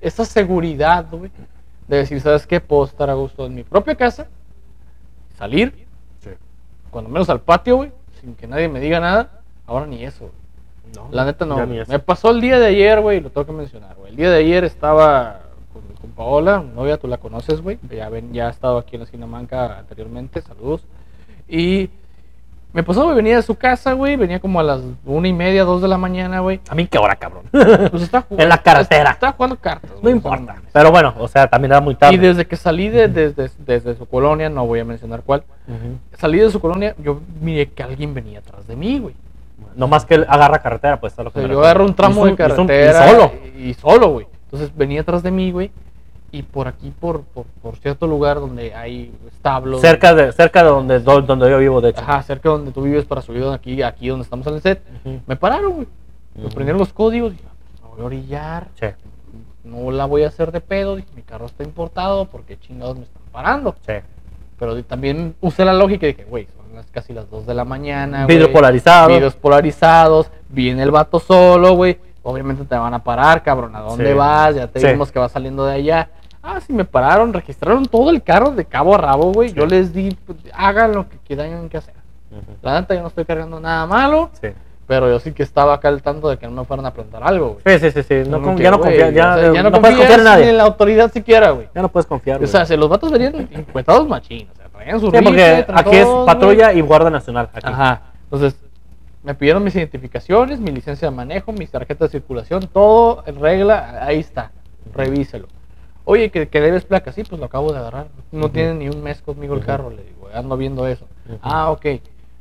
Esa 0.00 0.24
seguridad, 0.24 1.06
güey, 1.10 1.30
de 1.86 1.96
decir, 1.98 2.20
¿sabes 2.20 2.46
qué? 2.46 2.60
Puedo 2.60 2.84
estar 2.84 3.08
a 3.10 3.14
gusto 3.14 3.46
en 3.46 3.54
mi 3.54 3.62
propia 3.62 3.94
casa, 3.94 4.28
salir, 5.38 5.86
cuando 6.90 7.10
menos 7.10 7.28
al 7.28 7.40
patio, 7.40 7.76
güey, 7.76 7.92
sin 8.20 8.34
que 8.34 8.46
nadie 8.46 8.68
me 8.68 8.80
diga 8.80 9.00
nada. 9.00 9.42
Ahora 9.66 9.86
ni 9.86 10.04
eso, 10.04 10.20
güey. 10.20 10.94
No, 10.94 11.08
La 11.10 11.24
neta 11.24 11.44
no. 11.44 11.66
Me 11.66 11.98
pasó 11.98 12.30
el 12.30 12.40
día 12.40 12.58
de 12.58 12.66
ayer, 12.66 13.00
güey, 13.00 13.20
lo 13.20 13.30
tengo 13.30 13.46
que 13.46 13.52
mencionar, 13.52 13.96
güey. 13.96 14.10
El 14.10 14.16
día 14.16 14.30
de 14.30 14.38
ayer 14.38 14.64
estaba 14.64 15.40
con, 15.72 15.82
con 16.00 16.10
Paola, 16.12 16.64
novia, 16.74 16.96
tú 16.96 17.08
la 17.08 17.18
conoces, 17.18 17.60
güey. 17.60 17.78
Ya, 17.90 18.08
ven, 18.08 18.32
ya 18.32 18.46
ha 18.46 18.50
estado 18.50 18.78
aquí 18.78 18.96
en 18.96 19.00
la 19.00 19.06
Sinamanca 19.06 19.78
anteriormente, 19.78 20.40
saludos. 20.40 20.84
Y 21.48 21.90
me 22.76 22.82
pasó, 22.82 23.04
güey, 23.04 23.16
venía 23.16 23.36
de 23.36 23.42
su 23.42 23.54
casa, 23.54 23.94
güey, 23.94 24.16
venía 24.16 24.38
como 24.38 24.60
a 24.60 24.62
las 24.62 24.82
una 25.06 25.26
y 25.26 25.32
media, 25.32 25.64
dos 25.64 25.80
de 25.80 25.88
la 25.88 25.96
mañana, 25.96 26.40
güey. 26.40 26.60
A 26.68 26.74
mí 26.74 26.86
qué 26.86 26.98
hora, 26.98 27.16
cabrón. 27.16 27.44
Pues 27.50 28.02
está 28.02 28.20
jugando. 28.20 28.42
En 28.42 28.48
la 28.50 28.58
carretera. 28.58 29.12
Está 29.12 29.32
jugando 29.32 29.56
cartas, 29.56 29.90
no 29.92 29.96
o 29.96 30.02
sea, 30.02 30.10
importa. 30.10 30.56
Pero 30.74 30.90
bueno, 30.90 31.14
o 31.18 31.26
sea, 31.26 31.46
también 31.48 31.72
era 31.72 31.80
muy 31.80 31.94
tarde. 31.94 32.14
Y 32.14 32.18
desde 32.18 32.46
que 32.46 32.54
salí 32.56 32.90
de, 32.90 33.08
desde, 33.08 33.50
desde 33.64 33.96
su 33.96 34.04
colonia, 34.04 34.50
no 34.50 34.66
voy 34.66 34.80
a 34.80 34.84
mencionar 34.84 35.22
cuál, 35.24 35.42
salí 36.18 36.38
de 36.38 36.50
su 36.50 36.60
colonia, 36.60 36.94
yo 37.02 37.18
miré 37.40 37.70
que 37.70 37.82
alguien 37.82 38.12
venía 38.12 38.40
atrás 38.40 38.66
de 38.66 38.76
mí, 38.76 38.98
güey. 38.98 39.14
No 39.74 39.88
más 39.88 40.04
que 40.04 40.16
él 40.16 40.26
agarra 40.28 40.58
carretera, 40.58 41.00
pues 41.00 41.14
está 41.14 41.22
lo 41.22 41.30
O 41.30 41.32
que 41.32 41.40
sea, 41.40 41.48
me 41.48 41.54
yo 41.54 41.60
agarro 41.60 41.86
un 41.86 41.94
tramo 41.94 42.26
de 42.26 42.32
un- 42.32 42.36
carretera. 42.36 43.06
Y 43.06 43.10
solo. 43.10 43.32
Y, 43.56 43.62
y 43.70 43.74
solo, 43.74 44.08
güey. 44.10 44.26
Entonces 44.44 44.70
venía 44.76 45.00
atrás 45.00 45.22
de 45.22 45.30
mí, 45.30 45.50
güey. 45.50 45.70
Y 46.38 46.42
por 46.42 46.68
aquí, 46.68 46.90
por, 47.00 47.22
por, 47.22 47.46
por 47.62 47.76
cierto 47.76 48.06
lugar 48.06 48.36
donde 48.40 48.74
hay 48.74 49.10
establos. 49.28 49.80
Cerca 49.80 50.14
de, 50.14 50.32
cerca 50.32 50.62
de 50.62 50.68
donde, 50.68 51.00
do- 51.00 51.22
donde 51.22 51.48
yo 51.50 51.58
vivo, 51.58 51.80
de 51.80 51.90
hecho. 51.90 52.00
Ajá, 52.02 52.22
cerca 52.22 52.50
donde 52.50 52.72
tú 52.72 52.82
vives 52.82 53.04
para 53.06 53.22
subir 53.22 53.44
aquí, 53.44 53.82
aquí 53.82 54.08
donde 54.08 54.24
estamos 54.24 54.46
en 54.48 54.54
el 54.54 54.60
set. 54.60 54.82
Me 55.26 55.36
pararon, 55.36 55.72
güey. 55.72 55.86
Me 56.34 56.44
Ujú. 56.46 56.54
prendieron 56.54 56.78
los 56.78 56.92
códigos. 56.92 57.32
Dije, 57.32 57.44
pues 57.70 57.80
no 57.82 57.88
voy 57.90 58.00
a 58.02 58.04
orillar. 58.04 58.68
Sí, 58.78 58.86
No 59.64 59.90
la 59.90 60.04
voy 60.04 60.24
a 60.24 60.28
hacer 60.28 60.52
de 60.52 60.60
pedo. 60.60 60.96
Dije, 60.96 61.08
mi 61.16 61.22
carro 61.22 61.46
está 61.46 61.64
importado. 61.64 62.26
porque 62.26 62.58
chingados 62.58 62.96
me 62.98 63.04
están 63.04 63.22
parando? 63.32 63.74
sí. 63.86 63.94
Pero 64.58 64.82
también 64.84 65.34
usé 65.42 65.64
la 65.66 65.74
lógica 65.74 66.06
y 66.06 66.12
dije, 66.14 66.24
güey, 66.24 66.46
son 66.56 66.74
las, 66.74 66.86
casi 66.90 67.12
las 67.12 67.28
2 67.30 67.46
de 67.46 67.52
la 67.54 67.64
mañana. 67.66 68.24
Vidrio 68.26 68.50
polarizado. 68.52 69.08
Videos 69.08 69.34
polarizados, 69.36 70.30
viene 70.48 70.82
el 70.82 70.90
vato 70.90 71.18
solo, 71.18 71.74
güey. 71.74 71.98
Obviamente 72.22 72.64
te 72.64 72.74
van 72.74 72.92
a 72.94 73.04
parar, 73.04 73.42
cabrón. 73.42 73.76
¿A 73.76 73.80
dónde 73.80 74.08
Sí. 74.08 74.14
vas? 74.14 74.54
Ya 74.56 74.66
te 74.66 74.84
vimos 74.92 75.12
que 75.12 75.18
vas 75.18 75.30
saliendo 75.30 75.64
de 75.66 75.74
allá. 75.74 76.08
Ah, 76.48 76.60
sí, 76.60 76.72
me 76.72 76.84
pararon, 76.84 77.32
registraron 77.32 77.86
todo 77.86 78.10
el 78.10 78.22
carro 78.22 78.52
de 78.52 78.64
cabo 78.64 78.94
a 78.94 78.98
rabo, 78.98 79.32
güey. 79.32 79.48
Sí. 79.48 79.56
Yo 79.56 79.66
les 79.66 79.92
di, 79.92 80.16
pues, 80.26 80.38
hagan 80.54 80.92
lo 80.92 81.08
que 81.08 81.16
quieran 81.18 81.68
que 81.68 81.78
hacer. 81.78 81.94
La 82.62 82.80
neta, 82.80 82.94
yo 82.94 83.00
no 83.02 83.08
estoy 83.08 83.24
cargando 83.24 83.58
nada 83.58 83.84
malo, 83.86 84.30
Sí. 84.40 84.48
pero 84.86 85.08
yo 85.08 85.18
sí 85.18 85.32
que 85.32 85.42
estaba 85.42 85.74
acá 85.74 85.88
al 85.88 86.02
tanto 86.02 86.28
de 86.28 86.36
que 86.38 86.46
no 86.46 86.52
me 86.52 86.64
fueran 86.64 86.86
a 86.86 86.92
plantar 86.92 87.22
algo, 87.24 87.58
güey. 87.64 87.78
Sí, 87.78 87.90
sí, 87.90 87.90
sí, 87.90 88.02
sí. 88.22 88.28
No, 88.30 88.40
con- 88.42 88.56
que, 88.56 88.62
ya 88.62 88.70
no 88.70 88.78
güey, 88.78 88.90
confías, 88.90 89.14
ya, 89.14 89.34
o 89.34 89.38
sea, 89.40 89.52
ya 89.54 89.62
no, 89.62 89.70
no, 89.70 89.80
puedes 89.80 89.96
confiar 89.96 90.18
en 90.20 90.24
nadie. 90.24 90.50
en 90.50 90.56
la 90.58 90.62
autoridad 90.64 91.10
siquiera, 91.12 91.50
güey. 91.50 91.68
Ya 91.74 91.82
no 91.82 91.88
puedes 91.88 92.06
confiar. 92.06 92.42
O 92.42 92.46
sea, 92.46 92.64
si 92.66 92.76
los 92.76 92.88
vatos 92.88 93.10
venían 93.10 93.34
encuestados 93.52 94.06
machín, 94.06 94.48
o 94.52 94.56
sea, 94.56 94.68
traían 94.68 95.00
su 95.00 95.06
Sí, 95.10 95.12
porque 95.12 95.56
rifle, 95.56 95.74
aquí 95.74 95.96
es 95.96 96.06
patrulla 96.26 96.72
y 96.72 96.80
guardia 96.80 97.10
nacional. 97.10 97.48
Aquí. 97.52 97.66
Ajá. 97.68 98.02
Entonces, 98.24 98.56
me 99.24 99.34
pidieron 99.34 99.64
mis 99.64 99.74
identificaciones, 99.74 100.60
mi 100.60 100.70
licencia 100.70 101.10
de 101.10 101.16
manejo, 101.16 101.52
mis 101.52 101.70
tarjetas 101.70 102.12
de 102.12 102.18
circulación, 102.20 102.68
todo 102.72 103.24
en 103.26 103.40
regla, 103.40 103.98
ahí 104.02 104.20
está. 104.20 104.52
Revíselo. 104.94 105.48
Oye, 106.08 106.30
que, 106.30 106.46
que 106.46 106.60
debes 106.60 106.84
placa, 106.84 107.12
sí, 107.12 107.24
pues 107.24 107.40
lo 107.40 107.46
acabo 107.46 107.72
de 107.72 107.80
agarrar. 107.80 108.06
No 108.30 108.48
tiene 108.48 108.74
ni 108.74 108.88
un 108.88 109.02
mes 109.02 109.20
conmigo 109.22 109.54
el 109.56 109.64
carro, 109.64 109.90
le 109.90 110.04
digo, 110.04 110.28
ando 110.32 110.56
viendo 110.56 110.86
eso. 110.86 111.04
Ah, 111.42 111.70
ok. 111.72 111.84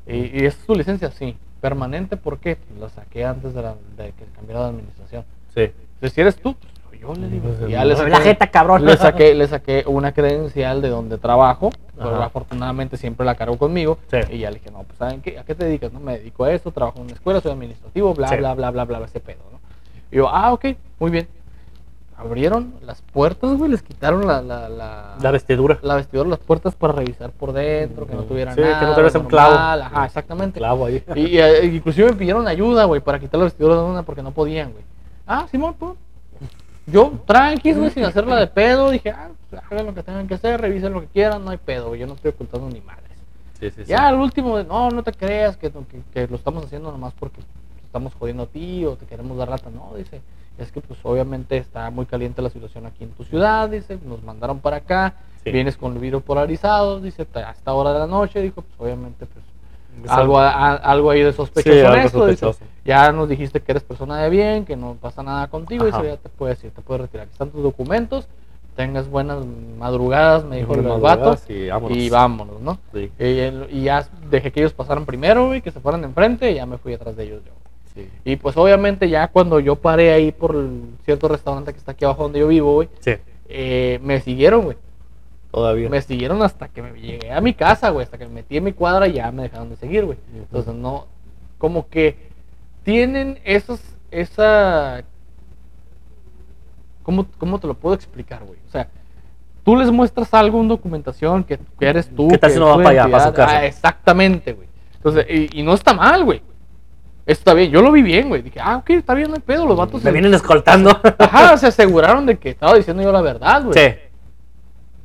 ¿Y, 0.05 0.45
es 0.45 0.55
tu 0.57 0.75
licencia? 0.75 1.09
Sí. 1.09 1.35
¿Permanente 1.61 2.15
por 2.15 2.37
qué? 2.37 2.57
Pues 2.57 2.79
la 2.79 2.89
saqué 2.89 3.25
antes 3.25 3.55
de, 3.55 3.63
la, 3.63 3.73
de 3.97 4.11
que 4.11 4.25
cambiara 4.35 4.61
de 4.61 4.67
administración. 4.67 5.25
Sí. 5.55 5.61
Entonces, 5.61 6.13
si 6.13 6.21
eres 6.21 6.35
tú, 6.35 6.55
pues 6.89 7.01
yo, 7.01 7.11
le 7.15 7.27
digo. 7.27 7.49
Pues, 7.57 7.71
ya 7.71 7.83
le 7.83 7.95
saqué, 7.95 8.09
la 8.11 8.19
jeta, 8.19 8.47
cabrón. 8.51 8.85
Le 8.85 8.97
saqué, 8.97 9.33
le 9.33 9.47
saqué 9.47 9.83
una 9.87 10.11
credencial 10.11 10.83
de 10.83 10.89
donde 10.89 11.17
trabajo, 11.17 11.71
pero 11.97 12.21
afortunadamente 12.21 12.97
siempre 12.97 13.25
la 13.25 13.33
cargo 13.33 13.57
conmigo. 13.57 13.97
Sí. 14.11 14.17
Y 14.29 14.37
ya 14.39 14.51
le 14.51 14.59
dije, 14.59 14.69
no, 14.69 14.83
pues 14.83 14.99
¿saben 14.99 15.23
qué? 15.23 15.39
¿A 15.39 15.43
qué 15.43 15.55
te 15.55 15.65
dedicas? 15.65 15.91
No, 15.91 15.99
me 15.99 16.19
dedico 16.19 16.43
a 16.43 16.51
esto, 16.51 16.69
trabajo 16.69 16.99
en 16.99 17.05
una 17.05 17.13
escuela, 17.13 17.41
soy 17.41 17.53
administrativo, 17.53 18.13
bla, 18.13 18.27
Sí. 18.27 18.35
bla, 18.35 18.53
bla, 18.53 18.69
bla, 18.69 18.83
bla, 18.83 19.01
ese 19.05 19.19
pedo, 19.19 19.39
¿no? 19.51 19.59
Y 20.11 20.17
yo, 20.17 20.29
ah, 20.29 20.53
ok, 20.53 20.65
muy 20.99 21.09
bien. 21.09 21.27
Abrieron 22.17 22.73
las 22.81 23.01
puertas, 23.01 23.57
güey, 23.57 23.69
les 23.71 23.81
quitaron 23.83 24.25
la, 24.25 24.41
la, 24.41 24.69
la, 24.69 25.15
La 25.21 25.31
vestidura. 25.31 25.79
la 25.81 25.95
vestidura, 25.95 26.29
las 26.29 26.39
puertas 26.39 26.73
para 26.73 26.93
revisar 26.93 27.31
por 27.31 27.51
dentro, 27.51 28.07
que 28.07 28.13
no 28.13 28.19
Ujú. 28.19 28.29
tuviera 28.29 28.51
Sí, 28.53 28.61
que 28.61 28.67
no 28.67 28.71
nada. 28.71 28.95
tuviese 28.95 29.17
un 29.17 29.25
clavo. 29.25 29.53
Ajá, 29.55 30.05
exactamente. 30.05 30.59
Clavo 30.59 30.85
ahí. 30.85 31.03
Y, 31.15 31.37
eh, 31.37 31.65
inclusive 31.65 32.11
me 32.11 32.15
pidieron 32.15 32.47
ayuda, 32.47 32.85
güey, 32.85 33.01
para 33.01 33.19
quitar 33.19 33.37
la 33.39 33.43
vestidura 33.45 33.75
de 33.75 33.81
una 33.81 34.03
porque 34.03 34.23
no 34.23 34.31
podían, 34.31 34.71
güey. 34.71 34.83
Ah, 35.27 35.45
Simón, 35.51 35.75
pues. 35.77 35.93
Yo, 36.87 37.11
tranqui, 37.25 37.73
güey, 37.73 37.89
sin 37.89 38.05
hacerla 38.05 38.35
de 38.37 38.47
pedo, 38.47 38.91
dije, 38.91 39.09
ah, 39.09 39.29
pues, 39.49 39.61
hagan 39.71 39.87
lo 39.87 39.93
que 39.93 40.03
tengan 40.03 40.27
que 40.27 40.35
hacer, 40.35 40.61
revisen 40.61 40.93
lo 40.93 41.01
que 41.01 41.07
quieran, 41.07 41.43
no 41.43 41.51
hay 41.51 41.57
pedo, 41.57 41.87
güey, 41.89 41.99
yo 41.99 42.07
no 42.07 42.13
estoy 42.13 42.29
ocultando 42.31 42.69
ni 42.69 42.79
madres. 42.79 43.03
Sí, 43.59 43.69
sí, 43.71 43.75
sí. 43.83 43.89
Ya 43.89 44.07
al 44.07 44.15
último, 44.19 44.61
no, 44.63 44.89
no 44.91 45.01
te 45.03 45.11
creas 45.11 45.57
que, 45.57 45.71
que, 45.71 46.01
que 46.13 46.27
lo 46.27 46.35
estamos 46.35 46.63
haciendo 46.63 46.91
nomás 46.91 47.13
porque 47.19 47.41
estamos 47.83 48.13
jodiendo 48.13 48.43
a 48.43 48.45
ti 48.47 48.85
o 48.85 48.95
te 48.95 49.05
queremos 49.05 49.35
dar 49.37 49.49
rata. 49.49 49.69
No, 49.71 49.95
dice, 49.97 50.21
es 50.57 50.71
que 50.71 50.81
pues 50.81 50.99
obviamente 51.03 51.57
está 51.57 51.89
muy 51.89 52.05
caliente 52.05 52.41
la 52.41 52.49
situación 52.49 52.85
aquí 52.85 53.03
en 53.03 53.11
tu 53.11 53.23
ciudad, 53.23 53.69
dice, 53.69 53.97
nos 54.05 54.23
mandaron 54.23 54.59
para 54.59 54.77
acá, 54.77 55.13
Sí. 55.43 55.51
vienes 55.51 55.77
con 55.77 55.93
el 55.93 55.99
vidrio 55.99 56.21
polarizado, 56.21 56.99
dice, 56.99 57.27
a 57.35 57.51
esta 57.51 57.73
hora 57.73 57.93
de 57.93 57.99
la 57.99 58.07
noche, 58.07 58.41
dijo, 58.41 58.61
pues 58.61 58.73
obviamente 58.79 59.25
pues 59.25 59.43
Es 60.03 60.11
algo, 60.11 60.37
a- 60.39 60.73
algo 60.75 61.09
ahí 61.11 61.21
de 61.21 61.31
sospechoso 61.31 61.73
Sí, 61.73 61.79
en 61.79 61.85
algo 61.85 61.97
esto, 62.05 62.25
dice, 62.25 62.45
sospechoso. 62.45 62.71
ya 62.83 63.11
nos 63.13 63.29
dijiste 63.29 63.61
que 63.61 63.71
eres 63.71 63.83
persona 63.83 64.17
de 64.17 64.29
bien, 64.29 64.65
que 64.65 64.75
no 64.75 64.95
pasa 64.99 65.23
nada 65.23 65.47
contigo, 65.47 65.85
Ajá. 65.87 65.99
dice, 66.01 66.09
ya 66.15 66.17
te 66.17 66.27
puedes 66.29 66.61
ir, 66.65 66.71
te 66.71 66.81
puedes 66.81 67.01
retirar, 67.03 67.25
aquí 67.27 67.31
están 67.33 67.49
tus 67.49 67.63
documentos, 67.63 68.27
tengas 68.75 69.07
buenas 69.09 69.45
madrugadas, 69.79 70.43
me 70.43 70.57
dijo 70.57 70.73
el 70.73 70.81
vato, 70.81 70.99
madrugadas 70.99 71.49
y 71.49 71.67
vámonos. 71.69 71.97
y 71.97 72.09
vámonos, 72.09 72.61
¿no? 72.61 72.77
Sí. 72.93 73.09
Y, 73.17 73.23
el- 73.39 73.67
y 73.71 73.83
ya 73.83 74.05
dejé 74.29 74.51
que 74.51 74.59
ellos 74.59 74.73
pasaran 74.73 75.05
primero, 75.05 75.47
güey, 75.47 75.61
que 75.61 75.71
se 75.71 75.79
fueran 75.79 76.01
de 76.01 76.07
enfrente, 76.07 76.51
y 76.51 76.55
ya 76.55 76.65
me 76.65 76.77
fui 76.77 76.93
atrás 76.93 77.15
de 77.15 77.23
ellos 77.23 77.41
yo. 77.45 77.51
Sí. 77.95 78.09
Y 78.25 78.35
pues 78.35 78.57
obviamente 78.57 79.09
ya 79.09 79.27
cuando 79.29 79.59
yo 79.59 79.75
paré 79.77 80.11
ahí 80.11 80.31
por 80.31 80.55
cierto 81.05 81.27
restaurante 81.29 81.71
que 81.71 81.79
está 81.79 81.93
aquí 81.93 82.03
abajo 82.05 82.23
donde 82.23 82.39
yo 82.39 82.47
vivo, 82.49 82.73
güey, 82.73 82.89
Sí. 82.99 83.13
eh, 83.47 83.99
me 84.03 84.19
siguieron, 84.21 84.63
güey. 84.65 84.77
Todavía. 85.51 85.87
Me 85.89 86.01
siguieron 86.01 86.41
hasta 86.43 86.67
que 86.67 86.81
me 86.81 86.91
llegué 86.99 87.31
a 87.31 87.39
mi 87.39 87.53
casa, 87.53 87.89
güey, 87.91 88.03
hasta 88.03 88.17
que 88.17 88.25
me 88.25 88.33
metí 88.33 88.57
en 88.57 88.65
mi 88.65 88.73
cuadra 88.73 89.07
y 89.07 89.13
ya 89.13 89.31
me 89.31 89.43
dejaron 89.43 89.69
de 89.69 89.77
seguir, 89.77 90.03
güey. 90.03 90.17
Entonces 90.35 90.73
no, 90.73 91.05
como 91.57 91.87
que 91.87 92.17
tienen 92.83 93.39
esos, 93.45 93.79
esa, 94.11 95.03
¿cómo, 97.03 97.25
cómo 97.37 97.59
te 97.59 97.67
lo 97.67 97.73
puedo 97.75 97.95
explicar, 97.95 98.43
güey? 98.43 98.59
O 98.67 98.71
sea, 98.71 98.89
tú 99.63 99.75
les 99.77 99.89
muestras 99.91 100.33
algo, 100.33 100.59
una 100.59 100.69
documentación, 100.69 101.43
que, 101.43 101.57
que 101.79 101.85
eres 101.87 102.09
tú. 102.09 102.27
¿Qué 102.27 102.37
tal 102.37 102.49
que 102.49 102.53
si 102.55 102.59
no 102.59 102.67
va 102.67 102.75
para 102.83 102.89
allá, 102.89 103.11
para 103.11 103.27
su 103.27 103.33
casa? 103.33 103.57
Ah, 103.59 103.65
exactamente, 103.65 104.53
güey. 104.53 104.67
Entonces, 104.95 105.25
y, 105.29 105.59
y 105.59 105.63
no 105.63 105.73
está 105.73 105.93
mal, 105.93 106.23
güey. 106.25 106.41
Está 107.25 107.53
bien. 107.53 107.71
Yo 107.71 107.81
lo 107.81 107.91
vi 107.91 108.01
bien, 108.01 108.29
güey. 108.29 108.41
Dije, 108.41 108.59
ah, 108.61 108.77
ok, 108.77 108.89
está 108.91 109.13
bien, 109.13 109.29
no 109.29 109.35
hay 109.35 109.41
pedo. 109.41 109.65
Los 109.65 109.77
vatos. 109.77 109.95
Me 110.03 110.09
se- 110.09 110.11
vienen 110.11 110.33
escoltando. 110.33 110.89
Ajá, 111.19 111.57
se 111.57 111.67
aseguraron 111.67 112.25
de 112.25 112.37
que 112.37 112.49
estaba 112.49 112.73
diciendo 112.75 113.01
yo 113.03 113.11
la 113.11 113.21
verdad, 113.21 113.63
güey. 113.63 113.77
sí. 113.77 113.95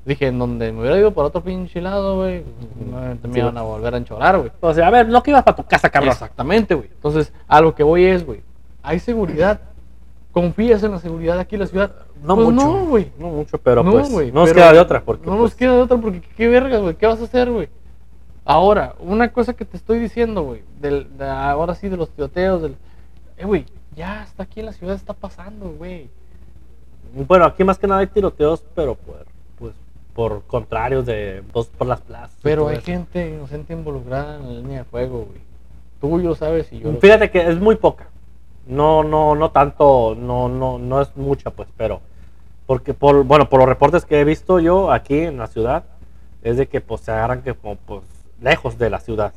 Dije, 0.03 0.29
en 0.29 0.39
donde 0.39 0.73
me 0.73 0.81
hubiera 0.81 0.97
ido 0.99 1.13
por 1.13 1.27
otro 1.27 1.43
pinche 1.43 1.81
lado, 1.81 2.17
güey, 2.17 2.43
me 3.23 3.39
iban 3.39 3.59
a 3.59 3.63
volver 3.63 3.95
a 3.95 3.99
enchorar, 3.99 4.39
güey. 4.39 4.51
O 4.61 4.73
sea, 4.73 4.87
a 4.87 4.91
ver, 4.91 5.07
no 5.09 5.23
que 5.23 5.31
ibas 5.31 5.45
para 5.45 5.57
tu 5.57 5.65
casa, 5.65 5.91
cabrón. 5.91 6.13
Exactamente, 6.13 6.75
güey. 6.75 6.89
Entonces, 6.91 7.33
a 7.47 7.61
lo 7.61 7.75
que 7.75 7.83
voy 7.83 8.07
es, 8.07 8.25
güey, 8.25 8.41
hay 8.83 8.99
seguridad. 8.99 9.61
¿Confías 10.33 10.83
en 10.85 10.93
la 10.93 10.99
seguridad 11.01 11.39
aquí 11.39 11.57
en 11.57 11.61
la 11.61 11.67
ciudad? 11.67 11.91
No 12.23 12.35
Pues 12.35 12.49
mucho. 12.49 12.65
No, 12.67 12.87
güey. 12.87 13.13
No 13.19 13.29
mucho, 13.29 13.59
pero 13.59 13.83
no, 13.83 13.91
pues 13.93 14.09
no 14.11 14.17
nos 14.33 14.49
pero 14.49 14.55
queda 14.55 14.73
de 14.73 14.79
otra. 14.81 15.03
Porque, 15.03 15.27
no 15.27 15.33
nos 15.33 15.41
pues, 15.41 15.55
queda 15.57 15.75
de 15.75 15.83
otra 15.83 15.97
porque 15.99 16.23
qué 16.35 16.49
verga, 16.49 16.79
güey. 16.79 16.95
¿Qué 16.95 17.07
vas 17.07 17.21
a 17.21 17.25
hacer, 17.25 17.51
güey? 17.51 17.69
Ahora, 18.45 18.95
una 19.01 19.33
cosa 19.33 19.55
que 19.55 19.65
te 19.65 19.77
estoy 19.77 19.99
diciendo, 19.99 20.43
güey, 20.43 20.63
del, 20.81 21.17
de 21.17 21.29
ahora 21.29 21.75
sí 21.75 21.89
de 21.89 21.97
los 21.97 22.11
tiroteos, 22.11 22.63
del... 22.63 22.77
Eh, 23.37 23.45
güey, 23.45 23.67
ya 23.95 24.23
está 24.23 24.45
aquí 24.45 24.61
en 24.61 24.67
la 24.67 24.73
ciudad, 24.73 24.95
está 24.95 25.15
pasando, 25.15 25.71
güey. 25.71 26.09
Bueno, 27.27 27.45
aquí 27.45 27.65
más 27.65 27.79
que 27.79 27.87
nada 27.87 28.01
hay 28.01 28.07
tiroteos, 28.07 28.65
pero 28.75 28.95
por, 28.95 29.27
pues, 29.59 29.75
por 30.15 30.43
contrarios 30.45 31.07
de 31.07 31.43
dos 31.53 31.69
por 31.69 31.87
las 31.87 32.01
plazas. 32.01 32.39
Pero 32.43 32.69
hay 32.69 32.77
eso. 32.77 32.87
gente 32.87 33.29
inocente 33.29 33.73
involucrada 33.73 34.37
en 34.37 34.47
la 34.47 34.61
línea 34.61 34.79
de 34.79 34.85
fuego, 34.85 35.27
güey. 35.27 35.41
Tú 36.01 36.19
lo 36.19 36.35
sabes 36.35 36.73
y 36.73 36.81
yo 36.81 36.93
lo. 36.93 36.99
Fíjate 36.99 37.31
que 37.31 37.47
es 37.47 37.61
muy 37.61 37.77
poca. 37.77 38.09
No, 38.67 39.03
no, 39.03 39.35
no 39.35 39.51
tanto, 39.51 40.15
no, 40.15 40.49
no, 40.49 40.79
no 40.79 41.01
es 41.01 41.17
mucha, 41.17 41.51
pues, 41.51 41.69
pero 41.77 42.01
porque 42.71 42.95
por, 42.95 43.25
bueno, 43.25 43.49
por 43.49 43.59
los 43.59 43.69
reportes 43.69 44.05
que 44.05 44.21
he 44.21 44.25
visto 44.25 44.61
yo 44.61 44.93
aquí 44.93 45.19
en 45.19 45.39
la 45.39 45.49
ciudad, 45.49 45.83
es 46.43 46.57
de 46.57 46.69
que 46.69 46.81
pues 46.81 47.01
se 47.01 47.11
agarran 47.11 47.43
que 47.43 47.53
como 47.53 47.75
pues 47.75 48.05
lejos 48.41 48.79
de 48.79 48.91
la 48.91 49.01
ciudad. 49.01 49.33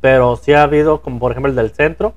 Pero 0.00 0.36
sí 0.36 0.52
ha 0.52 0.62
habido, 0.62 1.00
como 1.00 1.18
por 1.18 1.32
ejemplo 1.32 1.50
el 1.50 1.56
del 1.56 1.70
centro, 1.70 2.14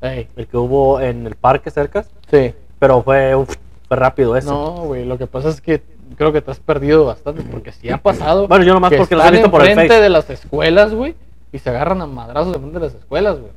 Ey, 0.00 0.28
el 0.36 0.46
que 0.46 0.56
hubo 0.56 1.00
en 1.00 1.26
el 1.26 1.36
parque 1.36 1.70
cerca, 1.70 2.04
sí. 2.30 2.54
pero 2.78 3.02
fue, 3.02 3.34
uf, 3.34 3.54
fue 3.88 3.96
rápido 3.96 4.36
eso. 4.36 4.50
No, 4.50 4.84
güey, 4.86 5.04
lo 5.04 5.18
que 5.18 5.26
pasa 5.26 5.48
es 5.48 5.60
que 5.60 5.82
creo 6.16 6.32
que 6.32 6.40
te 6.40 6.50
has 6.50 6.60
perdido 6.60 7.04
bastante 7.04 7.42
porque 7.42 7.72
si 7.72 7.90
ha 7.90 7.98
pasado. 7.98 8.46
Bueno, 8.48 8.64
yo 8.64 8.74
nomás 8.74 8.90
que 8.90 8.98
porque 8.98 9.16
los 9.16 9.26
he 9.26 9.30
visto 9.30 9.50
por 9.50 9.66
el 9.66 9.74
Face. 9.74 10.00
de 10.00 10.08
las 10.08 10.28
escuelas, 10.30 10.94
güey, 10.94 11.14
y 11.52 11.58
se 11.58 11.70
agarran 11.70 12.00
a 12.02 12.06
madrazos 12.06 12.52
de 12.52 12.58
frente 12.58 12.78
de 12.78 12.84
las 12.86 12.94
escuelas, 12.94 13.38
güey. 13.38 13.52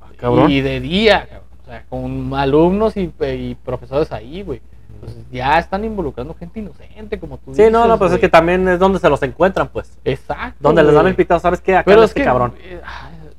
Ah, 0.00 0.06
cabrón. 0.16 0.50
Y 0.50 0.60
de 0.60 0.80
día, 0.80 1.26
cabrón. 1.26 1.50
O 1.62 1.66
sea, 1.66 1.84
con 1.88 2.34
alumnos 2.34 2.96
y, 2.96 3.12
y 3.20 3.54
profesores 3.54 4.12
ahí, 4.12 4.42
güey. 4.42 4.60
Entonces 5.00 5.24
ya 5.32 5.58
están 5.58 5.84
involucrando 5.84 6.34
gente 6.34 6.60
inocente, 6.60 7.18
como 7.18 7.38
tú 7.38 7.54
Sí, 7.54 7.62
dices. 7.62 7.72
no, 7.72 7.86
no, 7.86 7.98
pues 7.98 8.12
es 8.12 8.18
que 8.18 8.28
también 8.28 8.68
es 8.68 8.78
donde 8.78 8.98
se 8.98 9.08
los 9.08 9.22
encuentran, 9.22 9.68
pues. 9.68 9.96
Exacto. 10.04 10.56
Donde 10.60 10.82
les 10.82 10.94
dan 10.94 11.06
el 11.06 11.14
pitado, 11.14 11.40
¿sabes 11.40 11.60
qué? 11.60 11.74
Acá 11.76 11.84
Pero 11.86 12.02
es 12.02 12.10
este 12.10 12.20
que. 12.20 12.24
cabrón. 12.26 12.52
eh, 12.62 12.80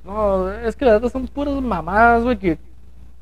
no, 0.03 0.51
es 0.51 0.75
que 0.75 0.85
la 0.85 0.93
verdad 0.93 1.09
son 1.11 1.27
puras 1.27 1.53
mamadas, 1.61 2.23
güey, 2.23 2.37
que 2.37 2.57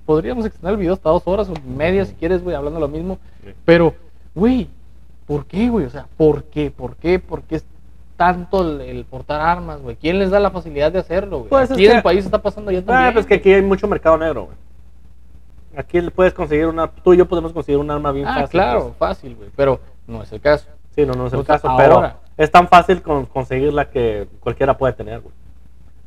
podríamos 0.06 0.46
extender 0.46 0.72
el 0.72 0.78
video 0.80 0.94
hasta 0.94 1.10
dos 1.10 1.24
horas 1.26 1.50
o 1.50 1.54
media 1.68 2.06
si 2.06 2.14
quieres, 2.16 2.42
güey, 2.44 2.56
hablando 2.56 2.80
lo 2.80 2.88
mismo. 2.88 3.20
Sí. 3.44 3.52
Pero, 3.66 3.94
güey, 4.34 4.70
¿por 5.28 5.46
qué, 5.46 5.70
güey? 5.70 5.86
O 5.86 5.90
sea, 5.90 6.08
¿por 6.18 6.44
qué? 6.46 6.72
¿Por 6.72 6.96
qué? 6.96 7.20
¿Por 7.20 7.44
qué 7.44 7.58
es 7.58 7.66
tanto 8.16 8.62
el, 8.62 8.82
el 8.82 9.06
portar 9.06 9.42
armas, 9.42 9.82
güey? 9.82 9.96
¿Quién 9.98 10.18
les 10.20 10.30
da 10.32 10.40
la 10.40 10.52
facilidad 10.52 10.92
de 10.92 11.00
hacerlo, 11.00 11.40
güey? 11.40 11.50
Pues 11.50 11.66
es 11.66 11.72
Aquí 11.72 11.86
en 11.86 11.92
que- 11.92 11.98
el 11.98 12.04
país 12.04 12.26
está 12.26 12.42
pasando 12.42 12.72
ya 12.72 12.82
también. 12.82 13.10
Ah, 13.10 13.14
pues 13.14 13.26
que 13.26 13.36
aquí 13.36 13.52
hay 13.54 13.62
mucho 13.62 13.88
mercado 13.88 14.18
negro, 14.18 14.46
güey. 14.46 14.58
Aquí 15.80 16.02
le 16.02 16.12
puedes 16.12 16.34
conseguir 16.34 16.66
una, 16.68 16.88
tú 16.88 17.14
y 17.14 17.18
yo 17.18 17.26
podemos 17.26 17.54
conseguir 17.54 17.80
un 17.80 17.90
arma 17.90 18.12
bien 18.12 18.28
Ah, 18.28 18.34
fácil. 18.42 18.50
claro, 18.50 18.84
pues. 18.88 18.98
fácil, 18.98 19.36
güey, 19.38 19.50
pero 19.56 19.80
no 20.08 20.22
es 20.24 20.32
el 20.34 20.42
caso. 20.42 20.66
Sí, 20.94 21.06
no, 21.06 21.14
no 21.14 21.28
es 21.28 21.32
el 21.34 21.40
Entonces, 21.40 21.62
caso, 21.62 21.74
pero 21.78 21.94
ahora- 21.96 22.18
es 22.36 22.52
tan 22.52 22.68
fácil 22.68 23.02
con, 23.02 23.26
conseguirla 23.28 23.90
que 23.90 24.28
cualquiera 24.42 24.78
puede 24.78 24.92
tener, 24.92 25.22
güey. 25.22 25.34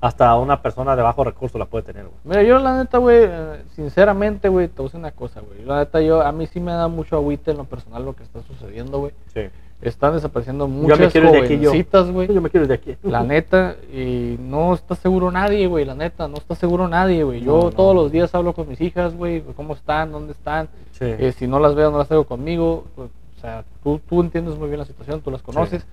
Hasta 0.03 0.35
una 0.37 0.61
persona 0.61 0.95
de 0.95 1.01
bajo 1.03 1.25
recurso 1.25 1.57
la 1.59 1.65
puede 1.65 1.85
tener, 1.85 2.03
güey. 2.05 2.17
Mira, 2.25 2.43
yo 2.43 2.59
la 2.59 2.77
neta, 2.77 2.99
güey, 2.99 3.21
eh, 3.23 3.63
sinceramente, 3.75 4.49
güey, 4.51 4.69
te 4.69 4.75
voy 4.77 4.85
a 4.85 4.89
decir 4.89 5.01
una 5.01 5.13
cosa, 5.13 5.41
güey. 5.41 5.65
La 5.65 5.79
neta, 5.79 6.03
yo, 6.03 6.21
a 6.21 6.33
mí 6.33 6.47
sí 6.49 6.61
me 6.61 6.73
da 6.73 6.89
mucho 6.89 7.17
agüite 7.17 7.53
en 7.53 7.57
lo 7.57 7.65
personal 7.65 8.05
lo 8.05 8.15
que 8.15 8.25
está 8.25 8.43
sucediendo, 8.43 8.99
güey. 8.99 9.13
Sí. 9.33 9.43
Están 9.83 10.15
desapareciendo 10.15 10.69
muchas 10.69 11.13
jovencitas, 11.13 12.11
güey. 12.11 12.33
Yo 12.33 12.41
me 12.41 12.51
quiero 12.51 12.69
de 12.69 12.75
aquí. 12.75 12.97
La 13.03 13.23
neta, 13.25 13.77
y 13.93 14.37
no 14.41 14.75
está 14.75 14.95
seguro 14.95 15.33
nadie, 15.33 15.67
güey, 15.67 15.85
la 15.85 15.97
neta, 15.97 16.29
no 16.29 16.37
está 16.37 16.55
seguro 16.55 16.87
nadie, 16.87 17.25
güey. 17.25 17.41
Yo 17.41 17.57
No, 17.57 17.63
no. 17.65 17.71
todos 17.71 17.95
los 17.95 18.13
días 18.13 18.33
hablo 18.35 18.55
con 18.55 18.69
mis 18.69 18.81
hijas, 18.81 19.15
güey, 19.15 19.43
cómo 19.57 19.75
están, 19.75 20.13
dónde 20.13 20.33
están. 20.33 20.69
Sí. 20.93 21.07
Eh, 21.07 21.33
si 21.37 21.49
no 21.49 21.59
las 21.59 21.75
veo, 21.75 21.91
no 21.91 21.99
las 21.99 22.07
traigo 22.07 22.25
conmigo. 22.25 22.85
pues, 22.95 23.11
o 23.37 23.41
sea, 23.41 23.65
tú, 23.83 24.01
tú 24.09 24.21
entiendes 24.21 24.57
muy 24.57 24.69
bien 24.69 24.79
la 24.79 24.85
situación, 24.85 25.21
tú 25.21 25.33
las 25.33 25.43
conoces. 25.43 25.85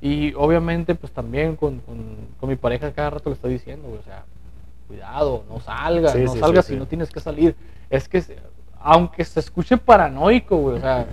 Y 0.00 0.32
obviamente, 0.34 0.94
pues 0.94 1.12
también 1.12 1.56
con, 1.56 1.80
con, 1.80 1.96
con 2.38 2.48
mi 2.48 2.54
pareja 2.54 2.92
cada 2.92 3.10
rato 3.10 3.28
le 3.28 3.34
estoy 3.34 3.54
diciendo, 3.54 3.88
güey, 3.88 3.98
o 4.00 4.04
sea, 4.04 4.24
cuidado, 4.86 5.42
no 5.48 5.58
salgas, 5.58 6.12
Sí, 6.12 6.20
no 6.24 6.36
salgas 6.36 6.66
si 6.66 6.76
no 6.76 6.86
tienes 6.86 7.10
que 7.10 7.18
salir. 7.18 7.56
Es 7.90 8.08
que, 8.08 8.22
aunque 8.80 9.24
se 9.24 9.40
escuche 9.40 9.76
paranoico, 9.76 10.56
güey, 10.56 10.76
o 10.76 10.80
sea, 10.80 11.06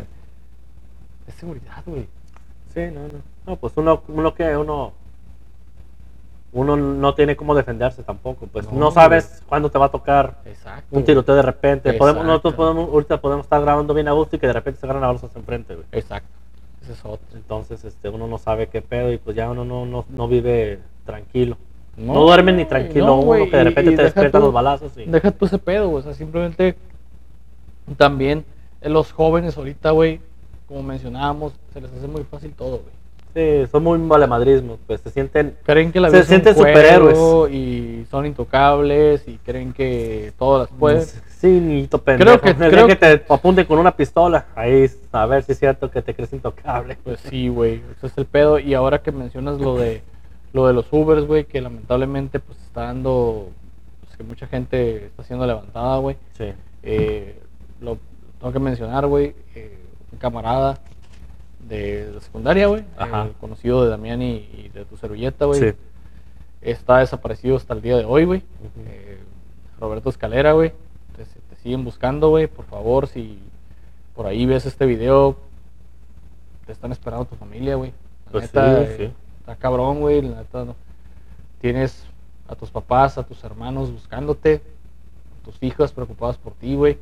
es 1.27 1.34
seguridad, 1.34 1.82
güey. 1.88 2.07
Sí, 2.74 2.82
no, 2.93 3.01
no. 3.01 3.09
No, 3.47 3.55
pues 3.55 3.74
uno, 3.78 4.01
uno 4.07 4.34
que 4.34 4.55
uno 4.55 4.93
uno 6.51 6.76
no 6.76 7.13
tiene 7.13 7.36
cómo 7.36 7.53
defenderse 7.53 8.01
tampoco, 8.01 8.47
pues 8.51 8.65
No, 8.72 8.80
no, 8.80 8.91
sabes 8.91 9.43
cuándo 9.47 9.70
te 9.70 9.78
va 9.78 9.86
a 9.86 9.89
tocar 9.91 10.38
Exacto. 10.45 10.84
un 10.89 11.03
tiroteo 11.03 11.36
de 11.36 11.43
repente. 11.43 11.93
Podemos, 11.93 12.26
nosotros 12.26 12.55
podemos, 12.55 12.89
ahorita 12.89 13.22
podemos 13.22 13.45
estar 13.45 13.61
grabando 13.61 13.93
bien 13.93 14.07
a 14.07 14.13
gusto 14.13 14.36
y 14.36 14.39
que 14.39 14.47
de 14.47 14.53
repente 14.53 14.80
se 14.80 14.86
agarran 14.88 15.03
a 15.03 15.07
balazos 15.07 15.36
enfrente, 15.36 15.76
güey. 15.76 15.86
Exacto. 15.91 16.28
Ese 16.82 16.93
es 16.93 17.05
otro. 17.05 17.28
Entonces, 17.36 17.84
este, 17.86 18.09
uno 18.09 18.26
no 18.28 18.39
sabe 18.39 18.65
qué 18.67 18.82
pedo 18.82 19.13
y 19.13 19.17
pues 19.20 19.36
ya 19.36 19.47
uno 19.51 19.63
no, 19.63 19.86
no, 19.86 20.05
no 20.09 20.28
vive 20.28 20.80
tranquilo. 21.05 21.55
No, 21.97 22.13
duerme 22.22 22.53
ni 22.53 22.65
tranquilo 22.65 23.05
no, 23.05 23.20
uno 23.20 23.45
que 23.49 23.57
de 23.57 23.63
repente 23.65 23.91
y 23.91 23.95
te 23.95 24.03
despiertan 24.03 24.41
tú- 24.41 24.45
los 24.47 24.53
balazos 24.53 24.97
y... 24.97 25.05
Deja 25.05 25.30
tú 25.32 25.45
ese 25.45 25.59
pedo, 25.59 25.89
güey. 25.89 25.99
O 25.99 26.03
sea, 26.03 26.13
simplemente 26.15 26.76
también 27.97 28.43
los 28.82 29.11
jóvenes 29.11 29.55
ahorita, 29.57 29.91
güey, 29.91 30.20
como 30.70 30.84
mencionábamos, 30.84 31.51
se 31.74 31.82
les 31.82 31.91
hace 31.91 32.07
muy 32.07 32.24
fácil 32.24 32.53
todo, 32.53 32.80
güey. 32.84 32.99
Sí, 33.32 33.67
son 33.72 33.84
muy 33.84 33.99
valemadrismos, 34.07 34.80
pues 34.88 35.01
se 35.01 35.11
sienten... 35.11 35.55
Creen 35.63 35.91
que 35.91 35.99
la 35.99 36.07
Se 36.09 36.13
vida 36.13 36.22
un 36.24 36.28
sienten 36.30 36.55
superhéroes. 36.55 37.51
y 37.53 38.05
son 38.09 38.26
intocables 38.26 39.28
y 39.28 39.38
creen 39.38 39.74
que 39.74 40.32
todas 40.39 40.70
las 40.70 40.80
pueden. 40.80 41.03
Sí, 41.38 41.47
niñito 41.47 41.99
pendejo. 42.01 42.39
que- 42.41 42.49
El 42.51 42.57
día 42.57 42.70
creo 42.70 42.88
que 42.88 42.95
te 42.95 43.24
apunten 43.30 43.65
con 43.65 43.78
una 43.78 43.95
pistola, 43.95 44.47
ahí 44.55 44.89
a 45.11 45.26
ver 45.28 45.43
si 45.43 45.51
es 45.51 45.59
cierto 45.59 45.91
que 45.91 46.01
te 46.01 46.13
crees 46.15 46.34
intocable. 46.34 46.97
Pues 47.03 47.20
sí, 47.20 47.49
güey, 47.49 47.82
ese 47.97 48.07
es 48.07 48.17
el 48.17 48.26
pedo. 48.26 48.57
Y 48.59 48.74
ahora 48.74 49.01
que 49.01 49.11
mencionas 49.11 49.59
lo 49.59 49.76
de 49.78 50.01
lo 50.51 50.65
de 50.67 50.74
los 50.74 50.88
Ubers, 50.91 51.26
güey, 51.28 51.45
que 51.45 51.61
lamentablemente 51.61 52.39
pues 52.39 52.57
está 52.59 52.82
dando, 52.86 53.49
pues 54.03 54.17
que 54.17 54.24
mucha 54.24 54.48
gente 54.48 55.06
está 55.06 55.23
siendo 55.23 55.45
levantada, 55.45 55.98
güey. 55.99 56.15
Sí. 56.35 56.45
Eh, 56.81 57.39
lo 57.80 57.99
tengo 58.39 58.52
que 58.52 58.60
mencionar, 58.60 59.06
güey, 59.06 59.35
eh, 59.56 59.77
un 60.11 60.18
camarada 60.18 60.80
de 61.68 62.11
la 62.14 62.22
secundaria, 62.22 62.68
güey, 62.68 62.84
eh, 62.99 63.31
conocido 63.40 63.84
de 63.84 63.90
Damián 63.90 64.22
y, 64.22 64.49
y 64.57 64.69
de 64.73 64.86
tu 64.86 64.98
servilleta, 64.98 65.45
güey. 65.45 65.60
Sí. 65.60 65.73
Está 66.61 66.98
desaparecido 66.98 67.56
hasta 67.57 67.73
el 67.73 67.81
día 67.81 67.98
de 67.98 68.06
hoy, 68.06 68.26
güey. 68.26 68.44
Eh, 68.86 69.19
Roberto 69.80 70.10
Escalera, 70.10 70.53
güey. 70.53 70.73
Te, 71.15 71.23
te 71.26 71.56
siguen 71.61 71.84
buscando, 71.86 72.30
güey. 72.30 72.48
Por 72.48 72.65
favor, 72.65 73.07
si 73.07 73.40
por 74.15 74.26
ahí 74.26 74.45
ves 74.45 74.65
este 74.65 74.86
video, 74.86 75.38
te 76.65 76.72
están 76.73 76.91
esperando 76.91 77.26
tu 77.26 77.36
familia, 77.36 77.76
güey. 77.76 77.91
La 78.26 78.31
Pues 78.31 78.44
neta, 78.44 78.86
sí, 78.86 79.03
eh, 79.03 79.11
está 79.40 79.56
cabrón, 79.56 80.02
güey. 80.02 80.22
La 80.22 80.38
neta, 80.40 80.65
no. 80.65 80.76
Tienes 81.61 82.03
a 82.48 82.56
tus 82.56 82.72
papás, 82.72 83.18
a 83.18 83.23
tus 83.23 83.44
hermanos 83.44 83.91
buscándote, 83.91 84.61
a 85.41 85.45
tus 85.45 85.61
hijas 85.64 85.91
preocupadas 85.91 86.38
por 86.38 86.53
ti, 86.53 86.76
güey. 86.76 86.98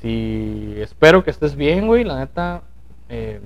Si 0.00 0.74
espero 0.78 1.22
que 1.24 1.30
estés 1.30 1.54
bien, 1.56 1.86
güey. 1.86 2.04
La 2.04 2.18
neta, 2.18 2.62
eh, 3.08 3.40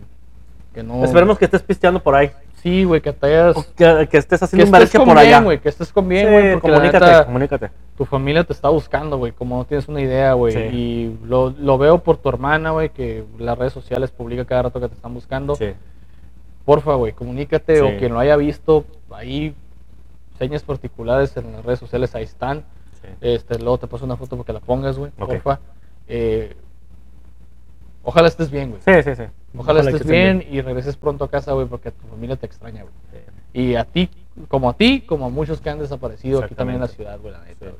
que 0.73 0.83
no. 0.83 1.05
Esperemos 1.05 1.39
que 1.39 1.45
estés 1.47 1.63
pisteando 1.63 2.03
por 2.03 2.15
ahí. 2.15 2.31
Sí, 2.63 2.85
güey, 2.85 3.01
que 3.03 3.13
te 3.13 3.27
hayas. 3.27 3.57
Que, 3.77 4.09
que 4.11 4.17
estés 4.17 4.39
Que 4.41 4.45
haciendo 4.47 4.77
un 4.77 4.83
estés 4.83 4.99
por 4.99 5.07
bien, 5.07 5.19
allá. 5.19 5.41
güey. 5.43 5.59
Que 5.61 5.69
estés 5.69 5.93
con 5.93 6.09
bien, 6.09 6.31
güey. 6.33 6.61
comunícate, 6.61 7.05
neta, 7.05 7.27
comunícate. 7.27 7.71
tu 7.97 8.05
familia 8.07 8.45
te 8.45 8.53
está 8.55 8.71
buscando, 8.71 9.19
güey, 9.19 9.33
como 9.33 9.59
no 9.59 9.65
tienes 9.67 9.87
una 9.89 10.01
idea, 10.01 10.33
güey. 10.33 10.55
Sí. 10.55 10.59
Y 10.77 11.19
lo, 11.27 11.51
lo 11.51 11.77
veo 11.77 11.99
por 12.03 12.17
tu 12.17 12.29
hermana, 12.31 12.71
güey, 12.71 12.89
que 12.89 13.25
las 13.39 13.59
redes 13.59 13.73
sociales 13.75 14.11
publica 14.13 14.45
cada 14.47 14.63
rato 14.63 14.81
que 14.81 14.89
te 14.89 14.95
están 14.95 15.13
buscando. 15.13 15.57
Sí. 15.57 15.73
Porfa, 16.65 16.95
güey, 16.95 17.13
comunícate 17.13 17.77
Sí. 17.77 17.83
o 17.83 17.99
quien 17.99 18.15
lo 18.15 18.21
haya 18.21 18.37
visto, 18.37 18.85
ahí 19.11 19.55
señas 20.39 20.63
particulares 20.63 21.37
en 21.37 21.53
las 21.53 21.65
redes 21.65 21.81
sociales, 21.81 22.15
ahí 22.15 22.25
están. 22.25 22.65
sí. 23.03 23.09
Este, 23.21 23.59
luego 23.59 23.77
te 23.77 23.87
paso 23.87 24.07
una 24.07 24.17
foto 24.17 24.37
para 24.37 24.47
que 24.47 24.53
la 24.55 24.61
pongas, 24.61 24.97
güey, 24.97 25.13
Ok. 25.19 25.29
porfa. 25.43 25.61
Eh, 26.09 26.55
ojalá 28.03 28.29
estés 28.29 28.51
bien, 28.51 28.71
güey. 28.71 28.83
Sí, 28.85 29.03
sí, 29.03 29.17
sí. 29.17 29.25
Ojalá 29.57 29.81
estés 29.81 30.07
bien, 30.07 30.45
y 30.51 30.61
regreses 30.61 30.97
pronto 30.97 31.25
a 31.25 31.31
casa, 31.31 31.53
güey, 31.53 31.67
porque 31.67 31.91
tu 31.93 32.07
familia 32.09 32.37
te 32.37 32.47
extraña, 32.47 32.83
güey. 32.83 32.95
Y 33.53 33.77
a 33.77 33.85
ti, 33.85 34.11
como 34.49 34.69
a 34.69 34.75
ti, 34.77 35.01
como 35.03 35.27
a 35.27 35.29
muchos 35.29 35.61
que 35.61 35.71
han 35.71 35.79
desaparecido 35.79 36.43
aquí 36.43 36.55
también 36.55 36.77
en 36.77 36.83
la 36.83 36.89
ciudad, 36.89 37.19
güey, 37.21 37.33
la 37.33 37.39
neta, 37.41 37.55
Sí. 37.61 37.65
güey. 37.67 37.75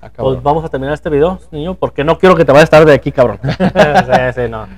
Ah. 0.00 0.10
Pues 0.14 0.42
vamos 0.42 0.64
a 0.64 0.68
terminar 0.68 0.94
este 0.94 1.10
video, 1.10 1.40
niño, 1.50 1.74
porque 1.74 2.04
no 2.04 2.18
quiero 2.18 2.36
que 2.36 2.44
te 2.44 2.52
vayas 2.52 2.64
estar 2.64 2.84
de 2.84 2.92
aquí, 2.92 3.10
cabrón. 3.10 3.40
sí, 3.42 4.22
sí, 4.34 4.42
no. 4.50 4.68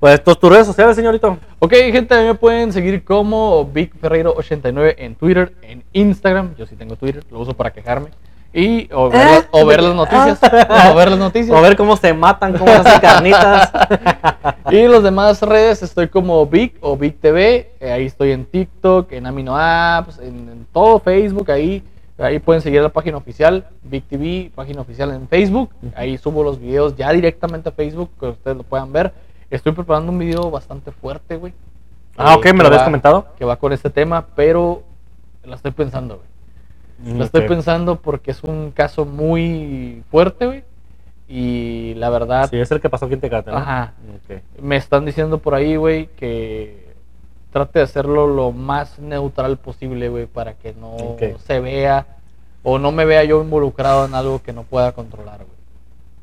Pues 0.00 0.22
tus, 0.22 0.38
tus 0.38 0.50
redes 0.50 0.66
sociales, 0.66 0.94
señorito. 0.94 1.38
Ok, 1.58 1.72
gente, 1.72 2.14
a 2.14 2.20
mí 2.20 2.26
me 2.26 2.34
pueden 2.34 2.72
seguir 2.72 3.02
como 3.04 3.64
Vic 3.64 3.94
Ferreiro89 4.00 4.94
en 4.98 5.14
Twitter, 5.16 5.52
en 5.62 5.82
Instagram. 5.92 6.54
Yo 6.56 6.66
sí 6.66 6.76
tengo 6.76 6.96
Twitter, 6.96 7.24
lo 7.30 7.40
uso 7.40 7.54
para 7.54 7.72
quejarme. 7.72 8.10
Y 8.52 8.88
o 8.92 9.10
ver, 9.10 9.26
las- 9.26 9.46
o 9.50 9.66
ver 9.66 9.82
las 9.82 9.94
noticias. 9.94 10.38
o 10.90 10.94
ver 10.94 11.10
las 11.10 11.18
noticias. 11.18 11.56
O 11.56 11.60
ver 11.60 11.76
cómo 11.76 11.96
se 11.96 12.12
matan, 12.14 12.56
cómo 12.56 12.70
hacen 12.72 13.00
carnitas. 13.00 13.70
Y 14.70 14.86
los 14.86 15.02
demás 15.02 15.40
redes 15.42 15.82
estoy 15.82 16.08
como 16.08 16.44
Vic 16.46 16.76
o 16.80 16.96
Vic 16.96 17.20
TV. 17.20 17.70
eh, 17.80 17.90
ahí 17.92 18.04
estoy 18.06 18.32
en 18.32 18.44
TikTok, 18.44 19.10
en 19.12 19.26
Amino 19.26 19.56
Apps, 19.56 20.18
en, 20.18 20.26
en 20.48 20.66
todo 20.72 20.98
Facebook. 20.98 21.50
Ahí, 21.50 21.82
ahí 22.18 22.38
pueden 22.38 22.60
seguir 22.60 22.82
la 22.82 22.90
página 22.90 23.16
oficial, 23.16 23.66
Vic 23.82 24.04
TV, 24.08 24.50
página 24.54 24.82
oficial 24.82 25.10
en 25.12 25.26
Facebook. 25.28 25.70
Ahí 25.96 26.18
subo 26.18 26.42
los 26.42 26.58
videos 26.60 26.96
ya 26.96 27.10
directamente 27.12 27.70
a 27.70 27.72
Facebook, 27.72 28.10
que 28.20 28.26
ustedes 28.26 28.56
lo 28.58 28.62
puedan 28.62 28.92
ver. 28.92 29.12
Estoy 29.50 29.72
preparando 29.72 30.12
un 30.12 30.18
video 30.18 30.50
bastante 30.50 30.90
fuerte, 30.92 31.36
güey. 31.36 31.54
Ah, 32.18 32.34
ok, 32.36 32.46
me 32.52 32.58
lo 32.62 32.66
habías 32.66 32.82
va- 32.82 32.86
comentado. 32.86 33.26
Que 33.38 33.44
va 33.46 33.56
con 33.56 33.72
este 33.72 33.88
tema, 33.88 34.26
pero 34.36 34.82
la 35.44 35.56
estoy 35.56 35.70
pensando, 35.70 36.16
güey. 36.16 36.27
Lo 37.04 37.24
estoy 37.24 37.46
pensando 37.46 37.96
porque 37.96 38.32
es 38.32 38.42
un 38.42 38.72
caso 38.72 39.04
muy 39.04 40.02
fuerte, 40.10 40.46
güey. 40.46 40.64
Y 41.28 41.94
la 41.94 42.08
verdad, 42.08 42.48
Sí, 42.48 42.58
es 42.58 42.70
el 42.70 42.80
que 42.80 42.88
pasó 42.88 43.04
aquí 43.04 43.14
en 43.14 43.20
Tecate, 43.20 43.50
¿no? 43.50 43.58
Ajá. 43.58 43.92
Me 44.60 44.76
están 44.76 45.04
diciendo 45.04 45.38
por 45.38 45.54
ahí, 45.54 45.76
güey, 45.76 46.06
que 46.16 46.88
trate 47.52 47.80
de 47.80 47.84
hacerlo 47.84 48.26
lo 48.26 48.50
más 48.52 48.98
neutral 48.98 49.58
posible, 49.58 50.08
güey, 50.08 50.26
para 50.26 50.54
que 50.54 50.74
no 50.74 50.96
se 51.38 51.60
vea 51.60 52.06
o 52.62 52.78
no 52.78 52.92
me 52.92 53.04
vea 53.04 53.24
yo 53.24 53.42
involucrado 53.42 54.06
en 54.06 54.14
algo 54.14 54.42
que 54.42 54.52
no 54.52 54.64
pueda 54.64 54.92
controlar, 54.92 55.38
güey. 55.38 55.58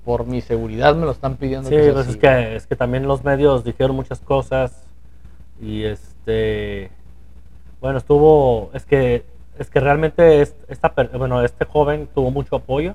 Por 0.03 0.25
mi 0.25 0.41
seguridad 0.41 0.95
me 0.95 1.05
lo 1.05 1.11
están 1.11 1.35
pidiendo. 1.37 1.69
Sí, 1.69 1.75
pues 1.75 1.95
así, 1.95 2.11
es 2.11 2.19
güey. 2.19 2.19
que, 2.19 2.55
es 2.55 2.67
que 2.67 2.75
también 2.75 3.07
los 3.07 3.23
medios 3.23 3.63
dijeron 3.63 3.95
muchas 3.95 4.19
cosas 4.19 4.85
y 5.61 5.83
este, 5.83 6.91
bueno, 7.81 7.97
estuvo, 7.97 8.71
es 8.73 8.85
que, 8.85 9.23
es 9.59 9.69
que 9.69 9.79
realmente 9.79 10.41
es- 10.41 10.55
esta, 10.67 10.93
bueno, 11.17 11.43
este 11.43 11.65
joven 11.65 12.07
tuvo 12.13 12.31
mucho 12.31 12.55
apoyo. 12.57 12.93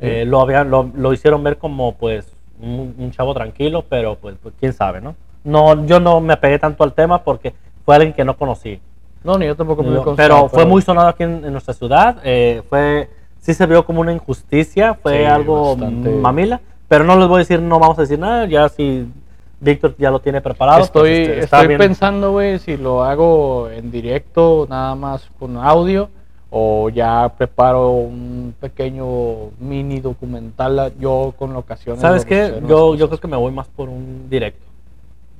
Eh, 0.00 0.24
lo, 0.26 0.40
habían, 0.40 0.70
lo, 0.70 0.90
lo 0.94 1.12
hicieron 1.12 1.44
ver 1.44 1.58
como 1.58 1.94
pues 1.94 2.26
un, 2.60 2.94
un 2.98 3.10
chavo 3.12 3.34
tranquilo, 3.34 3.84
pero 3.88 4.16
pues, 4.16 4.36
pues, 4.42 4.54
quién 4.58 4.72
sabe, 4.72 5.00
¿no? 5.00 5.14
No, 5.44 5.86
yo 5.86 6.00
no 6.00 6.20
me 6.20 6.32
apegué 6.32 6.58
tanto 6.58 6.82
al 6.84 6.92
tema 6.92 7.22
porque 7.22 7.54
fue 7.84 7.94
alguien 7.96 8.12
que 8.12 8.24
no 8.24 8.36
conocí. 8.36 8.80
No, 9.24 9.38
ni 9.38 9.46
yo 9.46 9.54
tampoco 9.54 9.82
me 9.84 9.90
he 9.96 10.00
constado, 10.02 10.16
pero 10.16 10.48
fue 10.48 10.66
muy 10.66 10.82
sonado 10.82 11.08
aquí 11.08 11.22
en, 11.22 11.44
en 11.44 11.52
nuestra 11.52 11.74
ciudad. 11.74 12.16
eh, 12.24 12.62
fue, 12.68 13.08
sí 13.40 13.54
se 13.54 13.66
vio 13.66 13.84
como 13.84 14.00
una 14.00 14.12
injusticia, 14.12 14.94
fue 14.94 15.18
Sí, 15.18 15.24
algo 15.24 15.76
bastante. 15.76 16.10
mamila. 16.10 16.60
Pero 16.88 17.04
no 17.04 17.16
les 17.16 17.28
voy 17.28 17.36
a 17.36 17.38
decir, 17.38 17.60
no 17.62 17.78
vamos 17.78 17.96
a 17.98 18.02
decir 18.02 18.18
nada. 18.18 18.46
Ya 18.46 18.68
si 18.68 19.06
Víctor 19.62 19.94
ya 19.96 20.10
lo 20.10 20.18
tiene 20.20 20.40
preparado. 20.40 20.78
pues, 20.78 20.86
Estoy, 20.88 21.10
este, 21.10 21.38
está 21.40 21.56
estoy 21.58 21.68
bien. 21.68 21.78
pensando, 21.78 22.32
güey, 22.32 22.58
si 22.58 22.76
lo 22.76 23.04
hago 23.04 23.70
en 23.70 23.90
directo, 23.92 24.66
nada 24.68 24.94
más 24.96 25.28
con 25.38 25.56
audio, 25.56 26.10
o 26.50 26.88
ya 26.90 27.32
preparo 27.38 27.92
un 27.92 28.54
pequeño 28.60 29.06
mini 29.60 30.00
documental 30.00 30.78
a- 30.78 30.90
yo 30.98 31.32
con 31.38 31.52
locaciones. 31.54 32.00
¿Sabes 32.02 32.24
qué? 32.26 32.60
Yo, 32.68 32.94
yo 32.96 33.08
creo 33.08 33.20
que 33.20 33.28
me 33.28 33.36
voy 33.36 33.52
más 33.52 33.68
por 33.68 33.88
un 33.88 34.28
directo. 34.28 34.60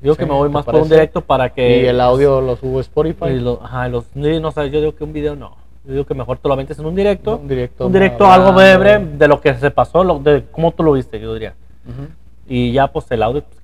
Yo 0.00 0.16
que 0.16 0.24
me 0.26 0.32
voy 0.32 0.48
¿te 0.48 0.54
más 0.54 0.64
por 0.64 0.76
un 0.76 0.88
directo 0.88 1.20
para 1.20 1.50
que. 1.52 1.82
Y 1.82 1.86
el 1.86 2.00
audio 2.00 2.40
lo 2.40 2.56
subo 2.56 2.78
a 2.78 2.80
Spotify. 2.80 3.26
y 3.30 3.40
lo- 3.40 3.60
ajá, 3.62 3.88
los, 3.88 4.04
no 4.14 4.50
sé, 4.52 4.70
yo 4.70 4.80
digo 4.80 4.94
que 4.94 5.04
un 5.04 5.12
video 5.12 5.36
no. 5.36 5.56
Yo 5.84 5.92
digo 5.94 6.04
que 6.06 6.14
mejor 6.14 6.38
te 6.38 6.46
lo 6.48 6.54
aventes 6.54 6.78
en 6.78 6.86
un 6.86 6.94
directo. 6.94 7.36
Un 7.38 7.48
directo 7.48 7.86
Un 7.88 7.92
directo, 7.92 8.26
algo 8.30 8.52
breve 8.52 8.98
de 9.18 9.28
lo 9.28 9.40
que 9.40 9.52
se 9.54 9.70
pasó, 9.72 10.02
lo, 10.04 10.18
de 10.20 10.44
cómo 10.52 10.70
tú 10.70 10.82
lo 10.84 10.92
viste, 10.92 11.18
yo 11.20 11.34
diría. 11.34 11.54
Y 12.48 12.72
ya 12.72 12.86
pues 12.88 13.10
el 13.10 13.22
audio, 13.22 13.42
pues 13.42 13.61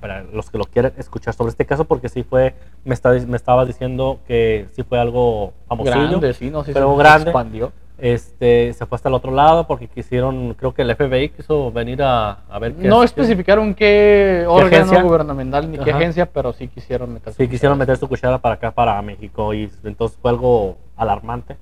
para 0.00 0.22
los 0.22 0.50
que 0.50 0.58
lo 0.58 0.64
quieran 0.64 0.92
escuchar 0.98 1.34
sobre 1.34 1.50
este 1.50 1.64
caso, 1.66 1.84
porque 1.84 2.08
sí 2.08 2.22
fue, 2.22 2.54
me, 2.84 2.94
está, 2.94 3.10
me 3.12 3.36
estaba 3.36 3.64
diciendo 3.64 4.18
que 4.26 4.66
sí 4.74 4.82
fue 4.82 4.98
algo 4.98 5.52
famosillo, 5.68 5.96
Grande, 6.08 6.34
sí, 6.34 6.50
no, 6.50 6.64
sí 6.64 6.72
pero 6.74 6.92
se 6.92 6.98
grande. 6.98 7.30
expandió. 7.30 7.72
Este, 7.98 8.74
se 8.74 8.84
fue 8.84 8.96
hasta 8.96 9.08
el 9.08 9.14
otro 9.14 9.32
lado 9.32 9.66
porque 9.66 9.88
quisieron, 9.88 10.52
creo 10.52 10.74
que 10.74 10.82
el 10.82 10.94
FBI 10.94 11.30
quiso 11.30 11.72
venir 11.72 12.02
a, 12.02 12.40
a 12.50 12.58
ver 12.58 12.74
qué 12.74 12.86
No 12.88 13.02
especificaron 13.02 13.74
qué 13.74 14.44
órgano 14.46 14.84
agencia? 14.84 15.02
gubernamental 15.02 15.70
ni 15.70 15.78
qué 15.78 15.92
agencia, 15.92 16.26
pero 16.26 16.52
sí 16.52 16.68
quisieron 16.68 17.14
meter. 17.14 17.32
Sí, 17.32 17.48
quisieron 17.48 17.78
meter 17.78 17.96
su 17.96 18.06
cuchara 18.06 18.36
para 18.36 18.56
acá, 18.56 18.70
para 18.70 19.00
México, 19.00 19.54
y 19.54 19.70
entonces 19.84 20.18
fue 20.20 20.30
algo 20.30 20.76
alarmante. 20.96 21.56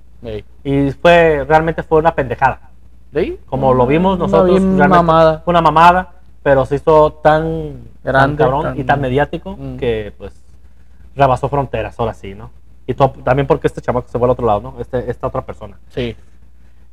Y 0.64 0.90
fue, 0.92 1.44
realmente 1.46 1.82
fue 1.84 1.98
una 2.00 2.14
pendejada. 2.14 2.70
Como 3.46 3.72
lo 3.72 3.86
vimos 3.86 4.18
nosotros, 4.18 4.60
mamada. 4.60 5.42
fue 5.44 5.52
una 5.52 5.62
mamada, 5.62 6.14
pero 6.44 6.64
se 6.66 6.76
hizo 6.76 7.14
tan 7.14 7.78
Grande, 8.04 8.20
tan 8.20 8.36
cabrón 8.36 8.62
tan- 8.62 8.78
y 8.78 8.84
tan 8.84 9.00
mediático 9.00 9.56
Mm. 9.58 9.76
que 9.78 10.12
pues 10.16 10.32
rebasó 11.16 11.48
fronteras, 11.48 11.98
ahora 11.98 12.14
sí, 12.14 12.34
¿no? 12.34 12.50
Y 12.86 12.94
también 12.94 13.46
porque 13.48 13.66
este 13.66 13.80
chamaco 13.80 14.06
se 14.08 14.18
fue 14.18 14.26
al 14.26 14.32
otro 14.32 14.46
lado, 14.46 14.60
¿no? 14.60 14.74
Este, 14.78 15.10
esta 15.10 15.26
otra 15.26 15.40
persona. 15.42 15.78
Sí. 15.88 16.14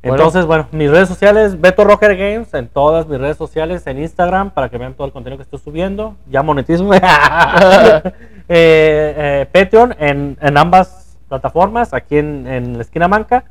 Entonces, 0.04 0.46
bueno, 0.46 0.66
mis 0.72 0.90
redes 0.90 1.06
sociales, 1.08 1.60
Beto 1.60 1.84
Rocker 1.84 2.16
Games, 2.16 2.52
en 2.54 2.66
todas 2.66 3.06
mis 3.06 3.20
redes 3.20 3.36
sociales, 3.36 3.86
en 3.86 4.00
Instagram, 4.00 4.50
para 4.50 4.68
que 4.68 4.78
vean 4.78 4.94
todo 4.94 5.06
el 5.06 5.12
contenido 5.12 5.36
que 5.36 5.42
estoy 5.44 5.60
subiendo. 5.60 6.16
Ya 6.28 6.42
monetizo. 6.42 6.90
eh, 6.94 8.02
eh, 8.48 9.46
Patreon 9.52 9.94
en, 9.98 10.36
en 10.40 10.58
ambas 10.58 11.16
plataformas, 11.28 11.94
aquí 11.94 12.18
en, 12.18 12.46
en 12.46 12.76
la 12.78 12.82
esquina 12.82 13.06
manca, 13.06 13.44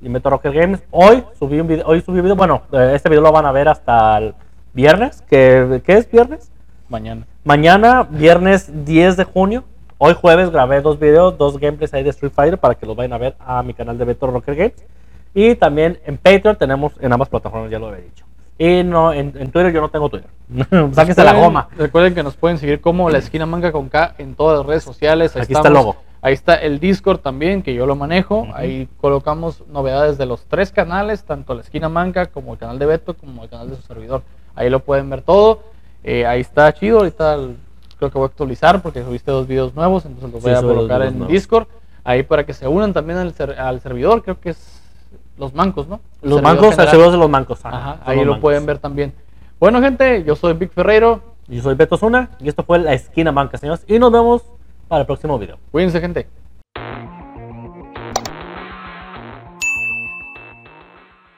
y 0.00 0.08
Beto 0.08 0.30
Rocker 0.30 0.52
Games. 0.52 0.82
Hoy 0.90 1.24
subí 1.38 1.60
un 1.60 1.66
video, 1.66 1.86
hoy 1.86 2.00
subí 2.00 2.18
un 2.18 2.24
video, 2.24 2.36
bueno, 2.36 2.62
eh, 2.72 2.92
este 2.94 3.08
video 3.08 3.22
lo 3.22 3.32
van 3.32 3.46
a 3.46 3.52
ver 3.52 3.68
hasta 3.68 4.18
el 4.18 4.34
viernes, 4.72 5.22
que, 5.22 5.82
¿qué 5.84 5.94
es 5.94 6.10
viernes? 6.10 6.50
Mañana. 6.88 7.26
Mañana, 7.44 8.02
viernes 8.02 8.84
10 8.84 9.16
de 9.16 9.24
junio. 9.24 9.64
Hoy 9.98 10.14
jueves 10.14 10.50
grabé 10.50 10.80
dos 10.80 10.98
videos, 10.98 11.36
dos 11.36 11.58
gameplays 11.58 11.92
ahí 11.92 12.02
de 12.02 12.10
Street 12.10 12.32
Fighter 12.34 12.58
para 12.58 12.74
que 12.74 12.86
los 12.86 12.94
vayan 12.94 13.12
a 13.12 13.18
ver 13.18 13.36
a 13.40 13.62
mi 13.62 13.74
canal 13.74 13.98
de 13.98 14.04
Beto 14.04 14.26
Rocker 14.28 14.54
Games. 14.54 14.84
Y 15.34 15.54
también 15.56 15.98
en 16.04 16.16
Patreon 16.16 16.56
tenemos 16.56 16.92
en 17.00 17.12
ambas 17.12 17.28
plataformas, 17.28 17.70
ya 17.70 17.78
lo 17.78 17.88
había 17.88 18.04
dicho. 18.04 18.24
Y 18.58 18.82
no, 18.82 19.12
en, 19.12 19.34
en 19.38 19.50
Twitter 19.50 19.72
yo 19.72 19.80
no 19.80 19.88
tengo 19.88 20.08
Twitter. 20.08 20.30
Sáquense 20.92 21.22
la 21.22 21.32
goma. 21.32 21.68
Recuerden 21.76 22.14
que 22.14 22.22
nos 22.22 22.36
pueden 22.36 22.58
seguir 22.58 22.80
como 22.80 23.08
la 23.08 23.18
esquina 23.18 23.46
manga 23.46 23.70
con 23.70 23.88
K 23.88 24.14
en 24.18 24.34
todas 24.34 24.58
las 24.58 24.66
redes 24.66 24.82
sociales. 24.82 25.36
Ahí 25.36 25.42
Aquí 25.42 25.52
está 25.52 25.68
el 25.68 25.74
logo. 25.74 25.96
Ahí 26.20 26.34
está 26.34 26.54
el 26.54 26.80
Discord 26.80 27.20
también, 27.20 27.62
que 27.62 27.74
yo 27.74 27.86
lo 27.86 27.94
manejo. 27.94 28.48
Ahí 28.52 28.88
colocamos 29.00 29.64
novedades 29.68 30.18
de 30.18 30.26
los 30.26 30.44
tres 30.46 30.72
canales, 30.72 31.22
tanto 31.24 31.54
la 31.54 31.60
esquina 31.60 31.88
manga 31.88 32.26
como 32.26 32.52
el 32.52 32.58
canal 32.58 32.78
de 32.78 32.86
Beto, 32.86 33.14
como 33.14 33.44
el 33.44 33.48
canal 33.48 33.70
de 33.70 33.76
su 33.76 33.82
servidor. 33.82 34.22
Ahí 34.58 34.68
lo 34.70 34.80
pueden 34.80 35.08
ver 35.08 35.22
todo. 35.22 35.60
Eh, 36.04 36.26
ahí 36.26 36.40
está 36.40 36.72
chido. 36.74 36.98
Ahorita 36.98 37.34
el- 37.34 37.56
creo 37.98 38.10
que 38.10 38.18
voy 38.18 38.26
a 38.26 38.28
actualizar 38.28 38.82
porque 38.82 39.02
subiste 39.02 39.30
dos 39.30 39.46
videos 39.46 39.74
nuevos, 39.74 40.04
entonces 40.04 40.30
los 40.32 40.42
Sí, 40.42 40.48
voy 40.48 40.58
a 40.58 40.62
colocar 40.62 41.02
en 41.02 41.14
nuevos. 41.18 41.32
Discord. 41.32 41.66
Ahí 42.04 42.22
para 42.22 42.44
que 42.46 42.52
se 42.54 42.66
unan 42.66 42.92
también 42.92 43.18
al, 43.18 43.32
ser- 43.34 43.58
al 43.58 43.80
servidor. 43.80 44.22
Creo 44.22 44.40
que 44.40 44.50
es 44.50 44.80
los 45.36 45.54
mancos, 45.54 45.86
¿no? 45.88 46.00
El 46.22 46.30
Los 46.30 46.38
servidor 46.38 46.42
mancos, 46.56 46.70
general. 46.70 46.90
seguros 46.90 47.12
de 47.12 47.18
los 47.18 47.30
mancos. 47.30 47.60
ajá, 47.64 47.98
ahí 48.04 48.16
los 48.18 48.26
lo 48.26 48.32
mancos. 48.32 48.42
pueden 48.42 48.66
ver 48.66 48.78
también. 48.78 49.12
Bueno, 49.60 49.80
gente, 49.80 50.24
yo 50.24 50.34
soy 50.36 50.52
Vic 50.54 50.72
Ferreiro. 50.72 51.22
Yo 51.48 51.62
soy 51.62 51.74
Beto 51.74 51.96
Zuna 51.96 52.30
y 52.40 52.48
esto 52.48 52.62
fue 52.62 52.78
La 52.78 52.92
Esquina 52.92 53.32
Manca, 53.32 53.56
señores. 53.56 53.82
Y 53.88 53.98
nos 53.98 54.12
vemos 54.12 54.42
para 54.86 55.00
el 55.00 55.06
próximo 55.06 55.38
video. 55.38 55.56
Cuídense, 55.72 55.98
gente. 56.00 56.28